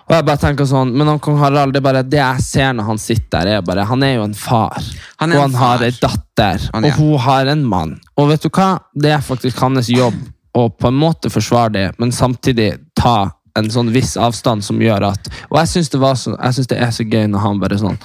Og 0.08 0.14
jeg 0.16 0.26
bare 0.26 0.38
tenker 0.38 0.66
sånn, 0.66 0.94
Men 0.94 1.08
han 1.08 1.20
kong 1.20 1.38
Harald, 1.40 1.74
det 1.74 1.82
bare 1.84 2.04
det 2.04 2.18
jeg 2.20 2.40
ser 2.42 2.74
når 2.74 2.84
han 2.86 2.98
sitter 2.98 3.44
der, 3.44 3.58
er 3.58 3.62
bare 3.62 3.86
Han 3.86 4.04
er 4.04 4.16
jo 4.16 4.24
en 4.24 4.34
far. 4.36 4.78
Han 5.20 5.32
er 5.32 5.38
og 5.40 5.44
en 5.46 5.52
han 5.54 5.62
har 5.62 5.78
far. 5.78 5.86
ei 5.86 5.92
datter. 6.02 6.70
Han- 6.74 6.86
og 6.86 6.92
hun 6.92 7.18
har 7.20 7.46
en 7.48 7.64
mann. 7.66 8.00
Og 8.18 8.30
vet 8.30 8.42
du 8.42 8.50
hva? 8.50 8.80
Det 8.96 9.12
er 9.12 9.18
faktisk 9.20 9.58
hans 9.60 9.88
jobb 9.90 10.14
å 10.56 10.70
på 10.78 10.88
en 10.88 10.94
måte 10.94 11.30
forsvare 11.30 11.72
det, 11.74 12.00
men 12.00 12.12
samtidig 12.12 12.78
ta 12.96 13.32
en 13.56 13.66
sånn 13.70 13.90
viss 13.92 14.16
avstand 14.18 14.64
som 14.64 14.78
gjør 14.80 15.12
at 15.12 15.28
Og 15.52 15.58
jeg 15.60 15.68
syns 15.68 15.90
det, 15.90 16.00
så- 16.18 16.38
jeg 16.42 16.54
synes 16.54 16.68
det 16.68 16.78
er 16.82 16.92
så 16.92 17.10
gøy 17.10 17.28
når 17.30 17.40
han 17.40 17.60
bare 17.60 17.78
sånn 17.78 17.98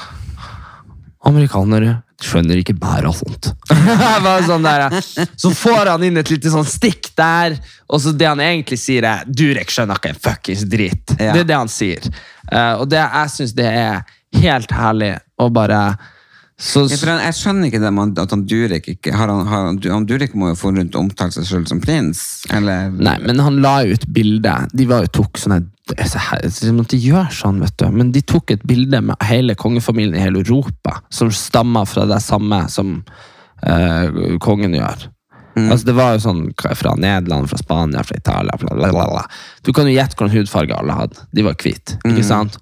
Amerikanere 1.29 1.99
skjønner 2.21 2.61
ikke 2.61 2.77
bæret 2.81 3.09
av 3.09 3.17
sånt. 3.17 3.51
Sånn 4.51 4.65
der, 4.65 4.95
så 5.41 5.51
får 5.57 5.93
han 5.95 6.05
inn 6.05 6.21
et 6.21 6.31
lite 6.33 6.53
sånn 6.53 6.69
stikk 6.69 7.11
der, 7.19 7.57
og 7.89 8.01
så 8.03 8.13
det 8.17 8.29
han 8.29 8.43
egentlig 8.45 8.79
sier, 8.81 9.07
er 9.09 9.25
'Durek 9.29 9.73
skjønner 9.73 10.01
ikke 10.01 10.13
en 10.15 10.23
fuckings 10.29 10.65
dritt'. 10.69 11.17
Ja. 11.17 11.35
Det 11.35 11.45
er 11.45 11.51
det 11.51 11.59
han 11.59 11.73
sier. 11.73 12.09
Uh, 12.51 12.83
og 12.83 12.89
det, 12.93 13.01
jeg 13.01 13.35
syns 13.37 13.55
det 13.57 13.69
er 13.69 14.03
helt 14.41 14.73
herlig 14.73 15.15
å 15.41 15.49
bare 15.53 15.81
så, 16.61 16.83
Ja, 16.93 16.99
han, 17.09 17.23
jeg 17.25 17.37
skjønner 17.39 17.71
ikke 17.71 17.81
det 17.81 17.91
med 17.97 18.19
at 18.21 18.33
han 18.35 18.43
Durek 18.45 18.89
ikke 18.93 19.15
har 19.17 19.31
han, 19.33 19.47
har, 19.49 19.71
han, 19.73 20.07
Durek 20.09 20.35
må 20.37 20.51
jo 20.51 20.59
få 20.61 20.75
rundt 20.77 20.93
og 20.95 21.07
omtale 21.07 21.33
seg 21.33 21.47
selv 21.49 21.71
som 21.71 21.81
prins, 21.81 22.21
eller? 22.53 22.91
Nei, 22.93 23.17
men 23.25 23.41
han 23.41 23.63
la 23.65 23.79
ut 23.89 24.05
bilde. 24.13 24.53
De 24.77 24.89
var 24.91 25.07
jo 25.07 25.15
tok 25.23 25.41
sånne 25.41 25.63
så 26.07 26.21
her- 26.23 26.45
som 26.55 26.83
at 26.85 26.93
De 26.93 26.99
gjør 27.03 27.33
sånn, 27.35 27.63
vet 27.65 27.75
du. 27.81 27.87
Men 27.91 28.13
de 28.15 28.21
tok 28.23 28.53
et 28.55 28.63
bilde 28.69 29.01
med 29.03 29.17
hele 29.27 29.57
kongefamilien 29.59 30.15
i 30.21 30.23
hele 30.23 30.45
Europa, 30.45 31.01
som 31.11 31.33
stammer 31.35 31.89
fra 31.89 32.05
det 32.07 32.21
samme 32.23 32.61
som 32.71 33.01
eh, 33.67 34.37
kongen 34.45 34.77
gjør. 34.77 35.09
Altså, 35.59 35.85
det 35.89 35.95
var 35.97 36.15
jo 36.15 36.23
sånn 36.23 36.43
fra 36.79 36.93
Nederland, 36.97 37.49
fra 37.51 37.59
Spania, 37.59 38.05
fra 38.07 38.17
Italia 38.21 38.55
bla, 38.61 38.75
bla, 38.77 38.93
bla, 38.95 39.07
bla. 39.11 39.25
Du 39.67 39.73
kan 39.77 39.89
jo 39.89 39.97
gjette 39.97 40.17
hvilken 40.17 40.37
hudfarge 40.39 40.77
alle 40.77 40.95
hadde. 40.97 41.25
De 41.35 41.45
var 41.47 41.59
hvite. 41.59 41.99
sant? 42.25 42.61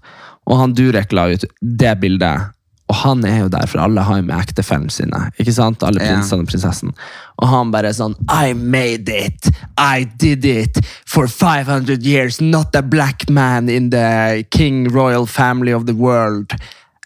Og 0.49 0.57
han 0.62 0.72
Durek 0.72 1.12
la 1.12 1.28
ut 1.34 1.44
det 1.61 1.92
bildet, 2.01 2.55
og 2.89 2.97
han 3.03 3.24
er 3.28 3.43
jo 3.43 3.49
der, 3.53 3.66
for 3.68 3.82
alle 3.84 4.01
har 4.01 4.16
jo 4.20 4.24
med 4.24 4.39
ektefellen 4.41 4.89
sine. 4.93 5.26
ikke 5.36 5.53
sant? 5.53 5.82
Alle 5.84 6.01
prinsene 6.01 6.45
og 6.45 6.49
prinsessen. 6.49 6.95
Og 7.36 7.51
han 7.51 7.72
bare 7.74 7.93
sånn 7.93 8.14
I 8.32 8.55
made 8.57 9.12
it! 9.12 9.51
I 9.76 10.07
did 10.18 10.47
it! 10.49 10.80
For 11.05 11.28
500 11.28 12.01
years, 12.07 12.41
not 12.41 12.74
a 12.76 12.82
black 12.82 13.28
man 13.28 13.68
in 13.68 13.91
the 13.91 14.45
king 14.51 14.89
royal 14.89 15.26
family 15.26 15.72
of 15.76 15.84
the 15.84 15.95
world. 15.95 16.57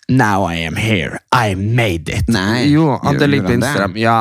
Now 0.09 0.45
I 0.45 0.63
am 0.63 0.77
here. 0.77 1.19
I 1.33 1.55
made 1.55 2.09
it. 2.09 2.29
Nei, 2.29 2.69
jo, 2.71 2.99
det 3.19 3.27
det? 3.27 3.55
Instagram. 3.59 3.97
Ja. 3.97 4.21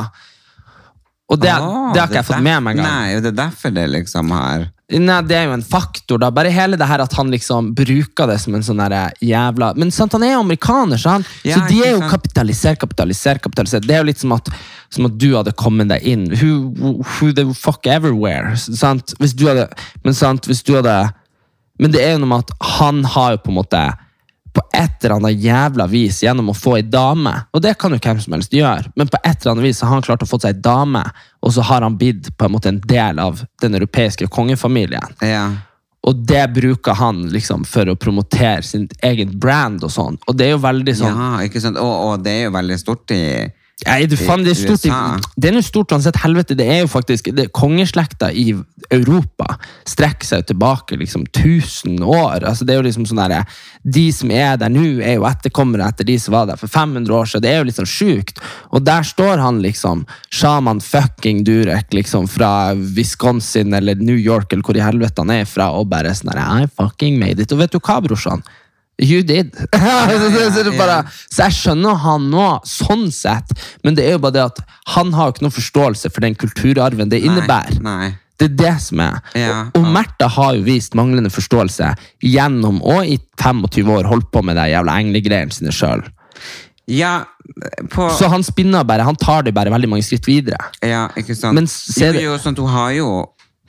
Og 1.31 1.39
det, 1.39 1.51
Ah, 1.53 1.93
det 1.93 2.01
har 2.01 2.07
ikke 2.09 2.19
jeg 2.19 2.27
fått 2.27 2.43
med 2.43 2.63
meg 2.63 2.77
engang. 2.79 2.89
Nei, 2.91 3.21
det 3.21 3.31
er 3.31 3.37
derfor 3.37 3.71
det 3.75 3.85
liksom 3.93 4.33
har 4.35 4.65
Nei, 4.91 5.17
det 5.23 5.37
er 5.37 5.45
jo 5.47 5.53
en 5.55 5.63
faktor, 5.63 6.19
da. 6.19 6.27
Bare 6.35 6.51
hele 6.51 6.75
det 6.79 6.87
her 6.89 7.03
at 7.03 7.13
han 7.15 7.31
liksom 7.31 7.69
bruker 7.77 8.27
det 8.27 8.37
som 8.43 8.55
en 8.57 8.65
sånn 8.65 8.81
der 8.81 9.13
jævla 9.23 9.71
Men 9.79 9.93
sant, 9.95 10.11
han 10.17 10.25
er 10.27 10.33
jo 10.33 10.41
amerikaner, 10.43 10.99
så, 10.99 11.15
han, 11.17 11.25
Ja, 11.47 11.59
så 11.59 11.69
de 11.71 11.79
er 11.85 11.95
jo 11.95 12.03
kapitalisert, 12.11 12.81
kapitalisert, 12.81 13.41
kapitalisert. 13.45 13.87
Det 13.87 13.95
er 13.95 14.03
jo 14.03 14.09
litt 14.09 14.21
som 14.21 14.35
at, 14.35 14.51
som 14.91 15.07
at 15.07 15.17
du 15.21 15.29
hadde 15.37 15.55
kommet 15.55 15.91
deg 15.93 16.03
inn. 16.07 16.27
Who, 16.41 16.73
who 17.15 17.31
the 17.35 17.47
fuck 17.55 17.87
everywhere? 17.87 18.57
Sant? 18.59 19.15
Hvis 19.21 19.35
du 19.37 19.47
hadde 19.47 19.69
Men 20.03 20.17
sant, 20.17 20.49
hvis 20.49 20.63
du 20.67 20.75
hadde 20.75 20.95
Men 21.79 21.95
det 21.95 22.03
er 22.03 22.15
jo 22.15 22.23
noe 22.25 22.33
med 22.35 22.45
at 22.45 22.71
han 22.79 23.05
har 23.15 23.37
jo 23.37 23.45
på 23.45 23.53
en 23.53 23.61
måte 23.61 23.85
på 24.51 24.63
et 24.75 25.03
eller 25.03 25.15
annet 25.15 25.43
jævla 25.43 25.87
vis 25.87 26.21
gjennom 26.23 26.51
å 26.51 26.55
få 26.57 26.75
ei 26.79 26.83
dame, 26.83 27.33
og 27.55 27.63
det 27.63 27.77
kan 27.79 27.93
jo 27.95 27.99
hvem 28.03 28.19
som 28.19 28.35
helst 28.35 28.53
gjøre, 28.55 28.91
men 28.99 29.09
på 29.11 29.19
et 29.23 29.33
eller 29.33 29.53
annet 29.53 29.67
vis 29.69 29.81
har 29.83 29.93
han 29.93 30.05
klart 30.05 30.25
å 30.25 30.29
få 30.29 30.41
seg 30.41 30.55
ei 30.55 30.63
dame, 30.65 31.03
og 31.41 31.53
så 31.55 31.63
har 31.69 31.85
han 31.85 31.97
blitt 31.97 32.31
på 32.37 32.47
en 32.47 32.55
måte 32.55 32.71
en 32.71 32.81
del 32.83 33.21
av 33.23 33.43
den 33.63 33.77
europeiske 33.79 34.27
kongefamilien. 34.27 35.15
Ja. 35.23 35.45
Og 36.01 36.23
det 36.25 36.43
bruker 36.55 36.97
han 36.97 37.27
liksom 37.29 37.63
for 37.69 37.91
å 37.91 37.95
promotere 37.95 38.63
sin 38.65 38.87
egen 39.05 39.35
brand 39.39 39.83
og 39.85 39.93
sånn. 39.93 40.17
Og 40.25 40.37
det 40.37 40.47
er 40.47 40.55
jo 40.55 40.61
veldig 40.63 40.95
sånn 40.97 41.19
ja, 41.19 41.33
ikke 41.45 41.61
sant? 41.61 41.77
Og, 41.77 41.91
og 42.07 42.23
det 42.25 42.33
er 42.39 42.47
jo 42.47 42.55
veldig 42.55 42.77
stort 42.81 43.13
i 43.13 43.23
Nei, 43.81 44.05
faen, 44.13 44.43
det 44.45 44.53
er 44.53 44.59
stort, 44.59 44.83
det 45.41 45.49
er 45.49 45.55
noe 45.55 45.65
stort 45.65 45.93
uansett. 45.95 46.19
Helvete, 46.21 46.53
det 46.57 46.67
er 46.69 46.83
jo 46.83 46.89
faktisk 46.91 47.31
det, 47.33 47.47
Kongeslekta 47.55 48.29
i 48.29 48.51
Europa 48.93 49.55
strekker 49.89 50.27
seg 50.27 50.45
tilbake 50.51 50.99
liksom 50.99 51.23
1000 51.25 52.03
år. 52.05 52.45
Altså, 52.45 52.67
det 52.67 52.75
er 52.75 52.81
jo 52.81 52.85
liksom 52.85 53.07
sånn 53.09 53.23
der, 53.23 53.57
De 53.81 54.05
som 54.13 54.31
er 54.35 54.59
der 54.61 54.69
nå, 54.69 54.85
er 55.01 55.17
jo 55.17 55.25
etterkommere 55.25 55.89
etter 55.89 56.05
de 56.05 56.19
som 56.21 56.35
var 56.37 56.51
der 56.51 56.61
for 56.61 56.69
500 56.69 57.17
år 57.17 57.31
siden. 57.31 57.45
Det 57.47 57.53
er 57.53 57.59
jo 57.63 57.69
liksom 57.71 57.89
sjukt. 57.89 58.43
Og 58.69 58.85
der 58.85 59.07
står 59.07 59.41
han 59.41 59.63
liksom, 59.65 60.05
sjaman 60.29 60.83
fucking 60.85 61.41
Durek 61.47 61.97
liksom 61.97 62.29
fra 62.29 62.75
Wisconsin 62.77 63.73
eller 63.73 63.97
New 63.97 64.19
York 64.19 64.53
eller 64.53 64.67
hvor 64.67 64.77
i 64.77 64.85
helvete 64.85 65.25
han 65.25 65.33
er 65.41 65.49
fra, 65.49 65.71
og 65.73 65.89
bare 65.89 66.13
sånn 66.13 66.35
der, 66.35 66.43
I 66.61 66.69
fucking 66.69 67.17
made 67.21 67.41
it. 67.41 67.53
Og 67.55 67.63
vet 67.63 67.73
du 67.73 67.81
hva, 67.81 67.97
brorsan? 68.05 68.45
You 69.01 69.23
did. 69.25 69.55
så, 69.73 70.31
så, 70.31 70.63
så, 70.63 70.71
bare, 70.77 71.01
så 71.25 71.47
jeg 71.47 71.57
skjønner 71.57 72.01
han 72.03 72.27
nå, 72.29 72.47
sånn 72.69 73.07
sett, 73.13 73.53
men 73.85 73.97
det 73.97 74.05
er 74.05 74.17
jo 74.17 74.23
bare 74.27 74.37
det 74.37 74.43
at 74.51 74.61
han 74.95 75.13
har 75.17 75.33
ikke 75.33 75.47
noen 75.47 75.55
forståelse 75.55 76.11
for 76.13 76.25
den 76.25 76.37
kulturarven 76.37 77.09
det 77.09 77.23
innebærer. 77.25 77.81
Nei, 77.81 77.95
nei. 78.05 78.11
Det 78.41 78.47
er 78.49 78.53
det 78.57 78.77
som 78.81 79.01
er. 79.03 79.19
Ja. 79.37 79.57
Og, 79.69 79.83
og 79.83 79.91
Märtha 79.93 80.25
har 80.33 80.55
jo 80.57 80.63
vist 80.65 80.95
manglende 80.97 81.29
forståelse 81.29 81.91
gjennom 82.25 82.79
og 82.81 83.05
i 83.05 83.19
25 83.37 83.91
år 83.93 84.09
holdt 84.09 84.31
på 84.33 84.41
med 84.45 84.57
de 84.57 84.71
jævla 84.71 84.95
englegreiene 85.01 85.53
sine 85.53 85.73
sjøl. 85.75 86.01
Ja, 86.89 87.21
på 87.93 88.07
Så 88.17 88.27
han 88.31 88.43
spinner 88.43 88.83
bare, 88.83 89.05
han 89.05 89.15
tar 89.15 89.45
det 89.45 89.53
bare 89.53 89.71
veldig 89.71 89.89
mange 89.91 90.05
skritt 90.05 90.25
videre. 90.27 90.57
Ja, 90.81 91.07
ikke 91.17 91.35
sant? 91.37 91.55
Men 91.57 91.69
se 91.69 92.09
jo, 92.09 92.31
jo, 92.31 92.39
sånn 92.41 92.57
hun 92.57 92.71
har 92.71 92.91
jo 92.97 93.11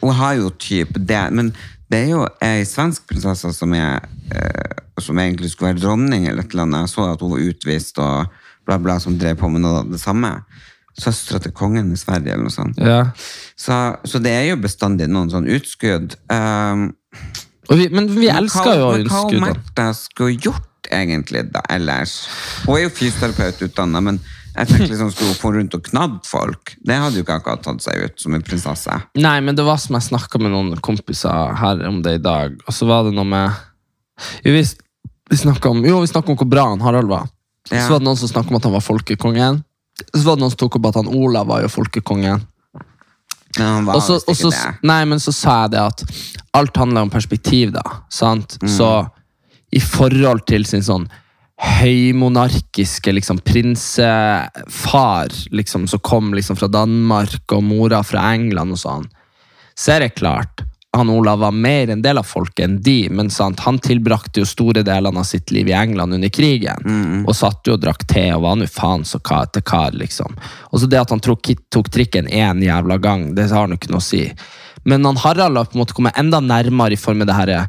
Hun 0.03 0.17
har 0.19 0.35
jo 0.35 0.49
typ 0.59 0.97
det, 0.99 1.21
men 1.31 1.53
det 1.93 2.01
er 2.01 2.09
jo 2.11 2.25
ei 2.43 2.65
svensk 2.67 3.05
prinsesse 3.07 3.53
som 3.55 3.75
er 3.77 4.01
eh, 4.35 4.73
Som 5.01 5.21
egentlig 5.23 5.53
skulle 5.53 5.73
være 5.73 5.83
dronning 5.85 6.27
eller 6.29 6.45
et 6.45 6.53
eller 6.53 6.67
annet. 6.67 6.87
Jeg 6.87 6.95
så 6.95 7.07
at 7.13 7.23
hun 7.25 7.33
var 7.33 7.47
utvist 7.47 8.01
og 8.03 8.35
bla, 8.69 8.77
bla, 8.79 8.99
som 9.01 9.17
drev 9.19 9.39
på 9.41 9.49
med 9.53 9.65
noe 9.65 9.83
av 9.83 9.93
det 9.93 10.01
samme. 10.03 10.35
Søstera 11.01 11.41
til 11.41 11.55
kongen 11.57 11.95
i 11.95 12.01
Sverige 12.01 12.35
eller 12.35 12.45
noe 12.49 12.53
sånt. 12.53 12.83
Så, 13.57 13.79
så 14.05 14.21
det 14.23 14.35
er 14.37 14.51
jo 14.51 14.59
bestandig 14.61 15.09
noen 15.09 15.33
sånn 15.33 15.49
utskudd. 15.49 16.19
Um, 16.29 16.91
vi, 17.73 17.89
men 17.95 18.11
vi 18.13 18.29
elsker 18.29 18.77
jo 18.77 18.93
utskudd. 18.99 19.09
Hva 19.09 19.23
innskuddene. 19.25 19.49
Märtha 19.49 19.89
skulle 19.97 20.37
gjort 20.37 20.93
egentlig 20.93 21.47
da, 21.55 21.65
ellers? 21.73 22.19
Hun 22.67 22.77
er 22.77 22.87
jo 22.87 22.93
fysioterapeut 22.93 23.65
utdanna, 23.65 24.05
men 24.05 24.21
jeg 24.53 24.69
tenker 24.69 24.91
liksom, 24.91 25.11
skulle 25.15 25.33
hun 25.33 25.41
få 25.41 25.55
rundt 25.55 25.75
og 25.79 25.85
knadd 25.89 26.19
folk? 26.29 26.75
Det 26.85 26.99
hadde 27.01 27.17
jo 27.17 27.25
ikke 27.25 27.39
akkurat 27.41 27.63
tatt 27.65 27.81
seg 27.81 28.03
ut 28.05 28.21
som 28.21 28.37
en 28.37 28.45
prinsesse. 28.45 28.97
Nei, 29.17 29.39
men 29.41 29.57
det 29.57 29.65
var 29.65 29.81
som 29.81 29.97
jeg 29.97 30.11
snakka 30.11 30.43
med 30.43 30.53
noen 30.53 30.77
kompiser 30.85 31.57
her 31.57 31.81
om 31.89 32.03
det 32.05 32.19
i 32.19 32.23
dag, 32.23 32.59
og 32.67 32.77
så 32.77 32.89
var 32.91 33.09
det 33.09 33.17
noe 33.17 33.25
med 33.33 33.63
vi, 34.45 34.63
vi 35.31 35.37
snakka 35.37 35.71
om, 35.73 35.85
jo, 35.87 36.01
vi 36.01 36.11
snakket 36.11 36.35
om 36.35 36.41
hvor 36.43 36.51
bra 36.51 36.69
han 36.71 36.85
Harald 36.85 37.11
var. 37.11 37.29
Ja. 37.71 37.87
Så 37.87 37.95
var 37.95 38.03
det 38.03 38.09
noen 38.09 38.21
som 38.21 38.31
snakka 38.31 38.53
om 38.53 38.59
at 38.59 38.69
han 38.69 38.75
var 38.75 38.85
folkekongen. 38.85 39.63
Så 40.13 40.25
var 40.25 40.37
det 40.37 40.45
noen 40.45 40.53
som 40.55 40.61
tok 40.65 40.81
opp 40.81 40.91
at 40.91 41.01
han 41.03 41.11
Olav 41.13 41.49
var 41.51 41.63
jo 41.65 41.71
folkekongen. 41.73 42.45
Men 43.59 43.67
han 43.69 43.89
var 43.89 43.99
Og 43.99 44.03
så, 44.03 44.19
visst 44.19 44.29
og 44.29 44.37
så, 44.37 44.53
ikke 44.53 44.71
det. 44.73 44.89
nei, 44.89 45.01
men 45.11 45.21
så 45.21 45.35
sa 45.37 45.57
jeg 45.65 45.75
det 45.75 45.83
at 45.83 46.05
alt 46.59 46.77
handler 46.81 47.07
om 47.07 47.13
perspektiv, 47.13 47.73
da. 47.75 47.83
Sant? 48.13 48.57
Mm. 48.63 48.71
Så 48.73 48.93
i 49.73 49.81
forhold 49.81 50.47
til 50.49 50.67
sin 50.69 50.85
sånn 50.85 51.09
høymonarkiske 51.63 53.13
liksom, 53.13 53.39
prinsefar 53.47 55.33
liksom, 55.55 55.87
som 55.89 56.03
kom 56.03 56.33
liksom, 56.35 56.59
fra 56.59 56.69
Danmark, 56.73 57.45
og 57.55 57.63
mora 57.63 58.03
fra 58.03 58.25
England 58.35 58.75
og 58.75 58.81
sånn, 58.83 59.07
så 59.79 59.95
er 59.95 60.07
det 60.07 60.17
klart 60.19 60.65
han 60.95 61.09
Olav 61.11 61.39
var 61.41 61.53
mer 61.57 61.89
en 61.91 62.03
del 62.05 62.19
av 62.21 62.27
folket 62.29 62.65
enn 62.67 62.75
de, 62.85 63.09
men 63.11 63.31
sant, 63.33 63.61
han 63.65 63.79
tilbrakte 63.81 64.43
jo 64.43 64.47
store 64.49 64.83
deler 64.85 65.09
av 65.17 65.25
sitt 65.25 65.51
liv 65.51 65.69
i 65.71 65.73
England 65.73 66.15
under 66.19 66.29
krigen, 66.29 66.83
Mm. 66.85 67.23
og 67.27 67.35
satt 67.35 67.65
jo 67.67 67.73
og 67.75 67.81
drakk 67.81 68.05
te 68.07 68.27
og 68.35 68.43
var 68.43 68.57
nå 68.61 68.67
faen 68.69 69.05
så 69.09 69.21
kar 69.25 69.47
til 69.53 69.63
kar, 69.63 69.93
liksom. 69.97 70.37
Og 70.73 70.81
så 70.83 70.89
det 70.89 71.01
at 71.01 71.11
han 71.11 71.21
tok, 71.21 71.49
tok 71.73 71.89
trikken 71.91 72.29
én 72.29 72.61
jævla 72.63 73.01
gang, 73.01 73.35
det 73.35 73.49
har 73.51 73.65
han 73.65 73.71
jo 73.71 73.77
ikke 73.81 73.91
noe 73.95 74.05
å 74.05 74.09
si. 74.11 74.27
Men 74.85 75.05
han 75.05 75.17
Harald 75.17 75.57
har 75.57 75.65
på 75.65 75.79
en 75.79 75.85
måte 75.85 75.95
kommet 75.95 76.19
enda 76.19 76.41
nærmere 76.41 76.93
i 76.93 77.01
form 77.01 77.23
av 77.23 77.27
det 77.31 77.35
herre 77.41 77.63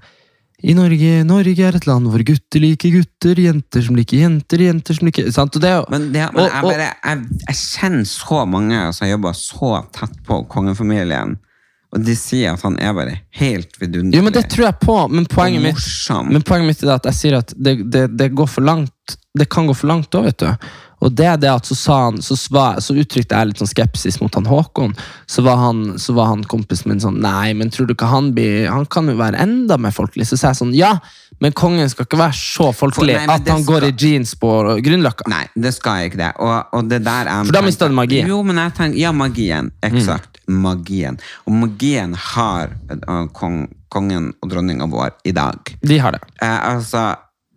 i 0.64 0.72
Norge, 0.74 1.24
Norge 1.28 1.60
er 1.60 1.76
et 1.76 1.86
land 1.88 2.08
hvor 2.08 2.22
gutter 2.24 2.60
liker 2.64 2.90
gutter, 2.94 3.36
jenter 3.36 3.82
som 3.84 3.96
liker 4.00 4.18
jenter, 4.22 4.62
jenter 4.64 4.96
som 4.96 5.08
liker 5.10 5.26
sant? 5.36 5.56
Og 5.58 5.62
det 5.62 5.72
jo, 5.74 5.82
Men, 5.92 6.12
det, 6.14 6.22
men 6.34 6.44
og- 6.46 6.52
jeg, 6.52 6.62
bare, 6.64 6.86
jeg, 7.04 7.40
jeg 7.48 7.56
kjenner 7.56 8.06
så 8.08 8.46
mange 8.48 8.94
som 8.96 9.08
jobber 9.10 9.34
så 9.36 9.72
tett 9.92 10.16
på 10.24 10.38
kongefamilien, 10.48 11.36
og 11.94 12.02
de 12.02 12.16
sier 12.18 12.56
at 12.56 12.64
han 12.66 12.78
er 12.82 12.94
bare 12.98 13.18
helt 13.38 13.76
vidunderlig. 13.78 14.18
Jo, 14.18 14.24
men 14.26 14.34
det 14.34 14.48
tror 14.50 14.66
jeg 14.66 14.80
på, 14.82 14.96
men 15.14 15.28
poenget, 15.30 15.62
mitt, 15.62 16.32
men 16.32 16.46
poenget 16.46 16.72
mitt 16.72 16.88
er 16.88 16.96
at 16.96 17.10
jeg 17.12 17.20
sier 17.20 17.38
at 17.38 17.54
det, 17.54 17.76
det, 17.94 18.08
det 18.18 18.32
går 18.34 18.50
for 18.50 18.66
langt. 18.66 19.18
Det 19.38 19.46
kan 19.50 19.70
gå 19.70 19.76
for 19.78 19.92
langt 19.92 20.18
òg, 20.18 20.26
vet 20.32 20.42
du. 20.42 20.72
Og 21.04 21.12
det 21.12 21.26
er 21.28 21.40
det 21.42 21.50
at 21.52 21.68
så, 21.68 21.76
han, 21.92 22.22
så, 22.24 22.36
sva, 22.40 22.66
så 22.82 22.96
uttrykte 22.96 23.36
jeg 23.36 23.50
litt 23.50 23.60
sånn 23.60 23.70
skepsis 23.70 24.22
mot 24.22 24.34
han 24.38 24.48
Håkon. 24.48 24.94
Så 25.30 25.44
var 25.46 25.60
han, 25.60 25.84
så 26.00 26.16
var 26.16 26.32
han 26.32 26.46
kompisen 26.48 26.94
min 26.94 27.04
sånn 27.04 27.20
Nei, 27.24 27.52
men 27.60 27.74
tror 27.74 27.90
du 27.90 27.94
ikke 27.96 28.08
han 28.08 28.32
blir 28.36 28.70
Han 28.72 28.88
kan 28.88 29.10
jo 29.12 29.18
være 29.20 29.42
enda 29.44 29.78
mer 29.82 29.94
folkelig. 29.96 30.30
Så 30.30 30.40
sa 30.40 30.54
jeg 30.54 30.62
sånn 30.62 30.72
Ja, 30.78 30.96
men 31.44 31.56
kongen 31.58 31.92
skal 31.92 32.08
ikke 32.08 32.22
være 32.22 32.38
så 32.40 32.70
folkelig 32.78 33.18
nei, 33.18 33.26
at 33.28 33.50
han 33.52 33.60
han 33.60 33.66
går 33.68 33.90
i 33.90 33.92
jeans 34.00 34.32
på 34.40 34.52
Grünerløkka. 34.86 35.28
Nei, 35.34 35.44
det 35.60 35.74
skal 35.76 36.00
jeg 36.00 36.14
ikke 36.14 36.22
det. 36.24 36.32
Og, 36.40 36.78
og 36.78 36.88
det 36.88 37.04
der 37.04 37.30
er 37.32 37.50
For 37.50 37.58
da 37.58 37.66
mister 37.66 37.92
du 37.92 37.98
magien. 37.98 38.30
Jo, 38.32 38.40
men 38.48 38.62
jeg 38.64 38.76
tenker, 38.80 39.02
ja, 39.04 39.12
magien. 39.12 39.74
Eksakt. 39.84 40.33
Magien. 40.48 41.20
Og 41.48 41.56
magien 41.56 42.16
har 42.34 42.74
uh, 42.92 43.26
kong, 43.36 43.66
kongen 43.94 44.32
og 44.42 44.50
dronninga 44.52 44.88
vår 44.92 45.14
i 45.30 45.34
dag. 45.36 45.76
De 45.82 46.00
har 46.02 46.16
det. 46.16 46.24
Eh, 46.42 46.60
altså, 46.74 47.14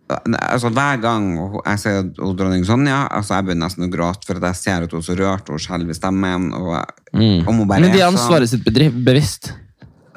altså 0.07 0.71
Hver 0.71 1.01
gang 1.03 1.29
jeg 1.37 1.81
ser 1.83 1.99
hun 2.21 2.37
dronning 2.39 2.65
Sonja, 2.67 3.03
altså 3.11 3.37
jeg 3.37 3.47
begynner 3.49 3.67
nesten 3.67 3.87
å 3.87 3.91
gråte, 3.91 4.27
for 4.29 4.39
at 4.39 4.49
jeg 4.51 4.61
ser 4.61 4.87
at 4.87 4.95
hun 4.95 5.03
er 5.03 5.07
så 5.09 5.17
rørt, 5.19 5.49
og 5.49 5.57
hun 5.57 5.65
skjelver 5.65 5.95
i 5.95 5.99
stemmen. 5.99 6.49
Og, 6.55 6.73
om 7.17 7.53
hun 7.53 7.67
bare 7.67 7.83
Men 7.83 7.95
de 7.95 8.05
ansvaret 8.07 8.51
sitt 8.51 8.65
bedrift, 8.67 9.03
bevisst. 9.07 9.51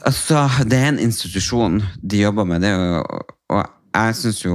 Altså, 0.06 0.46
det 0.64 0.78
er 0.78 0.94
en 0.94 1.02
institusjon 1.02 1.82
de 2.00 2.22
jobber 2.22 2.46
med. 2.48 2.64
Det, 2.64 2.70
er 2.72 3.02
og 3.50 3.79
jeg 3.90 4.14
syns 4.14 4.44
jo 4.44 4.54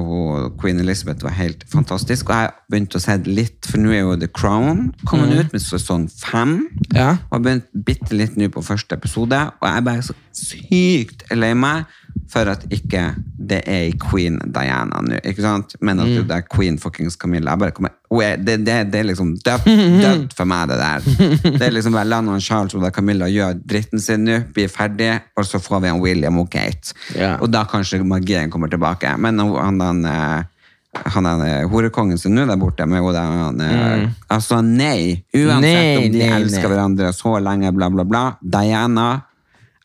queen 0.62 0.80
Elizabeth 0.80 1.26
var 1.26 1.36
helt 1.36 1.66
fantastisk. 1.72 2.30
Og 2.30 2.36
jeg 2.40 2.54
begynte 2.72 3.00
å 3.00 3.04
se 3.04 3.18
litt, 3.28 3.68
for 3.68 3.82
nå 3.82 3.92
er 3.92 4.04
jo 4.06 4.16
The 4.22 4.30
Crown 4.32 4.88
kommet 5.10 5.36
ut 5.36 5.56
med 5.56 5.64
sesong 5.64 6.08
fem. 6.12 6.58
Ja. 6.96 7.18
Og 7.30 7.38
jeg 7.38 7.46
begynte 7.48 7.84
bitte 7.90 8.16
litt 8.16 8.40
nå 8.40 8.48
på 8.54 8.64
første 8.66 8.96
episode, 8.96 9.42
og 9.60 9.68
jeg 9.68 9.82
er 9.82 9.88
bare 9.90 10.06
så 10.06 10.16
sykt 10.36 11.28
lei 11.36 11.52
meg 11.58 11.84
for 12.32 12.50
at 12.50 12.64
ikke 12.74 13.02
det 13.46 13.60
er 13.70 13.84
i 13.92 13.94
queen 14.02 14.40
Diana 14.50 15.02
nå, 15.06 15.20
ikke 15.22 15.44
sant? 15.44 15.76
Men 15.86 16.00
at 16.02 16.10
det 16.28 16.38
er 16.40 16.46
queen 16.50 16.80
fuckings 16.82 17.16
Camilla. 17.22 17.54
Kommer, 17.76 17.94
er, 18.24 18.40
det, 18.42 18.58
det, 18.66 18.78
det 18.94 19.02
er 19.04 19.08
liksom 19.12 19.36
dødt, 19.46 19.68
dødt 20.06 20.34
for 20.38 20.50
meg, 20.50 20.72
det 20.72 20.80
der. 20.82 21.06
Det 21.46 21.62
er 21.68 21.76
liksom 21.76 21.94
bare 21.98 22.10
la 22.10 22.22
noen 22.26 22.42
Charles 22.42 22.74
og 22.76 22.88
Camilla 22.96 23.30
gjør 23.30 23.60
dritten 23.62 24.02
sin 24.02 24.26
nå, 24.26 24.40
bli 24.56 24.66
ferdig, 24.72 25.12
og 25.38 25.46
så 25.46 25.62
får 25.62 25.86
vi 25.86 25.92
en 25.94 26.02
William 26.02 26.42
og 26.42 26.50
Kate. 26.54 26.96
Yeah. 27.14 27.38
Og 27.42 27.52
da 27.54 27.66
kanskje 27.70 28.02
magien 28.04 28.50
kommer 28.54 28.72
tilbake. 28.74 29.14
Men 29.22 29.40
han, 29.44 29.54
han, 29.62 29.80
han, 29.86 30.04
eh, 30.10 31.06
han 31.14 31.30
er 31.30 31.70
horekongen 31.70 32.18
som 32.18 32.34
nå 32.34 32.46
er 32.46 32.52
der 32.54 32.60
borte, 32.62 32.86
med 32.90 33.04
hun 33.04 33.14
der, 33.14 33.38
han 33.46 33.62
er, 33.62 34.10
altså 34.32 34.62
nei, 34.66 35.22
uansett 35.36 35.54
Mm. 35.56 35.62
Nei, 35.62 35.96
om 36.00 36.12
de 36.14 36.20
nei, 36.22 36.30
elsker 36.40 36.66
nei. 36.66 36.74
hverandre 36.74 37.14
så 37.14 37.38
lenge, 37.44 37.72
bla 37.76 37.90
bla 37.92 38.06
bla, 38.08 38.22
Diana, 38.42 39.08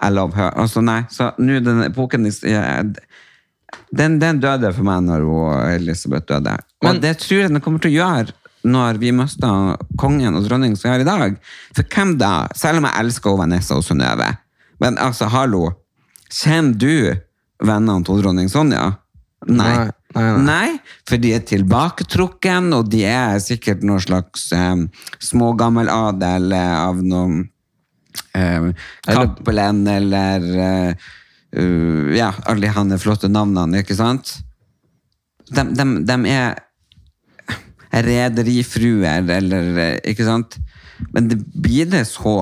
I 0.01 0.09
love 0.11 0.32
her, 0.38 0.51
altså 0.57 0.80
nei, 0.84 1.03
så 1.12 1.30
nå 1.38 1.59
den 1.64 1.82
epoken, 1.84 2.24
den, 3.92 4.18
den 4.20 4.40
døde 4.40 4.70
for 4.74 4.86
meg 4.86 5.03
når 5.07 5.26
Elisabeth 5.76 6.26
døde, 6.30 6.55
og 6.80 6.88
Men- 6.88 7.01
det 7.03 7.18
tror 7.20 7.42
jeg 7.42 7.51
den 7.53 7.61
kommer 7.61 7.82
til 7.82 7.92
å 7.92 7.98
gjøre 8.01 8.32
når 8.64 8.98
vi 9.01 9.11
mister 9.16 9.76
kongen 9.96 10.36
og 10.36 10.44
dronningen 10.44 10.76
som 10.76 10.88
vi 10.90 10.92
har 10.94 11.01
i 11.01 11.09
dag, 11.09 11.36
for 11.76 11.82
hvem 11.84 12.18
da, 12.20 12.48
selv 12.55 12.78
om 12.80 12.84
jeg 12.88 13.05
elsker 13.05 13.36
Vanessa 13.38 13.76
og 13.76 13.84
Synnøve, 13.84 14.36
men 14.80 14.96
altså, 15.01 15.28
hallo, 15.32 15.70
kjenner 16.30 16.76
du 16.76 17.14
vennene 17.64 18.05
til 18.05 18.20
dronning 18.22 18.48
Sonja? 18.53 18.96
Nei. 19.48 19.70
Nei, 19.76 19.86
nei, 20.14 20.22
nei. 20.22 20.42
Nei, 20.44 20.80
for 21.09 21.16
de 21.16 21.32
er 21.32 21.40
tilbaketrukken, 21.48 22.72
og 22.76 22.90
de 22.92 23.05
er 23.09 23.38
sikkert 23.40 23.82
noen 23.82 24.01
slags 24.05 24.51
eh, 24.53 24.82
smågammeladel 25.24 26.53
eh, 26.53 26.76
av 26.76 27.01
noen 27.01 27.46
um, 28.35 28.73
Cappelen 29.07 29.85
eller 29.89 30.47
eh, 30.67 31.09
uh, 31.57 32.11
Ja, 32.17 32.33
alle 32.47 32.67
de 32.67 32.73
her 32.75 32.99
flotte 33.03 33.31
navnene, 33.31 33.83
ikke 33.83 33.97
sant? 33.99 34.39
De, 35.51 35.65
de, 35.75 35.87
de 36.07 36.19
er 36.31 36.59
rederifruer, 37.91 39.27
eller 39.31 39.79
eh, 39.79 39.97
Ikke 40.13 40.27
sant? 40.27 40.59
Men 41.15 41.31
det 41.31 41.41
blir 41.55 41.89
det 41.91 42.05
så 42.11 42.37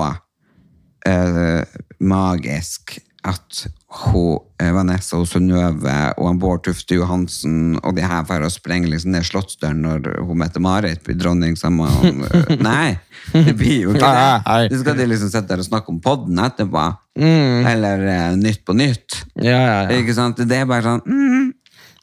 eh, 1.06 1.62
magisk 2.00 2.98
at 3.24 3.64
eh, 3.66 3.77
Vanessa 3.88 5.16
og 5.16 5.24
Synnøve 5.30 5.92
og 6.18 6.26
han 6.28 6.38
Bård 6.42 6.60
Tufte 6.66 6.98
Johansen 6.98 7.78
og 7.80 7.94
de 7.96 8.04
her 8.04 8.26
for 8.28 8.44
å 8.44 8.50
sprenge 8.52 8.90
liksom 8.92 9.14
ned 9.14 9.24
slottsdøren 9.24 9.80
når 9.80 10.10
hun 10.28 10.40
Mette-Marit 10.42 11.00
blir 11.06 11.16
dronning 11.16 11.56
sammen 11.56 11.88
Nei, 12.68 12.98
det 13.32 13.54
blir 13.56 13.86
jo 13.86 13.94
ikke 13.96 14.10
det. 14.12 14.68
Så 14.74 14.82
skal 14.82 14.98
de 14.98 15.06
liksom 15.08 15.30
sitte 15.32 15.48
der 15.54 15.62
og 15.64 15.68
snakke 15.70 15.94
om 15.94 16.02
podden 16.04 16.40
etterpå. 16.44 16.84
Eller 17.18 18.04
uh, 18.04 18.36
Nytt 18.38 18.60
på 18.68 18.76
nytt. 18.76 19.22
Ja, 19.40 19.56
ja, 19.56 19.78
ja. 19.88 20.02
Ikke 20.02 20.14
sant? 20.16 20.44
Det 20.44 20.60
er 20.60 20.68
bare 20.68 20.84
sånn 20.84 21.02
mm, 21.08 21.48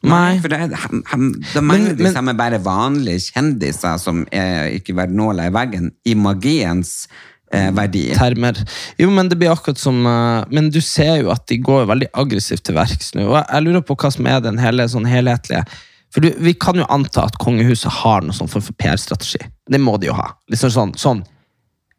Nei, 0.06 0.36
for 0.42 0.52
det 0.52 0.58
hem, 0.60 1.00
hem, 1.08 1.30
det 1.40 1.62
mangler 1.64 1.94
Men- 1.96 2.12
de 2.14 2.22
men- 2.28 2.36
bare 2.38 2.58
vanlige 2.62 3.30
kjendiser 3.32 3.96
som 3.98 4.26
er 4.30 4.68
ikke 4.76 4.94
verdt 4.98 5.14
nåla 5.16 5.48
i 5.48 5.54
veggen, 5.54 5.88
i 6.04 6.14
magiens 6.18 7.06
eh, 7.52 7.70
verdi. 7.74 8.14
termer. 8.16 8.56
Jo, 8.98 9.10
men 9.10 9.28
det 9.28 9.38
blir 9.38 9.52
akkurat 9.52 9.78
som 9.78 10.06
eh, 10.06 10.44
Men 10.50 10.70
du 10.70 10.80
ser 10.80 11.22
jo 11.22 11.30
at 11.30 11.46
de 11.46 11.58
går 11.58 11.86
veldig 11.86 12.08
aggressivt 12.14 12.64
til 12.64 12.74
verks 12.74 13.14
nå. 13.14 13.26
Og 13.28 13.36
jeg- 13.38 13.62
lurer 13.64 13.82
på 13.86 13.96
hva 13.96 14.12
som 14.12 14.26
er 14.26 14.40
den 14.40 14.58
hele, 14.58 14.88
sånn 14.88 15.06
helhetlige 15.06 15.64
For 16.14 16.20
du, 16.20 16.30
Vi 16.38 16.54
kan 16.54 16.76
jo 16.76 16.86
anta 16.88 17.24
at 17.26 17.38
kongehuset 17.38 17.90
har 18.02 18.22
noe 18.22 18.32
sånn 18.32 18.48
form 18.48 18.62
for 18.62 18.72
PR-strategi. 18.72 19.38
Det 19.68 19.80
må 19.80 19.98
de 20.00 20.06
jo 20.06 20.14
ha. 20.14 20.32
Liksom 20.50 20.70
sånn, 20.70 20.94
sånn 20.96 21.24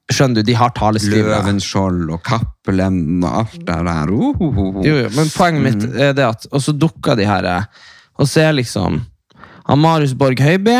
Skjønner 0.09 0.35
du, 0.39 0.43
de 0.47 0.53
har 0.55 0.69
taleskrivere. 0.71 1.41
Løvenskjold 1.41 2.13
og 2.15 2.21
Cappelen 2.23 3.23
og 3.25 3.41
alt 3.41 3.57
det 3.59 3.75
der. 3.89 4.07
Uh, 4.07 4.29
uh, 4.39 4.59
uh. 4.77 4.77
Jo, 4.85 4.93
jo, 5.03 5.09
men 5.17 5.27
poenget 5.35 5.65
mitt 5.65 5.83
er 5.99 6.13
det 6.15 6.23
at 6.23 6.47
Og 6.51 6.61
så 6.63 6.71
dukker 6.71 7.17
de 7.19 7.25
her 7.27 7.43
eh, 7.43 7.65
Og 8.17 8.27
så 8.27 8.45
er 8.47 8.53
liksom 8.55 9.01
Han 9.67 9.79
Marius 9.83 10.13
Borg 10.15 10.39
Høiby 10.39 10.77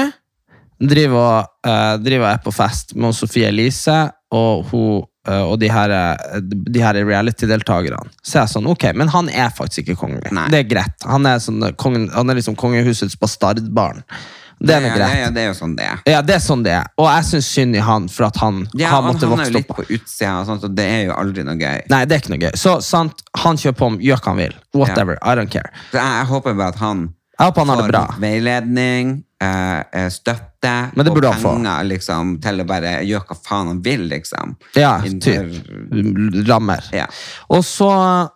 driver 0.79 1.17
og, 1.17 1.45
eh, 1.65 1.97
driver 1.97 2.29
er 2.29 2.37
på 2.37 2.51
fest 2.53 2.95
med 2.95 3.15
Sofie 3.17 3.47
Elise 3.49 4.11
og, 4.31 4.65
hun, 4.71 5.03
eh, 5.27 5.41
og 5.43 5.59
de 5.59 5.69
her, 5.71 5.89
eh, 5.91 6.39
de 6.43 6.81
her 6.83 6.93
reality-deltakerne. 7.07 8.09
Så 8.23 8.39
jeg 8.41 8.49
sånn, 8.55 8.67
ok, 8.67 8.89
men 8.95 9.07
han 9.13 9.29
er 9.29 9.49
faktisk 9.55 9.85
ikke 9.87 9.99
kongelig. 10.05 10.31
Nei. 10.35 10.49
Det 10.51 10.59
er 10.65 10.67
greit. 10.75 10.97
Han 11.07 11.25
er, 11.25 11.37
sånn, 11.43 11.61
eh, 11.67 11.71
kongen, 11.79 12.09
han 12.13 12.29
er 12.29 12.35
liksom 12.41 12.55
kongehusets 12.59 13.15
bastardbarn. 13.21 14.03
Det 14.59 14.73
er 14.73 14.81
Ja, 14.81 14.95
greit. 14.95 15.17
ja, 15.19 15.29
det 15.29 15.41
er 15.43 15.47
jo 15.51 15.53
sånn 15.53 15.75
det 15.77 15.85
er. 15.85 15.99
Ja, 16.09 16.21
det 16.25 16.33
er 16.35 16.39
sånn 16.41 16.63
det 16.65 16.71
er. 16.73 16.85
Og 16.97 17.05
jeg 17.05 17.23
syns 17.25 17.45
synd 17.53 17.75
i 17.77 17.79
han 17.85 18.07
for 18.09 18.25
at 18.25 18.37
han 18.41 18.67
Ja, 18.73 18.89
har 18.89 19.03
vokse 19.05 19.27
opp. 19.27 19.37
han 19.37 19.39
er 19.45 19.51
jo 19.51 19.57
litt 19.59 19.67
på 19.67 19.83
utsida, 19.85 20.39
og 20.41 20.47
sånt, 20.47 20.63
og 20.65 20.73
det 20.75 20.83
er 20.89 21.03
jo 21.05 21.13
aldri 21.13 21.43
noe 21.45 21.55
gøy. 21.61 21.83
Nei, 21.93 22.05
det 22.05 22.15
er 22.15 22.19
ikke 22.23 22.33
noe 22.33 22.41
gøy. 22.49 22.55
Så 22.57 22.81
sant, 22.81 23.21
han 23.37 23.55
kjører 23.55 23.77
på 23.77 23.85
om 23.85 23.99
gjør 23.99 24.17
hva 24.17 24.31
han 24.33 24.37
vil. 24.37 24.55
Whatever. 24.73 25.19
I 25.21 25.35
don't 25.35 25.51
care. 25.53 25.69
Så 25.91 25.99
jeg, 26.01 26.09
jeg 26.09 26.25
håper 26.25 26.57
bare 26.57 26.73
at 26.73 26.75
han 26.81 27.13
han 27.37 27.53
får 27.53 27.87
bra. 27.91 28.15
veiledning, 28.17 29.23
eh, 29.43 29.79
eh, 29.93 30.09
støtte 30.11 30.71
Men 30.95 31.05
det 31.05 31.11
og 31.11 31.17
burde 31.17 31.31
han 31.31 31.43
penger 31.43 31.87
liksom, 31.87 32.31
til 32.43 32.61
å 32.63 32.65
bare 32.67 32.93
gjøre 33.05 33.27
hva 33.29 33.37
faen 33.37 33.69
han 33.71 33.81
vil, 33.85 34.07
liksom. 34.09 34.55
Ja, 34.77 34.97
typ. 35.23 35.53
Rammer. 36.47 36.87
Ja. 36.95 37.05
Og 37.53 37.63
så, 37.65 37.89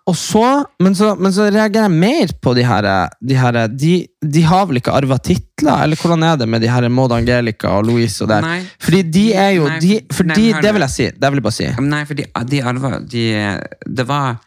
og 0.07 0.17
så, 0.17 0.45
men 0.83 0.95
så 0.97 1.13
Men 1.19 1.33
så 1.35 1.49
reagerer 1.49 1.89
jeg 1.89 2.01
mer 2.03 2.35
på 2.41 2.53
de 2.57 2.65
her, 2.67 2.87
de 3.19 3.37
her 3.37 3.59
de, 3.73 3.95
de 4.21 4.45
har 4.47 4.69
vel 4.69 4.81
ikke 4.81 4.93
arva 4.95 5.17
titler? 5.17 5.83
Eller 5.85 5.99
hvordan 5.99 6.23
er 6.27 6.39
det 6.41 6.49
med 6.49 6.63
de 6.63 6.69
her 6.71 6.87
Maud 6.89 7.13
Angelica 7.15 7.73
og 7.79 7.89
Louise 7.89 8.23
og 8.23 8.31
der? 8.31 8.45
Nei. 8.45 8.61
Fordi 8.81 9.03
de 9.17 9.25
er 9.33 9.51
jo 9.57 9.67
de, 9.81 9.99
Fordi 10.13 10.51
nei, 10.51 10.63
det 10.63 10.73
vil 10.77 10.87
jeg 10.87 10.95
si. 10.95 11.11
Det 11.17 11.33
vil 11.33 11.41
jeg 11.41 11.49
bare 11.49 11.59
si. 11.59 11.69
Nei, 11.89 12.05
for 12.09 12.21
de, 12.21 12.29
de 12.53 12.63
arva 12.71 12.95
de, 13.01 13.27
Det 13.99 14.07
var 14.09 14.39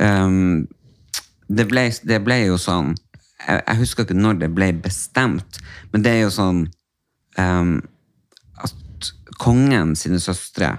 um, 0.00 0.66
det, 1.46 1.66
ble, 1.70 1.88
det 2.02 2.20
ble 2.26 2.40
jo 2.46 2.58
sånn 2.60 2.94
jeg, 3.40 3.60
jeg 3.60 3.80
husker 3.80 4.06
ikke 4.06 4.18
når 4.18 4.40
det 4.42 4.50
ble 4.54 4.70
bestemt, 4.84 5.60
men 5.92 6.04
det 6.04 6.14
er 6.14 6.24
jo 6.24 6.32
sånn 6.34 6.62
um, 7.38 7.76
at 8.64 9.10
kongen 9.42 9.94
sine 9.98 10.20
søstre 10.22 10.72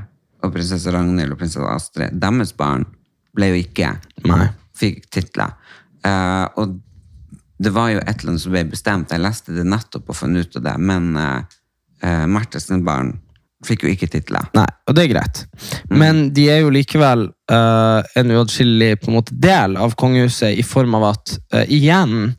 og 0.46 0.54
prinsesse 0.54 0.92
Ragnhild 0.94 1.36
og 1.36 1.42
prinsesse 1.42 1.70
Astrid, 1.70 2.18
deres 2.22 2.54
barn, 2.58 2.86
ble 3.38 3.52
jo 3.52 3.62
ikke 3.62 3.94
Nei. 4.26 4.48
fikk 4.78 5.06
titler. 5.14 5.54
Uh, 6.06 6.46
og 6.58 6.78
det 7.58 7.74
var 7.74 7.92
jo 7.94 8.02
et 8.04 8.20
eller 8.20 8.34
annet 8.34 8.44
som 8.44 8.54
ble 8.54 8.66
bestemt. 8.70 9.14
Jeg 9.14 9.24
leste 9.24 9.56
det 9.56 9.66
nettopp 9.66 10.12
og 10.12 10.18
fant 10.18 10.38
ut 10.38 10.60
av 10.60 10.68
det, 10.70 10.76
men 10.82 11.14
uh, 11.18 12.26
Marte 12.30 12.62
sine 12.62 12.86
barn 12.86 13.16
fikk 13.66 13.86
jo 13.86 13.92
ikke 13.92 14.10
titler. 14.14 14.46
Nei, 14.54 14.68
og 14.86 14.96
det 14.96 15.08
er 15.08 15.14
greit. 15.16 15.42
Mm. 15.90 15.96
Men 15.98 16.20
de 16.36 16.46
er 16.54 16.62
jo 16.62 16.74
likevel 16.74 17.26
uh, 17.52 18.02
en 18.18 18.34
uatskillelig 18.36 19.00
del 19.32 19.78
av 19.82 19.96
kongehuset 19.98 20.58
i 20.58 20.66
form 20.66 20.98
av 21.00 21.08
at 21.14 21.38
uh, 21.56 21.64
igjen 21.66 22.36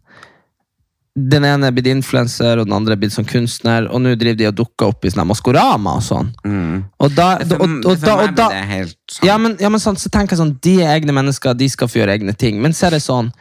den 1.31 1.45
ene 1.49 1.67
er 1.67 1.73
blitt 1.75 1.89
influenser, 1.91 2.61
og 2.61 2.69
den 2.69 2.75
andre 2.77 2.95
er 2.95 3.01
blitt 3.03 3.15
sånn 3.15 3.27
kunstner, 3.27 3.89
og 3.91 4.01
nå 4.05 4.13
driver 4.21 4.37
de 4.39 4.47
og 4.51 4.55
dukker 4.61 4.93
opp 4.93 5.05
i 5.05 5.11
sånne 5.11 5.27
Maskorama 5.31 5.97
og 5.99 6.05
sånn. 6.07 6.29
Og 7.01 7.15
da, 7.17 7.29
Mm. 7.39 7.49
For, 7.49 7.63
og, 7.65 7.77
og, 7.93 8.01
da, 8.05 8.17
og 8.23 8.35
da 8.39 8.49
sånn. 8.53 9.27
ja, 9.27 9.37
men, 9.39 9.57
ja, 9.61 9.69
men 9.73 9.81
sant, 9.83 9.99
så 9.99 10.09
tenker 10.15 10.37
jeg 10.37 10.43
sånn, 10.45 10.57
De 10.63 10.77
er 10.85 10.95
egne 10.99 11.13
mennesker, 11.17 11.55
de 11.59 11.69
skal 11.69 11.89
få 11.89 12.01
gjøre 12.03 12.15
egne 12.19 12.35
ting. 12.37 12.61
Men 12.63 12.73
så 12.77 12.87
er 12.87 12.97
det 12.99 13.03
sånn 13.03 13.33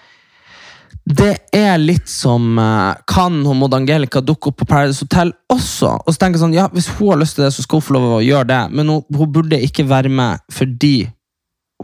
Det 1.08 1.38
er 1.56 1.78
litt 1.80 2.08
som 2.12 2.58
eh, 2.60 2.96
Kan 3.08 3.38
hun 3.46 3.60
Maud 3.60 3.74
Angelica 3.78 4.20
dukke 4.22 4.50
opp 4.52 4.58
på 4.60 4.66
Paradise 4.68 5.06
Hotel 5.06 5.32
også? 5.54 5.94
Og 6.06 6.14
så 6.14 6.18
tenker 6.20 6.36
jeg 6.40 6.44
sånn, 6.46 6.56
ja, 6.58 6.66
Hvis 6.74 6.90
hun 6.98 7.14
har 7.14 7.22
lyst 7.22 7.36
til 7.38 7.46
det, 7.46 7.54
så 7.56 7.64
skal 7.64 7.80
hun 7.80 7.86
få 7.88 7.96
lov 7.96 8.08
å 8.18 8.24
gjøre 8.26 8.48
det. 8.50 8.62
Men 8.76 8.90
hun, 8.92 9.04
hun 9.16 9.32
burde 9.32 9.60
ikke 9.64 9.86
være 9.88 10.10
med 10.12 10.40
fordi 10.52 11.08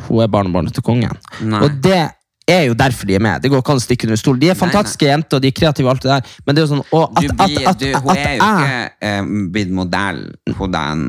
hun 0.07 0.23
er 0.23 0.27
barnebarnet 0.33 0.73
til 0.73 0.81
kongen. 0.83 1.13
Nei. 1.45 1.59
Og 1.67 1.75
det 1.85 2.01
er 2.49 2.67
jo 2.67 2.75
derfor 2.77 3.07
de 3.07 3.15
er 3.15 3.23
med. 3.23 3.41
Det 3.41 3.51
går 3.51 3.61
ikke 3.63 3.73
an 3.73 3.81
å 3.81 3.83
stikke 3.83 4.07
under 4.07 4.19
stol. 4.19 4.39
De 4.39 4.49
er 4.51 4.59
fantastiske 4.59 5.07
jenter, 5.07 5.39
og 5.39 5.43
de 5.43 5.49
er 5.51 5.55
kreative, 5.55 5.87
og 5.87 5.93
alt 5.93 6.05
det 6.05 6.11
der. 6.11 6.37
Men 6.45 6.55
det 6.55 6.61
er 6.61 6.65
jo 6.65 6.71
sånn 6.73 6.85
og 6.89 7.19
at, 7.19 7.33
at, 7.33 7.57
at, 7.71 7.83
at, 7.87 7.99
hun 8.03 8.13
er 8.15 8.31
jo 8.35 8.47
ikke 8.47 8.79
eh, 9.09 9.33
blitt 9.55 9.75
modell, 9.75 10.23
hun 10.59 10.73
den 10.73 11.05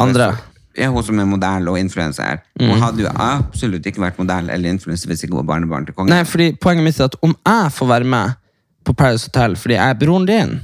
Andre. 0.00 0.32
Ja, 0.78 0.88
hun 0.88 1.04
som 1.04 1.18
er 1.20 1.28
modell 1.28 1.68
og 1.68 1.78
influenser. 1.80 2.40
Mm. 2.60 2.70
Hun 2.70 2.84
hadde 2.84 3.04
jo 3.04 3.14
absolutt 3.20 3.86
ikke 3.88 4.04
vært 4.04 4.20
modell 4.20 4.48
eller 4.52 4.72
influenser 4.72 5.10
hvis 5.10 5.24
ikke 5.24 5.36
hun 5.36 5.42
var 5.42 5.50
barnebarn 5.54 5.88
til 5.88 5.96
kongen. 5.96 6.14
Nei, 6.14 6.24
fordi 6.28 6.52
Poenget 6.60 6.86
mitt 6.86 7.00
er 7.00 7.10
at 7.10 7.18
om 7.24 7.34
jeg 7.36 7.72
får 7.76 7.90
være 7.90 8.12
med 8.14 8.38
på 8.86 8.94
Paris 8.98 9.26
Hotel 9.28 9.56
fordi 9.60 9.76
jeg 9.76 9.94
er 9.94 9.98
broren 10.00 10.28
din, 10.28 10.54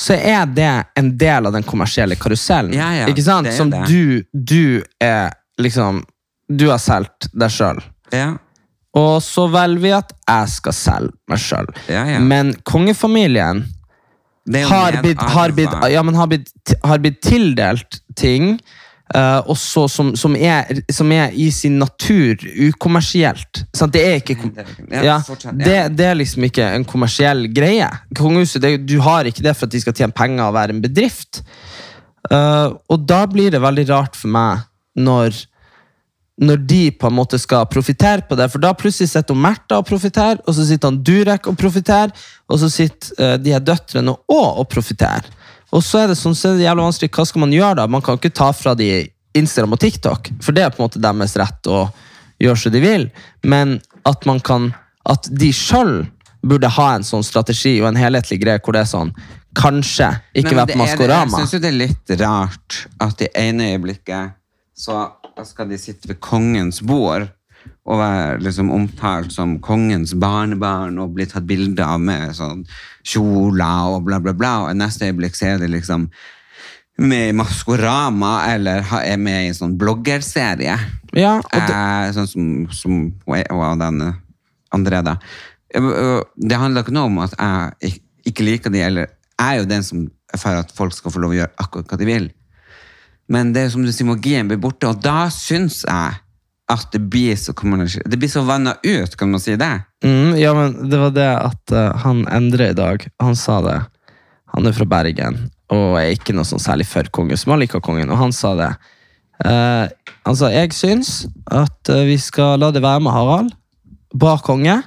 så 0.00 0.14
er 0.16 0.46
det 0.48 0.70
en 0.96 1.10
del 1.18 1.50
av 1.50 1.56
den 1.56 1.66
kommersielle 1.66 2.16
karusellen. 2.16 2.72
Ja, 2.76 2.92
ja, 3.02 3.08
ikke 3.10 3.24
sant? 3.26 3.50
Som 3.52 3.72
det. 3.72 3.82
du, 3.90 4.22
du 4.32 4.84
er 5.02 5.34
liksom 5.60 6.04
Du 6.48 6.70
har 6.70 6.80
solgt 6.82 7.28
deg 7.36 7.52
sjøl. 7.52 7.82
Ja. 8.10 8.32
Og 8.98 9.20
så 9.22 9.46
velger 9.50 9.82
vi 9.84 9.92
at 9.94 10.14
jeg 10.18 10.50
skal 10.56 10.74
selge 10.74 11.14
meg 11.30 11.42
sjøl. 11.42 11.68
Ja, 11.86 12.02
ja. 12.10 12.18
Men 12.18 12.56
kongefamilien 12.66 13.64
har 14.66 14.98
blitt, 15.02 15.20
har 15.20 15.54
blitt, 15.54 15.74
ja, 15.92 16.02
men 16.02 16.16
har 16.18 16.30
blitt, 16.30 16.50
har 16.82 16.98
blitt 17.02 17.20
tildelt 17.22 18.00
ting 18.18 18.56
uh, 19.14 19.40
også 19.50 19.86
som, 19.90 20.12
som, 20.18 20.34
er, 20.34 20.82
som 20.92 21.10
er 21.14 21.34
i 21.38 21.50
sin 21.54 21.78
natur 21.78 22.40
ukommersielt. 22.70 23.64
Sant? 23.76 23.94
Det 23.94 24.04
er 24.06 24.18
ikke 24.20 24.38
det, 25.66 25.78
det 25.94 26.08
er 26.08 26.18
liksom 26.18 26.48
ikke 26.48 26.66
en 26.74 26.86
kommersiell 26.88 27.46
greie. 27.54 27.88
Kongehuset, 28.18 28.62
det, 28.64 28.74
du 28.88 28.98
har 29.04 29.28
ikke 29.28 29.44
det 29.46 29.54
for 29.58 29.68
at 29.68 29.76
de 29.76 29.82
skal 29.84 29.96
tjene 29.96 30.16
penger 30.16 30.48
og 30.48 30.56
være 30.58 30.76
en 30.76 30.82
bedrift. 30.82 31.44
Uh, 32.30 32.76
og 32.90 33.06
da 33.08 33.24
blir 33.30 33.54
det 33.54 33.62
veldig 33.62 33.86
rart 33.92 34.18
for 34.18 34.32
meg 34.32 34.66
når 34.98 35.36
når 36.40 36.62
de 36.64 36.82
på 36.96 37.08
en 37.10 37.16
måte 37.18 37.38
skal 37.38 37.66
profitere 37.68 38.24
på 38.28 38.36
det. 38.38 38.48
For 38.52 38.62
da 38.62 38.72
plutselig 38.76 39.10
sitter 39.12 39.36
Märtha 39.36 39.80
og 39.80 39.88
profitterer, 39.88 40.40
og 40.46 40.56
så 40.56 40.64
sitter 40.64 40.88
han 40.88 41.00
Durek 41.04 41.50
og 41.50 41.58
profitterer, 41.60 42.14
og 42.48 42.60
så 42.62 42.70
sitter 42.72 43.12
eh, 43.20 43.36
de 43.42 43.52
her 43.54 43.64
døtrene 43.64 44.14
òg 44.32 44.62
og 44.62 44.68
profitterer. 44.72 45.28
Og 45.70 45.84
så 45.86 46.02
er 46.02 46.10
det 46.10 46.18
sånn, 46.18 46.34
så 46.34 46.50
er 46.50 46.58
det 46.58 46.66
jævlig 46.66 46.86
vanskelig. 46.88 47.12
Hva 47.14 47.26
skal 47.28 47.44
man 47.44 47.52
gjøre 47.54 47.78
da? 47.82 47.86
Man 47.92 48.02
kan 48.04 48.18
ikke 48.18 48.32
ta 48.34 48.50
fra 48.56 48.74
de 48.78 48.88
Instagram 49.36 49.76
og 49.76 49.82
TikTok, 49.84 50.32
for 50.42 50.56
det 50.56 50.64
er 50.64 50.72
på 50.74 50.80
en 50.80 50.88
måte 50.88 51.02
deres 51.02 51.36
rett 51.38 51.70
å 51.70 51.84
gjøre 52.42 52.62
som 52.64 52.74
de 52.74 52.82
vil. 52.82 53.10
Men 53.46 53.78
at 54.08 54.26
man 54.28 54.40
kan 54.40 54.72
At 55.10 55.24
de 55.32 55.48
sjøl 55.48 56.04
burde 56.44 56.68
ha 56.68 56.86
en 56.94 57.04
sånn 57.04 57.24
strategi 57.24 57.78
og 57.80 57.86
en 57.88 57.98
helhetlig 57.98 58.36
greie 58.42 58.60
hvor 58.60 58.76
det 58.76 58.82
er 58.84 58.90
sånn 58.90 59.08
Kanskje 59.56 60.10
ikke 60.36 60.52
være 60.58 60.74
på 60.74 60.78
Maskorama. 60.78 61.40
Jeg 61.40 61.48
syns 61.48 61.54
jo 61.56 61.60
det 61.64 61.70
er 61.70 61.78
litt 61.78 62.12
rart 62.20 62.76
at 63.02 63.24
i 63.24 63.30
ene 63.40 63.70
øyeblikket 63.72 64.36
så 64.76 64.98
skal 65.48 65.70
de 65.70 65.78
sitte 65.80 66.10
ved 66.10 66.20
kongens 66.22 66.80
bord 66.86 67.28
og 67.90 67.98
være 68.00 68.40
liksom 68.44 68.70
omtalt 68.72 69.32
som 69.34 69.58
kongens 69.64 70.14
barnebarn 70.20 70.98
og 71.02 71.14
bli 71.16 71.26
tatt 71.28 71.46
bilde 71.48 71.84
av 71.84 72.00
med 72.00 72.32
sånn 72.36 72.62
kjoler 73.06 73.96
og 73.96 74.06
bla, 74.06 74.20
bla, 74.22 74.34
bla. 74.36 74.52
Og 74.68 74.78
neste 74.78 75.08
øyeblikk 75.08 75.36
så 75.36 75.54
er 75.54 75.62
de 75.64 75.70
liksom 75.72 76.08
med 77.00 77.30
i 77.30 77.36
Maskorama 77.36 78.32
eller 78.52 78.84
er 79.00 79.20
med 79.20 79.44
i 79.44 79.50
en 79.50 79.56
sånn 79.56 79.76
bloggerserie. 79.80 80.76
Ja, 81.16 81.38
det, 81.52 81.62
Eh, 81.70 82.12
sånn 82.14 82.28
som, 82.28 82.50
som 82.70 82.98
og 83.26 83.78
den 83.80 84.02
eh, 84.04 84.18
andre, 84.76 85.02
da. 85.02 85.16
Eh, 85.74 85.82
eh, 85.82 86.20
Det 86.36 86.60
handler 86.60 86.84
ikke 86.84 86.94
noe 86.94 87.10
om 87.10 87.22
at 87.24 87.34
jeg 87.38 88.00
ikke 88.30 88.46
liker 88.46 88.70
de, 88.70 88.82
eller 88.84 89.08
jeg 89.08 89.46
er 89.48 89.62
jo 89.62 89.70
den 89.70 89.82
som 89.86 90.08
for 90.36 90.60
at 90.60 90.70
folk 90.76 90.94
skal 90.94 91.10
få 91.10 91.22
lov 91.22 91.32
å 91.32 91.38
gjøre 91.40 91.56
akkurat 91.58 91.90
hva 91.90 91.98
de 91.98 92.06
vil. 92.06 92.28
Men 93.30 93.54
det 93.54 93.66
er 93.66 93.70
som 93.72 93.84
du 93.86 93.92
sier, 93.94 94.08
magien 94.08 94.48
blir 94.50 94.58
borte, 94.60 94.90
og 94.90 95.02
da 95.04 95.28
syns 95.32 95.84
jeg 95.86 96.18
at 96.70 96.90
det 96.94 97.00
blir 97.10 97.38
så. 97.38 97.54
Det 98.06 98.18
blir 98.18 98.30
så 98.30 98.42
vanna 98.46 98.76
ut, 98.82 99.16
kan 99.18 99.30
man 99.30 99.42
si 99.42 99.56
det? 99.58 99.72
mm, 100.04 100.36
ja, 100.38 100.52
men 100.54 100.90
det 100.90 100.98
var 100.98 101.14
det 101.14 101.30
at 101.34 101.74
uh, 101.74 101.96
han 102.04 102.24
Endre 102.30 102.70
i 102.70 102.76
dag, 102.76 103.06
han 103.22 103.36
sa 103.36 103.60
det. 103.64 103.78
Han 104.54 104.66
er 104.66 104.74
fra 104.74 104.86
Bergen 104.86 105.50
og 105.70 105.98
er 106.00 106.12
ikke 106.14 106.34
noe 106.34 106.46
sånn 106.46 106.62
særlig 106.62 106.88
for 106.90 107.06
kongen, 107.14 107.38
som 107.38 107.54
han 107.54 107.62
liker 107.62 107.82
kongen, 107.82 108.10
og 108.10 108.18
han 108.18 108.34
sa 108.34 108.54
det. 108.58 108.70
Uh, 109.44 109.86
han 110.26 110.36
sa 110.36 110.50
jeg 110.52 110.74
syns 110.76 111.12
at 111.46 111.90
uh, 111.90 112.02
vi 112.08 112.18
skal 112.20 112.58
la 112.60 112.72
det 112.74 112.82
være 112.82 113.02
med 113.06 113.14
Harald. 113.14 113.52
Bra 114.10 114.34
konge. 114.42 114.80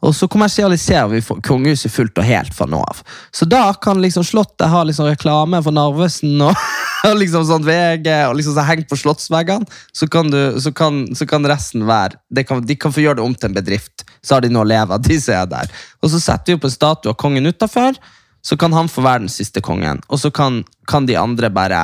Og 0.00 0.14
så 0.16 0.28
kommersialiserer 0.32 1.08
vi 1.12 1.20
kongehuset 1.44 1.92
fullt 1.92 2.18
og 2.20 2.24
helt 2.24 2.54
fra 2.56 2.66
nå 2.70 2.80
av. 2.80 3.02
Så 3.36 3.44
da 3.48 3.66
kan 3.74 4.00
liksom 4.00 4.24
Slottet 4.24 4.70
ha 4.72 4.82
liksom 4.86 5.08
reklame 5.10 5.60
for 5.64 5.76
Narvesen 5.76 6.40
og, 6.44 6.56
og 7.08 7.18
liksom 7.20 7.44
sånn 7.48 7.66
VG 7.66 8.08
og 8.28 8.36
liksom 8.38 8.56
så 8.56 8.64
hengt 8.68 8.88
på 8.90 8.98
slottsveggene. 9.00 9.68
Så 9.92 10.08
kan, 10.12 10.32
du, 10.32 10.60
så, 10.60 10.72
kan, 10.72 11.02
så 11.16 11.28
kan 11.28 11.48
resten 11.48 11.84
være 11.88 12.44
kan, 12.48 12.64
De 12.66 12.76
kan 12.80 12.94
få 12.94 13.04
gjøre 13.04 13.20
det 13.20 13.26
om 13.26 13.36
til 13.36 13.50
en 13.50 13.58
bedrift. 13.60 14.06
Så 14.24 14.36
har 14.36 14.44
de 14.44 14.52
noe 14.52 14.64
å 14.64 14.70
leve 14.70 14.96
av. 14.96 15.04
de 15.08 15.20
som 15.20 15.36
er 15.36 15.50
der. 15.50 15.74
Og 16.00 16.12
så 16.12 16.22
setter 16.22 16.52
vi 16.52 16.60
opp 16.60 16.68
en 16.68 16.78
statue 16.78 17.12
av 17.12 17.18
kongen 17.20 17.50
utafor. 17.50 17.98
Så 18.40 18.56
kan 18.56 18.72
han 18.72 18.88
få 18.88 19.04
være 19.04 19.26
den 19.26 19.32
siste 19.32 19.60
kongen. 19.60 20.00
Og 20.08 20.22
så 20.22 20.30
kan, 20.32 20.62
kan 20.88 21.04
de 21.08 21.18
andre 21.20 21.52
bare 21.52 21.82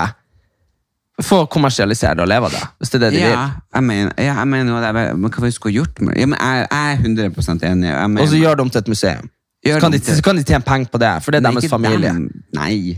få 1.25 1.47
kommersialisere 1.49 2.15
det 2.19 2.25
og 2.27 2.29
leve 2.29 2.49
av 2.51 2.53
det. 2.57 2.65
Hvis 2.81 2.91
det 2.93 2.99
er 2.99 3.05
det 3.07 3.13
de 3.15 3.23
Ja, 3.23 3.31
vil. 3.31 3.55
jeg 3.75 3.85
mener, 3.85 4.13
ja, 4.19 4.35
jeg 4.35 4.49
mener 4.53 4.75
jo 4.75 4.83
det. 4.83 5.17
Men 5.17 5.31
hva 5.31 5.47
vi 5.47 5.51
skulle 5.55 5.75
gjort 5.79 6.01
med? 6.01 6.19
Ja, 6.19 6.27
men 6.27 6.39
jeg, 6.41 6.67
jeg 6.71 6.93
er 6.93 7.01
100 7.01 7.71
enig. 7.71 8.21
Og 8.21 8.29
så 8.29 8.37
gjør 8.37 8.55
de 8.61 8.69
til 8.71 8.79
et 8.85 8.89
museum. 8.89 9.31
Så 9.67 9.81
kan, 9.81 9.91
de, 9.93 9.99
så 9.99 10.23
kan 10.23 10.37
de 10.37 10.45
tjene 10.47 10.63
penger 10.63 10.91
på 10.93 10.99
det, 11.03 11.09
for 11.25 11.35
det 11.35 11.41
er 11.41 11.47
deres 11.49 11.67
familie. 11.71 12.13
dem. 12.13 12.29
Nei, 12.55 12.97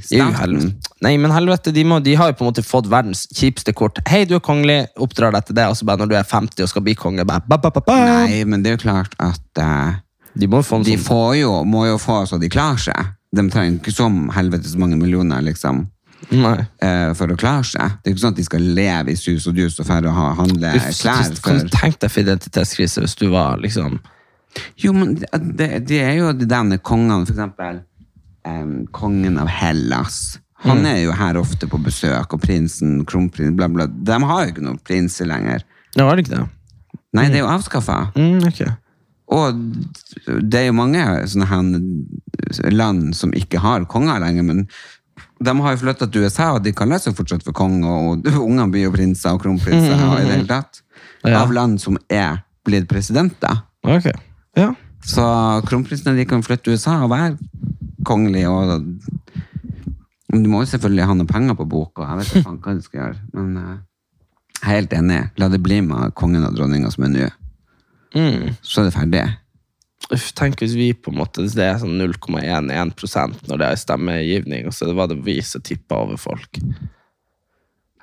Nei, 1.01 1.15
men 1.17 1.33
helvete, 1.33 1.73
de, 1.73 1.85
må, 1.89 2.01
de 2.05 2.15
har 2.19 2.29
jo 2.29 2.37
på 2.37 2.45
en 2.45 2.51
måte 2.51 2.65
fått 2.67 2.91
verdens 2.93 3.25
kjipeste 3.33 3.73
kort. 3.73 4.03
Hei, 4.09 4.25
du 4.29 4.35
er 4.37 4.43
kongelig, 4.45 4.83
oppdrar 5.01 5.33
deg 5.33 5.47
til 5.49 5.57
det, 5.57 5.69
og 5.71 5.79
så 5.79 5.89
bare 5.89 6.03
når 6.03 6.11
du 6.13 6.17
er 6.19 6.27
50 6.29 6.67
og 6.67 6.73
skal 6.75 6.85
bli 6.85 6.97
konge, 6.99 7.25
bare 7.29 7.41
ba, 7.49 7.57
ba, 7.63 7.71
ba, 7.73 7.81
ba. 7.87 7.97
Nei, 8.27 8.43
men 8.45 8.65
det 8.65 8.73
er 8.73 8.77
jo 8.77 8.83
klart 8.85 9.15
at 9.23 9.63
uh, 9.63 9.97
De 10.37 10.51
må 10.51 10.61
de 10.61 10.69
sånn 10.69 11.07
får 11.07 11.31
jo, 11.41 11.55
må 11.65 11.87
jo 11.89 11.97
få 12.03 12.25
så 12.29 12.41
de 12.43 12.51
klarer 12.53 12.83
seg. 12.91 13.15
De 13.33 13.45
trenger 13.53 13.79
ikke 13.79 13.95
så 13.95 14.11
helvetes 14.37 14.77
mange 14.81 14.99
millioner 15.01 15.41
liksom. 15.45 15.87
Eh, 16.31 17.11
for 17.19 17.33
å 17.33 17.39
klare 17.39 17.67
seg. 17.67 17.99
Det 18.03 18.11
er 18.11 18.15
ikke 18.15 18.25
sånn 18.25 18.37
at 18.37 18.41
de 18.41 18.47
skal 18.47 18.69
leve 18.79 19.15
i 19.15 19.19
sus 19.19 19.47
og 19.51 19.59
dus 19.59 19.79
og 19.81 19.89
færre 19.89 20.13
ha, 20.15 20.31
handle 20.39 20.75
Uff, 20.79 20.89
klær. 21.01 21.31
Kan 21.45 21.63
du 21.63 21.73
tenke 21.73 22.03
deg 22.05 22.13
for 22.13 22.25
identitetskrise 22.25 23.05
hvis 23.05 23.19
du 23.21 23.29
var 23.35 23.61
liksom 23.63 24.01
Jo, 24.81 24.95
men 24.97 25.17
det, 25.19 25.71
det 25.87 26.03
er 26.03 26.19
jo 26.19 26.33
de 26.35 26.49
denne 26.49 26.81
kongene, 26.81 27.27
for 27.29 27.37
eksempel 27.37 27.83
um, 28.49 28.87
kongen 28.97 29.39
av 29.39 29.51
Hellas. 29.53 30.39
Han 30.65 30.83
er 30.89 31.05
jo 31.05 31.15
her 31.15 31.39
ofte 31.39 31.69
på 31.71 31.79
besøk, 31.83 32.35
og 32.35 32.43
prinsen, 32.43 33.05
kronprins, 33.07 33.55
bla, 33.55 33.69
bla. 33.71 33.87
De 33.87 34.17
har 34.31 34.45
jo 34.45 34.55
ikke 34.55 34.65
noen 34.65 34.81
prinser 34.83 35.29
lenger. 35.31 35.63
Ja, 35.95 36.09
var 36.09 36.19
det 36.19 36.27
ikke 36.27 36.35
det? 36.35 36.47
Nei, 37.15 37.29
det 37.31 37.39
er 37.39 37.45
jo 37.45 37.53
avskaffa. 37.53 37.99
Mm, 38.19 38.43
okay. 38.49 38.73
Og 39.29 39.61
det 40.49 40.63
er 40.63 40.69
jo 40.71 40.77
mange 40.77 41.05
sånne 41.29 41.81
land 42.73 43.13
som 43.17 43.35
ikke 43.37 43.61
har 43.63 43.87
konger 43.91 44.23
lenger, 44.25 44.47
men 44.49 44.65
de 45.45 45.55
har 45.63 45.75
jo 45.75 45.81
flyttet 45.83 46.13
til 46.13 46.25
USA, 46.27 46.51
og 46.57 46.63
de 46.65 46.73
kaller 46.77 46.99
seg 47.03 47.15
fortsatt 47.19 47.45
for 47.47 47.53
konge, 47.57 47.87
og 47.87 48.27
ungene 48.49 48.69
blir 48.73 48.87
jo 48.89 48.93
prinser 48.95 49.33
og 49.37 49.43
kronprinser 49.45 49.97
Mm. 49.97 50.13
i 50.19 50.25
det 50.27 50.35
hele 50.37 50.49
tatt. 50.55 50.83
Ja. 51.25 51.41
Av 51.43 51.53
land 51.53 51.81
som 51.83 51.97
er 52.09 52.43
blitt 52.67 52.89
presidenter. 52.91 53.63
Okay. 53.83 54.13
Ja. 54.59 54.73
Så 55.05 55.25
kronprinsene 55.67 56.17
de 56.19 56.25
kan 56.29 56.43
flytte 56.43 56.65
til 56.69 56.75
USA 56.79 56.99
og 57.05 57.11
være 57.11 57.37
kongelige. 58.05 58.51
Og 58.51 58.85
du 60.43 60.49
må 60.51 60.61
jo 60.63 60.69
selvfølgelig 60.71 61.07
ha 61.09 61.15
noe 61.17 61.27
penger 61.31 61.57
på 61.59 61.67
boka. 61.71 62.05
Jeg 62.11 62.19
vet 62.21 62.33
ikke 62.43 62.55
hva 62.67 62.75
du 62.77 62.83
skal 62.85 63.01
gjøre. 63.01 63.21
Men 63.35 63.57
eh, 63.57 63.77
jeg 64.59 64.67
er 64.69 64.75
helt 64.81 64.93
enig. 64.99 65.21
La 65.41 65.49
det 65.53 65.63
bli 65.65 65.81
med 65.87 66.13
kongen 66.19 66.45
og 66.45 66.57
dronninga 66.59 66.91
som 66.93 67.07
er 67.09 67.13
nå. 67.15 67.29
Mm. 68.19 68.49
Så 68.63 68.83
er 68.83 68.89
det 68.91 68.95
ferdig. 68.99 69.23
Uff, 70.15 70.31
tenk 70.39 70.61
hvis 70.63 70.77
vi 70.79 70.93
på 70.95 71.11
en 71.13 71.19
måte 71.21 71.43
Det 71.53 71.65
er 71.65 71.81
sånn 71.83 71.99
0,11% 72.01 73.43
når 73.51 73.59
det 73.61 73.67
er 73.67 73.81
stemmegivning, 73.83 74.69
og 74.71 74.77
så 74.77 74.89
var 74.97 75.11
det 75.11 75.19
vi 75.27 75.41
som 75.45 75.61
tippa 75.65 75.99
over 76.05 76.17
folk. 76.21 76.61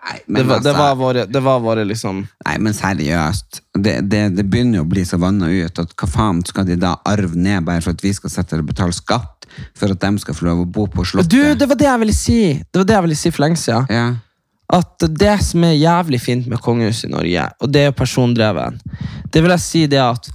Nei, 0.05 0.19
Det 0.27 0.43
var, 0.45 0.59
det, 0.61 0.69
altså- 0.69 0.77
var 0.77 0.95
våre, 0.95 1.25
det 1.25 1.41
var 1.41 1.59
våre 1.63 1.85
liksom 1.87 2.27
Nei, 2.45 2.57
men 2.61 2.73
seriøst. 2.77 3.61
Det, 3.73 3.95
det, 4.09 4.21
det 4.37 4.45
begynner 4.45 4.81
jo 4.81 4.83
å 4.85 4.89
bli 4.91 5.05
så 5.07 5.17
vanna 5.17 5.49
ut 5.49 5.79
at 5.81 5.95
hva 5.97 6.09
faen 6.11 6.43
skal 6.45 6.67
de 6.67 6.77
da 6.77 6.93
arve 7.09 7.33
ned 7.35 7.65
bare 7.65 7.81
for 7.81 7.95
at 7.97 8.03
vi 8.05 8.13
skal 8.13 8.29
sette 8.29 8.59
og 8.59 8.67
betale 8.69 8.93
skatt 8.93 9.47
for 9.73 9.89
at 9.89 10.03
de 10.03 10.21
skal 10.21 10.37
få 10.37 10.45
lov 10.45 10.61
å 10.61 10.69
bo 10.77 10.85
på 10.91 11.07
slottet? 11.09 11.31
Du, 11.33 11.55
det 11.57 11.69
var 11.71 11.79
det 11.79 11.89
jeg 11.89 12.03
ville 12.03 12.13
si! 12.13 12.39
Det 12.69 12.83
var 12.83 12.85
det 12.91 12.97
jeg 12.99 13.07
ville 13.07 13.17
si 13.23 13.31
for 13.33 13.47
lenge 13.47 13.61
siden. 13.63 13.89
Ja. 13.89 14.05
At 14.77 15.07
det 15.09 15.33
som 15.45 15.65
er 15.65 15.73
jævlig 15.77 16.21
fint 16.21 16.47
med 16.49 16.61
kongehuset 16.61 17.09
i 17.09 17.13
Norge, 17.13 17.49
og 17.61 17.73
det 17.73 17.81
er 17.81 17.89
jo 17.91 17.97
persondreven, 17.97 18.77
det 19.33 19.41
vil 19.41 19.53
jeg 19.55 19.63
si 19.65 19.83
det 19.89 20.01
at 20.05 20.29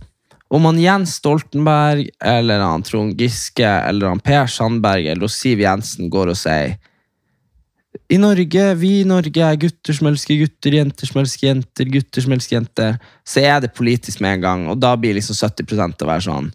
om 0.50 0.64
han 0.66 0.78
Jens 0.82 1.16
Stoltenberg, 1.20 2.08
eller 2.18 2.62
han 2.64 2.82
Trond 2.82 3.20
Giske, 3.20 3.66
eller 3.66 4.10
han 4.10 4.22
Per 4.22 4.48
Sandberg, 4.50 5.06
eller 5.06 5.28
han 5.28 5.32
Siv 5.32 5.62
Jensen 5.62 6.10
går 6.10 6.32
og 6.34 6.40
sier 6.40 6.78
i 8.10 8.18
Norge, 8.18 8.62
vi 8.78 8.90
i 9.00 9.06
Norge 9.06 9.42
er 9.46 9.58
gutter 9.58 9.94
som 9.94 10.08
elsker 10.10 10.38
gutter, 10.40 10.74
jenter 10.78 11.06
som 11.06 11.20
elsker 11.22 11.46
jenter, 11.48 11.90
gutter 11.90 12.24
som 12.24 12.34
elsker 12.34 12.56
jenter. 12.56 12.96
Så 13.26 13.42
er 13.42 13.60
det 13.62 13.72
politisk 13.74 14.22
med 14.22 14.38
en 14.38 14.44
gang, 14.44 14.64
og 14.70 14.80
da 14.82 14.96
blir 14.98 15.14
liksom 15.18 15.38
70% 15.38 16.02
å 16.02 16.08
være 16.10 16.26
sånn 16.26 16.50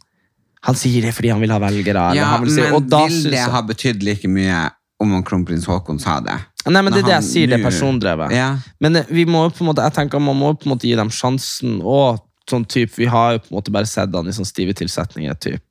Han 0.65 0.77
sier 0.79 1.05
det 1.05 1.13
fordi 1.13 1.29
han 1.29 1.43
vil 1.43 1.53
ha 1.53 1.59
velgere. 1.61 2.03
Ja, 2.17 2.31
han 2.33 2.43
vil 2.43 2.55
si, 2.55 2.63
men 2.63 2.87
da 2.89 3.03
vil 3.05 3.31
det 3.31 3.45
ha 3.53 3.61
betydd 3.61 4.03
like 4.03 4.27
mye 4.31 4.65
om 5.03 5.11
han 5.13 5.23
kronprins 5.27 5.67
Haakon 5.69 5.99
sa 6.01 6.17
det? 6.23 6.35
Nei, 6.65 6.81
men 6.81 6.89
det 6.91 7.03
er 7.03 7.09
det 7.11 7.17
jeg 7.19 7.27
sier, 7.27 7.51
det 7.51 7.59
er 7.59 7.65
persondrevet. 7.67 8.31
Ja. 8.33 8.55
Men 8.81 9.03
vi 9.11 9.27
må 9.29 9.43
jo 9.45 9.51
på 9.53 9.63
en 9.63 9.69
måte, 9.69 9.85
jeg 9.85 9.93
tenker 9.99 10.23
man 10.23 10.39
må 10.39 10.55
på 10.57 10.65
en 10.65 10.73
måte 10.73 10.89
gi 10.89 10.95
dem 10.97 11.11
sjansen, 11.13 11.77
og 11.83 12.23
sånn 12.49 12.65
typ, 12.69 12.91
vi 12.97 13.05
har 13.09 13.33
jo 13.33 13.39
på 13.39 13.51
en 13.51 13.57
måte 13.57 13.71
bare 13.73 13.85
sett 13.89 14.13
han 14.13 14.27
i 14.27 14.33
sånn 14.35 14.45
stive 14.45 14.73
tilsetninger. 14.77 15.33
Typ. 15.39 15.61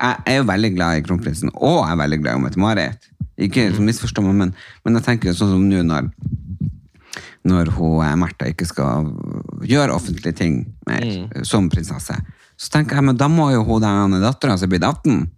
Jeg 0.00 0.16
er 0.26 0.36
jo 0.38 0.44
veldig 0.48 0.74
glad 0.76 0.98
i 0.98 1.02
kronprinsen, 1.06 1.50
og 1.54 1.82
jeg 1.84 1.92
er 1.92 2.00
veldig 2.02 2.20
glad 2.22 2.38
i 2.38 2.42
Mette-Marit. 2.46 3.08
Ikke 3.38 3.70
Mm. 3.72 3.86
misforstå 3.88 4.22
meg, 4.22 4.34
men, 4.34 4.54
men 4.84 4.94
jeg 4.94 5.04
tenker 5.04 5.28
jo 5.30 5.34
sånn 5.34 5.50
som 5.56 5.68
nå 5.68 5.82
når 5.82 6.10
når 7.44 7.72
hun, 7.74 8.06
eh, 8.06 8.14
Märtha 8.14 8.46
ikke 8.52 8.66
skal 8.66 9.08
gjøre 9.66 9.90
offentlige 9.96 10.36
ting 10.36 10.74
mer, 10.86 11.00
Mm. 11.02 11.44
som 11.44 11.68
prinsesse. 11.68 12.14
Så 12.56 12.70
tenker 12.70 12.94
jeg, 12.94 13.02
men 13.04 13.16
da 13.16 13.26
må 13.26 13.50
jo 13.52 13.64
hun 13.64 13.80
den 13.80 14.20
datteren 14.22 14.56
som 14.58 14.70
er 14.70 14.78
blitt 14.78 14.84
18, 14.84 15.28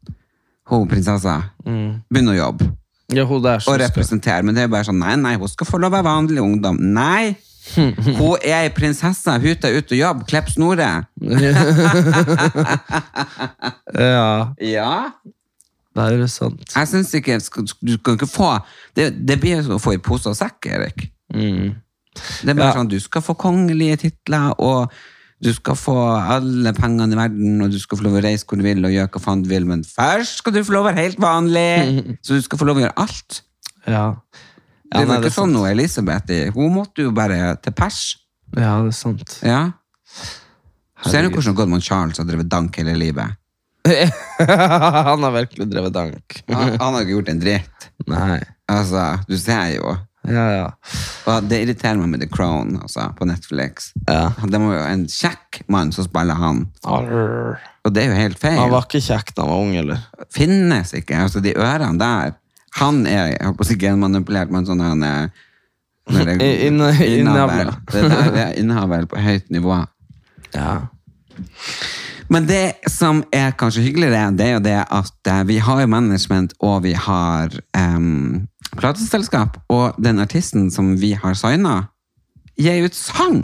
hun 0.66 0.86
prinsessa, 0.88 1.51
begynne 1.64 2.34
å 2.34 2.36
jobbe. 2.53 2.76
Ja, 3.09 3.24
og 3.24 3.78
representere. 3.80 4.42
Men 4.45 4.55
det 4.55 4.64
er 4.64 4.68
bare 4.68 4.84
sånn, 4.84 4.99
nei, 4.99 5.14
nei, 5.16 5.36
hun 5.36 5.49
skal 5.49 5.66
få 5.66 5.78
lov 5.80 5.92
å 5.92 5.97
være 6.03 6.05
vanlig 6.05 6.40
ungdom. 6.42 6.78
Nei! 6.80 7.36
Hun 8.19 8.35
er 8.45 8.67
ei 8.67 8.73
prinsesse, 8.77 9.33
hun 9.41 9.55
er 9.65 9.79
ute 9.79 9.95
og 9.95 9.99
jobber, 9.99 10.27
klipp 10.29 10.51
snoret. 10.53 11.07
Ja, 13.95 14.53
Ja. 14.61 15.11
det 15.95 16.03
er 16.05 16.17
jo 16.19 16.27
sant. 16.27 16.75
Jeg 16.77 16.89
synes 16.89 17.15
ikke, 17.15 17.41
du 17.87 17.97
kan 17.99 18.15
ikke 18.19 18.27
få, 18.31 18.59
det, 18.97 19.12
det 19.29 19.41
blir 19.41 19.62
som 19.62 19.77
å 19.77 19.83
få 19.83 19.93
i 19.95 19.99
pose 20.03 20.29
og 20.33 20.37
sekk, 20.39 20.67
Erik. 20.75 21.09
Det 21.33 22.51
er 22.51 22.55
bare 22.55 22.69
Ja. 22.73 22.77
sånn, 22.77 22.89
du 22.91 22.99
skal 23.01 23.23
få 23.23 23.35
kongelige 23.39 23.97
titler, 24.05 24.55
og 24.61 24.91
du 25.45 25.53
skal 25.55 25.75
få 25.77 25.95
alle 26.19 26.73
pengene 26.75 27.12
i 27.12 27.17
verden, 27.19 27.62
og 27.62 27.71
du 27.71 27.79
skal 27.79 27.99
få 27.99 28.05
lov 28.07 28.15
å 28.19 28.23
reise 28.25 28.45
hvor 28.47 28.57
du 28.59 28.62
vil, 28.67 28.85
og 28.85 28.91
gjøre 28.95 29.09
hva 29.15 29.21
faen 29.23 29.43
du 29.43 29.49
vil, 29.51 29.67
men 29.67 29.85
først 29.85 30.39
skal 30.43 30.53
du 30.55 30.62
få 30.65 30.73
lov 30.77 30.85
å 30.87 30.91
være 30.93 31.03
helt 31.03 31.21
vanlig. 31.21 32.19
Så 32.25 32.35
du 32.35 32.41
skal 32.43 32.59
få 32.59 32.65
lov 32.69 32.77
å 32.79 32.85
gjøre 32.85 32.99
alt. 33.07 33.43
Ja, 33.87 34.15
Det 34.91 35.05
var 35.09 35.18
nei, 35.18 35.22
ikke 35.24 35.35
sånn 35.35 35.55
noe 35.55 35.70
Elisabeth. 35.72 36.35
Hun 36.55 36.74
måtte 36.76 37.07
jo 37.07 37.14
bare 37.16 37.57
til 37.64 37.74
pers. 37.76 38.03
Ja, 38.55 38.76
det 38.85 38.93
er 38.93 38.99
sant. 38.99 39.39
Ja. 39.43 39.62
Ser 41.05 41.26
du 41.26 41.35
hvordan 41.35 41.57
Godman 41.59 41.85
Charles 41.85 42.20
har 42.20 42.28
drevet 42.28 42.49
dank 42.53 42.76
hele 42.80 42.95
livet? 42.97 43.41
han 44.39 45.26
har 45.26 45.32
virkelig 45.35 45.66
drevet 45.68 45.93
dank. 45.93 46.43
Han, 46.49 46.76
han 46.80 46.95
har 46.95 47.03
ikke 47.03 47.16
gjort 47.18 47.32
en 47.32 47.43
dritt. 47.43 47.89
Nei. 48.09 48.41
Altså, 48.72 49.09
du 49.28 49.37
ser 49.41 49.74
jo. 49.74 49.97
Ja, 50.24 50.45
ja. 50.55 50.68
Og 51.28 51.51
det 51.51 51.59
irriterer 51.66 51.99
meg 52.01 52.14
med 52.14 52.22
The 52.24 52.30
Crown 52.32 52.78
altså, 52.80 53.11
på 53.18 53.28
Netflix. 53.28 53.91
Ja. 54.09 54.30
Det 54.41 54.61
var 54.61 54.78
jo 54.78 54.85
en 54.87 55.05
kjekk 55.11 55.61
mann 55.72 55.93
som 55.93 56.07
spiller 56.09 56.39
han. 56.41 56.64
Arr. 56.89 57.61
Og 57.85 57.93
det 57.93 58.07
er 58.07 58.14
jo 58.14 58.22
helt 58.22 58.41
feil. 58.41 58.57
Han 58.57 58.72
var 58.72 58.87
ikke 58.89 59.03
kjekk 59.05 59.35
da 59.35 59.45
han 59.45 59.53
var 59.53 59.66
ung, 59.66 59.74
eller? 59.82 60.07
Finnes 60.32 60.95
ikke. 60.97 61.20
Altså, 61.26 61.45
de 61.45 61.53
ørene 61.53 62.01
der 62.01 62.39
Han 62.81 63.05
er 63.07 63.35
jeg 63.35 63.41
håper 63.47 63.70
ikke 63.70 63.87
genmanipulert, 63.89 64.53
men 64.55 64.66
sånn 64.66 64.83
han 64.83 65.05
er 65.07 65.29
innavl. 66.11 67.70
Det 67.93 68.03
der 68.11 68.41
er 68.43 68.59
innavl 68.61 69.07
på 69.09 69.22
høyt 69.25 69.49
nivå. 69.55 69.79
Ja. 70.55 70.75
Men 72.33 72.49
det 72.49 72.91
som 72.91 73.22
er 73.35 73.55
kanskje 73.59 73.85
hyggeligere, 73.85 74.33
det 74.37 74.47
er 74.47 74.55
jo 74.57 74.62
det 74.64 74.79
at 74.83 75.31
eh, 75.31 75.43
vi 75.49 75.59
har 75.62 75.87
management, 75.87 76.55
og 76.61 76.83
vi 76.87 76.95
har 76.97 77.53
um, 77.77 78.47
plateselskap, 78.77 79.59
og 79.68 79.99
den 80.03 80.22
artisten 80.22 80.70
som 80.72 80.95
vi 81.01 81.12
har 81.18 81.37
signa, 81.39 81.77
gir 82.59 82.87
ut 82.87 82.97
sang 82.97 83.43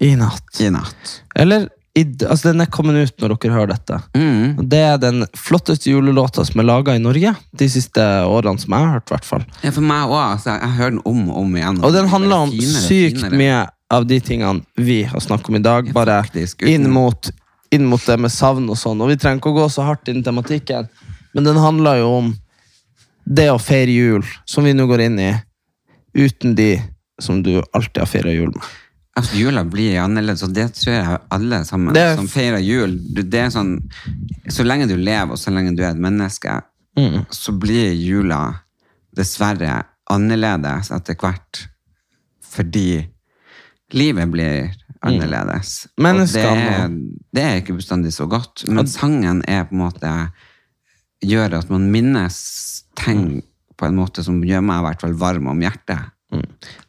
I 0.00 0.14
natt. 0.18 0.60
i 0.60 0.70
natt. 0.72 1.22
Eller 1.36 1.68
i, 1.94 2.02
altså 2.24 2.48
Den 2.52 2.62
er 2.64 2.70
kommet 2.72 2.96
ut 2.96 3.18
når 3.20 3.34
dere 3.36 3.52
hører 3.52 3.70
dette. 3.74 3.98
Mm. 4.16 4.62
Det 4.72 4.78
er 4.80 4.96
den 5.02 5.26
flotteste 5.36 5.90
julelåta 5.90 6.44
som 6.48 6.60
er 6.62 6.64
laga 6.64 6.94
i 6.96 7.02
Norge 7.04 7.34
de 7.60 7.68
siste 7.68 8.00
årene, 8.24 8.58
som 8.62 8.72
jeg 8.72 8.80
har 8.86 8.94
hørt. 8.94 9.10
hvertfall. 9.12 9.44
Ja, 9.62 9.70
for 9.76 9.84
meg 9.84 10.08
òg. 10.08 10.22
Altså, 10.38 10.54
jeg 10.56 10.72
hører 10.78 10.94
den 10.96 11.02
om 11.04 11.20
og 11.28 11.36
om 11.42 11.56
igjen. 11.60 11.82
Og 11.84 11.92
den 11.92 12.08
handler 12.08 12.46
om 12.46 12.50
finere 12.54 12.84
sykt 12.86 13.20
finere. 13.20 13.36
mye 13.42 13.58
av 13.92 14.06
de 14.08 14.20
tingene 14.24 14.64
vi 14.80 15.02
har 15.04 15.20
snakket 15.20 15.48
om 15.52 15.56
i 15.60 15.62
dag, 15.66 15.86
Ja, 15.86 15.92
bare 15.92 16.22
faktisk, 16.24 16.62
uten- 16.64 16.72
inn 16.72 16.90
mot, 16.90 17.28
inn 17.70 17.84
mot 17.84 18.00
det 18.06 18.18
med 18.24 18.32
savn 18.32 18.70
og 18.72 18.76
sånn. 18.80 19.00
Og 19.04 19.08
vi 19.12 19.16
trenger 19.20 19.42
ikke 19.42 19.52
å 19.52 19.58
gå 19.60 19.68
så 19.70 19.84
hardt 19.84 20.08
inn 20.08 20.22
i 20.22 20.22
tematikken, 20.24 20.88
men 21.34 21.44
den 21.44 21.56
handler 21.60 21.98
jo 22.00 22.08
om 22.22 22.32
det 23.28 23.50
å 23.52 23.60
feire 23.60 23.92
jul, 23.92 24.24
som 24.48 24.64
vi 24.64 24.72
nå 24.72 24.86
går 24.88 25.04
inn 25.10 25.18
i, 25.20 25.32
uten 26.16 26.54
de 26.56 26.80
som 27.20 27.42
du 27.42 27.60
alltid 27.72 28.00
har 28.00 28.06
feira 28.08 28.32
jul 28.32 28.48
med. 28.48 28.64
Altså, 29.16 29.36
jula 29.36 29.64
blir 29.68 29.98
annerledes, 30.00 30.42
og 30.46 30.54
det 30.56 30.70
tror 30.74 30.94
jeg 30.94 31.18
alle 31.30 31.64
sammen 31.68 31.96
er- 31.96 32.16
som 32.16 32.28
feirer 32.28 32.62
jul. 32.64 32.94
Det 33.12 33.34
er 33.34 33.50
sånn, 33.52 33.74
så 34.48 34.64
lenge 34.64 34.86
du 34.88 34.96
lever, 34.96 35.30
og 35.32 35.38
så 35.38 35.52
lenge 35.52 35.76
du 35.76 35.82
er 35.84 35.90
et 35.90 36.00
menneske, 36.00 36.62
Mm. 36.96 37.26
så 37.30 37.52
blir 37.58 37.92
jula 37.96 38.60
dessverre 39.16 39.84
annerledes 40.10 40.90
etter 40.90 41.14
hvert. 41.14 41.66
Fordi 42.42 43.06
livet 43.92 44.30
blir 44.30 44.70
annerledes. 45.02 45.86
Og 45.98 46.02
det, 46.32 46.44
er, 46.44 46.88
det 47.32 47.42
er 47.42 47.60
ikke 47.60 47.76
bestandig 47.78 48.12
så 48.12 48.26
godt. 48.28 48.64
Men 48.68 48.86
sangen 48.86 49.42
er 49.48 49.64
på 49.64 49.72
en 49.72 49.78
måte 49.78 50.30
gjør 51.24 51.58
at 51.60 51.70
man 51.70 51.90
minnes 51.90 52.84
ting 52.96 53.42
på 53.78 53.86
en 53.86 53.96
måte 53.96 54.22
som 54.24 54.40
gjør 54.42 54.62
meg 54.62 54.80
i 54.82 54.86
hvert 54.86 55.00
fall 55.00 55.14
varm 55.14 55.46
om 55.48 55.60
hjertet. 55.60 56.10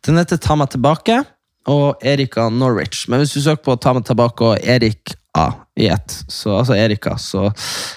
Den 0.05 0.15
heter 0.17 0.37
Ta 0.37 0.55
meg 0.55 0.69
tilbake 0.69 1.25
og 1.69 2.03
Erika 2.03 2.49
Norwich. 2.49 3.05
Men 3.09 3.21
hvis 3.21 3.35
du 3.35 3.41
søker 3.41 3.63
på 3.63 3.77
Ta 3.81 3.93
meg 3.95 4.05
tilbake 4.07 4.45
og 4.47 4.59
Erik 4.63 5.15
A 5.37 5.49
i 5.79 5.87
ett, 5.89 6.13
så, 6.27 6.59
altså 6.59 6.75
Erika, 6.77 7.15
så, 7.17 7.47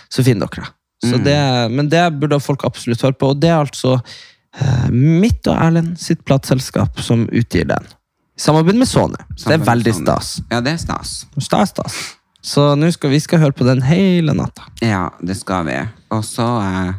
så 0.09 0.25
finner 0.25 0.49
dere 0.49 0.65
det. 0.65 0.73
Så 1.11 1.19
det. 1.21 1.41
Men 1.71 1.91
det 1.93 2.05
burde 2.21 2.41
folk 2.41 2.65
absolutt 2.65 3.03
høre 3.05 3.19
på, 3.19 3.35
og 3.35 3.41
det 3.43 3.51
er 3.53 3.59
altså 3.61 3.99
eh, 3.99 4.87
mitt 4.91 5.45
og 5.47 5.59
Erlend 5.61 5.99
sitt 6.01 6.25
plateselskap 6.27 7.03
som 7.05 7.27
utgir 7.29 7.69
den. 7.69 7.91
I 8.37 8.41
samarbeid 8.41 8.81
med 8.81 8.89
Sony. 8.89 9.21
Det 9.45 9.59
er 9.59 9.65
veldig 9.65 9.95
stas. 9.97 10.37
Ja, 10.51 10.61
det 10.65 10.77
er 10.77 10.81
stas. 10.81 11.19
Stas, 11.37 11.75
stas. 11.75 11.99
Så 12.47 12.69
nå 12.79 12.89
skal 12.95 13.13
vi 13.13 13.21
skal 13.21 13.43
høre 13.43 13.57
på 13.57 13.67
den 13.67 13.83
hele 13.85 14.35
natta. 14.37 14.69
Ja, 14.85 15.09
det 15.21 15.39
skal 15.41 15.67
vi. 15.69 15.77
Og 16.15 16.25
så 16.25 16.47
eh, 16.63 16.93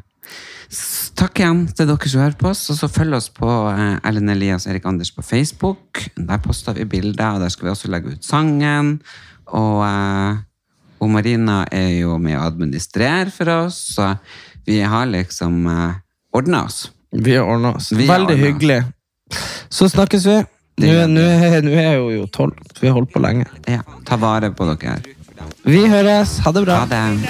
takk 1.17 1.39
igjen 1.39 1.61
til 1.71 1.87
dere 1.87 2.09
som 2.11 2.21
hører 2.21 2.35
på 2.39 2.49
oss, 2.51 2.65
og 2.73 2.77
så 2.79 2.89
følg 2.91 3.15
oss 3.17 3.29
på 3.33 3.47
eh, 3.71 3.99
Ellen 4.09 4.29
Elias 4.33 4.65
og 4.67 4.73
Erik 4.73 4.85
Anders 4.89 5.11
på 5.15 5.23
Facebook. 5.23 6.03
Der 6.17 6.41
poster 6.43 6.75
vi 6.77 6.83
bilder, 6.85 7.37
og 7.37 7.41
der 7.45 7.49
skal 7.53 7.67
vi 7.69 7.73
også 7.73 7.91
legge 7.93 8.15
ut 8.17 8.25
sangen. 8.27 8.97
Og, 9.47 9.79
eh, 9.87 10.41
og 10.99 11.09
Marina 11.13 11.61
er 11.71 11.93
jo 12.01 12.17
med 12.19 12.35
å 12.39 12.43
administrere 12.49 13.31
for 13.31 13.53
oss, 13.53 13.79
så 13.95 14.11
vi 14.67 14.81
har 14.83 15.07
liksom 15.07 15.63
eh, 15.71 15.95
ordna 16.35 16.65
oss. 16.67 16.89
Vi 17.15 17.37
har 17.37 17.47
ordna 17.47 17.75
oss. 17.79 17.91
Vi 17.95 18.07
Veldig 18.09 18.37
hyggelig. 18.41 18.81
Så 19.71 19.87
snakkes 19.91 20.25
vi. 20.27 20.37
Nå 20.77 20.87
er- 20.93 21.07
nå 21.09 21.21
er 21.23 21.61
nå 21.65 21.71
er 21.73 21.93
jo 21.97 22.09
jo 22.13 22.25
tolv, 22.27 22.53
vi 22.81 22.87
har 22.87 22.93
holdt 22.93 23.09
på 23.15 23.21
lenge. 23.23 23.47
Ja, 23.65 23.79
ta 24.05 24.15
vare 24.21 24.51
på 24.53 24.67
dere. 24.77 24.99
Vi 25.65 25.87
høres. 25.89 26.37
Ha 26.45 26.51
det 26.53 26.65
bra. 26.67 26.83
Ha 26.83 26.85
det. 26.91 27.29